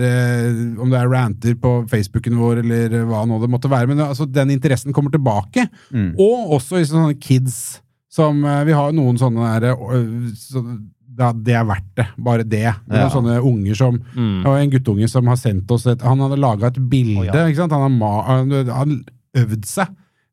Om 0.79 0.89
det 0.89 0.97
er 0.97 1.11
ranter 1.11 1.53
på 1.59 1.85
Facebooken 1.91 2.39
vår, 2.39 2.63
eller 2.63 3.03
hva 3.05 3.25
nå 3.27 3.37
det 3.43 3.51
måtte 3.51 3.69
være. 3.69 3.87
Men 3.91 3.99
altså, 4.07 4.25
den 4.25 4.49
interessen 4.55 4.93
kommer 4.95 5.11
tilbake. 5.11 5.67
Mm. 5.91 6.15
Og 6.17 6.55
også 6.57 6.79
i 6.79 6.87
sånne 6.89 7.19
kids 7.19 7.82
som 8.13 8.43
eh, 8.45 8.63
Vi 8.69 8.75
har 8.77 8.91
noen 8.95 9.17
sånne 9.17 9.47
der, 9.59 9.71
eh, 9.73 10.33
så, 10.37 10.61
ja, 11.17 11.31
Det 11.33 11.55
er 11.57 11.65
verdt 11.69 11.89
det. 11.97 12.07
Bare 12.17 12.43
det. 12.45 12.67
Noen 12.87 13.01
Ja. 13.05 13.09
sånne 13.13 13.39
unger 13.41 13.75
som 13.79 13.99
Mm. 14.15 14.45
og 14.45 14.53
en 14.59 14.71
guttunge 14.71 15.09
som 15.09 15.27
har 15.27 15.35
sendt 15.37 15.69
oss 15.71 15.85
et 15.87 16.01
Han 16.01 16.19
hadde 16.19 16.37
laga 16.41 16.67
et 16.71 16.79
bilde. 16.89 17.19
Oh, 17.19 17.25
ja. 17.25 17.67
Han 17.67 18.51
har, 18.69 18.87
øvd 19.35 19.65
seg 19.65 19.87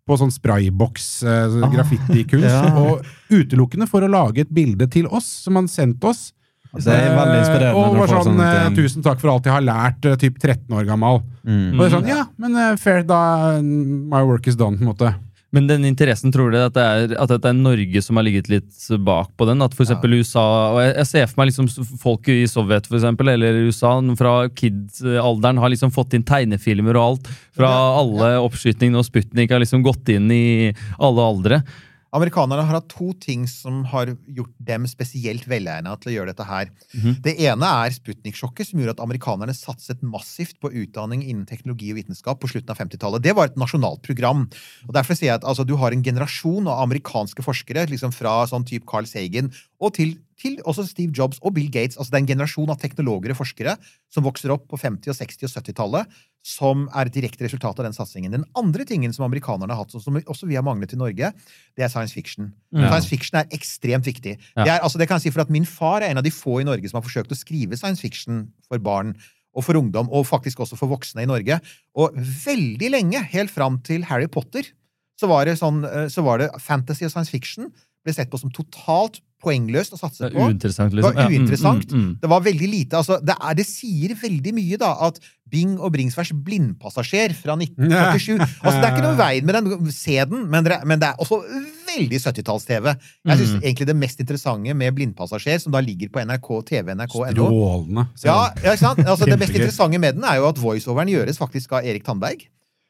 på 0.08 0.16
sånn 0.18 0.32
sprayboks, 0.32 1.22
eh, 1.22 1.62
Ah, 1.62 1.70
graffitikunst. 1.70 2.42
ja. 2.50 2.74
Og 2.76 3.04
utelukkende 3.30 3.88
for 3.88 4.02
å 4.04 4.10
lage 4.10 4.40
et 4.44 4.52
bilde 4.52 4.88
til 4.90 5.06
oss, 5.06 5.24
som 5.44 5.54
han 5.56 5.68
sendte 5.68 6.04
oss. 6.10 6.32
Det 6.74 6.86
er 6.86 7.16
veldig 7.16 7.38
inspirerende. 7.40 7.74
Eh, 7.74 7.88
Og 7.90 7.96
var 7.98 8.06
sånn, 8.12 8.24
sånn. 8.24 8.40
Mm. 8.70 8.74
'Tusen 8.76 9.02
takk 9.02 9.18
for 9.18 9.30
alt 9.32 9.44
jeg 9.44 9.52
har 9.52 9.62
lært', 9.62 10.18
typ 10.20 10.38
13 10.38 10.70
år 10.70 10.84
gammel. 10.86 11.22
Mm. 11.46 11.72
Og 11.74 11.78
det 11.80 11.86
er 11.92 11.96
sånn, 11.96 12.06
ja, 12.08 12.24
men 12.38 12.76
fair, 12.78 13.02
da 13.02 13.60
My 13.60 14.22
work 14.22 14.46
is 14.46 14.54
done, 14.56 14.76
på 14.78 14.82
en 14.82 14.92
måte. 14.94 15.14
Men 15.50 15.66
den 15.66 15.84
interessen, 15.88 16.30
tror 16.30 16.52
du 16.52 16.58
at 16.60 16.76
det 16.76 16.82
er, 16.82 17.12
at 17.18 17.32
det 17.32 17.48
er 17.48 17.56
Norge 17.58 18.02
som 18.04 18.18
har 18.20 18.26
ligget 18.26 18.50
litt 18.52 18.84
bak 19.02 19.32
på 19.34 19.48
den? 19.48 19.64
At 19.64 19.74
for 19.74 19.82
eksempel 19.82 20.14
USA 20.20 20.44
og 20.70 20.78
jeg, 20.78 20.92
jeg 21.00 21.10
ser 21.10 21.26
for 21.26 21.42
meg 21.42 21.50
liksom 21.50 21.70
folk 21.98 22.30
i 22.30 22.44
Sovjet 22.50 22.86
for 22.86 23.00
eksempel, 23.00 23.32
eller 23.32 23.58
USA 23.66 23.96
fra 24.18 24.34
kids-alderen 24.54 25.58
har 25.58 25.74
liksom 25.74 25.90
fått 25.94 26.14
inn 26.14 26.26
tegnefilmer 26.26 26.94
og 26.94 27.06
alt. 27.06 27.30
Fra 27.58 27.70
alle 27.98 28.32
oppskytingene 28.44 29.02
og 29.02 29.08
Sputnik 29.08 29.50
har 29.50 29.62
liksom 29.62 29.82
gått 29.86 30.14
inn 30.14 30.30
i 30.30 30.44
alle 31.02 31.30
aldre. 31.32 31.62
Amerikanerne 32.16 32.64
har 32.66 32.80
hatt 32.80 32.88
to 32.90 33.12
ting 33.22 33.46
som 33.50 33.84
har 33.92 34.10
gjort 34.26 34.52
dem 34.58 34.86
spesielt 34.90 35.44
velegna 35.50 35.94
til 36.00 36.10
å 36.10 36.14
gjøre 36.16 36.32
dette 36.32 36.46
her. 36.48 36.70
Mhm. 36.94 37.20
Det 37.22 37.36
ene 37.46 37.70
er 37.84 37.94
Sputnik-sjokket, 37.94 38.70
som 38.70 38.80
gjorde 38.80 38.96
at 38.98 39.04
amerikanerne 39.04 39.54
satset 39.54 40.02
massivt 40.02 40.58
på 40.60 40.72
utdanning 40.72 41.22
innen 41.22 41.46
teknologi 41.46 41.92
og 41.92 42.00
vitenskap 42.00 42.40
på 42.40 42.50
slutten 42.50 42.70
av 42.70 42.78
50-tallet. 42.78 43.22
Det 43.22 43.34
var 43.36 43.50
et 43.50 43.60
nasjonalt 43.60 44.02
program. 44.02 44.48
Og 44.88 44.94
Derfor 44.94 45.14
sier 45.14 45.30
jeg 45.30 45.40
at 45.40 45.44
altså, 45.44 45.66
du 45.66 45.76
har 45.76 45.92
en 45.92 46.02
generasjon 46.02 46.66
av 46.66 46.82
amerikanske 46.82 47.42
forskere, 47.46 47.86
liksom 47.90 48.12
fra 48.12 48.42
sånn 48.46 48.66
type 48.66 48.86
Carl 48.90 49.06
Sagan 49.06 49.52
og 49.80 49.94
til, 49.94 50.18
til 50.40 50.59
også 50.64 50.87
Steve 50.88 51.12
Jobs 51.16 51.40
og 51.44 51.55
Bill 51.57 51.70
Gates. 51.72 51.98
Altså, 51.98 52.12
det 52.12 52.18
er 52.18 52.24
en 52.24 52.31
generasjon 52.33 52.72
av 52.72 52.81
teknologer 52.81 53.35
og 53.35 53.40
forskere 53.42 53.76
som 54.12 54.24
vokser 54.26 54.53
opp 54.55 54.66
på 54.70 54.79
50-, 54.81 55.12
og 55.12 55.18
60- 55.18 55.46
og 55.46 55.55
70-tallet, 55.55 56.20
som 56.46 56.87
er 56.96 57.11
et 57.11 57.16
direkte 57.18 57.44
resultat 57.44 57.81
av 57.83 57.87
den 57.87 57.96
satsingen. 57.96 58.33
Den 58.33 58.46
andre 58.57 58.87
tingen 58.88 59.12
som 59.12 59.26
amerikanerne 59.26 59.74
har 59.74 59.85
hatt, 59.85 59.92
som 59.92 60.16
også 60.20 60.48
vi 60.48 60.57
har 60.57 60.64
manglet 60.66 60.94
i 60.96 61.00
Norge, 61.00 61.33
det 61.76 61.85
er 61.85 61.92
science 61.92 62.16
fiction. 62.16 62.55
Ja. 62.72 62.88
Science 62.88 63.11
fiction 63.12 63.40
er 63.42 63.50
ekstremt 63.57 64.09
viktig. 64.09 64.38
Ja. 64.55 64.64
Det, 64.64 64.70
er, 64.70 64.79
altså, 64.79 65.00
det 65.00 65.11
kan 65.11 65.20
jeg 65.20 65.29
si 65.29 65.35
for 65.35 65.44
at 65.44 65.53
Min 65.53 65.68
far 65.68 66.00
er 66.00 66.14
en 66.14 66.22
av 66.22 66.26
de 66.26 66.33
få 66.33 66.61
i 66.62 66.66
Norge 66.68 66.88
som 66.88 67.00
har 67.00 67.07
forsøkt 67.07 67.35
å 67.35 67.38
skrive 67.38 67.76
science 67.76 68.00
fiction 68.00 68.46
for 68.68 68.81
barn 68.83 69.12
og 69.50 69.66
for 69.66 69.74
ungdom, 69.74 70.07
og 70.14 70.29
faktisk 70.29 70.62
også 70.62 70.79
for 70.79 70.92
voksne 70.92 71.24
i 71.24 71.29
Norge. 71.29 71.59
Og 71.98 72.14
veldig 72.16 72.92
lenge, 72.94 73.22
helt 73.33 73.50
fram 73.50 73.81
til 73.87 74.07
Harry 74.07 74.31
Potter, 74.31 74.68
så 75.20 75.29
var 75.29 75.44
det, 75.44 75.59
sånn, 75.61 75.83
eh, 75.85 76.07
så 76.09 76.24
var 76.24 76.40
det 76.40 76.53
fantasy 76.62 77.05
og 77.05 77.12
science 77.12 77.33
fiction 77.35 77.68
ble 78.04 78.14
sett 78.16 78.30
på 78.32 78.40
som 78.40 78.52
totalt 78.54 79.20
poengløst 79.40 79.94
å 79.96 79.98
satse 79.98 80.28
på. 80.28 80.46
Uinteressant, 80.50 80.92
liksom. 80.92 81.00
Det 81.00 81.02
var 81.06 81.14
var 81.14 81.22
Ja, 81.22 81.28
mm, 81.28 81.36
uinteressant. 81.40 81.92
mm, 81.92 82.00
mm. 82.00 82.16
Det 82.20 82.28
var 82.28 82.40
veldig 82.44 82.68
lite, 82.68 82.96
altså, 82.98 83.16
det, 83.24 83.36
er, 83.40 83.54
det 83.56 83.64
sier 83.66 84.12
veldig 84.20 84.52
mye 84.52 84.76
da, 84.80 84.90
at 85.08 85.20
Bing 85.50 85.78
og 85.80 85.92
Bringsværs 85.94 86.30
blindpassasjer 86.46 87.32
fra 87.34 87.56
1947 87.56 88.36
altså, 88.38 88.76
Det 88.76 88.84
er 88.84 88.92
ikke 88.92 89.06
noe 89.06 89.16
vei 89.16 89.40
veien 89.40 89.48
med 89.48 89.56
den, 89.56 89.90
se 89.96 90.18
den, 90.28 90.44
men 90.52 90.68
det, 90.68 90.78
men 90.84 91.00
det 91.00 91.08
er 91.08 91.24
også 91.24 91.40
veldig 91.90 92.20
70-talls-TV. 92.20 92.92
Jeg 92.92 93.40
syns 93.40 93.50
Mm. 93.56 93.62
egentlig 93.64 93.86
det 93.88 93.96
mest 93.96 94.20
interessante 94.20 94.74
med 94.76 94.94
Blindpassasjer, 94.94 95.58
som 95.58 95.72
da 95.72 95.80
ligger 95.80 96.12
på 96.12 96.20
NRK, 96.22 96.48
TV, 96.68 96.94
NRK.no 96.94 97.32
Strålende. 97.32 98.06
ja, 98.22 98.36
ja, 98.62 98.72
ikke 98.76 98.78
sant? 98.84 99.00
Altså, 99.06 99.24
det 99.24 99.38
mest 99.40 99.56
interessante 99.56 99.98
med 99.98 100.20
den 100.20 100.24
er 100.24 100.36
jo 100.36 100.46
at 100.52 100.60
voiceoveren 100.60 101.08
gjøres 101.08 101.40
faktisk 101.40 101.72
av 101.72 101.84
Erik 101.88 102.04
Tandberg. 102.04 102.44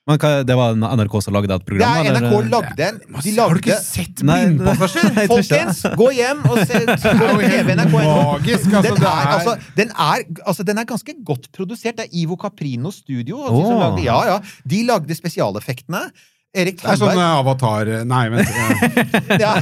Men 0.09 0.17
hva, 0.17 0.31
det 0.49 0.55
var 0.57 0.79
NRK 0.81 1.15
som 1.23 1.35
lagde 1.37 1.53
et 1.53 1.61
Det 1.61 1.69
program? 1.69 1.99
er 2.01 2.09
eller? 2.09 2.25
NRK 2.25 2.49
lagde 2.51 2.87
en 2.89 2.97
De 3.21 3.35
Har 3.37 3.53
du 3.53 3.61
ikke 3.61 3.77
sett 3.85 4.23
Blindpassasjer? 4.25 5.11
Det. 5.15 5.27
Folkens, 5.29 5.83
gå 6.01 6.09
hjem 6.17 6.41
og 6.49 6.63
se 6.65 6.81
på 7.21 7.29
TV 7.45 7.75
NRK. 7.77 7.95
Magisk! 7.99 8.73
Altså, 8.81 8.97
Den 8.97 9.05
er, 9.05 9.13
er, 9.13 9.31
altså, 9.37 9.55
den, 9.77 9.93
er, 9.93 10.25
altså, 10.47 10.67
den 10.73 10.81
er 10.83 10.89
ganske 10.89 11.15
godt 11.29 11.51
produsert. 11.55 12.01
Det 12.01 12.09
er 12.09 12.17
Ivo 12.25 12.39
Caprino 12.41 12.91
Studio. 12.97 13.39
og 13.45 13.55
de 13.59 13.63
som 13.69 13.79
lagde, 13.85 14.05
ja, 14.09 14.19
ja, 14.33 14.39
de 14.73 14.83
lagde 14.89 15.15
spesialeffektene. 15.21 16.07
Erik 16.51 16.81
det 16.81 16.88
er 16.90 16.96
sånn 16.98 17.13
Tandberg 17.13 17.21
eh, 17.23 17.40
avatar 17.44 17.90
Nei, 18.11 18.23
vent. 18.33 18.48
eh, 18.51 19.37
ja. 19.44 19.53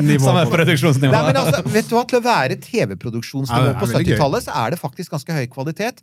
Nivå 0.00 0.30
Samme 0.30 0.46
produksjonsnivå. 0.48 1.12
Nei, 1.12 1.26
men 1.26 1.40
altså, 1.42 1.60
vet 1.74 1.90
du 1.90 1.96
hva, 1.98 2.06
Til 2.08 2.22
å 2.22 2.24
være 2.24 2.56
TV-produksjonsnivå 2.62 3.66
Ja, 3.66 3.74
er 3.74 3.80
på 3.82 3.90
70-tallet, 3.90 4.46
så 4.46 4.54
er 4.62 4.72
det 4.72 4.78
faktisk 4.80 5.12
ganske 5.12 5.36
høy 5.36 5.44
kvalitet. 5.52 6.00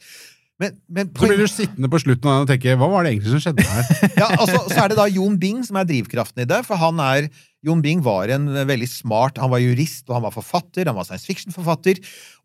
Men, 0.60 0.76
men 0.92 1.08
Så 1.16 1.28
blir 1.30 1.40
du 1.40 1.48
sittende 1.48 1.88
på 1.92 2.02
slutten 2.04 2.28
av 2.28 2.34
den 2.42 2.44
og 2.44 2.50
tenke 2.52 2.74
Hva 2.76 2.90
var 2.92 3.06
det 3.06 3.14
egentlig 3.14 3.32
som 3.32 3.44
skjedde 3.46 3.64
her? 3.64 3.92
ja, 4.22 4.28
altså, 4.36 4.66
så 4.68 4.82
er 4.84 4.92
det 4.92 4.98
da 5.00 5.06
Jon 5.08 5.38
Bing 5.40 5.62
som 5.64 5.80
er 5.80 5.88
drivkraften 5.88 6.44
i 6.44 6.48
det. 6.50 6.60
For 6.68 6.80
han 6.82 7.00
er 7.04 7.30
Jon 7.66 7.82
Bing 7.84 8.00
var 8.04 8.32
en 8.32 8.48
veldig 8.68 8.88
smart 8.88 9.40
Han 9.40 9.52
var 9.52 9.60
jurist, 9.64 10.06
og 10.08 10.18
han 10.18 10.26
var 10.28 10.36
forfatter. 10.36 10.88
Han 10.88 10.96
var 11.00 11.08
science 11.08 11.28
fiction-forfatter. 11.28 12.00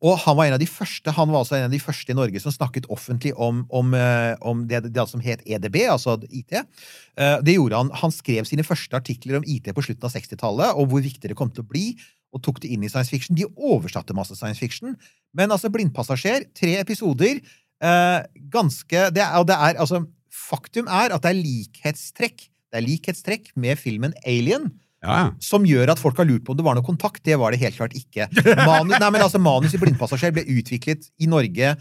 Og 0.07 0.19
han 0.25 0.39
var 0.39 0.49
en 0.49 0.57
av 0.57 0.63
de 0.63 0.71
første 0.71 1.15
Han 1.19 1.31
var 1.31 1.43
altså 1.43 1.59
en 1.59 1.69
av 1.69 1.75
de 1.75 1.83
første 1.83 2.15
i 2.15 2.19
Norge 2.19 2.43
som 2.43 2.55
snakket 2.55 2.89
offentlig 2.95 3.35
om, 3.35 3.65
om, 3.75 3.95
eh, 3.99 4.35
om 4.47 4.65
det, 4.71 4.85
det 4.95 5.07
som 5.11 5.23
het 5.23 5.43
EDB, 5.47 5.85
altså 5.91 6.17
IT. 6.31 6.55
Eh, 6.55 7.39
Det 7.47 7.57
gjorde 7.59 7.83
han. 7.83 7.95
Han 8.03 8.15
skrev 8.15 8.47
sine 8.47 8.67
første 8.67 8.95
artikler 8.99 9.39
om 9.41 9.47
IT 9.47 9.71
på 9.75 9.87
slutten 9.87 10.07
av 10.07 10.15
60-tallet, 10.15 10.75
og 10.79 10.91
hvor 10.91 11.03
viktig 11.03 11.31
det 11.31 11.39
kom 11.39 11.51
til 11.51 11.67
å 11.67 11.71
bli. 11.71 11.89
Og 12.35 12.43
tok 12.43 12.59
det 12.63 12.73
inn 12.75 12.83
i 12.83 12.91
science 12.91 13.11
fiction. 13.15 13.37
De 13.39 13.47
oversatte 13.55 14.15
masse 14.15 14.35
science 14.35 14.59
fiction. 14.59 14.97
Men 15.35 15.55
altså, 15.55 15.71
Blindpassasjer, 15.71 16.49
tre 16.59 16.79
episoder. 16.83 17.39
Eh, 17.85 18.21
ganske 18.53 19.09
det 19.13 19.23
er, 19.25 19.47
det 19.49 19.57
er 19.57 19.81
altså 19.83 20.05
faktum 20.35 20.89
er 20.91 21.15
at 21.15 21.25
det 21.25 21.33
er 21.35 21.41
likhetstrekk 21.41 22.47
Det 22.47 22.81
er 22.81 22.85
likhetstrekk 22.85 23.53
med 23.61 23.79
filmen 23.79 24.15
Alien. 24.27 24.71
Ja. 25.05 25.35
Som 25.43 25.67
gjør 25.69 25.93
at 25.93 26.01
folk 26.01 26.17
har 26.19 26.27
lurt 26.27 26.47
på 26.47 26.55
om 26.55 26.59
det 26.59 26.65
var 26.65 26.79
noe 26.79 26.87
kontakt. 26.87 27.21
Det 27.27 27.37
var 27.39 27.53
det 27.53 27.61
helt 27.61 27.77
klart 27.77 27.95
ikke. 27.95 28.27
Manus, 28.65 28.97
nei, 28.97 29.11
men 29.13 29.23
altså, 29.23 29.39
manus 29.43 29.77
i 29.77 29.81
Blindpassasjer 29.83 30.33
ble 30.35 30.47
utviklet 30.57 31.07
i 31.21 31.29
Norge 31.31 31.75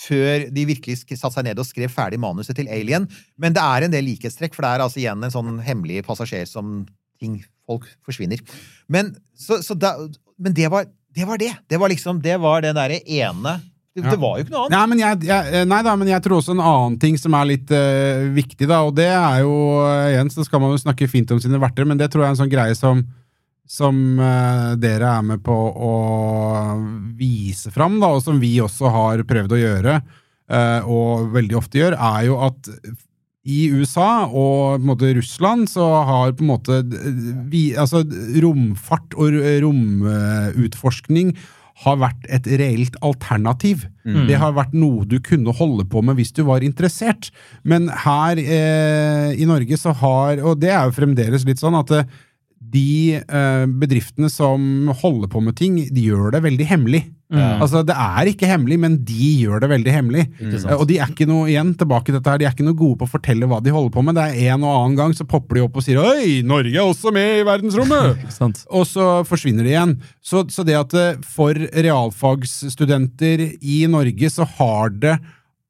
før 0.00 0.46
de 0.48 0.64
virkelig 0.64 0.96
satte 1.04 1.34
seg 1.34 1.44
ned 1.44 1.60
og 1.60 1.68
skrev 1.68 1.92
ferdig 1.92 2.18
manuset 2.22 2.56
til 2.56 2.70
Alien. 2.72 3.04
Men 3.38 3.54
det 3.54 3.62
er 3.62 3.86
en 3.86 3.92
del 3.92 4.06
likhetstrekk, 4.08 4.56
for 4.56 4.64
det 4.64 4.72
er 4.72 4.84
altså 4.86 5.02
igjen 5.02 5.26
en 5.26 5.34
sånn 5.34 5.58
hemmelig 5.66 6.02
passasjer 6.08 6.48
som 6.48 6.80
ting 7.20 7.42
Folk 7.70 7.84
forsvinner. 8.02 8.40
Men, 8.90 9.12
så, 9.38 9.60
så 9.62 9.76
da, 9.78 9.92
men 10.42 10.54
det, 10.56 10.64
var, 10.72 10.88
det 11.14 11.22
var 11.28 11.38
det. 11.38 11.52
Det 11.70 11.78
var 11.78 11.92
liksom 11.92 12.18
Det 12.24 12.34
var 12.42 12.64
den 12.64 12.74
derre 12.74 12.96
ene 13.06 13.52
det, 13.94 14.04
Ja. 14.04 14.10
det 14.10 14.20
var 14.22 14.36
jo 14.38 14.44
ikke 14.44 14.54
noe 14.54 14.66
annet. 14.66 14.74
Nei, 14.76 14.82
men 14.92 15.00
jeg, 15.02 15.22
jeg, 15.26 15.62
nei 15.66 15.80
da, 15.82 15.94
men 15.98 16.10
jeg 16.12 16.22
tror 16.22 16.36
også 16.38 16.54
en 16.54 16.62
annen 16.62 16.98
ting 17.02 17.16
som 17.18 17.34
er 17.34 17.48
litt 17.50 17.72
uh, 17.74 18.28
viktig, 18.36 18.68
da, 18.70 18.82
og 18.86 18.94
det 18.94 19.08
er 19.10 19.40
jo 19.42 19.54
eh, 19.82 20.12
Igjen 20.12 20.30
så 20.30 20.46
skal 20.46 20.62
man 20.62 20.70
jo 20.76 20.78
snakke 20.82 21.08
fint 21.10 21.32
om 21.34 21.40
sine 21.42 21.58
verter, 21.58 21.88
men 21.88 21.98
det 21.98 22.10
tror 22.12 22.22
jeg 22.22 22.30
er 22.30 22.36
en 22.36 22.42
sånn 22.44 22.52
greie 22.52 22.76
som 22.78 23.02
som 23.70 23.94
uh, 24.18 24.74
dere 24.82 25.06
er 25.06 25.22
med 25.22 25.44
på 25.46 25.54
å 25.54 25.90
vise 27.14 27.70
fram, 27.70 28.00
da, 28.02 28.08
og 28.16 28.24
som 28.24 28.40
vi 28.42 28.56
også 28.58 28.90
har 28.90 29.22
prøvd 29.28 29.54
å 29.54 29.60
gjøre, 29.60 30.00
uh, 30.50 30.80
og 30.90 31.30
veldig 31.36 31.58
ofte 31.60 31.78
gjør, 31.78 31.94
er 31.94 32.24
jo 32.26 32.40
at 32.48 32.70
i 33.46 33.60
USA 33.70 34.26
og 34.26 34.74
på 34.74 34.82
en 34.82 34.88
måte 34.90 35.12
Russland 35.16 35.70
så 35.70 35.86
har 36.08 36.34
på 36.34 36.44
en 36.44 36.50
måte 36.50 36.80
vi, 37.48 37.70
altså 37.78 38.02
romfart 38.42 39.14
og 39.16 39.38
romutforskning 39.64 41.32
har 41.80 42.00
vært 42.00 42.26
et 42.28 42.48
reelt 42.60 42.96
alternativ. 43.04 43.86
Det 44.28 44.36
har 44.40 44.56
vært 44.56 44.74
noe 44.76 45.06
du 45.08 45.16
kunne 45.24 45.54
holde 45.56 45.86
på 45.88 46.02
med 46.04 46.18
hvis 46.18 46.32
du 46.36 46.42
var 46.48 46.64
interessert. 46.66 47.30
Men 47.64 47.88
her 48.04 48.40
eh, 48.40 49.30
i 49.40 49.48
Norge 49.48 49.78
så 49.80 49.94
har, 49.96 50.42
og 50.44 50.60
det 50.60 50.74
er 50.74 50.88
jo 50.88 50.96
fremdeles 50.98 51.46
litt 51.48 51.62
sånn 51.62 51.78
at 51.78 51.94
eh, 51.96 52.10
de 52.60 53.16
eh, 53.20 53.64
bedriftene 53.80 54.28
som 54.32 54.90
holder 55.02 55.32
på 55.32 55.42
med 55.44 55.56
ting, 55.56 55.80
de 55.88 56.04
gjør 56.10 56.36
det 56.36 56.44
veldig 56.44 56.68
hemmelig. 56.68 57.04
Mm. 57.30 57.60
Altså, 57.62 57.84
det 57.86 57.94
er 57.94 58.26
ikke 58.32 58.48
hemmelig, 58.50 58.76
men 58.82 58.96
de 59.06 59.28
gjør 59.44 59.60
det 59.62 59.68
veldig 59.70 59.92
hemmelig. 59.94 60.24
sant. 60.58 60.72
Eh, 60.72 60.76
Og 60.80 60.88
de 60.90 60.96
er 60.98 61.06
ikke 61.12 61.28
noe 61.30 61.46
igjen 61.46 61.76
tilbake 61.78 62.06
til 62.10 62.16
dette 62.18 62.30
her, 62.32 62.38
de 62.42 62.44
er 62.48 62.50
ikke 62.56 62.66
noe 62.66 62.74
gode 62.74 62.98
på 62.98 63.06
å 63.06 63.12
fortelle 63.12 63.46
hva 63.46 63.60
de 63.62 63.70
holder 63.70 63.92
på 63.94 64.02
med. 64.04 64.16
Det 64.18 64.24
er 64.26 64.54
en 64.56 64.64
og 64.66 64.74
annen 64.80 64.96
gang 64.98 65.12
så 65.14 65.24
popper 65.30 65.54
de 65.60 65.62
opp 65.62 65.76
og 65.78 65.82
sier 65.86 65.96
'Oi, 66.02 66.42
Norge 66.42 66.74
er 66.74 66.82
også 66.82 67.12
med 67.14 67.40
i 67.40 67.44
verdensrommet'! 67.46 68.66
Og 68.80 68.84
så 68.86 69.22
forsvinner 69.24 69.62
de 69.62 69.70
igjen. 69.70 69.94
Så, 70.20 70.42
så 70.50 70.64
det 70.66 70.74
at 70.74 70.92
eh, 70.94 71.16
for 71.22 71.54
realfagsstudenter 71.54 73.42
i 73.62 73.86
Norge 73.90 74.30
så 74.30 74.46
har 74.58 74.90
det 74.90 75.18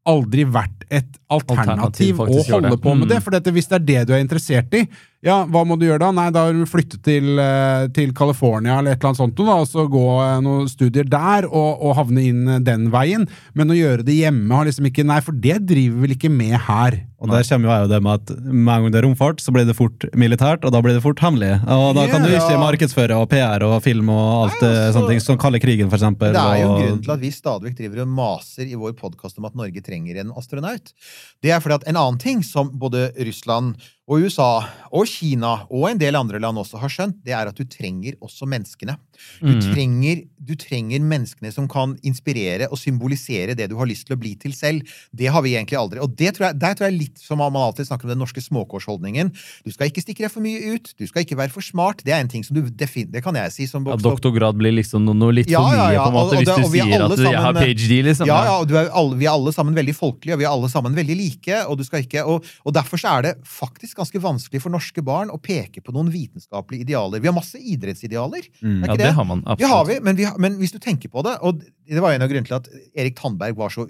aldri 0.08 0.44
vært 0.48 0.86
et 0.90 1.06
alternativ, 1.30 2.18
Alternativ, 2.18 2.20
å 2.24 2.54
holde 2.56 2.76
på 2.80 2.94
med 2.96 3.06
Mm. 3.06 3.08
det. 3.12 3.22
For 3.22 3.30
dette, 3.30 3.52
hvis 3.52 3.68
det 3.68 3.76
er 3.76 3.84
det 3.84 4.06
du 4.08 4.12
er 4.14 4.24
interessert 4.24 4.72
i, 4.74 4.88
ja, 5.20 5.42
hva 5.52 5.60
må 5.68 5.76
du 5.76 5.84
gjøre 5.84 6.00
da? 6.00 6.08
Nei, 6.16 6.30
da 6.32 6.46
har 6.46 6.56
du 6.56 6.62
flyttet 6.64 7.02
til, 7.04 7.34
eh, 7.42 7.88
til 7.92 8.14
California 8.16 8.78
eller 8.78 8.94
et 8.94 9.02
eller 9.02 9.10
annet 9.10 9.20
sånt, 9.20 9.36
da, 9.36 9.58
og 9.60 9.68
så 9.68 9.84
gå 9.92 10.04
eh, 10.24 10.38
noen 10.46 10.70
studier 10.70 11.04
der 11.04 11.44
og, 11.50 11.82
og 11.84 11.92
havne 11.98 12.24
inn 12.24 12.48
eh, 12.48 12.62
den 12.64 12.88
veien. 12.94 13.26
Men 13.52 13.68
å 13.68 13.76
gjøre 13.76 14.06
det 14.06 14.16
hjemme 14.16 14.56
har 14.56 14.64
liksom 14.70 14.88
ikke 14.88 15.04
Nei, 15.10 15.18
for 15.24 15.36
det 15.36 15.58
driver 15.68 16.06
vel 16.06 16.14
ikke 16.16 16.30
med 16.32 16.56
her. 16.68 16.96
Og 17.20 17.28
der 17.28 17.44
kommer 17.44 17.82
jo 17.82 17.88
det 17.90 17.98
med 18.00 18.16
at 18.16 18.30
med 18.48 18.70
en 18.72 18.84
gang 18.86 18.92
det 18.94 19.00
er 19.02 19.04
romfart, 19.04 19.42
så 19.44 19.52
blir 19.52 19.66
det 19.68 19.76
fort 19.76 20.06
militært, 20.16 20.64
og 20.64 20.72
da 20.72 20.80
blir 20.80 20.96
det 20.96 21.02
fort 21.04 21.20
hemmelig. 21.20 21.50
Og 21.68 21.92
da 21.98 22.06
kan 22.08 22.24
du 22.24 22.30
ikke 22.32 22.56
markedsføre 22.62 23.18
og 23.20 23.28
PR 23.28 23.64
og 23.66 23.76
film 23.84 24.08
og 24.14 24.24
alt 24.46 24.56
Nei, 24.56 24.62
det 24.62 24.72
altså- 24.72 24.94
sånne 24.96 25.12
ting, 25.12 25.22
som 25.26 25.40
kalde 25.42 25.60
krigen, 25.60 25.92
for 25.92 26.00
eksempel. 26.00 26.32
Det 26.32 26.40
er 26.40 26.62
jo 26.62 26.70
og- 26.72 26.80
grunnen 26.80 27.04
til 27.04 27.12
at 27.12 27.20
vi 27.20 27.30
stadig 27.36 27.68
vekk 27.68 27.76
driver 27.82 28.02
og 28.06 28.08
maser 28.08 28.64
i 28.64 28.80
vår 28.80 28.96
podkast 28.96 29.36
om 29.36 29.44
at 29.44 29.54
Norge 29.54 29.84
trenger 29.84 30.16
en 30.24 30.32
astronaut. 30.32 30.94
Det 31.42 31.52
er 31.52 31.60
fordi 31.60 31.76
at 31.82 31.88
en 31.88 32.00
annen 32.00 32.18
ting 32.18 32.42
som 32.42 32.70
både 32.72 33.12
Russland 33.20 33.76
og 34.11 34.24
USA 34.26 34.48
og 34.90 35.06
Kina 35.06 35.52
og 35.70 35.84
en 35.92 36.00
del 36.00 36.16
andre 36.18 36.40
land 36.42 36.58
også 36.58 36.80
har 36.82 36.90
skjønt, 36.90 37.20
det 37.22 37.30
er 37.36 37.46
at 37.46 37.54
du 37.54 37.62
trenger 37.70 38.16
også 38.18 38.48
menneskene. 38.50 38.96
Du, 39.38 39.52
Mm. 39.54 39.61
trenger, 39.70 40.24
du 40.41 40.55
trenger 40.57 41.03
menneskene 41.05 41.53
som 41.53 41.66
kan 41.68 41.95
inspirere 42.07 42.68
og 42.72 42.78
symbolisere 42.80 43.55
det 43.59 43.68
du 43.70 43.76
har 43.76 43.88
lyst 43.91 44.07
til 44.09 44.16
å 44.16 44.20
bli 44.20 44.34
til 44.41 44.55
selv. 44.57 44.88
Det 45.12 45.28
har 45.28 45.43
vi 45.45 45.53
egentlig 45.55 45.76
aldri. 45.78 46.01
Og 46.01 46.14
det 46.16 46.32
tror 46.36 46.49
jeg, 46.49 46.59
der 46.62 46.74
tror 46.78 46.88
jeg 46.88 46.97
litt 46.99 47.20
som 47.20 47.38
man 47.43 47.57
alltid 47.61 47.86
snakker 47.91 48.09
om 48.09 48.14
den 48.14 48.22
norske 48.22 48.41
småkårsholdningen. 48.41 49.32
Du 49.66 49.70
skal 49.74 49.91
ikke 49.91 50.03
stikke 50.05 50.24
deg 50.24 50.32
for 50.32 50.45
mye 50.45 50.74
ut. 50.74 50.93
Du 50.99 51.05
skal 51.11 51.26
ikke 51.26 51.36
være 51.38 51.53
for 51.53 51.64
smart. 51.64 52.03
Det 52.07 52.14
er 52.16 52.22
en 52.24 52.30
ting 52.32 52.45
som 52.47 52.57
du 52.57 52.62
Det 52.70 53.22
kan 53.22 53.34
jeg 53.36 53.53
si 53.53 53.66
som 53.68 53.84
Ja, 53.86 53.97
doktorgrad 54.01 54.57
blir 54.57 54.72
liksom 54.72 55.05
noe, 55.05 55.14
noe 55.14 55.32
litt 55.36 55.51
Ja, 55.51 55.61
for 55.61 55.76
mye, 55.76 55.93
ja, 55.93 56.05
på 56.05 56.09
en 56.09 56.14
måte, 56.14 56.24
og- 56.24 56.32
og 56.32 56.38
hvis 56.41 56.49
du 56.49 56.53
er 56.53 56.70
sier 56.70 57.05
at 57.05 57.11
at 57.12 57.18
sammen, 57.18 57.41
har 57.45 57.53
ph.d., 57.55 58.03
liksom. 58.09 58.26
Ja, 58.26 58.38
ja, 58.45 58.55
og 58.61 58.68
du 58.68 58.76
er 58.76 58.88
alle, 58.91 59.16
vi 59.16 59.26
er 59.26 59.32
alle 59.32 59.53
sammen 59.53 59.74
veldig 59.74 59.95
folkelige, 59.97 60.34
og 60.34 60.41
vi 60.41 60.45
er 60.49 60.53
alle 60.53 60.68
sammen 60.72 60.95
veldig 60.97 61.16
like. 61.16 61.57
Og, 61.68 61.76
du 61.78 61.84
skal 61.84 62.01
ikke, 62.05 62.24
og, 62.24 62.45
og 62.64 62.72
derfor 62.74 62.97
så 63.01 63.18
er 63.18 63.22
det 63.22 63.34
faktisk 63.45 63.97
ganske 64.01 64.20
vanskelig 64.20 64.62
for 64.62 64.70
norske 64.70 65.03
barn 65.05 65.28
å 65.30 65.38
peke 65.41 65.82
på 65.84 65.93
noen 65.93 66.11
vitenskapelige 66.11 66.86
idealer. 66.88 67.20
Vi 67.20 67.28
har 67.28 67.34
masse 67.36 67.59
idrettsidealer. 67.61 68.47
Mm. 68.62 68.80
Ja, 68.86 68.95
det 68.97 69.05
det? 69.05 69.12
har 69.14 69.24
man 69.24 69.41
Det 69.45 69.66
har 69.66 69.80
absolutt. 69.84 69.88
vi, 70.01 70.05
men, 70.05 70.16
vi 70.16 70.30
men 70.39 70.59
hvis 70.61 70.72
du 70.72 70.78
tenker 70.78 71.09
på 71.11 71.22
det 71.26 71.39
Og 71.43 71.62
det 71.89 72.03
var 72.03 72.12
en 72.12 72.22
av 72.22 72.28
grunnene 72.28 72.47
til 72.47 72.59
at 72.59 72.68
Erik 72.95 73.16
Tandberg 73.16 73.57
var 73.57 73.72
så 73.74 73.89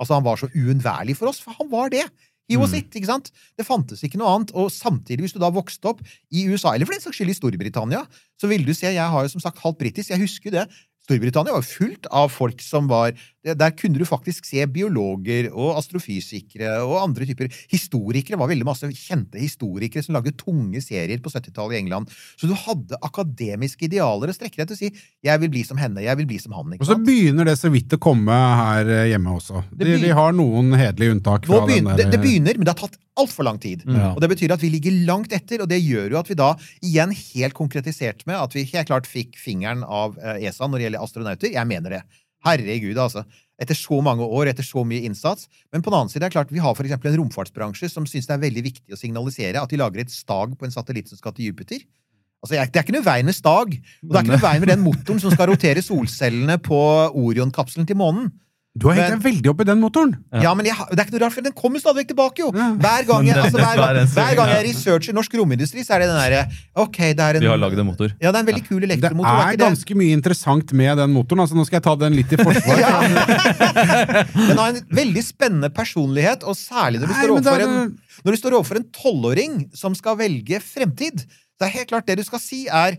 Altså 0.00 0.14
han 0.16 0.24
var 0.24 0.36
så 0.40 0.48
uunnværlig 0.50 1.14
for 1.16 1.28
oss, 1.30 1.38
for 1.40 1.54
han 1.54 1.68
var 1.70 1.88
det. 1.92 2.02
He 2.50 2.56
was 2.58 2.72
Mm. 2.72 2.78
it, 2.78 2.90
ikke 2.96 3.06
sant? 3.06 3.30
Det 3.56 3.64
fantes 3.64 4.02
ikke 4.02 4.18
noe 4.18 4.32
annet. 4.34 4.50
Og 4.58 4.66
samtidig, 4.72 5.20
hvis 5.20 5.32
du 5.32 5.38
da 5.38 5.48
vokste 5.50 5.84
opp 5.86 6.00
i 6.32 6.48
USA, 6.50 6.72
eller 6.74 6.86
for 6.86 6.92
den 6.96 7.00
saks 7.04 7.16
skyld 7.20 7.30
i 7.30 7.36
Storbritannia, 7.38 8.00
så 8.40 8.48
ville 8.50 8.66
du 8.66 8.74
se 8.74 8.86
Jeg 8.90 8.98
har 8.98 9.22
jo 9.22 9.28
som 9.28 9.40
sagt 9.40 9.60
halvt 9.62 9.78
britisk, 9.78 10.10
jeg 10.10 10.18
husker 10.18 10.50
det. 10.50 10.66
Storbritannia 11.02 11.56
var 11.56 11.64
fullt 11.66 12.06
av 12.14 12.28
folk 12.30 12.60
som 12.62 12.86
var 12.90 13.10
Der 13.42 13.72
kunne 13.74 13.98
du 13.98 14.04
faktisk 14.06 14.46
se 14.46 14.62
biologer 14.70 15.48
og 15.50 15.80
astrofysikere 15.80 16.76
og 16.84 17.00
andre 17.00 17.26
typer 17.26 17.50
Historikere 17.72 18.38
var 18.38 18.50
veldig 18.52 18.68
masse 18.68 18.86
kjente 18.94 19.40
historikere 19.42 20.04
som 20.06 20.14
lagde 20.14 20.34
tunge 20.38 20.78
serier 20.84 21.18
på 21.22 21.32
70-tallet 21.32 21.74
i 21.74 21.80
England. 21.80 22.10
Så 22.38 22.46
du 22.46 22.54
hadde 22.54 22.98
akademiske 23.02 23.88
idealer 23.88 24.30
å 24.30 24.36
strekke 24.36 24.60
deg 24.60 24.70
til 24.70 24.76
å 24.76 24.80
si 24.80 24.90
'jeg 25.24 25.40
vil 25.42 25.50
bli 25.50 25.62
som 25.66 25.78
henne', 25.78 26.02
'jeg 26.02 26.16
vil 26.18 26.26
bli 26.26 26.38
som 26.38 26.52
han'. 26.52 26.78
Og 26.78 26.86
så 26.86 26.98
begynner 26.98 27.44
det 27.50 27.58
så 27.58 27.70
vidt 27.72 27.92
å 27.92 27.98
komme 27.98 28.30
her 28.32 28.86
eh, 28.86 29.10
hjemme 29.10 29.34
også. 29.34 29.64
Det 29.74 29.86
Vi, 29.86 30.08
har 30.08 30.32
noen 30.32 30.72
hederlige 30.78 31.16
unntak. 31.16 31.46
Begynner, 31.46 31.96
det, 31.96 32.10
det 32.12 32.20
begynner, 32.22 32.54
men 32.56 32.64
det 32.64 32.74
har 32.76 32.86
tatt 32.86 32.98
altfor 33.20 33.46
lang 33.46 33.58
tid. 33.60 33.84
Ja. 33.86 34.12
Og 34.14 34.20
Det 34.24 34.30
betyr 34.32 34.54
at 34.54 34.62
vi 34.62 34.70
ligger 34.72 34.94
langt 35.08 35.32
etter, 35.36 35.62
og 35.62 35.68
det 35.70 35.82
gjør 35.82 36.14
jo 36.14 36.20
at 36.20 36.30
vi 36.30 36.38
da 36.38 36.52
igjen 36.84 37.12
helt 37.12 37.56
konkretisert 37.56 38.26
med 38.28 38.38
at 38.38 38.56
vi 38.56 38.64
helt 38.72 38.88
klart 38.88 39.08
fikk 39.10 39.36
fingeren 39.40 39.84
av 39.84 40.18
eh, 40.18 40.46
ESA 40.48 40.68
når 40.68 40.78
det 40.78 40.86
gjelder 40.88 41.06
astronauter. 41.06 41.54
Jeg 41.54 41.68
mener 41.68 41.98
det. 41.98 42.02
Herregud, 42.46 42.98
altså. 42.98 43.24
Etter 43.62 43.78
så 43.78 44.00
mange 44.02 44.26
år, 44.26 44.48
etter 44.50 44.66
så 44.66 44.82
mye 44.88 45.04
innsats. 45.06 45.46
Men 45.70 45.84
på 45.84 45.92
den 45.92 46.00
annen 46.00 46.10
side 46.10 46.24
er 46.24 46.32
det 46.32 46.34
klart, 46.34 46.54
vi 46.54 46.62
har 46.62 46.74
for 46.74 46.88
en 46.88 47.18
romfartsbransje 47.20 47.90
som 47.92 48.08
syns 48.08 48.26
det 48.26 48.34
er 48.34 48.46
veldig 48.48 48.64
viktig 48.66 48.96
å 48.96 48.98
signalisere 48.98 49.60
at 49.62 49.70
de 49.70 49.78
lager 49.78 50.02
et 50.02 50.14
stag 50.14 50.56
på 50.58 50.66
en 50.66 50.74
satellitt 50.74 51.12
som 51.12 51.20
skal 51.20 51.36
til 51.36 51.52
Jupiter. 51.52 51.84
Altså, 52.42 52.56
Det 52.56 52.80
er 52.80 52.82
ikke 52.82 52.96
noe 52.96 53.06
vei 53.06 53.20
med 53.22 53.36
stag. 53.38 53.76
Og 54.02 54.08
det 54.10 54.18
er 54.18 54.24
ikke 54.24 54.34
noe 54.34 54.46
vei 54.48 54.56
med 54.58 54.72
den 54.72 54.82
motoren 54.82 55.20
som 55.22 55.30
skal 55.30 55.52
rotere 55.52 55.84
solcellene 55.84 56.58
på 56.58 56.80
Orion-kapselen 57.14 57.86
til 57.86 58.00
månen. 58.00 58.32
Du 58.72 58.86
har 58.88 58.96
hengt 58.96 59.10
deg 59.12 59.24
veldig 59.26 59.50
opp 59.52 59.58
i 59.60 59.64
den 59.68 59.80
motoren! 59.82 60.12
Ja, 60.40 60.54
men 60.56 60.64
jeg, 60.64 60.72
det 60.88 60.96
er 60.96 61.04
ikke 61.04 61.12
noe 61.12 61.20
rart, 61.26 61.34
for 61.36 61.44
den 61.44 61.52
kommer 61.52 61.76
stadig 61.82 62.00
vekk 62.06 62.08
tilbake, 62.14 62.40
jo! 62.40 62.46
Ja. 62.56 62.68
Hver 62.80 63.04
gang 63.10 63.26
jeg, 63.28 63.36
altså, 63.36 63.58
hver, 63.60 63.68
er 63.68 63.98
gang- 63.98 64.08
hver 64.14 64.38
gang 64.38 64.52
jeg 64.54 64.62
researcher 64.70 65.16
norsk 65.18 65.34
romindustri, 65.36 65.84
så 65.84 65.92
er 65.98 66.00
det 66.00 66.06
den 66.08 66.16
derre 66.16 66.40
Ok, 66.80 66.96
det 67.12 67.20
er 67.26 67.36
en 67.36 67.44
Vi 67.44 67.50
har 67.52 67.60
lagd 67.60 67.82
en 67.82 67.88
motor. 67.90 68.14
Ja, 68.16 68.30
det 68.32 68.40
er 68.40 68.46
en 68.46 68.48
veldig 68.48 68.64
kul 68.70 68.80
Det 68.80 68.88
elektromotor. 68.88 69.28
er 69.42 69.52
er 69.52 69.60
ganske 69.60 69.92
det? 69.92 69.98
mye 70.00 70.16
interessant 70.16 70.72
med 70.80 70.96
den 71.02 71.12
motoren. 71.12 71.44
altså 71.44 71.58
Nå 71.60 71.66
skal 71.68 71.82
jeg 71.82 71.86
ta 71.90 71.94
den 72.00 72.16
litt 72.16 72.32
i 72.32 72.40
forsvar. 72.40 72.80
Den 74.40 74.56
har 74.64 74.72
en 74.72 74.80
veldig 75.02 75.24
spennende 75.26 75.68
personlighet, 75.76 76.48
og 76.48 76.56
særlig 76.56 77.02
når 77.02 77.10
du 77.10 77.12
Nei, 77.12 77.20
står 77.20 77.34
overfor 77.36 77.60
er- 77.60 77.68
en 77.68 77.98
Når 78.24 78.32
du 78.32 78.40
står 78.40 78.56
overfor 78.56 78.80
en 78.80 78.88
tolvåring 78.96 79.60
som 79.76 79.94
skal 79.98 80.16
velge 80.16 80.60
fremtid. 80.64 81.26
Det 81.60 81.68
er 81.68 81.76
helt 81.76 81.92
klart 81.92 82.06
det 82.08 82.16
du 82.18 82.24
skal 82.24 82.40
si, 82.40 82.64
er 82.72 82.96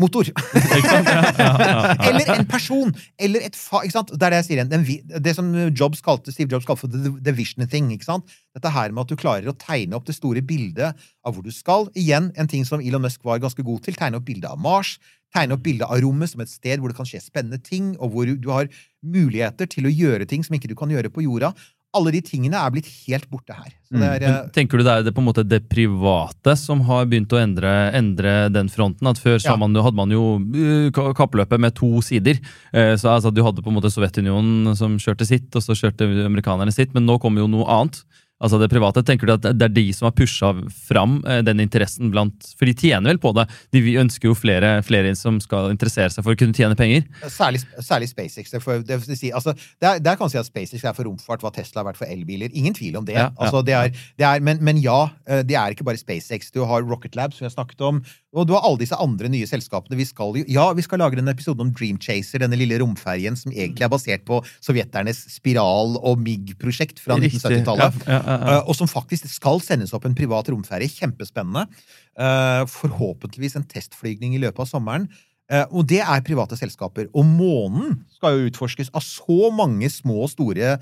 motor. 0.00 0.28
eller 2.08 2.32
en 2.34 2.46
person. 2.48 2.92
Eller 3.20 3.46
et 3.48 3.56
fa... 3.58 3.82
Ikke 3.84 3.94
sant? 3.98 4.12
Det 4.14 4.26
er 4.26 4.34
det 4.34 4.40
jeg 4.42 4.48
sier 4.48 4.62
igjen. 4.62 4.86
Vi- 4.86 5.20
det 5.26 5.34
som 5.36 5.50
Jobs 5.76 6.02
kalte, 6.04 6.32
Steve 6.34 6.52
Jobs 6.54 6.66
kalte 6.68 6.84
for 6.86 6.92
the, 6.92 7.12
the 7.24 7.34
vision 7.36 7.66
thing. 7.70 7.90
Ikke 7.94 8.08
sant? 8.08 8.36
Dette 8.56 8.72
her 8.74 8.92
med 8.94 9.04
at 9.04 9.12
du 9.12 9.20
klarer 9.20 9.50
å 9.52 9.56
tegne 9.60 9.96
opp 9.98 10.08
det 10.08 10.16
store 10.16 10.42
bildet 10.42 10.96
av 11.26 11.36
hvor 11.36 11.46
du 11.46 11.52
skal. 11.54 11.88
Igjen 11.98 12.30
en 12.40 12.50
ting 12.50 12.66
som 12.68 12.82
Elon 12.82 13.04
Musk 13.06 13.24
var 13.26 13.42
ganske 13.42 13.64
god 13.66 13.84
til. 13.86 13.98
Tegne 13.98 14.20
opp 14.20 14.28
bildet 14.28 14.50
av 14.50 14.60
Mars. 14.60 14.96
Tegne 15.34 15.54
opp 15.54 15.62
bildet 15.62 15.86
av 15.86 16.00
rommet 16.02 16.32
som 16.32 16.42
et 16.42 16.50
sted 16.50 16.80
hvor 16.82 16.90
det 16.90 16.98
kan 16.98 17.06
skje 17.06 17.20
spennende 17.22 17.60
ting, 17.62 17.92
og 18.02 18.10
hvor 18.14 18.26
du 18.30 18.48
har 18.50 18.66
muligheter 19.06 19.68
til 19.70 19.86
å 19.86 19.92
gjøre 19.94 20.26
ting 20.28 20.42
som 20.46 20.56
ikke 20.58 20.70
du 20.72 20.74
kan 20.78 20.90
gjøre 20.90 21.12
på 21.14 21.22
jorda. 21.26 21.52
Alle 21.96 22.12
de 22.14 22.20
tingene 22.22 22.54
er 22.54 22.70
blitt 22.70 22.86
helt 23.08 23.26
borte 23.32 23.54
her. 23.56 23.72
Så 23.88 23.98
det 23.98 24.08
er, 24.08 24.22
Men 24.22 24.50
tenker 24.54 24.78
du 24.78 24.84
det 24.86 24.92
er 24.92 25.06
det, 25.08 25.14
på 25.16 25.22
en 25.24 25.26
måte 25.26 25.42
det 25.42 25.64
private 25.72 26.54
som 26.58 26.84
har 26.86 27.08
begynt 27.10 27.32
å 27.34 27.40
endre, 27.40 27.72
endre 27.98 28.34
den 28.54 28.70
fronten? 28.70 29.08
At 29.10 29.18
Før 29.18 29.40
Ja. 29.42 29.56
man, 29.58 29.74
hadde 29.74 29.98
man 29.98 30.14
jo 30.14 30.38
uh, 30.38 30.90
kappløpet 31.18 31.58
med 31.58 31.74
to 31.74 32.00
sider. 32.00 32.38
Eh, 32.72 32.94
så 32.94 33.16
altså, 33.16 33.34
Du 33.34 33.42
hadde 33.42 33.62
på 33.62 33.72
en 33.72 33.78
måte 33.80 33.90
Sovjetunionen 33.90 34.76
som 34.78 34.98
kjørte 35.02 35.26
sitt, 35.26 35.50
og 35.50 35.62
så 35.66 35.74
kjørte 35.74 36.06
amerikanerne 36.26 36.72
sitt. 36.72 36.94
Men 36.94 37.06
nå 37.06 37.18
kommer 37.18 37.42
jo 37.42 37.50
noe 37.50 37.66
annet. 37.66 38.04
Altså 38.40 38.56
det 38.60 38.70
private, 38.72 39.02
Tenker 39.04 39.28
du 39.28 39.32
at 39.34 39.44
det 39.52 39.66
er 39.66 39.72
de 39.74 39.82
som 39.92 40.06
har 40.08 40.14
pusha 40.16 40.48
fram 40.88 41.18
eh, 41.28 41.42
den 41.44 41.60
interessen 41.60 42.08
blant 42.12 42.46
For 42.56 42.64
de 42.68 42.72
tjener 42.72 43.10
vel 43.12 43.18
på 43.20 43.34
det? 43.36 43.44
De 43.76 43.82
ønsker 44.00 44.30
jo 44.30 44.36
flere, 44.38 44.70
flere 44.86 45.10
som 45.18 45.36
skal 45.44 45.68
interessere 45.74 46.08
seg 46.14 46.24
for 46.24 46.32
å 46.32 46.38
kunne 46.40 46.56
tjene 46.56 46.76
penger. 46.78 47.04
Særlig, 47.28 47.60
særlig 47.84 48.08
SpaceX. 48.08 48.50
Det, 48.54 48.62
får- 48.64 48.84
det, 48.88 49.00
si, 49.18 49.28
altså, 49.36 49.52
det 49.80 49.90
er, 49.90 50.00
der 50.00 50.16
kan 50.16 50.24
man 50.26 50.32
si 50.32 50.40
at 50.40 50.48
SpaceX 50.48 50.84
er 50.88 50.96
for 50.96 51.04
romfart 51.10 51.44
hva 51.44 51.52
Tesla 51.52 51.82
har 51.82 51.90
vært 51.90 52.00
for 52.00 52.08
elbiler. 52.08 52.48
Ingen 52.56 52.76
tvil 52.78 52.96
om 53.00 53.04
det. 53.08 53.18
Ja, 53.18 53.28
ja. 53.28 53.34
Altså, 53.36 53.60
det, 53.66 53.76
er, 53.76 53.92
det 54.20 54.26
er, 54.30 54.40
men, 54.46 54.62
men 54.64 54.80
ja, 54.80 55.02
eh, 55.28 55.44
det 55.44 55.58
er 55.60 55.76
ikke 55.76 55.84
bare 55.90 56.00
SpaceX. 56.00 56.48
Du 56.56 56.62
har 56.64 56.82
Rocket 56.88 57.16
Lab, 57.20 57.36
som 57.36 57.44
vi 57.44 57.50
har 57.50 57.56
snakket 57.58 57.84
om, 57.86 58.00
og 58.30 58.46
du 58.46 58.52
har 58.54 58.62
alle 58.66 58.78
disse 58.78 58.94
andre 58.94 59.30
nye 59.32 59.46
selskapene. 59.48 59.96
Vi 59.98 60.06
skal 60.06 60.36
jo, 60.38 60.44
ja, 60.46 60.68
vi 60.76 60.84
skal 60.86 61.00
lage 61.02 61.18
en 61.18 61.32
episode 61.32 61.64
om 61.64 61.72
Dream 61.74 61.98
Chaser, 62.02 62.42
denne 62.44 62.58
lille 62.58 62.78
romferjen 62.78 63.38
som 63.38 63.50
egentlig 63.50 63.82
er 63.86 63.90
basert 63.90 64.22
på 64.28 64.38
sovjeternes 64.62 65.24
Spiral- 65.34 65.98
og 65.98 66.20
MIG-prosjekt 66.22 67.02
fra 67.02 67.16
1970-tallet. 67.18 67.98
Ja, 68.06 68.20
ja, 68.20 68.20
ja. 68.22 68.52
Eh, 68.60 68.68
Og 68.70 68.78
som 68.78 68.90
faktisk 68.90 69.26
skal 69.32 69.58
sendes 69.64 69.94
opp 69.96 70.06
en 70.06 70.14
privat 70.14 70.52
romferje. 70.52 70.92
Kjempespennende. 71.00 71.66
Eh, 72.14 72.62
forhåpentligvis 72.70 73.58
en 73.58 73.66
testflygning 73.66 74.38
i 74.38 74.42
løpet 74.46 74.62
av 74.62 74.70
sommeren. 74.70 75.10
Eh, 75.50 75.66
og 75.74 75.88
det 75.90 75.98
er 76.04 76.22
private 76.22 76.54
selskaper. 76.54 77.10
Og 77.10 77.26
månen 77.26 77.98
skal 78.14 78.38
jo 78.38 78.50
utforskes 78.52 78.92
av 78.94 79.02
så 79.02 79.50
mange 79.50 79.90
små 79.90 80.22
og 80.28 80.30
store 80.36 80.76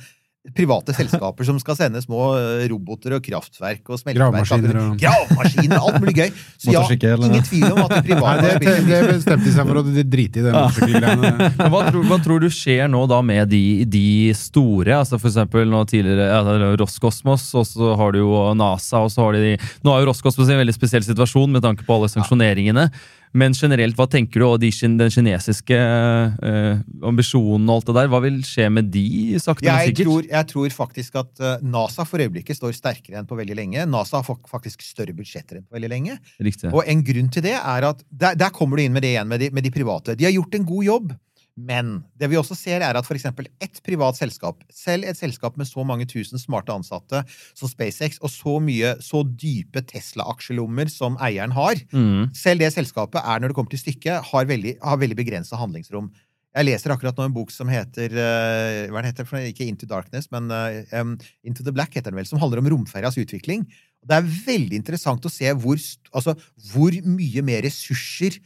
private 0.57 0.95
selskaper 0.97 1.47
som 1.49 1.59
skal 1.63 1.77
sende 1.79 2.01
små 2.05 2.31
eh, 2.39 2.65
roboter 2.71 3.17
og 3.17 3.25
kraftverk 3.25 3.89
og 3.93 4.01
smelteverk. 4.01 4.99
Gravemaskiner 5.01 5.79
og- 5.81 5.89
alt 5.89 6.01
mulig 6.03 6.15
gøy. 6.17 6.33
Så 6.59 6.73
ja, 6.75 6.83
ingen 6.89 7.45
tvil 7.47 7.67
om 7.73 7.83
at 7.85 7.95
de 7.97 8.03
private 8.09 8.47
Nei, 8.49 8.55
det, 8.63 8.75
det 8.87 9.01
bestemte 9.09 9.47
de 9.47 9.55
seg 9.55 9.69
for 9.71 9.81
å 9.81 9.85
drite 9.89 10.41
i 10.41 10.45
det 10.47 10.55
motorsykkelgreiene. 10.55 11.51
Hva, 11.73 11.83
tror, 11.91 12.07
hva 12.09 12.19
tror 12.25 12.43
du 12.43 12.49
skjer 12.53 12.89
nå 12.91 13.05
da 13.11 13.21
med 13.25 13.51
de, 13.53 13.63
de 13.89 14.05
store? 14.37 14.99
altså 15.01 15.19
For 15.21 15.31
eksempel 15.31 15.69
nå 15.71 15.83
tidligere 15.91 16.29
ja, 16.31 16.41
Roskosmos, 16.81 17.47
og 17.59 17.67
så 17.69 17.93
har 17.99 18.15
du 18.15 18.23
jo 18.23 18.43
NASA, 18.59 19.03
og 19.05 19.13
så 19.15 19.27
har 19.27 19.39
de 19.39 19.55
Nå 19.85 19.95
er 19.95 20.03
jo 20.05 20.11
Roskosmos 20.11 20.51
en 20.53 20.61
veldig 20.63 20.77
spesiell 20.77 21.07
situasjon 21.07 21.53
med 21.55 21.65
tanke 21.65 21.87
på 21.87 21.97
alle 21.99 22.11
sanksjoneringene. 22.13 22.89
Men 23.37 23.53
generelt, 23.53 23.97
hva 23.99 24.07
tenker 24.11 24.41
du, 24.41 24.47
og 24.47 24.61
de, 24.63 24.71
den 24.73 25.11
kinesiske 25.13 25.77
eh, 25.79 26.81
ambisjonen 27.05 27.69
og 27.69 27.81
alt 27.81 27.91
det 27.91 27.97
der, 27.99 28.11
hva 28.13 28.21
vil 28.25 28.41
skje 28.47 28.69
med 28.73 28.91
de, 28.95 29.05
sakte, 29.43 29.67
men 29.67 29.75
Jeg 29.75 29.93
sikkert? 29.93 30.09
tror, 30.09 30.29
jeg 30.33 30.49
tror 30.55 30.77
faktisk 30.79 31.19
at 31.23 31.45
eh, 31.45 31.63
NASA 31.63 32.07
for 32.09 32.25
øyeblikket 32.25 32.57
står 32.59 32.77
sterkere 32.77 33.21
enn 33.21 33.29
på 33.29 33.39
veldig 33.39 33.57
lenge. 33.59 33.87
NASA 33.91 34.23
har 34.23 34.41
faktisk 34.51 34.83
større 34.87 35.15
budsjetter 35.17 35.61
enn 35.61 35.67
på 35.69 35.77
veldig 35.79 35.93
lenge. 35.93 36.19
Riktig. 36.41 36.73
Og 36.73 36.85
en 36.89 37.05
grunn 37.05 37.31
til 37.35 37.45
det 37.45 37.57
er 37.59 37.89
at 37.93 38.05
Der, 38.09 38.35
der 38.39 38.51
kommer 38.55 38.77
du 38.79 38.83
inn 38.85 38.93
med 38.95 39.03
det 39.05 39.15
igjen 39.15 39.29
med 39.29 39.41
de, 39.41 39.51
med 39.55 39.65
de 39.65 39.71
private. 39.75 40.17
De 40.19 40.25
har 40.25 40.33
gjort 40.35 40.55
en 40.55 40.65
god 40.65 40.85
jobb. 40.85 41.13
Men 41.59 42.05
det 42.19 42.29
vi 42.31 42.37
også 42.39 42.55
ser, 42.55 42.83
er 42.87 42.95
at 42.99 43.07
f.eks. 43.09 43.25
ett 43.61 43.81
privat 43.83 44.15
selskap, 44.19 44.61
selv 44.71 45.09
et 45.09 45.19
selskap 45.19 45.57
med 45.59 45.67
så 45.67 45.83
mange 45.87 46.07
tusen 46.07 46.39
smarte 46.39 46.71
ansatte 46.71 47.25
som 47.59 47.71
SpaceX, 47.71 48.21
og 48.23 48.31
så 48.31 48.59
mye, 48.63 48.95
så 49.03 49.25
dype 49.27 49.83
Tesla-aksjelommer 49.91 50.91
som 50.93 51.19
eieren 51.19 51.53
har, 51.57 51.83
Mm. 51.93 52.31
selv 52.37 52.61
det 52.63 52.73
selskapet 52.75 53.21
er, 53.25 53.41
når 53.41 53.49
det 53.51 53.57
kommer 53.57 53.71
til 53.71 53.81
stykket, 53.83 54.23
har 54.31 54.45
veldig, 54.47 54.77
har 54.83 54.97
veldig 55.01 55.17
begrensa 55.19 55.57
handlingsrom. 55.59 56.11
Jeg 56.57 56.65
leser 56.65 56.91
akkurat 56.91 57.17
nå 57.19 57.27
en 57.29 57.35
bok 57.35 57.51
som 57.53 57.69
heter 57.69 58.09
eh, 58.11 58.89
hva 58.91 59.03
det 59.03 59.13
heter? 59.13 59.29
Ikke 59.51 59.67
Into 59.69 59.87
Darkness, 59.87 60.31
men 60.33 60.51
eh, 60.51 61.03
Into 61.45 61.63
the 61.63 61.73
Black, 61.73 61.93
heter 61.95 62.11
den 62.11 62.19
vel, 62.19 62.27
som 62.27 62.41
handler 62.41 62.63
om 62.63 62.71
romferjas 62.73 63.19
utvikling. 63.21 63.67
Det 64.07 64.17
er 64.17 64.23
veldig 64.47 64.79
interessant 64.79 65.27
å 65.27 65.31
se 65.33 65.51
hvor, 65.59 65.77
altså, 66.15 66.35
hvor 66.73 66.95
mye 67.05 67.43
mer 67.45 67.63
ressurser 67.67 68.39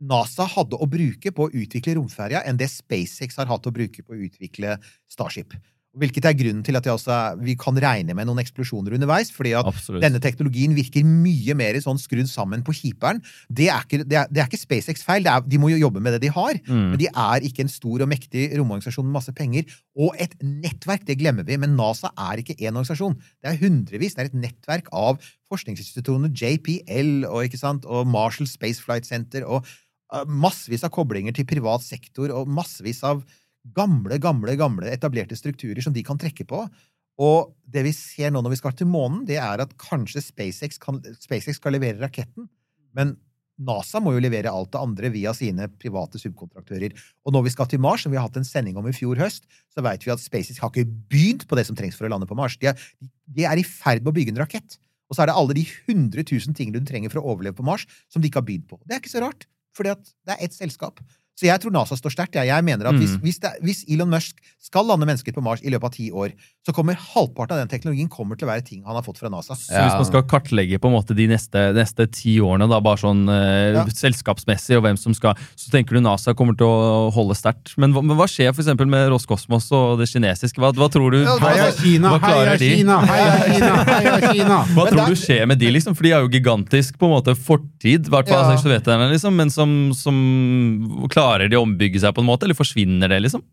NASA 0.00 0.44
hadde 0.56 0.76
å 0.76 0.88
bruke 0.90 1.32
på 1.32 1.46
å 1.48 1.52
utvikle 1.52 1.96
romferja 1.96 2.42
enn 2.44 2.58
det 2.60 2.68
SpaceX 2.72 3.36
har 3.40 3.46
hatt 3.48 3.66
å 3.66 3.72
bruke 3.72 4.02
på 4.04 4.12
å 4.12 4.20
utvikle 4.28 4.76
Starship. 5.08 5.54
Hvilket 5.96 6.26
er 6.28 6.34
grunnen 6.36 6.60
til 6.62 6.76
at 6.76 6.84
også, 6.84 7.08
er- 7.08 7.36
vi 7.40 7.54
kan 7.56 7.72
regne 7.74 8.12
med 8.14 8.26
noen 8.26 8.42
eksplosjoner 8.44 8.92
underveis. 8.92 9.30
fordi 9.32 9.54
at 9.56 9.64
Absolutt. 9.64 10.02
denne 10.02 10.20
teknologien 10.20 10.74
virker 10.76 11.02
mye 11.02 11.54
mer 11.56 11.72
sånn 11.80 11.96
skrudd 11.96 12.28
sammen 12.28 12.62
på 12.62 12.74
kjiperen. 12.76 13.22
Det 13.50 13.70
er 13.72 13.80
ikke, 13.80 14.04
det 14.06 14.12
er, 14.12 14.26
det 14.30 14.42
er 14.42 14.46
ikke 14.46 14.60
SpaceX 14.60 15.02
feil. 15.02 15.22
Det 15.22 15.32
er, 15.32 15.40
de 15.40 15.56
må 15.56 15.70
jo 15.70 15.78
jobbe 15.88 16.02
med 16.02 16.12
det 16.12 16.20
de 16.20 16.28
har. 16.28 16.52
Mm. 16.68 16.90
Men 16.90 16.98
de 16.98 17.06
er 17.08 17.40
ikke 17.48 17.60
en 17.64 17.68
stor 17.72 18.02
og 18.02 18.08
mektig 18.12 18.52
romorganisasjon 18.58 19.06
med 19.08 19.16
masse 19.16 19.32
penger. 19.32 19.64
Og 19.96 20.12
et 20.20 20.36
nettverk, 20.42 21.06
det 21.06 21.16
glemmer 21.16 21.46
vi. 21.46 21.56
Men 21.56 21.74
NASA 21.76 22.12
er 22.12 22.44
ikke 22.44 22.58
én 22.60 22.76
organisasjon. 22.76 23.16
Det 23.42 23.54
er 23.54 23.56
hundrevis. 23.64 24.14
Det 24.14 24.20
er 24.20 24.28
et 24.28 24.34
nettverk 24.34 24.92
av 24.92 25.16
forskningsinstitusjoner. 25.50 26.28
JPL 26.28 27.24
og, 27.24 27.40
ikke 27.48 27.58
sant, 27.58 27.86
og 27.88 28.06
Marshall 28.06 28.46
Space 28.46 28.82
Flight 28.84 29.06
Center 29.08 29.48
og 29.48 29.64
massevis 30.30 30.84
av 30.86 30.92
koblinger 30.94 31.34
til 31.34 31.48
privat 31.48 31.84
sektor 31.84 32.32
og 32.34 32.50
massevis 32.50 33.02
av 33.06 33.24
gamle, 33.76 34.18
gamle, 34.22 34.54
gamle 34.58 34.90
etablerte 34.92 35.38
strukturer 35.38 35.82
som 35.82 35.94
de 35.94 36.04
kan 36.06 36.18
trekke 36.20 36.46
på. 36.48 36.62
Og 37.22 37.54
det 37.64 37.82
vi 37.86 37.94
ser 37.96 38.32
nå 38.32 38.42
når 38.44 38.54
vi 38.54 38.60
skal 38.60 38.74
til 38.76 38.90
månen, 38.90 39.24
det 39.28 39.40
er 39.40 39.62
at 39.64 39.72
kanskje 39.80 40.22
SpaceX, 40.22 40.78
kan, 40.78 41.00
SpaceX 41.18 41.58
skal 41.58 41.74
levere 41.74 42.02
raketten, 42.02 42.48
men 42.96 43.16
NASA 43.56 44.02
må 44.04 44.12
jo 44.12 44.20
levere 44.20 44.52
alt 44.52 44.74
det 44.74 44.80
andre 44.84 45.10
via 45.14 45.32
sine 45.32 45.64
private 45.80 46.20
subkontraktører. 46.20 46.92
Og 47.24 47.32
når 47.32 47.46
vi 47.46 47.52
skal 47.54 47.68
til 47.72 47.80
Mars, 47.80 48.04
som 48.04 48.12
vi 48.12 48.18
har 48.20 48.26
hatt 48.26 48.36
en 48.36 48.44
sending 48.44 48.76
om 48.76 48.88
i 48.88 48.92
fjor 48.92 49.16
høst, 49.16 49.48
så 49.72 49.84
vet 49.84 50.04
vi 50.04 50.12
at 50.12 50.20
SpaceX 50.20 50.60
har 50.60 50.72
ikke 50.72 50.84
begynt 51.08 51.46
på 51.48 51.56
det 51.56 51.64
som 51.68 51.78
trengs 51.78 51.96
for 51.96 52.04
å 52.04 52.12
lande 52.12 52.28
på 52.28 52.36
Mars. 52.36 52.58
De 52.60 52.68
er, 52.68 52.82
de 53.00 53.48
er 53.48 53.56
i 53.56 53.64
ferd 53.64 54.04
med 54.04 54.12
å 54.12 54.16
bygge 54.18 54.34
en 54.34 54.42
rakett. 54.44 54.76
Og 55.08 55.16
så 55.16 55.24
er 55.24 55.30
det 55.30 55.38
alle 55.40 55.56
de 55.56 55.64
100 55.64 56.26
000 56.26 56.56
tingene 56.58 56.82
du 56.82 56.88
trenger 56.88 57.12
for 57.12 57.22
å 57.22 57.32
overleve 57.32 57.56
på 57.56 57.64
Mars, 57.64 57.86
som 58.12 58.20
de 58.20 58.28
ikke 58.28 58.42
har 58.42 58.48
begynt 58.48 58.68
på. 58.68 58.76
Det 58.84 58.92
er 58.92 59.00
ikke 59.00 59.14
så 59.14 59.24
rart, 59.24 59.48
fordi 59.76 59.92
at 59.94 60.10
det 60.26 60.36
er 60.36 60.44
ett 60.46 60.56
selskap. 60.56 61.00
Så 61.36 61.44
jeg 61.50 61.60
tror 61.60 61.70
NASA 61.74 61.96
står 62.00 62.14
sterkt. 62.14 62.34
Jeg, 62.40 62.48
jeg 62.48 62.64
mener 62.64 62.86
at 62.88 62.94
hvis, 62.96 63.10
Mm. 63.16 63.20
hvis, 63.20 63.38
det, 63.42 63.50
hvis 63.62 63.84
Elon 63.92 64.08
Musk 64.08 64.36
skal 64.64 64.86
lande 64.88 65.04
mennesker 65.06 65.34
på 65.36 65.42
Mars 65.44 65.60
i 65.60 65.68
løpet 65.68 65.84
av 65.84 65.92
ti 65.92 66.06
år, 66.10 66.30
så 66.66 66.72
kommer 66.74 66.96
halvparten 66.96 67.52
av 67.54 67.60
den 67.60 67.68
teknologien 67.68 68.08
kommer 68.10 68.36
til 68.40 68.48
å 68.48 68.50
være 68.50 68.64
ting 68.64 68.80
han 68.86 68.96
har 68.96 69.04
fått 69.04 69.18
fra 69.20 69.28
NASA. 69.30 69.52
Så 69.54 69.68
hvis 69.76 69.94
man 70.00 70.06
skal 70.08 70.22
kartlegge 70.26 70.80
på 70.80 70.88
en 70.88 70.94
måte 70.96 71.14
de 71.14 71.26
neste, 71.28 71.60
neste 71.76 72.06
ti 72.10 72.38
årene, 72.40 72.66
da, 72.72 72.80
bare 72.80 72.96
sånn 72.98 73.28
eh, 73.28 73.76
Ja. 73.76 73.84
selskapsmessig, 73.84 74.78
og 74.78 74.82
hvem 74.86 74.96
som 74.98 75.12
skal 75.14 75.36
Så 75.56 75.70
tenker 75.70 75.94
du 75.94 76.00
NASA 76.00 76.32
kommer 76.34 76.56
til 76.56 76.66
å 76.66 77.12
holde 77.12 77.36
sterkt. 77.36 77.74
Men, 77.76 77.92
men 77.92 78.16
hva 78.16 78.24
skjer 78.26 78.50
eksempel 78.56 78.88
med 78.88 79.10
Roskosmos 79.12 79.68
og 79.76 79.98
det 80.00 80.08
kinesiske? 80.08 80.56
Hva, 80.58 80.72
hva 80.72 80.88
tror 80.90 81.12
du 81.12 81.20
Ja, 81.22 81.36
Heia 81.38 81.68
Kina, 81.76 82.16
hva 82.16 82.32
heia? 82.32 82.56
Kina, 82.58 82.98
heia 83.04 83.36
Kina, 83.52 83.84
heia 83.84 84.32
Kina! 84.32 84.58
Hva 84.72 84.88
tror 84.88 85.02
der- 85.04 85.12
du 85.12 85.20
skjer 85.20 85.46
med 85.46 85.58
de, 85.60 85.70
liksom? 85.76 85.94
For 85.94 86.02
de 86.08 86.12
er 86.16 86.24
jo 86.24 86.32
gigantisk 86.32 86.96
på 86.98 87.06
en 87.10 87.14
måte 87.20 87.36
fortid, 87.36 88.08
i 88.08 88.10
hvert 88.10 88.26
fall 88.26 88.40
Ja. 88.40 88.48
altså, 88.56 88.64
sovjeterne, 88.66 89.10
liksom, 89.12 89.36
men 89.36 89.50
som, 89.52 89.76
som 89.92 90.16
Klarer 91.12 91.25
de 91.50 91.56
å 91.60 91.64
ombygge 91.66 92.00
seg 92.02 92.14
på 92.16 92.24
en 92.24 92.30
måte, 92.32 92.46
eller 92.48 92.58
forsvinner 92.58 93.08
det, 93.12 93.22
liksom? 93.26 93.44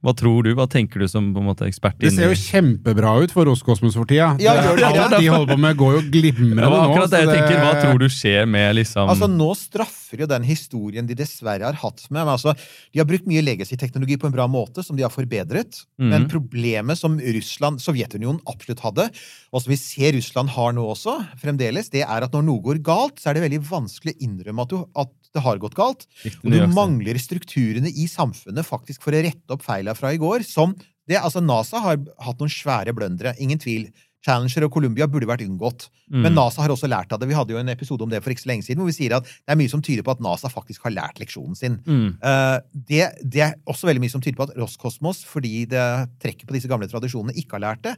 Hva 0.00 0.14
tror 0.16 0.46
du? 0.46 0.54
Hva 0.56 0.64
tenker 0.64 1.02
du 1.02 1.04
som 1.12 1.26
på 1.34 1.42
en 1.42 1.44
måte 1.50 1.66
ekspert? 1.68 1.98
Det 2.00 2.08
ser 2.14 2.30
jo 2.32 2.36
kjempebra 2.40 3.10
ut 3.20 3.32
for 3.36 3.44
Roskosmos 3.44 3.98
for 3.98 4.08
tida. 4.08 4.30
Ja, 4.40 4.54
gjør 4.56 4.78
det 4.80 4.86
ja, 4.96 5.08
det? 5.12 5.18
de 5.20 5.26
holder 5.28 5.50
på 5.52 5.58
med, 5.60 5.76
går 5.76 5.92
jo 5.92 6.00
glimrende 6.14 6.56
det 6.62 6.70
var 6.72 6.86
nå. 6.86 6.86
akkurat 6.94 7.10
det 7.12 7.20
jeg 7.20 7.28
tenker. 7.34 7.58
Hva 7.60 7.74
tror 7.82 8.00
du 8.00 8.06
skjer 8.08 8.48
med 8.48 8.78
liksom 8.78 9.12
Altså, 9.12 9.28
Nå 9.28 9.50
straffer 9.60 10.22
jo 10.24 10.28
den 10.32 10.46
historien 10.48 11.04
de 11.10 11.18
dessverre 11.20 11.68
har 11.68 11.76
hatt 11.82 12.00
med 12.08 12.22
men 12.22 12.32
altså, 12.32 12.54
De 12.94 13.02
har 13.02 13.08
brukt 13.12 13.28
mye 13.28 13.44
legacy-teknologi 13.44 14.16
på 14.24 14.30
en 14.30 14.32
bra 14.38 14.48
måte, 14.48 14.80
som 14.88 14.96
de 14.96 15.04
har 15.04 15.12
forbedret. 15.12 15.82
Men 16.00 16.24
Mhm. 16.24 16.30
problemet 16.32 16.96
som 16.96 17.20
Russland, 17.20 17.84
Sovjetunionen 17.84 18.40
absolutt 18.48 18.80
hadde, 18.80 19.10
og 19.52 19.60
som 19.60 19.68
vi 19.68 19.76
ser 19.84 20.16
Russland 20.16 20.48
har 20.56 20.72
nå 20.72 20.88
også, 20.96 21.18
fremdeles, 21.44 21.92
det 21.92 22.06
er 22.08 22.24
at 22.24 22.32
når 22.32 22.48
noe 22.48 22.62
går 22.70 22.80
galt, 22.80 23.20
så 23.20 23.28
er 23.28 23.34
det 23.36 23.44
veldig 23.50 23.60
vanskelig 23.68 24.16
å 24.16 24.20
innrømme 24.24 24.62
at, 24.64 24.68
du, 24.72 24.80
at 24.96 25.12
det 25.34 25.42
har 25.44 25.60
gått 25.62 25.76
galt. 25.78 26.06
Og 26.42 26.50
du 26.50 26.60
mangler 26.74 27.18
strukturene 27.22 27.90
i 27.90 28.06
samfunnet 28.10 28.66
faktisk 28.66 29.04
for 29.06 29.14
å 29.14 29.22
rette 29.24 29.54
opp 29.54 29.64
feila 29.66 29.94
fra 29.98 30.12
i 30.14 30.20
går. 30.20 30.46
Som 30.46 30.74
det, 31.08 31.18
altså 31.18 31.42
NASA 31.42 31.82
har 31.82 31.98
hatt 32.22 32.40
noen 32.42 32.52
svære 32.52 32.94
blundere, 32.96 33.34
ingen 33.42 33.60
tvil. 33.60 33.88
Challenger 34.20 34.66
og 34.66 34.74
Columbia 34.74 35.06
burde 35.08 35.28
vært 35.28 35.46
unngått. 35.46 35.86
Men 36.10 36.34
Mm. 36.34 36.36
NASA 36.36 36.60
har 36.60 36.68
også 36.68 36.88
lært 36.90 37.12
av 37.12 37.20
det. 37.20 37.28
Vi 37.30 37.34
hadde 37.34 37.54
jo 37.54 37.58
en 37.58 37.72
episode 37.72 38.02
om 38.04 38.10
det 38.10 38.22
for 38.22 38.30
ikke 38.30 38.42
så 38.44 38.50
lenge 38.50 38.66
siden, 38.66 38.82
hvor 38.82 38.90
vi 38.90 38.98
sier 38.98 39.16
at 39.16 39.24
det 39.24 39.54
er 39.54 39.56
mye 39.56 39.70
som 39.70 39.80
tyder 39.80 40.04
på 40.04 40.12
at 40.12 40.20
NASA 40.20 40.50
faktisk 40.52 40.82
har 40.84 40.92
lært 40.92 41.18
leksjonen 41.22 41.56
sin. 41.56 41.78
Mm. 41.86 42.18
Uh, 42.20 42.60
det, 42.74 43.16
det 43.24 43.40
er 43.46 43.54
også 43.64 43.88
veldig 43.88 44.02
mye 44.04 44.12
som 44.12 44.20
tyder 44.20 44.36
på 44.36 44.50
at 44.50 44.56
Roskosmos, 44.60 45.24
fordi 45.24 45.64
det 45.70 45.86
trekker 46.20 46.44
på 46.44 46.52
disse 46.52 46.68
gamle 46.68 46.90
tradisjonene, 46.90 47.32
ikke 47.32 47.56
har 47.56 47.64
lært 47.64 47.82
det. 47.86 47.96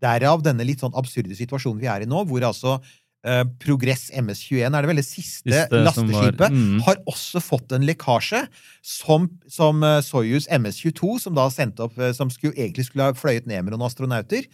Derav 0.00 0.40
denne 0.46 0.64
litt 0.64 0.80
sånn 0.80 0.96
absurde 0.96 1.36
situasjonen 1.36 1.82
vi 1.82 1.90
er 1.90 2.06
i 2.06 2.08
nå, 2.08 2.24
hvor 2.24 2.48
altså 2.48 2.78
eh, 3.26 3.42
Progress 3.62 4.08
MS-21, 4.14 4.68
er 4.68 4.84
det 4.84 4.90
vel 4.90 5.00
det 5.00 5.06
siste, 5.06 5.52
Siste 5.52 5.82
lasteskipet, 5.82 6.54
mm. 6.54 6.78
har 6.86 7.00
også 7.10 7.42
fått 7.42 7.74
en 7.76 7.86
lekkasje 7.88 8.44
som, 8.84 9.28
som 9.50 9.82
eh, 9.86 10.00
Soyuz 10.04 10.48
MS-22, 10.52 11.16
som 11.24 11.36
da 11.38 11.48
sendte 11.54 11.86
opp 11.86 11.98
eh, 11.98 12.14
Som 12.16 12.32
skulle, 12.34 12.56
egentlig 12.56 12.88
skulle 12.88 13.10
ha 13.10 13.16
fløyet 13.16 13.48
ned 13.48 13.64
med 13.64 13.74
noen 13.74 13.88
astronauter. 13.88 14.48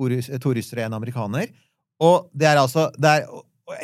To, 0.00 0.54
russere 0.54 0.86
og 0.86 0.86
en 0.86 0.96
amerikaner. 0.96 1.50
Og 2.00 2.30
det 2.32 2.46
er 2.48 2.56
altså 2.56 2.86
det 2.96 3.10
er, 3.18 3.26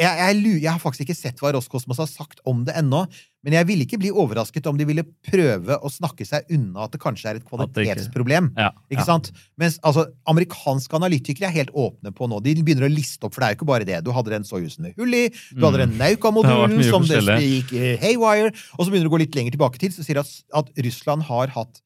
jeg, 0.00 0.12
jeg, 0.18 0.52
jeg 0.62 0.70
har 0.70 0.80
faktisk 0.80 1.04
ikke 1.04 1.18
sett 1.18 1.42
hva 1.42 1.52
Roskosmos 1.54 2.00
har 2.00 2.08
sagt 2.08 2.40
om 2.48 2.64
det 2.66 2.74
ennå, 2.78 3.04
men 3.46 3.54
jeg 3.54 3.66
ville 3.68 3.84
ikke 3.86 3.98
bli 4.02 4.10
overrasket 4.10 4.66
om 4.66 4.74
de 4.78 4.82
ville 4.88 5.04
prøve 5.22 5.76
å 5.78 5.90
snakke 5.92 6.26
seg 6.26 6.48
unna 6.50 6.82
at 6.88 6.96
det 6.96 6.98
kanskje 7.00 7.28
er 7.30 7.38
et 7.38 7.44
At 7.44 7.46
ikke- 7.46 7.52
kvalitetsproblem. 7.70 8.48
Ja, 8.58 8.72
Ikke 8.90 9.04
ja. 9.04 9.06
sant? 9.06 9.30
Mens 9.56 9.78
altså, 9.86 10.08
amerikanske 10.26 10.98
analytikere 10.98 11.46
er 11.46 11.54
helt 11.54 11.70
åpne 11.70 12.10
på 12.10 12.26
nå. 12.26 12.40
De 12.42 12.56
begynner 12.58 12.88
å 12.88 12.90
liste 12.90 13.22
opp, 13.22 13.36
for 13.36 13.44
det 13.44 13.46
er 13.46 13.54
jo 13.54 13.60
ikke 13.60 13.70
bare 13.70 13.86
det. 13.86 14.02
Du 14.02 14.10
hadde 14.10 14.34
den 14.34 14.42
Soyuzen 14.42 14.82
med 14.82 14.98
hull 14.98 15.14
i, 15.14 15.28
du 15.54 15.62
hadde 15.62 15.78
den 15.84 15.94
Nauka-modulen 15.96 16.82
som 16.90 17.06
det 17.06 17.22
gikk 17.22 17.70
haywire, 18.02 18.50
og 18.76 18.82
så 18.82 18.90
begynner 18.90 19.06
du 19.06 19.12
å 19.12 19.16
gå 19.16 19.22
litt 19.22 19.38
lenger 19.38 19.54
tilbake 19.54 19.78
til, 19.78 19.94
så 19.94 20.02
sier 20.02 20.18
at, 20.18 20.32
at 20.52 20.74
Russland 20.82 21.22
har 21.30 21.54
hatt 21.54 21.80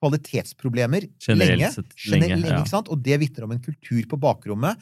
kvalitetsproblemer 0.00 1.08
Generelt 1.20 1.58
lenge. 1.58 1.72
sett 1.74 2.06
lenge, 2.14 2.38
ja. 2.38 2.60
ikke 2.62 2.72
sant? 2.72 2.88
Og 2.88 3.02
det 3.02 3.18
vitner 3.20 3.44
om 3.44 3.52
en 3.56 3.60
kultur 3.62 4.00
på 4.08 4.18
bakrommet. 4.20 4.78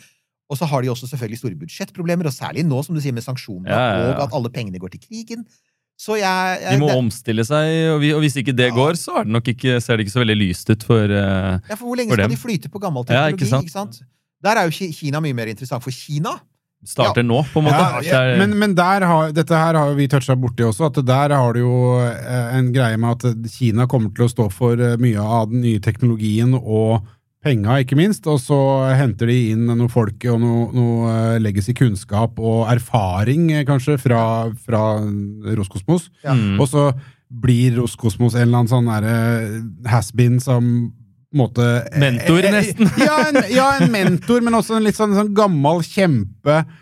Og 0.48 0.56
så 0.56 0.64
har 0.70 0.84
de 0.84 0.88
også 0.88 1.08
selvfølgelig 1.10 1.40
store 1.42 1.58
budsjettproblemer, 1.60 2.28
og 2.30 2.32
særlig 2.32 2.64
nå, 2.64 2.78
som 2.84 2.96
du 2.96 3.02
sier, 3.04 3.12
med 3.12 3.24
sanksjoner, 3.24 3.68
ja, 3.68 3.80
ja. 3.80 4.04
og 4.14 4.22
at 4.24 4.36
alle 4.38 4.48
pengene 4.52 4.80
går 4.80 4.94
til 4.94 5.02
krigen. 5.04 5.42
Så 5.98 6.14
jeg, 6.20 6.60
De 6.62 6.76
må 6.78 6.86
det, 6.92 6.96
omstille 7.00 7.42
seg, 7.44 7.72
og, 7.90 7.96
vi, 8.04 8.12
og 8.14 8.20
hvis 8.22 8.36
ikke 8.38 8.52
det 8.54 8.68
Ja. 8.70 8.74
går, 8.76 8.94
så 9.00 9.16
er 9.18 9.24
det 9.26 9.32
nok 9.34 9.48
ikke, 9.50 9.80
ser 9.82 9.96
det 9.98 10.06
ikke 10.06 10.14
så 10.14 10.20
veldig 10.22 10.36
lyst 10.38 10.70
ut 10.70 10.84
for 10.86 11.02
uh, 11.10 11.58
ja, 11.58 11.74
for 11.74 11.88
hvor 11.88 11.96
lenge 11.98 12.12
for 12.14 12.20
skal 12.20 12.28
dem. 12.28 12.36
de 12.36 12.42
flyte 12.44 12.70
på 12.70 12.78
gammel 12.84 13.02
Ja, 13.08 13.24
teknologi? 13.26 13.34
ikke 13.34 13.50
sant? 13.50 13.66
ikke 13.66 13.72
sant? 13.72 13.98
Der 14.46 14.54
er 14.60 14.68
jo 14.70 14.92
Kina 14.94 15.18
mye 15.20 15.34
mer 15.34 15.50
interessant, 15.50 15.82
for 15.82 15.90
Kina 15.90 16.36
Starter 16.86 17.24
nå, 17.26 17.40
på 17.50 17.58
en 17.58 17.64
måte. 17.66 18.04
Ja, 18.06 18.20
er- 18.22 18.38
men, 18.38 18.52
men 18.56 18.74
der 18.78 19.02
har, 19.02 19.32
dette 19.34 19.50
her 19.58 19.74
har 19.74 19.96
vi 19.98 20.06
toucha 20.06 20.36
borti 20.38 20.62
også, 20.62 20.86
at 20.86 21.00
der 21.04 21.34
har 21.34 21.52
du 21.56 21.58
jo 21.64 21.98
eh, 22.06 22.52
en 22.54 22.68
greie 22.72 22.96
med 22.96 23.18
at 23.26 23.50
Kina 23.50 23.88
kommer 23.90 24.14
til 24.14 24.28
å 24.28 24.30
stå 24.30 24.46
for 24.54 24.78
eh, 24.78 24.94
mye 25.02 25.18
av 25.18 25.50
den 25.50 25.64
nye 25.66 25.80
teknologien 25.82 26.54
og 26.54 27.02
penga, 27.44 27.78
ikke 27.82 27.98
minst. 27.98 28.26
Og 28.30 28.40
så 28.42 28.58
henter 28.98 29.30
de 29.30 29.38
inn 29.54 29.66
noe 29.68 29.90
folk 29.92 30.26
og 30.30 30.40
noe, 30.42 30.66
noe 30.74 31.12
eh, 31.12 31.38
legacy 31.42 31.74
kunnskap 31.78 32.40
og 32.40 32.66
erfaring, 32.72 33.50
eh, 33.54 33.66
kanskje, 33.68 33.98
fra, 34.02 34.22
fra 34.64 34.82
Roskosmos. 35.58 36.10
Ja. 36.24 36.36
Mm. 36.36 36.58
Og 36.58 36.68
så 36.70 36.90
blir 37.28 37.76
Roskosmos 37.76 38.36
en 38.36 38.46
eller 38.46 38.62
annen 38.62 38.72
sånn 38.72 38.88
derre 38.88 39.90
has-been 39.92 40.38
som 40.40 40.88
på 41.28 41.36
måte 41.42 41.64
Mentor, 42.00 42.40
eh, 42.40 42.48
eh, 42.48 42.54
nesten. 42.56 42.90
Ja 43.08 43.16
en, 43.28 43.40
ja, 43.52 43.66
en 43.76 43.92
mentor, 43.92 44.40
men 44.44 44.56
også 44.56 44.78
en 44.78 44.86
litt 44.86 44.96
sånn, 44.96 45.12
sånn 45.16 45.34
gammel 45.36 45.82
kjempe 45.84 46.62
eh, 46.62 46.76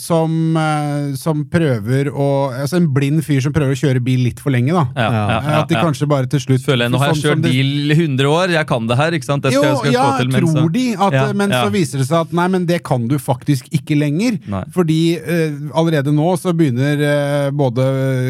som, 0.00 0.56
eh, 0.56 1.14
som 1.18 1.44
prøver 1.50 2.08
å 2.10 2.28
Altså 2.50 2.78
en 2.80 2.88
blind 2.92 3.20
fyr 3.26 3.42
som 3.44 3.52
prøver 3.54 3.76
å 3.76 3.78
kjøre 3.78 4.02
bil 4.02 4.24
litt 4.26 4.40
for 4.42 4.50
lenge, 4.54 4.72
da. 4.74 4.86
ja, 4.96 5.08
ja, 5.12 5.38
Eh, 5.38 5.50
ja, 5.52 5.60
At 5.62 5.70
de 5.70 5.76
kanskje 5.78 6.08
bare 6.10 6.28
til 6.30 6.42
slutt 6.42 6.64
Føler 6.64 6.86
jeg, 6.86 6.94
Nå 6.94 7.00
har 7.02 7.12
jeg 7.12 7.20
sånn 7.20 7.26
kjørt 7.28 7.44
bil 7.44 7.92
i 7.92 7.96
100 7.96 8.30
år, 8.32 8.54
jeg 8.56 8.68
kan 8.70 8.88
det 8.88 8.98
her, 8.98 9.16
ikke 9.18 9.28
sant? 9.28 9.44
Det 9.44 9.52
skal, 9.54 9.68
jo, 9.70 9.78
skal 9.82 9.94
ja, 9.94 10.06
til, 10.18 10.32
men 10.32 10.46
tror 10.46 10.72
de, 10.74 10.86
at, 10.96 11.16
Ja, 11.18 11.24
men 11.36 11.54
ja. 11.54 11.62
så 11.64 11.72
viser 11.74 12.02
det 12.02 12.08
seg 12.08 12.26
at 12.26 12.34
nei, 12.40 12.48
men 12.54 12.66
det 12.68 12.80
kan 12.86 13.06
du 13.10 13.16
faktisk 13.22 13.68
ikke 13.74 13.96
lenger. 13.98 14.38
Nei. 14.50 14.64
Fordi 14.74 14.98
uh, 15.20 15.58
allerede 15.78 16.12
nå 16.14 16.32
så 16.40 16.54
begynner 16.56 17.02
uh, 17.02 17.48
både 17.54 17.86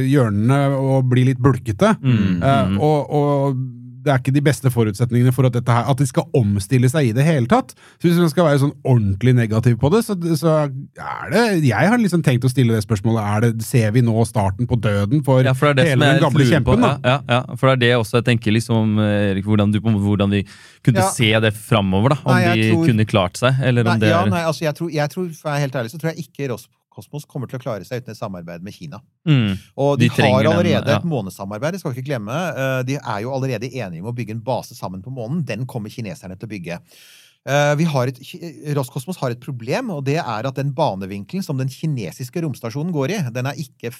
hjørnene 0.08 0.60
å 0.78 1.00
bli 1.06 1.28
litt 1.30 1.42
bulkete. 1.42 1.94
Mm, 2.02 2.18
mm. 2.18 2.42
Uh, 2.42 2.78
og, 2.88 3.18
og 3.18 3.60
det 4.04 4.12
er 4.12 4.18
ikke 4.20 4.32
de 4.36 4.42
beste 4.46 4.70
forutsetningene 4.70 5.32
for 5.34 5.46
at, 5.48 5.52
dette 5.58 5.74
her, 5.74 5.88
at 5.90 5.98
de 5.98 6.06
skal 6.06 6.24
omstille 6.38 6.88
seg 6.92 7.08
i 7.08 7.12
det 7.16 7.24
hele 7.26 7.46
tatt. 7.50 7.74
Så 7.98 8.06
hvis 8.08 8.18
man 8.22 8.30
skal 8.30 8.46
være 8.46 8.60
sånn 8.62 8.72
ordentlig 8.86 9.34
negativ 9.34 9.76
på 9.82 9.90
det, 9.94 10.04
så, 10.06 10.14
så 10.38 10.52
er 10.68 11.32
det 11.32 11.42
Jeg 11.66 11.90
har 11.90 11.98
liksom 11.98 12.22
tenkt 12.26 12.46
å 12.46 12.50
stille 12.52 12.74
det 12.76 12.84
spørsmålet 12.86 13.22
er 13.24 13.46
det, 13.46 13.64
Ser 13.66 13.90
vi 13.96 14.02
nå 14.06 14.14
starten 14.28 14.68
på 14.70 14.78
døden 14.80 15.24
for, 15.26 15.42
Ja, 15.44 15.52
for 15.58 15.72
det 15.74 15.82
er 15.82 15.82
det 15.82 15.88
hele 15.96 16.12
den 16.14 16.22
gamle 16.22 16.44
på. 16.44 16.50
kjempen? 16.52 16.80
da? 16.86 16.92
Ja, 17.04 17.16
ja, 17.28 17.40
for 17.58 17.68
det 17.70 17.76
er 17.76 17.82
det 17.84 17.92
også 18.02 18.20
jeg 18.20 18.28
tenker, 18.30 18.54
liksom, 18.54 18.98
Erik, 19.02 19.44
hvordan, 19.48 19.72
du, 19.74 19.80
hvordan 19.80 20.30
vi 20.30 20.44
kunne 20.86 21.02
Ja. 21.04 21.10
se 21.10 21.32
det 21.40 21.54
framover. 21.54 22.16
Om 22.24 22.34
Nei, 22.34 22.54
de 22.56 22.70
tror- 22.72 22.86
kunne 22.86 23.04
klart 23.06 23.36
seg, 23.40 23.54
eller 23.62 23.82
om 23.86 23.94
Nei, 23.98 23.98
det 24.06 24.08
ja, 24.14 24.22
er 24.24 24.30
nei, 24.30 24.42
altså 24.44 24.64
jeg 24.68 24.74
tror, 24.78 24.90
jeg 24.92 25.10
tror, 25.10 25.28
for 25.34 25.48
å 25.48 25.52
være 25.52 25.60
helt 25.66 25.74
ærlig, 25.82 25.90
så 25.92 25.98
tror 26.00 26.14
jeg 26.14 26.28
ikke 26.28 26.48
Roskosmos 26.98 27.24
kommer 27.30 27.46
til 27.48 27.58
å 27.58 27.62
klare 27.62 27.84
seg 27.86 28.02
uten 28.02 28.10
et 28.10 28.18
samarbeid 28.18 28.62
med 28.66 28.74
Kina. 28.74 28.98
mm. 29.26 29.52
Og 29.78 29.98
de, 29.98 30.08
De 30.08 30.22
har 30.22 30.32
har 30.32 30.42
den, 30.42 30.52
allerede 30.52 30.90
ja. 30.90 30.98
et 30.98 31.04
månesamarbeid, 31.04 31.72
det 31.72 31.80
skal 31.80 31.94
ikke 31.94 32.06
glemme. 32.10 32.34
Eh, 32.34 32.82
De 32.88 32.94
er 32.98 33.22
jo 33.22 33.30
allerede 33.32 33.70
enige 33.70 34.02
om 34.02 34.10
å 34.10 34.16
bygge 34.16 34.34
en 34.34 34.40
base 34.42 34.74
sammen 34.74 35.02
på 35.02 35.10
månen. 35.14 35.44
Den 35.46 35.66
kommer 35.66 35.88
kineserne 35.90 36.36
til 36.38 36.48
å 36.48 36.50
bygge. 36.50 36.80
Eh, 37.46 37.74
Vi 37.76 37.84
har 37.84 38.08
et, 38.08 38.18
Roskosmos 38.76 39.16
har 39.22 39.30
et 39.30 39.40
problem, 39.40 39.90
og 39.94 40.04
det 40.04 40.18
er 40.18 40.46
at 40.50 40.54
den 40.58 40.72
banevinkelen 40.74 41.44
som 41.44 41.56
den 41.56 41.68
kinesiske 41.68 42.42
romstasjonen 42.42 42.92
går 42.92 43.10
i, 43.14 43.22
den 43.32 43.46
er 43.46 43.54
ikke 43.54 43.92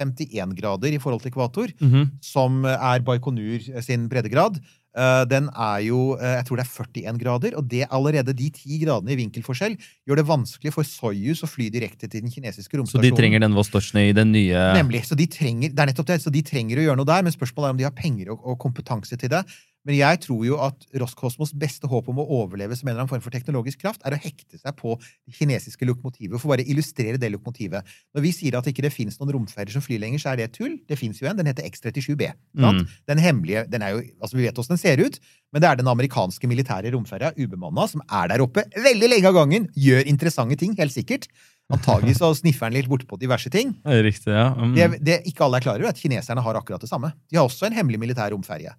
51 0.00 0.54
grader 0.58 0.92
i 0.92 0.98
forhold 1.00 1.22
til 1.22 1.30
ekvator, 1.32 1.70
Mhm. 1.80 2.10
som 2.20 2.64
er 2.66 3.00
Baikonur 3.00 3.82
sin 3.82 4.08
breddegrad. 4.08 4.58
Eh, 4.96 5.24
Den 5.28 5.50
er 5.52 5.82
jo 5.84 6.00
eh, 6.16 6.38
jeg 6.38 6.46
tror 6.48 6.60
det 6.60 6.64
er 6.64 6.72
41 6.72 7.20
grader, 7.20 7.56
og 7.60 7.68
det 7.68 7.84
allerede 7.92 8.32
de 8.36 8.48
10 8.48 8.80
gradene 8.84 9.12
i 9.12 9.18
vinkelforskjell 9.20 9.76
gjør 10.08 10.20
det 10.22 10.26
vanskelig 10.28 10.72
for 10.72 10.88
Soyuz 10.88 11.44
å 11.44 11.50
fly 11.50 11.68
direkte 11.72 12.08
til 12.08 12.24
den 12.24 12.32
kinesiske 12.32 12.80
romstasjonen. 12.80 13.04
Så 13.04 13.12
de 13.12 13.20
trenger 13.20 13.44
den 13.44 13.56
Vostochny 13.56 14.08
i 14.10 14.16
den 14.16 14.32
nye 14.32 14.66
Nemlig. 14.78 15.04
Så 15.08 15.18
de 15.18 15.28
trenger, 15.30 15.74
det 15.74 15.84
er 15.84 15.92
nettopp 15.92 16.08
det. 16.08 16.20
Så 16.24 16.32
de 16.32 16.42
trenger 16.46 16.80
å 16.80 16.86
gjøre 16.88 17.00
noe 17.02 17.08
der, 17.08 17.26
men 17.26 17.34
spørsmålet 17.34 17.68
er 17.68 17.76
om 17.76 17.80
de 17.82 17.88
har 17.88 17.96
penger 17.96 18.32
og, 18.32 18.40
og 18.44 18.58
kompetanse 18.62 19.20
til 19.20 19.32
det. 19.32 19.44
Men 19.86 19.98
jeg 20.00 20.20
tror 20.24 20.42
jo 20.46 20.58
at 20.64 20.86
Roskosmos 20.98 21.52
beste 21.56 21.86
håp 21.90 22.10
om 22.10 22.18
å 22.22 22.26
overleve 22.40 22.76
som 22.78 22.88
en 22.88 22.92
eller 22.94 23.04
annen 23.04 23.12
form 23.12 23.22
for 23.24 23.34
teknologisk 23.34 23.84
kraft, 23.84 24.02
er 24.02 24.16
å 24.16 24.20
hekte 24.20 24.58
seg 24.58 24.74
på 24.78 24.96
det 24.98 25.36
kinesiske 25.38 25.86
lokomotivet. 25.86 26.40
For 26.42 26.50
bare 26.50 26.66
illustrere 26.66 27.20
det 27.22 27.30
lokomotivet. 27.34 27.86
Når 28.16 28.26
vi 28.26 28.34
sier 28.34 28.58
at 28.58 28.66
ikke 28.70 28.84
det 28.86 28.92
fins 28.94 29.20
noen 29.20 29.36
romferjer 29.38 29.76
som 29.76 29.84
flyr 29.84 30.02
lenger, 30.02 30.22
så 30.22 30.32
er 30.32 30.42
det 30.42 30.52
tull. 30.58 30.76
Det 30.90 30.98
fins 30.98 31.22
jo 31.22 31.30
en. 31.30 31.38
Den 31.38 31.50
heter 31.50 31.68
X-37B. 31.70 32.32
Mm. 32.58 32.84
Den 33.06 33.22
hemmelige 33.22 33.66
den 33.70 33.84
er 33.86 33.96
jo, 33.96 34.04
altså 34.20 34.36
Vi 34.36 34.46
vet 34.46 34.58
åssen 34.58 34.74
den 34.74 34.82
ser 34.82 35.00
ut, 35.00 35.20
men 35.54 35.62
det 35.62 35.68
er 35.70 35.78
den 35.78 35.88
amerikanske 35.88 36.48
militære 36.50 36.90
romferja, 36.92 37.30
ubemanna, 37.38 37.86
som 37.88 38.02
er 38.04 38.32
der 38.32 38.42
oppe 38.44 38.66
veldig 38.74 39.12
lenge 39.12 39.30
av 39.30 39.38
gangen, 39.38 39.68
gjør 39.78 40.10
interessante 40.10 40.58
ting, 40.60 40.74
helt 40.76 40.92
sikkert. 40.94 41.30
Antagelig 41.72 42.18
så 42.20 42.28
sniffer 42.36 42.68
den 42.68 42.78
litt 42.78 42.90
bortpå 42.90 43.18
diverse 43.18 43.50
ting. 43.50 43.72
Det 43.82 44.02
Riktig, 44.06 44.34
ja. 44.34 44.50
Mm. 44.54 44.74
Det, 44.76 44.90
det 45.06 45.16
ikke 45.30 45.46
alle 45.46 45.58
er 45.58 45.64
klar 45.64 45.78
over, 45.78 45.88
er 45.88 45.94
at 45.94 46.02
kineserne 46.02 46.44
har 46.44 46.58
akkurat 46.58 46.82
det 46.82 46.90
samme. 46.90 47.10
De 47.30 47.38
har 47.38 47.48
også 47.48 47.66
en 47.66 47.74
hemmelig 47.74 48.02
militær 48.02 48.30
romferje. 48.34 48.74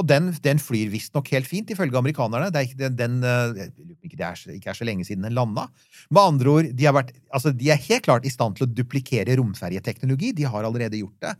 Og 0.00 0.06
den, 0.08 0.30
den 0.40 0.60
flyr 0.62 0.88
visstnok 0.92 1.28
helt 1.34 1.48
fint, 1.48 1.70
ifølge 1.74 1.98
amerikanerne. 2.00 2.48
Det 2.52 2.60
er 2.60 2.68
ikke, 2.68 2.90
den, 2.96 3.18
eh, 3.28 3.66
ikke 4.00 4.16
det 4.16 4.24
er, 4.24 4.44
ikke 4.54 4.70
er 4.72 4.78
så 4.78 4.86
lenge 4.88 5.04
siden 5.04 5.26
den 5.26 5.36
landa. 5.36 5.66
Med 6.08 6.22
andre 6.22 6.54
ord, 6.54 6.70
de, 6.72 6.86
vært, 6.96 7.12
altså, 7.28 7.52
de 7.52 7.68
er 7.74 7.82
helt 7.90 8.06
klart 8.06 8.24
i 8.24 8.32
stand 8.32 8.56
til 8.56 8.64
å 8.64 8.72
duplikere 8.72 9.36
romferjeteknologi. 9.40 10.32
De 10.38 10.48
har 10.48 10.64
allerede 10.64 11.00
gjort 11.02 11.26
det. 11.26 11.34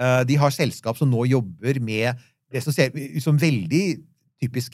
Eh, 0.00 0.22
De 0.30 0.38
har 0.40 0.56
selskap 0.56 0.96
som 0.96 1.10
nå 1.12 1.26
jobber 1.28 1.82
med 1.84 2.24
det 2.48 2.64
som 2.64 2.72
ser 2.72 2.94
ut 2.96 3.20
som 3.20 3.36
veldig 3.36 3.84
typisk 4.40 4.72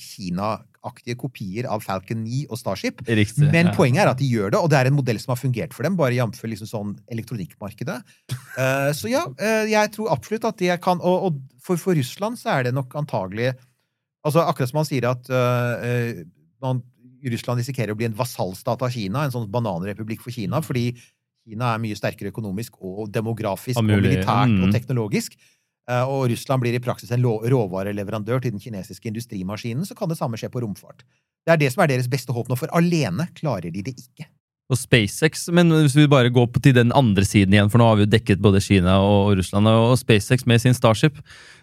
Kina-aktige 0.85 1.17
kopier 1.17 1.67
av 1.67 1.81
Falcon 1.81 2.25
9 2.25 2.47
og 2.51 2.59
Starship. 2.59 3.01
Riktig. 3.07 3.51
Men 3.51 3.71
ja. 3.71 3.75
poenget 3.75 4.05
er 4.05 4.11
at 4.13 4.19
de 4.19 4.29
gjør 4.29 4.53
det, 4.53 4.61
og 4.61 4.71
det 4.71 4.79
er 4.79 4.87
en 4.87 4.97
modell 4.97 5.19
som 5.19 5.33
har 5.33 5.41
fungert 5.41 5.75
for 5.75 5.85
dem, 5.85 5.97
bare 5.97 6.15
jf. 6.15 6.43
Liksom 6.45 6.69
sånn 6.69 6.95
elektronikkmarkedet. 7.11 8.03
uh, 8.59 8.93
så 8.99 9.09
ja, 9.09 9.25
uh, 9.27 9.65
jeg 9.69 9.93
tror 9.95 10.13
absolutt 10.13 10.45
at 10.45 10.59
det 10.59 10.81
kan 10.85 11.01
Og, 11.01 11.29
og 11.29 11.39
for, 11.63 11.77
for 11.81 11.95
Russland 11.97 12.39
så 12.39 12.59
er 12.59 12.67
det 12.69 12.75
nok 12.75 12.93
antagelig 12.95 13.55
Altså 14.25 14.45
Akkurat 14.45 14.71
som 14.71 14.81
han 14.81 14.87
sier 14.89 15.05
at 15.05 15.29
eh, 15.29 16.23
man, 16.65 16.79
Russland 17.29 17.61
risikerer 17.61 17.93
å 17.93 17.99
bli 17.99 18.07
en 18.09 18.17
vasallstat 18.17 18.81
av 18.81 18.93
Kina, 18.95 19.27
en 19.27 19.35
sånn 19.35 19.51
bananrepublikk 19.53 20.23
for 20.25 20.33
Kina, 20.33 20.63
fordi 20.65 20.95
Kina 21.45 21.75
er 21.75 21.83
mye 21.83 21.99
sterkere 21.99 22.33
økonomisk 22.33 22.79
og 22.81 23.11
demografisk 23.13 23.77
og 23.77 23.85
mulig. 23.85 24.01
militært 24.07 24.55
Mm. 24.55 24.63
og 24.65 24.73
teknologisk. 24.73 25.37
Eh, 25.91 26.05
Og 26.09 26.31
Russland 26.33 26.63
blir 26.63 26.77
i 26.77 26.83
praksis 26.83 27.13
en 27.13 27.25
råvareleverandør 27.25 28.41
til 28.41 28.55
den 28.55 28.63
kinesiske 28.63 29.11
industrimaskinen, 29.11 29.85
så 29.85 29.97
kan 29.97 30.09
det 30.09 30.19
samme 30.19 30.41
skje 30.41 30.53
på 30.53 30.63
romfart. 30.65 31.05
Det 31.45 31.53
er 31.53 31.61
det 31.61 31.73
som 31.75 31.85
er 31.85 31.93
deres 31.93 32.09
beste 32.09 32.33
håp 32.33 32.49
nå, 32.49 32.57
for 32.57 32.73
alene 32.73 33.29
klarer 33.37 33.71
de 33.73 33.83
det 33.85 33.99
ikke. 33.99 34.29
Og 34.73 34.79
SpaceX, 34.81 35.51
men 35.53 35.69
hvis 35.69 35.97
vi 35.99 36.07
bare 36.09 36.33
går 36.33 36.49
til 36.57 36.73
den 36.73 36.93
andre 36.97 37.25
siden 37.29 37.53
igjen, 37.53 37.69
for 37.69 37.79
nå 37.79 37.85
har 37.91 37.99
vi 37.99 38.07
jo 38.07 38.15
dekket 38.15 38.41
både 38.41 38.63
Kina 38.65 38.97
og 39.05 39.35
Russland, 39.37 39.69
og 39.69 39.99
SpaceX 40.01 40.47
med 40.49 40.63
sin 40.63 40.77
Starship, 40.77 41.21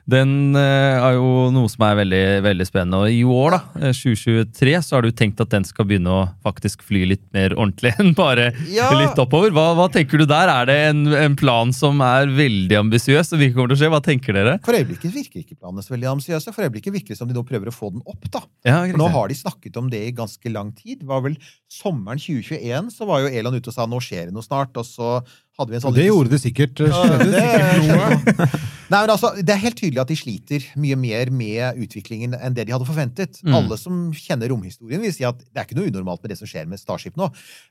den 0.10 0.56
eh, 0.58 0.97
er 0.97 1.14
jo 1.18 1.49
noe 1.54 1.70
som 1.70 1.84
er 1.86 1.95
veldig, 2.02 2.22
veldig 2.45 2.66
spennende. 2.68 3.02
Og 3.06 3.14
i 3.14 3.22
år, 3.24 3.52
da, 3.58 3.60
eh, 3.89 3.93
2023, 3.95 4.74
så 4.84 4.95
har 4.97 5.06
du 5.06 5.12
tenkt 5.16 5.39
at 5.43 5.52
den 5.54 5.64
skal 5.68 5.86
begynne 5.89 6.10
å 6.10 6.24
faktisk 6.45 6.82
fly 6.88 7.04
litt 7.14 7.24
mer 7.36 7.54
ordentlig 7.56 7.93
enn 8.02 8.14
bare 8.18 8.49
Ja. 8.72 8.89
litt 8.97 9.20
oppover. 9.22 9.54
Hva, 9.56 9.70
hva 9.78 9.88
tenker 9.93 10.18
du 10.22 10.26
der? 10.30 10.49
Er 10.52 10.66
det 10.72 10.78
en, 10.89 11.04
en 11.14 11.36
plan 11.39 11.72
som 11.76 12.02
er 12.06 12.28
veldig 12.34 12.80
ambisiøs, 12.82 13.34
og 13.36 13.41
hvilke 13.43 13.56
kommer 13.60 13.74
til 13.76 13.80
å 13.80 13.82
skje? 13.84 13.91
Hva 13.93 14.02
tenker 14.06 14.38
dere? 14.39 14.58
For 14.66 14.78
øyeblikket 14.80 15.14
virker 15.16 15.43
ikke 15.45 15.60
planene 15.62 15.86
så 15.86 15.93
veldig 15.95 16.10
ambisiøse. 16.16 16.54
For 16.56 16.66
øyeblikket 16.68 16.97
virker 16.97 17.14
det 17.14 17.20
som 17.22 17.30
de 17.30 17.38
nå 17.38 17.45
prøver 17.47 17.70
å 17.72 17.76
få 17.76 17.91
den 17.93 18.02
opp. 18.06 18.26
da. 18.34 18.43
Ja, 18.68 18.82
For 18.89 18.97
nå 19.04 19.12
har 19.14 19.30
de 19.32 19.38
snakket 19.38 19.78
om 19.82 19.89
det 19.93 20.02
i 20.08 20.12
ganske 20.18 20.52
lang 20.54 20.74
tid. 20.78 21.02
Det 21.04 21.08
var 21.12 21.22
vel 21.26 21.38
Sommeren 21.72 22.20
2021 22.20 22.89
så 22.91 23.06
var 23.08 23.22
jo 23.24 23.30
Elon 23.32 23.56
ute 23.56 23.70
og 23.72 23.76
sa 23.78 23.86
nå 23.88 24.02
skjer 24.04 24.28
det 24.28 24.36
noe 24.36 24.43
snart. 24.43 24.76
Og 24.82 24.84
så 24.86 25.22
hadde 25.60 25.74
vi 25.74 25.78
en 25.78 25.84
sånn 25.84 25.95
Det 25.95 26.06
gjorde 26.08 26.32
det 26.32 26.39
sikkert. 26.41 26.82
Ja, 26.84 27.02
Skjedde 27.02 27.28
det. 27.34 28.47
Nei, 28.91 28.99
men 29.06 29.12
altså, 29.14 29.32
Det 29.39 29.54
er 29.54 29.62
helt 29.62 29.78
tydelig 29.80 30.02
at 30.04 30.12
de 30.12 30.18
sliter 30.20 30.66
mye 30.80 30.97
mer 30.99 31.32
med 31.34 31.80
utviklingen 31.84 32.36
enn 32.36 32.56
det 32.58 32.66
de 32.68 32.76
hadde 32.76 32.88
forventet. 32.88 33.39
Mm. 33.45 33.56
Alle 33.60 33.78
som 33.80 33.99
kjenner 34.16 34.52
romhistorien, 34.52 35.04
vil 35.04 35.14
si 35.16 35.26
at 35.28 35.39
det 35.39 35.62
er 35.62 35.68
ikke 35.68 35.78
noe 35.80 35.91
unormalt 35.91 36.24
med 36.24 36.34
det 36.34 36.39
som 36.41 36.49
skjer 36.49 36.68
med 36.72 36.82
Starship 36.82 37.20
nå. 37.20 37.30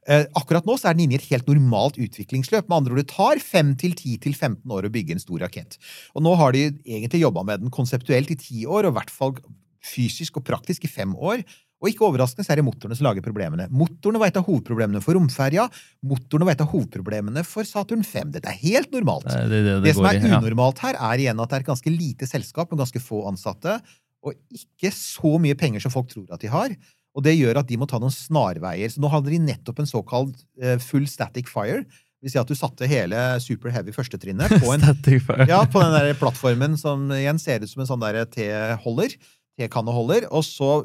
Eh, 0.08 0.26
akkurat 0.40 0.68
nå 0.68 0.76
så 0.80 0.90
er 0.90 0.96
den 0.96 1.06
inne 1.06 1.18
i 1.18 1.20
et 1.20 1.28
helt 1.32 1.48
normalt 1.50 2.00
utviklingsløp. 2.00 2.68
Med 2.68 2.78
andre 2.78 2.96
ord, 2.96 3.02
det 3.02 3.12
tar 3.12 3.42
5 3.44 3.74
til 3.82 3.96
10 3.96 4.20
til 4.26 4.36
15 4.36 4.76
år 4.76 4.88
å 4.88 4.92
bygge 4.92 5.16
en 5.16 5.24
stor 5.24 5.44
rakett. 5.44 5.80
Og 6.16 6.24
nå 6.24 6.36
har 6.40 6.56
de 6.56 6.68
egentlig 6.70 7.24
jobba 7.24 7.44
med 7.48 7.64
den 7.64 7.74
konseptuelt 7.74 8.32
i 8.32 8.38
ti 8.40 8.64
år, 8.64 8.88
og 8.88 8.94
i 8.94 8.98
hvert 9.00 9.12
fall 9.12 9.36
fysisk 9.84 10.40
og 10.40 10.46
praktisk 10.48 10.84
i 10.84 10.92
fem 10.92 11.12
år. 11.16 11.44
Og 11.80 11.88
ikke 11.88 12.04
overraskende 12.04 12.44
så 12.44 12.52
er 12.52 12.60
det 12.60 12.66
motorene 12.66 12.96
som 12.96 13.06
lager 13.06 13.24
problemene. 13.24 13.66
Motorene 13.72 14.20
var 14.20 14.28
et 14.28 14.36
av 14.36 14.44
hovedproblemene 14.44 15.00
for 15.04 15.16
romferja. 15.16 15.64
Motorene 16.04 16.48
var 16.48 16.56
et 16.56 16.64
av 16.64 16.68
hovedproblemene 16.74 17.44
for 17.48 17.68
Saturn 17.68 18.04
5. 18.04 18.34
Dette 18.36 18.52
er 18.52 18.60
helt 18.60 18.92
normalt. 18.92 19.24
Det 19.24 19.48
det, 19.48 19.62
det, 19.64 19.76
Det, 19.86 19.94
som 19.96 20.08
er 20.10 20.20
unormalt 20.28 20.82
her, 20.84 20.98
er 21.00 21.24
igjen 21.24 21.40
at 21.40 21.48
det 21.48 21.58
er 21.58 21.64
et 21.64 21.72
ganske 21.72 21.94
lite 21.94 22.28
selskap 22.28 22.72
med 22.72 22.82
ganske 22.84 23.00
få 23.00 23.22
ansatte, 23.32 23.78
og 24.20 24.36
ikke 24.52 24.92
så 24.92 25.38
mye 25.40 25.56
penger 25.56 25.80
som 25.80 25.94
folk 25.94 26.10
tror 26.12 26.28
at 26.36 26.44
de 26.44 26.52
har. 26.52 26.76
Og 27.16 27.24
det 27.24 27.38
gjør 27.38 27.62
at 27.62 27.70
de 27.70 27.80
må 27.80 27.88
ta 27.88 27.98
noen 27.98 28.12
snarveier. 28.12 28.92
Så 28.92 29.00
nå 29.02 29.08
hadde 29.10 29.32
de 29.32 29.40
nettopp 29.42 29.80
en 29.80 29.88
såkalt 29.88 30.44
eh, 30.60 30.76
full 30.84 31.08
static 31.10 31.48
fire. 31.50 31.82
Det 31.88 32.28
vil 32.28 32.34
si 32.34 32.40
at 32.42 32.52
du 32.52 32.58
satte 32.58 32.84
hele 32.84 33.18
super 33.40 33.72
heavy 33.72 33.94
førstetrinnet 33.96 34.52
på 34.60 34.74
en 34.74 34.84
ja, 35.48 35.64
på 35.64 35.80
den 35.80 35.96
der 35.96 36.12
plattformen 36.20 36.76
som 36.76 37.08
igjen 37.16 37.40
ser 37.40 37.64
ut 37.64 37.72
som 37.72 37.80
en 37.80 37.88
sånn 37.88 38.04
der 38.04 38.26
T-holder. 38.28 39.16
tekanneholder, 39.60 40.28
og 40.28 40.44
så 40.44 40.82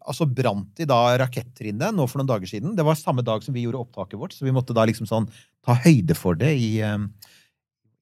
altså 0.00 0.26
brant 0.28 0.70
de 0.78 0.86
da 0.88 1.00
rakettrinnet 1.22 1.96
nå 1.96 2.06
for 2.08 2.20
noen 2.20 2.30
dager 2.30 2.50
siden. 2.50 2.74
Det 2.76 2.86
var 2.86 2.98
samme 2.98 3.24
dag 3.26 3.44
som 3.44 3.56
vi 3.56 3.64
gjorde 3.64 3.80
opptaket 3.80 4.20
vårt, 4.20 4.36
så 4.36 4.46
vi 4.46 4.54
måtte 4.54 4.76
da 4.76 4.84
liksom 4.88 5.08
sånn 5.08 5.28
ta 5.66 5.76
høyde 5.86 6.16
for 6.18 6.38
det 6.38 6.52
i, 6.58 6.70
eh, 6.84 6.98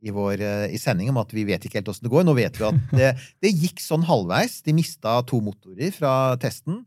i 0.02 0.14
vår 0.14 0.42
eh, 0.42 0.66
i 0.74 0.80
sending 0.80 1.12
om 1.12 1.20
at 1.22 1.32
vi 1.34 1.46
vet 1.48 1.64
ikke 1.64 1.80
helt 1.80 1.92
åssen 1.92 2.08
det 2.08 2.14
går. 2.14 2.26
Nå 2.26 2.36
vet 2.38 2.58
vi 2.58 2.68
at 2.68 2.92
det, 2.98 3.12
det 3.44 3.54
gikk 3.54 3.82
sånn 3.84 4.06
halvveis. 4.08 4.60
De 4.66 4.76
mista 4.76 5.20
to 5.28 5.42
motorer 5.44 5.94
fra 5.94 6.12
testen. 6.42 6.82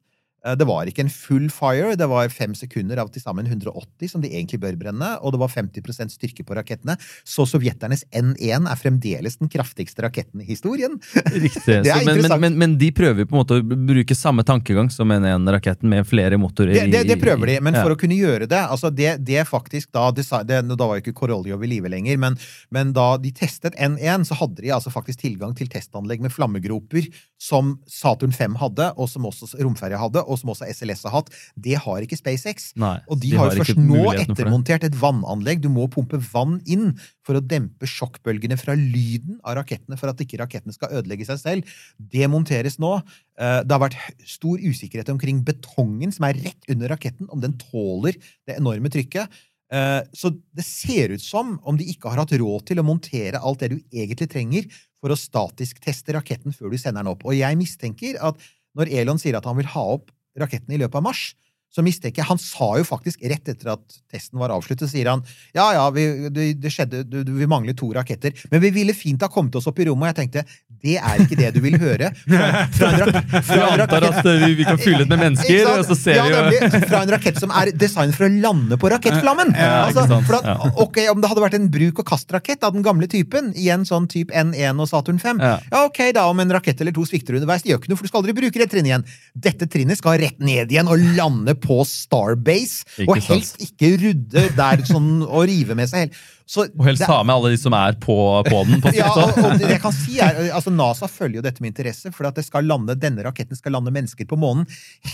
Eh, 0.45 0.55
Det 0.57 0.65
var 0.65 0.89
ikke 0.89 1.05
en 1.05 1.11
full 1.13 1.49
fire, 1.53 1.95
det 1.95 2.07
var 2.09 2.29
fem 2.33 2.53
sekunder 2.57 2.97
av 3.01 3.11
til 3.13 3.21
sammen 3.21 3.45
180 3.45 4.09
som 4.09 4.21
de 4.23 4.31
egentlig 4.31 4.59
bør 4.61 4.77
brenne, 4.79 5.13
og 5.21 5.35
det 5.35 5.41
var 5.41 5.51
50% 5.53 6.13
styrke 6.15 6.45
på 6.45 6.57
rakettene. 6.57 6.97
Så 7.23 7.45
sovjeternes 7.49 8.03
N1 8.09 8.67
er 8.69 8.79
fremdeles 8.79 9.37
den 9.41 9.51
kraftigste 9.51 10.05
raketten 10.05 10.41
i 10.41 10.49
historien. 10.49 10.97
Riktig. 11.31 11.81
Men, 12.01 12.21
men, 12.21 12.39
men, 12.41 12.55
men 12.57 12.71
de 12.79 12.87
prøver 12.95 13.27
på 13.27 13.35
en 13.35 13.41
måte 13.41 13.57
å 13.59 13.63
bruke 13.63 14.15
samme 14.17 14.43
tankegang 14.47 14.89
som 14.91 15.11
N1-raketten 15.13 15.89
med 15.89 16.07
flere 16.07 16.37
motorer. 16.41 16.73
Det, 16.73 16.87
det, 16.93 17.01
det 17.11 17.17
prøver 17.21 17.51
de, 17.51 17.57
men 17.63 17.75
ja. 17.75 17.83
for 17.83 17.93
å 17.93 17.97
kunne 17.99 18.15
gjøre 18.17 18.47
det 18.49 18.59
altså 18.61 18.89
det, 18.93 19.13
det 19.27 19.43
faktisk 19.47 19.91
Da 19.93 20.07
det, 20.15 20.25
Da 20.47 20.87
var 20.87 20.97
jo 20.97 21.03
ikke 21.03 21.15
Koroljov 21.17 21.63
i 21.65 21.69
live 21.69 21.91
lenger, 21.91 22.17
men, 22.21 22.37
men 22.73 22.93
da 22.95 23.13
de 23.21 23.31
testet 23.35 23.75
N1, 23.75 24.25
så 24.29 24.37
hadde 24.39 24.63
de 24.63 24.73
altså 24.73 24.93
faktisk 24.93 25.21
tilgang 25.23 25.53
til 25.57 25.69
testanlegg 25.71 26.23
med 26.23 26.33
flammegroper 26.33 27.09
som 27.41 27.75
Saturn 27.89 28.33
5 28.35 28.57
hadde, 28.61 28.91
og 28.97 29.09
som 29.11 29.27
også 29.29 29.51
romferja 29.61 29.99
hadde, 30.01 30.23
og 30.31 30.39
som 30.39 30.51
også 30.53 30.67
SLS 30.71 31.03
har 31.07 31.15
hatt. 31.17 31.31
Det 31.59 31.75
har 31.83 32.05
ikke 32.05 32.17
SpaceX. 32.19 32.71
Nei, 32.79 32.95
Og 33.11 33.19
de, 33.21 33.33
har 33.37 33.51
jo 33.51 33.61
først 33.61 33.81
nå 33.81 34.05
ettermontert 34.15 34.87
et 34.87 34.95
vannanlegg. 35.01 35.61
Du 35.63 35.69
må 35.73 35.89
pumpe 35.91 36.19
vann 36.31 36.59
inn 36.65 36.93
for 37.27 37.37
å 37.37 37.43
dempe 37.43 37.89
sjokkbølgene 37.89 38.57
fra 38.59 38.73
lyden 38.79 39.37
av 39.43 39.59
rakettene, 39.59 39.99
for 39.99 40.11
at 40.11 40.23
ikke 40.23 40.39
rakettene 40.41 40.73
skal 40.75 40.95
ødelegge 41.01 41.27
seg 41.29 41.41
selv. 41.43 41.77
Det 41.99 42.27
monteres 42.31 42.79
nå. 42.81 42.95
Eh, 43.37 43.61
Det 43.61 43.75
har 43.75 43.83
vært 43.83 43.99
stor 44.25 44.57
usikkerhet 44.57 45.09
omkring 45.13 45.43
betongen 45.45 46.11
som 46.15 46.25
er 46.27 46.39
rett 46.41 46.71
under 46.71 46.95
raketten, 46.95 47.29
om 47.29 47.41
den 47.43 47.57
tåler 47.59 48.17
det 48.47 48.57
enorme 48.57 48.89
trykket. 48.89 49.27
Eh, 49.71 50.01
Så 50.13 50.33
det 50.53 50.65
ser 50.65 51.13
ut 51.15 51.21
som 51.21 51.59
om 51.63 51.77
de 51.77 51.85
ikke 51.87 52.09
har 52.09 52.23
hatt 52.23 52.31
råd 52.35 52.65
til 52.67 52.79
å 52.81 52.85
montere 52.87 53.39
alt 53.39 53.59
det 53.59 53.69
du 53.69 53.77
egentlig 53.91 54.29
trenger 54.29 54.67
for 55.01 55.13
å 55.13 55.17
statisk 55.17 55.79
teste 55.81 56.13
raketten 56.13 56.53
før 56.53 56.71
du 56.71 56.77
sender 56.77 57.01
den 57.01 57.11
opp. 57.13 57.23
Og 57.25 57.33
jeg 57.37 57.57
mistenker 57.57 58.19
at 58.21 58.37
når 58.77 58.91
Elon 59.01 59.19
sier 59.19 59.35
at 59.37 59.47
han 59.49 59.57
vil 59.57 59.69
ha 59.73 59.85
opp 59.97 60.11
raketten 60.39 60.73
i 60.73 60.79
løpet 60.81 60.99
av 60.99 61.05
mars, 61.09 61.23
så 61.71 61.83
mistenker 61.85 62.21
jeg 62.21 62.27
Han 62.27 62.39
sa 62.41 62.73
jo 62.79 62.85
faktisk 62.87 63.21
rett 63.31 63.47
etter 63.51 63.73
at 63.75 63.99
testen 64.11 64.39
var 64.41 64.51
avsluttet, 64.51 64.89
sier 64.91 65.07
han 65.11 65.23
ja, 65.55 65.69
ja, 65.75 65.85
vi, 65.95 66.05
det, 66.33 66.47
det 66.61 66.71
skjedde, 66.73 67.03
du, 67.07 67.21
du, 67.27 67.31
vi 67.37 67.47
mangler 67.49 67.75
to 67.77 67.91
raketter, 67.95 68.35
men 68.51 68.61
vi 68.63 68.73
ville 68.75 68.95
fint 68.95 69.21
ha 69.23 69.29
kommet 69.31 69.55
oss 69.55 69.67
opp 69.69 69.79
i 69.79 69.87
rommet. 69.87 70.01
Og 70.05 70.11
jeg 70.11 70.17
tenkte 70.21 70.43
det 70.81 70.95
er 70.97 71.21
ikke 71.21 71.37
det 71.37 71.49
du 71.53 71.59
vil 71.61 71.75
høre. 71.77 72.09
Fra, 72.25 72.47
fra 72.73 72.89
en, 72.95 73.11
fra 73.49 73.67
en 73.75 73.83
antar 73.83 74.05
at 74.07 74.19
eh, 74.25 74.45
vi, 74.47 74.55
vi 74.61 74.65
kan 74.65 74.79
fylle 74.81 75.03
det 75.03 75.11
med 75.11 75.21
mennesker, 75.27 75.67
og 75.69 75.83
så 75.85 75.97
ser 75.97 76.17
ja, 76.17 76.25
vi 76.47 76.57
jo 76.57 76.81
Fra 76.87 77.03
en 77.03 77.13
rakett 77.13 77.37
som 77.41 77.53
er 77.53 77.73
designet 77.77 78.17
for 78.17 78.25
å 78.25 78.31
lande 78.31 78.79
på 78.81 78.89
rakettflammen! 78.93 79.53
Ja, 79.57 79.83
altså, 79.87 80.07
at, 80.39 80.79
ok, 80.81 81.03
Om 81.13 81.21
det 81.21 81.31
hadde 81.31 81.45
vært 81.45 81.57
en 81.59 81.69
bruk-og-kast-rakett 81.73 82.65
av 82.65 82.73
den 82.75 82.85
gamle 82.85 83.09
typen, 83.11 83.51
igjen 83.53 83.85
sånn 83.87 84.07
type 84.11 84.33
N1 84.33 84.81
og 84.81 84.89
Saturn 84.89 85.21
5, 85.21 85.41
Ja. 85.41 85.53
ja, 85.61 85.83
ok, 85.85 86.01
da 86.17 86.25
om 86.31 86.41
en 86.41 86.55
rakett 86.57 86.81
eller 86.81 86.95
to 86.95 87.05
svikter 87.07 87.37
underveis, 87.37 87.65
det 87.65 87.73
gjør 87.73 87.83
ikke 87.83 87.93
noe, 87.93 88.01
for 88.01 88.07
du 88.07 88.13
skal 88.13 88.23
aldri 88.23 88.37
bruke 88.41 88.63
det 88.63 88.69
trinnet 88.71 88.91
igjen. 88.91 89.07
Dette 89.47 89.69
trinnet 89.71 90.01
skal 90.01 90.17
rett 90.21 90.41
ned 90.41 90.73
igjen 90.73 90.89
og 90.89 91.05
lande 91.17 91.55
på 91.63 91.79
Starbase, 91.87 92.83
Ikke 92.97 93.07
og 93.09 93.17
sant. 93.21 93.29
helst 93.31 93.63
ikke 93.65 93.93
rydde 94.01 94.43
der 94.57 94.83
sånn 94.89 95.21
og 95.27 95.45
rive 95.49 95.77
med 95.77 95.89
seg 95.91 96.07
helt. 96.07 96.21
Så 96.51 96.65
Og 96.67 96.83
helst 96.83 96.99
det- 96.99 97.07
ta 97.07 97.21
med 97.23 97.31
alle 97.33 97.49
de 97.53 97.57
som 97.61 97.71
er 97.77 97.93
på, 97.95 98.15
på 98.43 98.57
den. 98.67 98.81
På 98.83 98.91
ja, 98.97 99.07
og, 99.07 99.37
og 99.39 99.53
det 99.61 99.69
jeg 99.71 99.79
kan 99.79 99.93
si 99.95 100.17
er, 100.19 100.49
altså 100.51 100.73
NASA 100.75 101.07
følger 101.07 101.39
jo 101.39 101.43
dette 101.45 101.63
med 101.63 101.71
interesse, 101.71 102.11
for 102.11 102.27
at 102.27 102.35
det 102.35 102.43
skal 102.43 102.67
lande, 102.67 102.97
denne 102.99 103.23
raketten 103.23 103.55
skal 103.55 103.71
lande 103.77 103.93
mennesker 103.95 104.27
på 104.27 104.35
månen. 104.41 104.67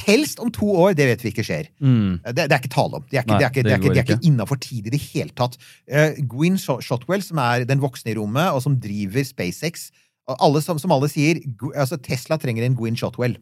Helst 0.07 0.41
om 0.41 0.49
to 0.49 0.65
år. 0.73 0.95
Det 0.97 1.05
vet 1.11 1.21
vi 1.21 1.29
ikke 1.35 1.45
skjer. 1.45 1.69
Mm. 1.77 2.17
Det, 2.25 2.47
det 2.47 2.49
er 2.49 2.57
ikke 2.63 2.73
tale 2.73 2.97
om. 2.97 3.05
Det 3.05 3.19
er 3.19 3.27
ikke, 3.27 3.35
Nei, 3.35 3.37
det 3.37 3.45
er 3.45 3.53
ikke, 3.53 3.67
det 3.67 3.75
er 3.75 3.83
ikke, 3.83 3.93
ikke 4.01 4.17
ikke. 4.17 4.27
innafor 4.31 4.57
tid 4.65 4.89
i 4.89 4.95
det 4.97 5.03
hele 5.11 5.29
tatt. 5.37 5.59
Uh, 5.85 6.17
Gwyn 6.25 6.57
Shotwell, 6.57 7.21
som 7.21 7.37
er 7.45 7.67
den 7.69 7.85
voksne 7.85 8.15
i 8.15 8.17
rommet, 8.17 8.49
og 8.57 8.63
som 8.65 8.79
driver 8.81 9.27
SpaceX 9.27 9.91
alle, 10.27 10.59
som, 10.59 10.75
som 10.81 10.91
alle 10.91 11.07
sier, 11.07 11.37
altså 11.71 11.95
Tesla 12.03 12.35
trenger 12.41 12.65
en 12.65 12.75
Gwyn 12.75 12.97
Shotwell. 12.99 13.37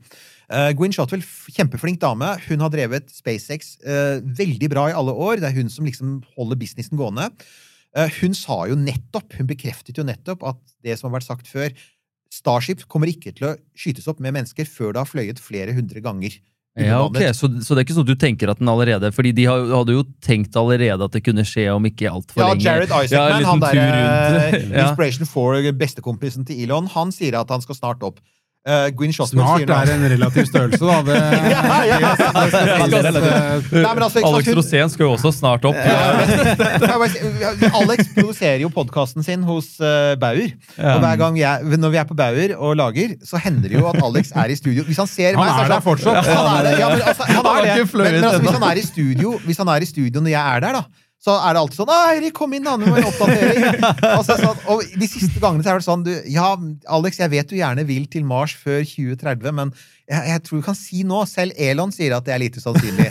Uh, 0.46 0.70
Gwyn 0.78 0.94
Shotwell, 0.94 1.24
kjempeflink 1.56 2.00
dame. 2.02 2.36
Hun 2.46 2.62
har 2.62 2.74
drevet 2.74 3.10
SpaceX 3.14 3.76
uh, 3.86 4.22
veldig 4.38 4.70
bra 4.74 4.90
i 4.92 4.98
alle 4.98 5.16
år. 5.16 5.42
Det 5.42 5.50
er 5.50 5.58
hun 5.58 5.72
som 5.74 5.88
liksom 5.88 6.20
holder 6.38 6.60
businessen 6.62 7.00
gående. 7.00 7.32
Uh, 7.96 8.08
hun 8.22 8.36
sa 8.38 8.64
jo 8.70 8.78
nettopp, 8.78 9.38
hun 9.40 9.50
bekreftet 9.50 9.98
jo 9.98 10.06
nettopp 10.06 10.46
at 10.46 10.60
det 10.86 11.00
som 11.00 11.10
har 11.10 11.20
vært 11.20 11.30
sagt 11.32 11.52
før, 11.52 11.72
Starship 12.36 12.82
kommer 12.92 13.08
ikke 13.08 13.32
til 13.36 13.48
å 13.48 13.56
skytes 13.78 14.10
opp 14.12 14.20
med 14.20 14.34
mennesker 14.36 14.68
før 14.68 14.92
det 14.92 15.02
har 15.04 15.08
fløyet 15.08 15.40
flere 15.40 15.76
hundre 15.78 16.02
ganger. 16.04 16.36
Ja, 16.76 16.98
ok, 17.06 17.22
så, 17.32 17.48
så 17.64 17.72
det 17.72 17.80
er 17.80 17.86
ikke 17.86 17.96
sånn 17.96 18.08
du 18.08 18.18
tenker 18.20 18.50
at 18.52 18.60
den 18.60 18.68
allerede 18.68 19.08
Fordi 19.16 19.30
de 19.32 19.46
hadde 19.48 19.94
jo 19.96 20.02
tenkt 20.20 20.58
allerede 20.60 21.06
at 21.08 21.14
det 21.14 21.22
kunne 21.24 21.46
skje 21.48 21.70
om 21.72 21.86
ikke 21.88 22.10
altfor 22.12 22.42
Ja, 22.42 22.50
lenge. 22.50 22.66
Jared 22.66 22.92
Isaacman, 22.92 23.46
ja, 23.46 23.48
han 23.48 23.62
der. 23.64 24.58
Inspiration 24.84 25.30
4, 25.32 25.72
bestekompisen 25.80 26.44
til 26.50 26.66
Elon, 26.66 26.90
han 26.92 27.16
sier 27.16 27.40
at 27.40 27.54
han 27.54 27.64
skal 27.64 27.80
snart 27.80 28.04
opp. 28.04 28.20
Uh, 28.66 28.88
Gwyn 28.98 29.12
Shotwell 29.14 29.46
Snart 29.46 29.70
er 29.70 29.90
en 29.94 30.04
relativ 30.10 30.48
størrelse, 30.50 30.82
da. 30.82 30.96
Det, 31.06 31.18
Ja, 31.54 31.60
ja. 31.86 31.98
det 32.02 33.04
Nei, 33.78 33.92
altså, 33.94 34.24
Alex 34.26 34.48
Rosén 34.58 34.90
skal 34.90 35.06
jo 35.06 35.12
også 35.14 35.30
snart 35.36 35.68
opp. 35.70 35.78
Ja, 35.78 36.16
jeg 36.26 37.70
Alex 37.82 38.10
produserer 38.16 38.64
jo 38.64 38.72
podkasten 38.74 39.22
sin 39.28 39.46
hos 39.46 39.76
uh, 39.78 40.18
Bauer. 40.18 40.50
Og 40.82 41.06
hver 41.06 41.22
gang 41.22 41.38
er, 41.38 41.78
når 41.78 41.94
vi 41.94 42.02
er 42.02 42.10
på 42.10 42.18
Bauer 42.18 42.58
og 42.58 42.74
lager, 42.82 43.14
så 43.22 43.38
hender 43.46 43.70
det 43.70 43.78
jo 43.78 43.86
at 43.92 44.02
Alex 44.02 44.34
er 44.34 44.50
i 44.50 44.58
studio. 44.58 44.90
Hvis 44.90 45.04
han 45.04 45.14
ser 45.14 45.38
Han 45.38 45.44
meg, 45.44 45.54
så 45.54 45.62
er 45.62 45.68
han 45.68 45.74
der 45.76 45.86
fortsatt. 45.86 46.34
Han 46.34 46.52
er, 46.56 46.70
det. 46.72 46.76
men, 46.82 47.08
altså, 47.14 47.30
han 47.30 47.46
er 47.54 47.70
det. 47.70 47.80
Men, 47.94 48.02
men 48.02 48.30
altså, 48.32 48.44
hvis, 48.48 48.58
han 48.58 48.70
er 48.72 48.82
i 48.82 48.88
studio, 48.90 49.40
hvis 49.46 49.62
han 49.62 49.76
er 49.76 49.86
i 49.86 49.94
studio 49.94 50.26
når 50.26 50.34
jeg 50.34 50.56
er 50.56 50.66
der, 50.66 50.82
da 50.82 51.05
så 51.22 51.36
er 51.42 51.56
det 51.56 51.62
alltid 51.62 51.80
sånn 51.80 51.94
Eirik, 51.96 52.36
kom 52.38 52.54
inn, 52.54 52.66
da! 52.68 52.76
Nå 52.78 52.90
må 52.90 53.00
vi 53.00 53.06
oppdatere!' 53.08 53.80
altså, 54.18 54.38
sånn, 54.42 54.60
og 54.72 54.84
de 55.00 55.08
siste 55.10 55.42
gangene 55.42 55.66
så 55.66 55.74
er 55.74 55.82
det 55.82 55.88
sånn 55.88 56.06
du, 56.06 56.14
'Ja, 56.30 56.52
Alex, 56.98 57.20
jeg 57.24 57.34
vet 57.34 57.50
du 57.50 57.58
gjerne 57.58 57.88
vil 57.88 58.06
til 58.12 58.28
Mars 58.28 58.54
før 58.54 58.84
2030, 58.86 59.56
men 59.58 59.74
jeg, 60.06 60.22
jeg 60.30 60.42
tror 60.46 60.60
du 60.60 60.66
kan 60.68 60.76
si 60.78 61.00
nå 61.08 61.20
Selv 61.26 61.56
Elon 61.58 61.90
sier 61.94 62.14
at 62.14 62.26
det 62.28 62.34
er 62.36 62.42
lite 62.44 62.62
sannsynlig. 62.62 63.08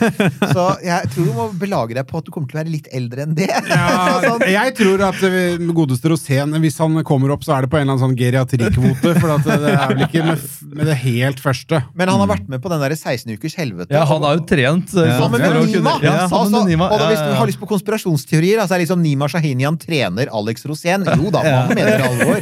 Så 0.55 0.65
jeg 0.85 1.09
tror 1.11 1.25
du 1.27 1.33
må 1.35 1.47
belage 1.59 1.97
deg 1.97 2.07
på 2.07 2.21
at 2.21 2.29
du 2.29 2.31
kommer 2.31 2.47
til 2.51 2.59
å 2.59 2.61
være 2.61 2.71
litt 2.71 2.87
eldre 2.95 3.25
enn 3.25 3.33
det. 3.35 3.49
Ja, 3.51 3.89
sånn. 4.29 4.45
jeg 4.47 4.75
tror 4.79 5.03
at 5.09 5.19
eh, 5.27 5.57
godeste 5.75 6.13
Rosén, 6.13 6.55
hvis 6.63 6.79
han 6.79 6.95
kommer 7.09 7.35
opp, 7.35 7.43
så 7.47 7.57
er 7.57 7.67
det 7.67 7.73
på 7.73 7.81
en 7.81 7.83
eller 7.83 7.97
annen 7.97 8.05
sånn 8.05 8.15
geriatrikvote. 8.21 9.15
For 9.19 9.35
at 9.35 9.49
det 9.49 9.73
er 9.73 9.83
vel 9.91 10.05
ikke 10.07 10.23
med, 10.29 10.47
med 10.79 10.91
det 10.93 10.97
helt 11.03 11.43
første. 11.43 11.83
Men 11.99 12.13
han 12.15 12.23
har 12.23 12.31
vært 12.37 12.47
med 12.55 12.63
på 12.63 12.71
den 12.73 12.85
der 12.87 12.95
16 12.95 13.35
ukers 13.35 13.59
helvete. 13.59 13.91
Ja, 13.97 14.05
han 14.13 14.23
har 14.29 14.39
jo 14.39 14.47
trent. 14.55 14.95
eh, 14.95 15.17
Sammen 15.19 15.43
med 15.43 15.59
Nima! 15.75 15.97
Ja, 16.05 16.15
sammen 16.31 16.39
altså, 16.47 16.63
med 16.63 16.73
Nima. 16.77 16.93
og 16.95 17.03
da, 17.03 17.11
hvis 17.11 17.25
du 17.27 17.35
har 17.41 17.51
lyst 17.51 17.63
på 17.65 17.71
konspirasjonsteorier, 17.75 18.63
så 18.63 18.79
er 18.79 18.85
liksom 18.85 19.03
Nima 19.03 19.27
Shahinian 19.35 19.81
trener 19.83 20.31
Alex 20.31 20.63
Rosén. 20.71 21.03
Jo 21.19 21.35
da, 21.35 21.43
man 21.67 21.75
mener 21.75 22.07
alvor. 22.07 22.39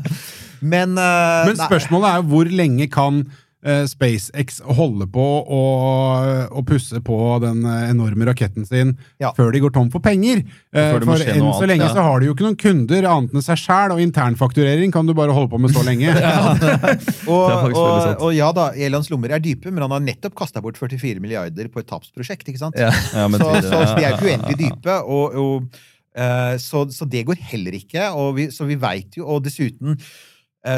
Men, 0.60 0.92
uh, 0.98 1.46
Men 1.48 1.56
spørsmålet 1.56 2.10
er 2.10 2.18
jo 2.20 2.26
hvor 2.34 2.50
lenge 2.52 2.84
kan 2.92 3.22
eh, 3.24 3.46
SpaceX 3.60 4.62
holde 4.64 5.04
på 5.12 5.24
å, 5.44 5.60
å 6.48 6.62
pusse 6.64 6.96
på 7.04 7.16
den 7.42 7.60
eh, 7.68 7.90
enorme 7.90 8.24
raketten 8.30 8.64
sin 8.64 8.94
Ja. 9.20 9.34
før 9.36 9.52
de 9.52 9.60
går 9.60 9.74
tom 9.74 9.90
for 9.92 10.00
penger. 10.00 10.40
Eh, 10.72 10.92
Før 10.94 11.02
det 11.02 11.08
må 11.08 11.16
for 11.18 11.24
enn 11.26 11.42
så 11.42 11.50
annet, 11.50 11.68
lenge 11.74 11.84
ja. 11.84 11.90
så 11.92 12.04
har 12.06 12.22
de 12.22 12.30
jo 12.30 12.36
ikke 12.36 12.46
noen 12.46 12.56
kunder 12.60 13.08
annet 13.10 13.36
enn 13.36 13.44
seg 13.44 13.60
sjæl, 13.60 13.92
og 13.92 14.00
internfakturering 14.00 14.94
kan 14.94 15.08
du 15.08 15.12
bare 15.18 15.36
holde 15.36 15.52
på 15.52 15.60
med 15.60 15.74
så 15.76 15.84
lenge. 15.84 16.08
og, 16.16 17.44
faktisk 17.52 17.76
veldig 17.76 18.14
og, 18.16 18.24
og 18.30 18.34
ja 18.38 18.48
da, 18.56 18.70
Elons 18.88 19.12
lommer 19.12 19.36
er 19.36 19.44
dype, 19.44 19.68
men 19.68 19.84
han 19.84 19.96
har 19.98 20.04
nettopp 20.08 20.38
kasta 20.40 20.64
bort 20.64 20.80
44 20.80 21.20
milliarder 21.20 21.68
på 21.68 21.84
et 21.84 21.90
tapsprosjekt. 21.90 22.48
ikke 22.48 22.64
sant? 22.64 22.80
ja, 22.80 22.88
ja, 22.88 23.28
så, 23.36 23.52
så, 23.60 23.84
de 23.92 24.06
er 24.06 24.08
ja, 24.08 24.16
ikke 24.16 24.30
uendelig 24.32 24.58
dype. 24.64 24.96
Og, 25.04 25.36
og, 25.36 25.80
uh, 26.16 26.56
så, 26.62 26.86
så 26.96 27.08
det 27.12 27.26
går 27.28 27.44
heller 27.52 27.76
ikke. 27.76 28.08
Og 28.16 28.34
vi, 28.40 28.50
så 28.54 28.64
vi 28.68 28.80
veit 28.80 29.20
jo, 29.20 29.28
og 29.28 29.44
dessuten 29.44 29.98
eh, 29.98 30.10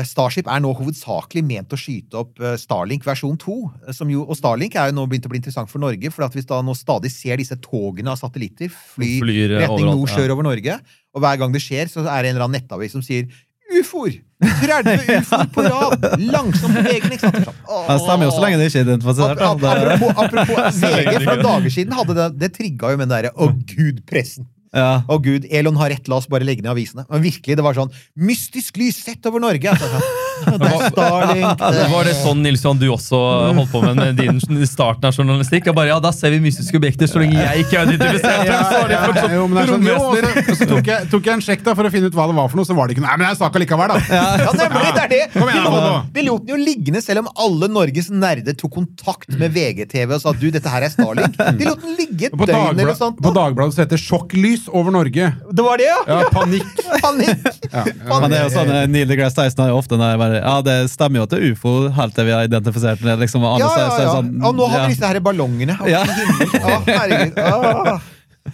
Starship 0.06 0.46
er 0.46 0.60
nå 0.62 0.70
hovedsakelig 0.78 1.42
ment 1.42 1.72
å 1.74 1.78
skyte 1.80 2.20
opp 2.20 2.38
eh, 2.38 2.54
Starlink 2.60 3.02
versjon 3.02 3.34
2. 3.40 3.54
eh, 3.88 3.94
Som 3.96 4.12
jo, 4.14 4.22
og 4.22 4.38
Starlink 4.38 4.76
er 4.78 4.92
jo 4.92 4.94
nå 5.00 5.06
begynt 5.10 5.26
å 5.26 5.32
bli 5.32 5.40
interessant 5.42 5.70
for 5.72 5.82
Norge, 5.82 6.10
for 6.14 6.22
at 6.22 6.36
vi 6.36 6.44
da 6.46 6.60
nå 6.62 6.74
stadig 6.78 7.10
ser 7.10 7.40
disse 7.42 7.58
togene 7.58 8.12
av 8.14 8.20
satellitter 8.20 8.70
fly 8.70 9.16
Flyr, 9.24 9.56
eh, 9.56 9.64
retning 9.64 9.88
nord, 9.90 10.06
ja. 10.06 10.14
sør 10.20 10.36
over 10.36 10.46
Norge. 10.46 10.78
Og 11.12 11.24
hver 11.24 11.40
gang 11.42 11.50
det 11.54 11.64
skjer, 11.64 11.90
så 11.90 12.06
er 12.06 12.22
det 12.22 12.30
en 12.30 12.36
eller 12.36 12.46
annen 12.46 12.62
nettavis 12.62 12.94
som 12.94 13.02
sier 13.02 13.26
ufoer! 13.72 14.20
30 14.62 15.02
ufoer 15.18 15.50
på 15.50 15.66
rad! 15.66 16.08
Langsomt 16.30 16.78
bevegende, 16.78 17.18
ikke 17.18 17.32
sant? 17.32 17.52
Åh. 17.66 17.84
Det 17.90 18.00
stemmer 18.06 18.28
jo 18.28 18.32
så 18.36 18.42
lenge 18.46 18.62
det 18.62 18.70
ikke 18.70 18.82
er 18.84 18.88
identifisert. 18.88 19.44
Apropos, 19.50 20.24
apropos 20.28 20.80
VG 20.82 21.22
fra 21.26 21.38
dager 21.42 21.74
siden 21.74 21.98
hadde 21.98 22.18
det, 22.22 22.32
det 22.38 22.54
trigga 22.54 22.94
jo 22.94 23.00
med 23.02 23.08
den 23.08 23.16
derre 23.16 23.34
'Å, 23.34 23.50
gud, 23.74 24.04
pressen'. 24.06 24.46
Ja. 24.72 25.02
Å 25.06 25.18
gud, 25.20 25.44
Elon 25.52 25.76
har 25.76 25.90
rett, 25.92 26.06
la 26.08 26.16
oss 26.16 26.26
bare 26.32 26.46
legge 26.48 26.62
ned 26.64 26.72
avisene. 26.72 27.04
Men 27.10 27.20
virkelig, 27.20 27.56
det 27.58 27.64
var 27.64 27.76
sånn 27.76 27.90
Mystisk 28.16 28.78
lys 28.80 28.96
sett 29.04 29.26
over 29.28 29.42
Norge! 29.42 29.68
Altså, 29.68 30.00
sånn, 30.42 30.58
det 30.58 30.68
er 30.72 30.88
Starlink 30.90 31.60
var 31.92 32.08
det 32.08 32.14
sånn 32.18 32.40
Nils 32.42 32.62
Johan, 32.64 32.78
du 32.80 32.86
også 32.90 33.18
holdt 33.54 33.70
på 33.70 33.82
med 33.84 33.98
med 34.00 34.16
din 34.18 34.40
starten 34.66 35.04
av 35.06 35.14
journalistikk? 35.14 35.68
Jeg 35.68 35.76
bare, 35.76 35.92
ja, 35.92 35.98
Da 36.02 36.10
ser 36.16 36.32
vi 36.34 36.40
mystiske 36.42 36.80
objekter 36.80 37.06
så 37.10 37.20
lenge 37.22 37.36
jeg 37.36 37.66
ikke 37.66 37.76
er 37.82 37.92
identifisert. 37.92 38.46
Ja, 38.48 38.56
er 38.80 38.94
ja, 38.96 39.02
ja, 39.12 39.28
jo, 39.36 39.44
men 39.46 39.60
det 39.60 39.62
er 39.62 39.70
sånn, 39.74 39.86
jo, 39.86 39.98
og 40.00 40.56
så- 40.56 40.68
tok 40.72 40.88
jeg, 40.90 41.06
tok 41.12 41.28
jeg 41.28 41.34
en 41.36 41.44
sjekk 41.46 41.62
da 41.68 41.74
for 41.78 41.86
å 41.86 41.92
finne 41.92 42.08
ut 42.10 42.16
hva 42.16 42.26
det 42.32 42.36
var 42.40 42.48
for 42.50 42.58
noe, 42.62 42.66
så 42.66 42.74
var 42.78 42.88
det 42.90 42.96
ikke 42.96 43.04
noe. 43.04 43.12
Nei, 43.12 43.18
men 43.20 43.26
det 43.28 43.30
er 43.36 43.38
sak 43.42 43.60
allikevel, 43.60 43.92
da. 43.92 44.00
Ja, 44.08 44.56
nemlig! 44.56 44.88
Det 44.96 45.04
er 45.04 45.12
det! 45.12 45.20
Kom 45.36 45.52
igjen, 45.52 45.68
de, 45.68 45.76
lot, 45.84 46.10
de 46.16 46.26
lot 46.30 46.42
den 46.48 46.54
jo 46.56 46.58
liggende, 46.64 47.04
selv 47.04 47.22
om 47.26 47.30
alle 47.46 47.68
Norges 47.76 48.10
nerder 48.10 48.56
tok 48.58 48.72
kontakt 48.80 49.30
med 49.38 49.52
VGTV 49.54 50.16
og 50.16 50.24
sa 50.24 50.32
du, 50.34 50.48
dette 50.54 50.72
her 50.72 50.88
er 50.88 50.92
Starlink. 50.96 51.36
De 51.60 51.68
lot 51.68 51.84
den 51.84 51.94
ligge 52.00 52.32
et 52.32 52.34
døgn 52.40 52.72
eller 52.72 52.90
noe 52.90 52.98
sånt. 52.98 53.20
på. 53.22 53.34
Dagbladet 53.36 53.76
så 53.76 53.84
heter 53.84 53.96
det 53.98 54.02
'Sjokklys 54.02 54.61
over 54.68 54.94
Norge'. 54.94 55.32
Det 55.50 55.64
var 55.64 55.80
det, 55.80 55.88
ja! 55.88 55.98
Ja, 56.06 56.28
panikk. 56.32 56.70
Panikk! 57.02 57.46
Men 57.72 58.30
det 58.30 58.38
er 58.38 58.46
jo 58.46 58.52
sånn, 58.54 58.70
eh, 58.70 58.86
Neil 58.90 59.10
deGrasse 59.10 59.38
Tyson 59.38 59.64
har 59.64 59.72
jo 59.72 59.80
ofte 59.80 59.96
den 59.96 60.04
der 60.04 60.20
bare, 60.20 60.40
Ja, 60.42 60.54
det 60.66 60.76
stemmer 60.92 61.22
jo 61.22 61.26
at 61.26 61.34
det 61.34 61.40
er 61.40 61.54
ufo, 61.56 61.74
helt 61.96 62.16
til 62.16 62.28
vi 62.28 62.34
har 62.36 62.48
identifisert 62.48 63.04
det. 63.04 63.18
Liksom, 63.24 63.44
og 63.44 63.56
alle 63.56 63.68
Ja, 63.68 63.74
ja, 63.76 63.92
er 63.98 64.06
ja. 64.06 64.16
Sånn, 64.18 64.32
Og 64.40 64.56
nå 64.58 64.70
har 64.72 64.82
ja. 64.82 64.88
vi 64.88 64.96
disse 64.96 65.12
her 65.12 65.20
ballongene. 65.24 65.78
Ja. 65.90 66.02
Å, 66.06 66.80
herregud. 66.88 67.38
Å. 67.42 68.00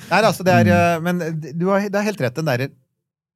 Nei, 0.09 0.21
altså, 0.21 0.45
det 0.45 0.53
er 0.53 0.71
eh, 0.75 1.01
Men 1.05 1.25
du 1.33 1.69
har, 1.71 1.89
det 1.89 2.01
er 2.01 2.07
helt 2.11 2.21
rett, 2.29 2.37
den 2.37 2.49
derre 2.49 2.71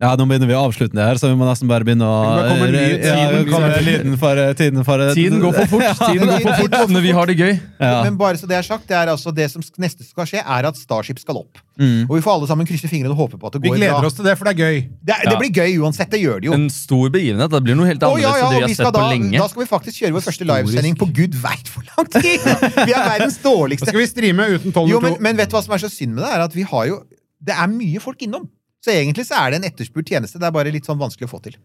Ja, 0.03 0.17
nå 0.19 0.25
begynner 0.27 0.49
vi 0.51 0.55
å 0.59 0.63
avslutte 0.67 0.97
det 0.99 1.05
her, 1.07 1.19
så 1.21 1.29
vi 1.31 1.37
må 1.39 1.47
nesten 1.47 1.69
bare 1.71 1.87
begynne 1.87 2.03
å 2.03 2.15
Det 2.35 2.47
kommer 2.51 2.73
lyd, 2.75 3.05
Ja, 3.07 3.13
tiden 3.15 3.45
det 3.47 3.53
kommer 3.53 3.69
går. 3.71 4.17
for 4.19 4.41
tiden 4.59 4.87
for 4.89 5.03
Tiden 5.15 5.43
går 5.45 5.53
for 5.61 5.69
fort 5.71 6.01
Tiden 6.11 6.27
går 6.27 6.41
for 6.43 6.57
fort 6.65 6.91
når 6.97 7.05
vi 7.05 7.13
har 7.15 7.31
det 7.31 7.37
gøy. 7.39 7.53
Ja. 7.79 7.93
Men 8.03 8.17
bare 8.19 8.41
så 8.41 8.49
det 8.51 8.57
er 8.59 8.67
sagt, 8.67 8.89
det 8.91 8.97
er 8.99 9.13
altså 9.13 9.31
det 9.37 9.47
som 9.53 9.63
neste 9.79 10.03
skal 10.09 10.27
skje, 10.27 10.43
er 10.43 10.67
at 10.73 10.81
Starship 10.81 11.23
skal 11.23 11.39
opp. 11.45 11.61
Mm. 11.79 12.09
Og 12.11 12.17
vi 12.19 12.23
får 12.27 12.35
alle 12.35 12.49
sammen 12.51 12.67
krysse 12.69 12.91
fingrene 12.91 13.15
og 13.15 13.21
håpe 13.23 13.39
på 13.39 13.47
at 13.47 13.55
det 13.57 13.63
Vi 13.63 13.71
gleder 13.77 13.95
bra. 14.03 14.11
oss 14.11 14.19
til 14.19 14.27
det, 14.27 14.35
for 14.41 14.51
det 14.51 14.57
er 14.57 14.67
gøy. 14.67 14.81
Det, 15.07 15.21
det 15.31 15.37
blir 15.39 15.53
gøy 15.63 15.79
uansett, 15.87 16.11
det 16.13 16.21
gjør 16.21 16.43
det 16.43 16.51
jo. 16.51 16.59
En 16.59 16.67
stor 16.75 17.07
begivenhet. 17.15 17.55
Det 17.55 17.63
blir 17.69 17.79
noe 17.79 17.89
helt 17.93 18.03
annerledes 18.03 18.27
ja, 18.27 18.35
ja, 18.43 18.51
det 18.51 18.59
vi 18.59 18.67
har 18.67 18.75
sett 18.75 18.91
på 18.91 18.95
da, 18.99 19.05
lenge. 19.15 19.39
da 19.39 19.47
skal 19.55 19.63
vi 19.63 19.69
faktisk 19.71 20.03
kjøre 20.03 20.17
vår 20.19 20.27
første 20.27 20.49
livesending 20.51 20.99
på 20.99 21.09
gud 21.23 21.39
veit 21.47 21.71
hvor 21.73 21.87
lang 21.95 22.11
tid! 22.19 22.49
Vi 22.91 22.93
er 22.93 23.07
verdens 23.07 23.39
dårligste. 23.45 23.87
Da 23.87 23.95
skal 23.95 24.03
vi 24.03 24.09
streame 24.11 24.49
uten 24.57 24.75
12 24.75 24.91
Jo, 24.91 24.99
men, 25.05 25.15
men 25.23 25.39
vet 25.39 25.49
du 25.53 25.57
hva 25.57 25.63
som 25.65 25.73
er 25.79 25.83
så 25.87 25.89
synd 25.93 26.17
med 26.19 26.27
det? 26.27 26.33
er 26.35 26.45
at 26.45 26.55
vi 26.59 26.67
har 26.67 26.91
jo, 26.91 26.99
Det 27.39 27.55
er 27.55 27.71
mye 27.71 28.03
folk 28.03 28.21
innom. 28.27 28.51
Så 28.83 28.91
egentlig 28.91 29.29
så 29.29 29.39
er 29.39 29.53
det 29.53 29.61
en 29.61 29.69
etterspurt 29.69 30.11
tjeneste. 30.11 30.41
Det 30.43 30.49
er 30.49 30.55
bare 30.55 30.73
litt 30.75 30.89
sånn 30.89 31.01
vanskelig 31.01 31.29
å 31.29 31.33
få 31.37 31.43
til. 31.45 31.59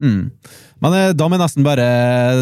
Mm. 0.00 0.30
Men 0.80 0.94
eh, 0.96 1.10
da 1.12 1.26
må 1.28 1.36
jeg 1.36 1.42
nesten 1.42 1.64
bare 1.66 1.86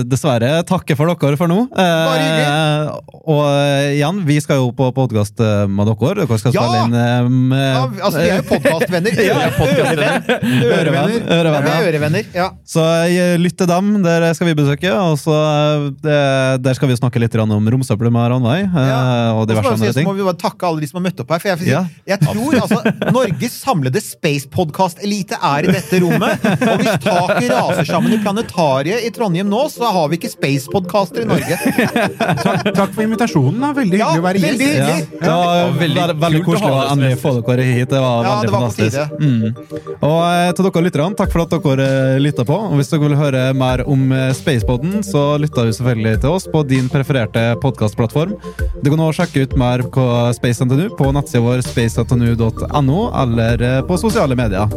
dessverre 0.06 0.60
takke 0.62 0.94
for 0.94 1.10
dere 1.10 1.34
for 1.40 1.50
nå. 1.50 1.56
Eh, 1.74 2.90
og 3.26 3.40
eh, 3.50 3.96
igjen, 3.96 4.20
vi 4.28 4.36
skal 4.44 4.60
jo 4.60 4.68
på 4.78 4.92
podkast 4.94 5.40
med 5.66 5.90
dere. 5.90 6.22
Dere 6.22 6.38
skal 6.38 6.54
Ja! 6.54 6.62
spille 6.68 6.84
inn 6.86 7.50
eh, 7.50 7.72
Ja, 7.74 7.80
altså, 8.06 8.20
Vi 8.22 8.28
er 8.30 8.38
jo 8.38 8.46
podkastvenner. 8.46 9.18
Ørevenner. 10.38 11.26
Ørevenn. 11.38 11.66
Ja, 11.66 11.72
vi 11.72 11.72
er 11.72 11.80
ja. 11.82 11.88
ørevenner. 11.88 12.28
Ja. 12.36 12.46
Så 12.68 12.84
eh, 13.08 13.34
lytt 13.42 13.58
til 13.58 13.66
dem, 13.70 13.90
der 14.06 14.28
skal 14.38 14.50
vi 14.52 14.54
besøke. 14.60 14.92
Og 15.02 15.18
så 15.18 15.34
eh, 16.06 16.54
Der 16.62 16.78
skal 16.78 16.92
vi 16.92 16.98
snakke 17.00 17.18
litt 17.22 17.34
om 17.42 17.68
romsøppel 17.74 18.10
med 18.14 18.30
Ranveig. 18.36 18.64
eh, 18.70 18.88
Ja. 18.88 19.00
Og 19.34 19.48
diverse 19.50 19.74
andre 19.74 19.92
ting. 19.92 20.06
så 20.06 20.12
må 20.12 20.14
vi 20.18 20.26
bare 20.26 20.38
takke 20.40 20.66
alle 20.70 20.80
de 20.86 20.90
som 20.90 21.00
har 21.02 21.08
møtt 21.10 21.20
opp 21.26 21.34
her. 21.34 21.42
For 21.42 21.50
jeg, 21.50 21.58
for 21.58 21.72
jeg, 21.74 21.98
jeg 22.14 22.22
tror 22.22 22.60
altså 22.62 23.12
Norges 23.14 23.58
samlede 23.66 24.00
space-podkast-elite 24.04 25.38
er 25.42 25.68
i 25.68 25.74
dette 25.74 26.00
rommet. 26.06 26.48
Og 26.54 26.82
hvis 26.84 27.02
taket 27.02 27.47
raser 27.50 27.88
sammen 27.88 28.14
i 28.14 28.18
Planetariet 28.22 29.04
i 29.06 29.10
Trondheim 29.14 29.48
nå, 29.50 29.62
så 29.72 29.90
har 29.94 30.08
vi 30.12 30.18
ikke 30.20 30.30
space-podkaster 30.32 31.24
i 31.24 31.28
Norge. 31.28 31.58
Takk, 32.44 32.68
takk 32.76 32.92
for 32.94 33.02
invitasjonen. 33.04 33.60
da. 33.62 33.72
Veldig 33.78 33.98
Ja, 33.98 34.10
hyggelig 34.12 34.22
å 34.22 34.26
være 34.28 34.42
veldig 34.44 34.68
gjest. 34.68 35.12
Ja, 35.18 35.22
det 35.22 35.30
var 35.32 35.56
Ja, 35.58 35.68
veldig 35.82 36.00
veldig, 36.02 36.18
veldig 36.24 36.42
koselig 36.46 36.72
ha 36.72 36.80
å 36.82 36.92
endelig 36.94 37.20
få 37.22 37.34
dere 37.38 37.68
hit. 37.68 37.88
Det 37.92 38.02
var 38.04 38.24
Ja, 38.24 38.34
veldig 38.34 38.46
det 38.46 38.52
var 38.52 38.60
fantastisk. 38.60 38.98
Mm. 39.18 39.98
Og 39.98 40.18
eh, 40.28 40.52
til 40.58 40.68
dere 40.68 40.84
lytterne, 40.88 41.18
takk 41.18 41.32
for 41.34 41.44
at 41.46 41.56
dere 41.68 41.88
lytta 42.22 42.46
på. 42.48 42.58
Og 42.68 42.76
hvis 42.80 42.92
dere 42.92 43.04
vil 43.06 43.18
høre 43.18 43.44
mer 43.58 43.84
om 43.88 44.06
Spacepoden, 44.34 44.56
Spacepodden, 44.58 45.02
så 45.06 45.22
lytter 45.40 45.68
du 45.68 45.72
selvfølgelig 45.76 46.20
til 46.22 46.34
oss 46.34 46.46
på 46.50 46.62
din 46.68 46.88
prefererte 46.92 47.42
podkastplattform. 47.62 48.34
Du 48.82 48.90
kan 48.90 49.00
også 49.04 49.22
sjekke 49.24 49.44
ut 49.46 49.54
mer 49.60 49.82
på 49.94 50.04
Space 50.36 50.64
NTNU 50.64 50.88
på 50.98 51.10
nettsida 51.14 51.42
vår 51.44 51.62
spacentnu.no, 51.66 52.98
eller 53.22 53.62
eh, 53.64 53.78
på 53.88 53.98
sosiale 54.00 54.36
medier. 54.38 54.68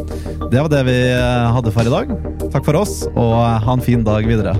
Det 0.52 0.60
var 0.60 0.70
det 0.72 0.82
vi 0.88 0.96
eh, 1.12 1.48
hadde 1.56 1.72
for 1.74 1.88
i 1.88 1.92
dag. 1.92 2.12
Takk 2.62 2.68
for 2.70 2.78
oss, 2.78 3.00
og 3.18 3.32
ha 3.64 3.72
en 3.74 3.80
fin 3.82 4.04
dag 4.06 4.22
videre. 4.22 4.52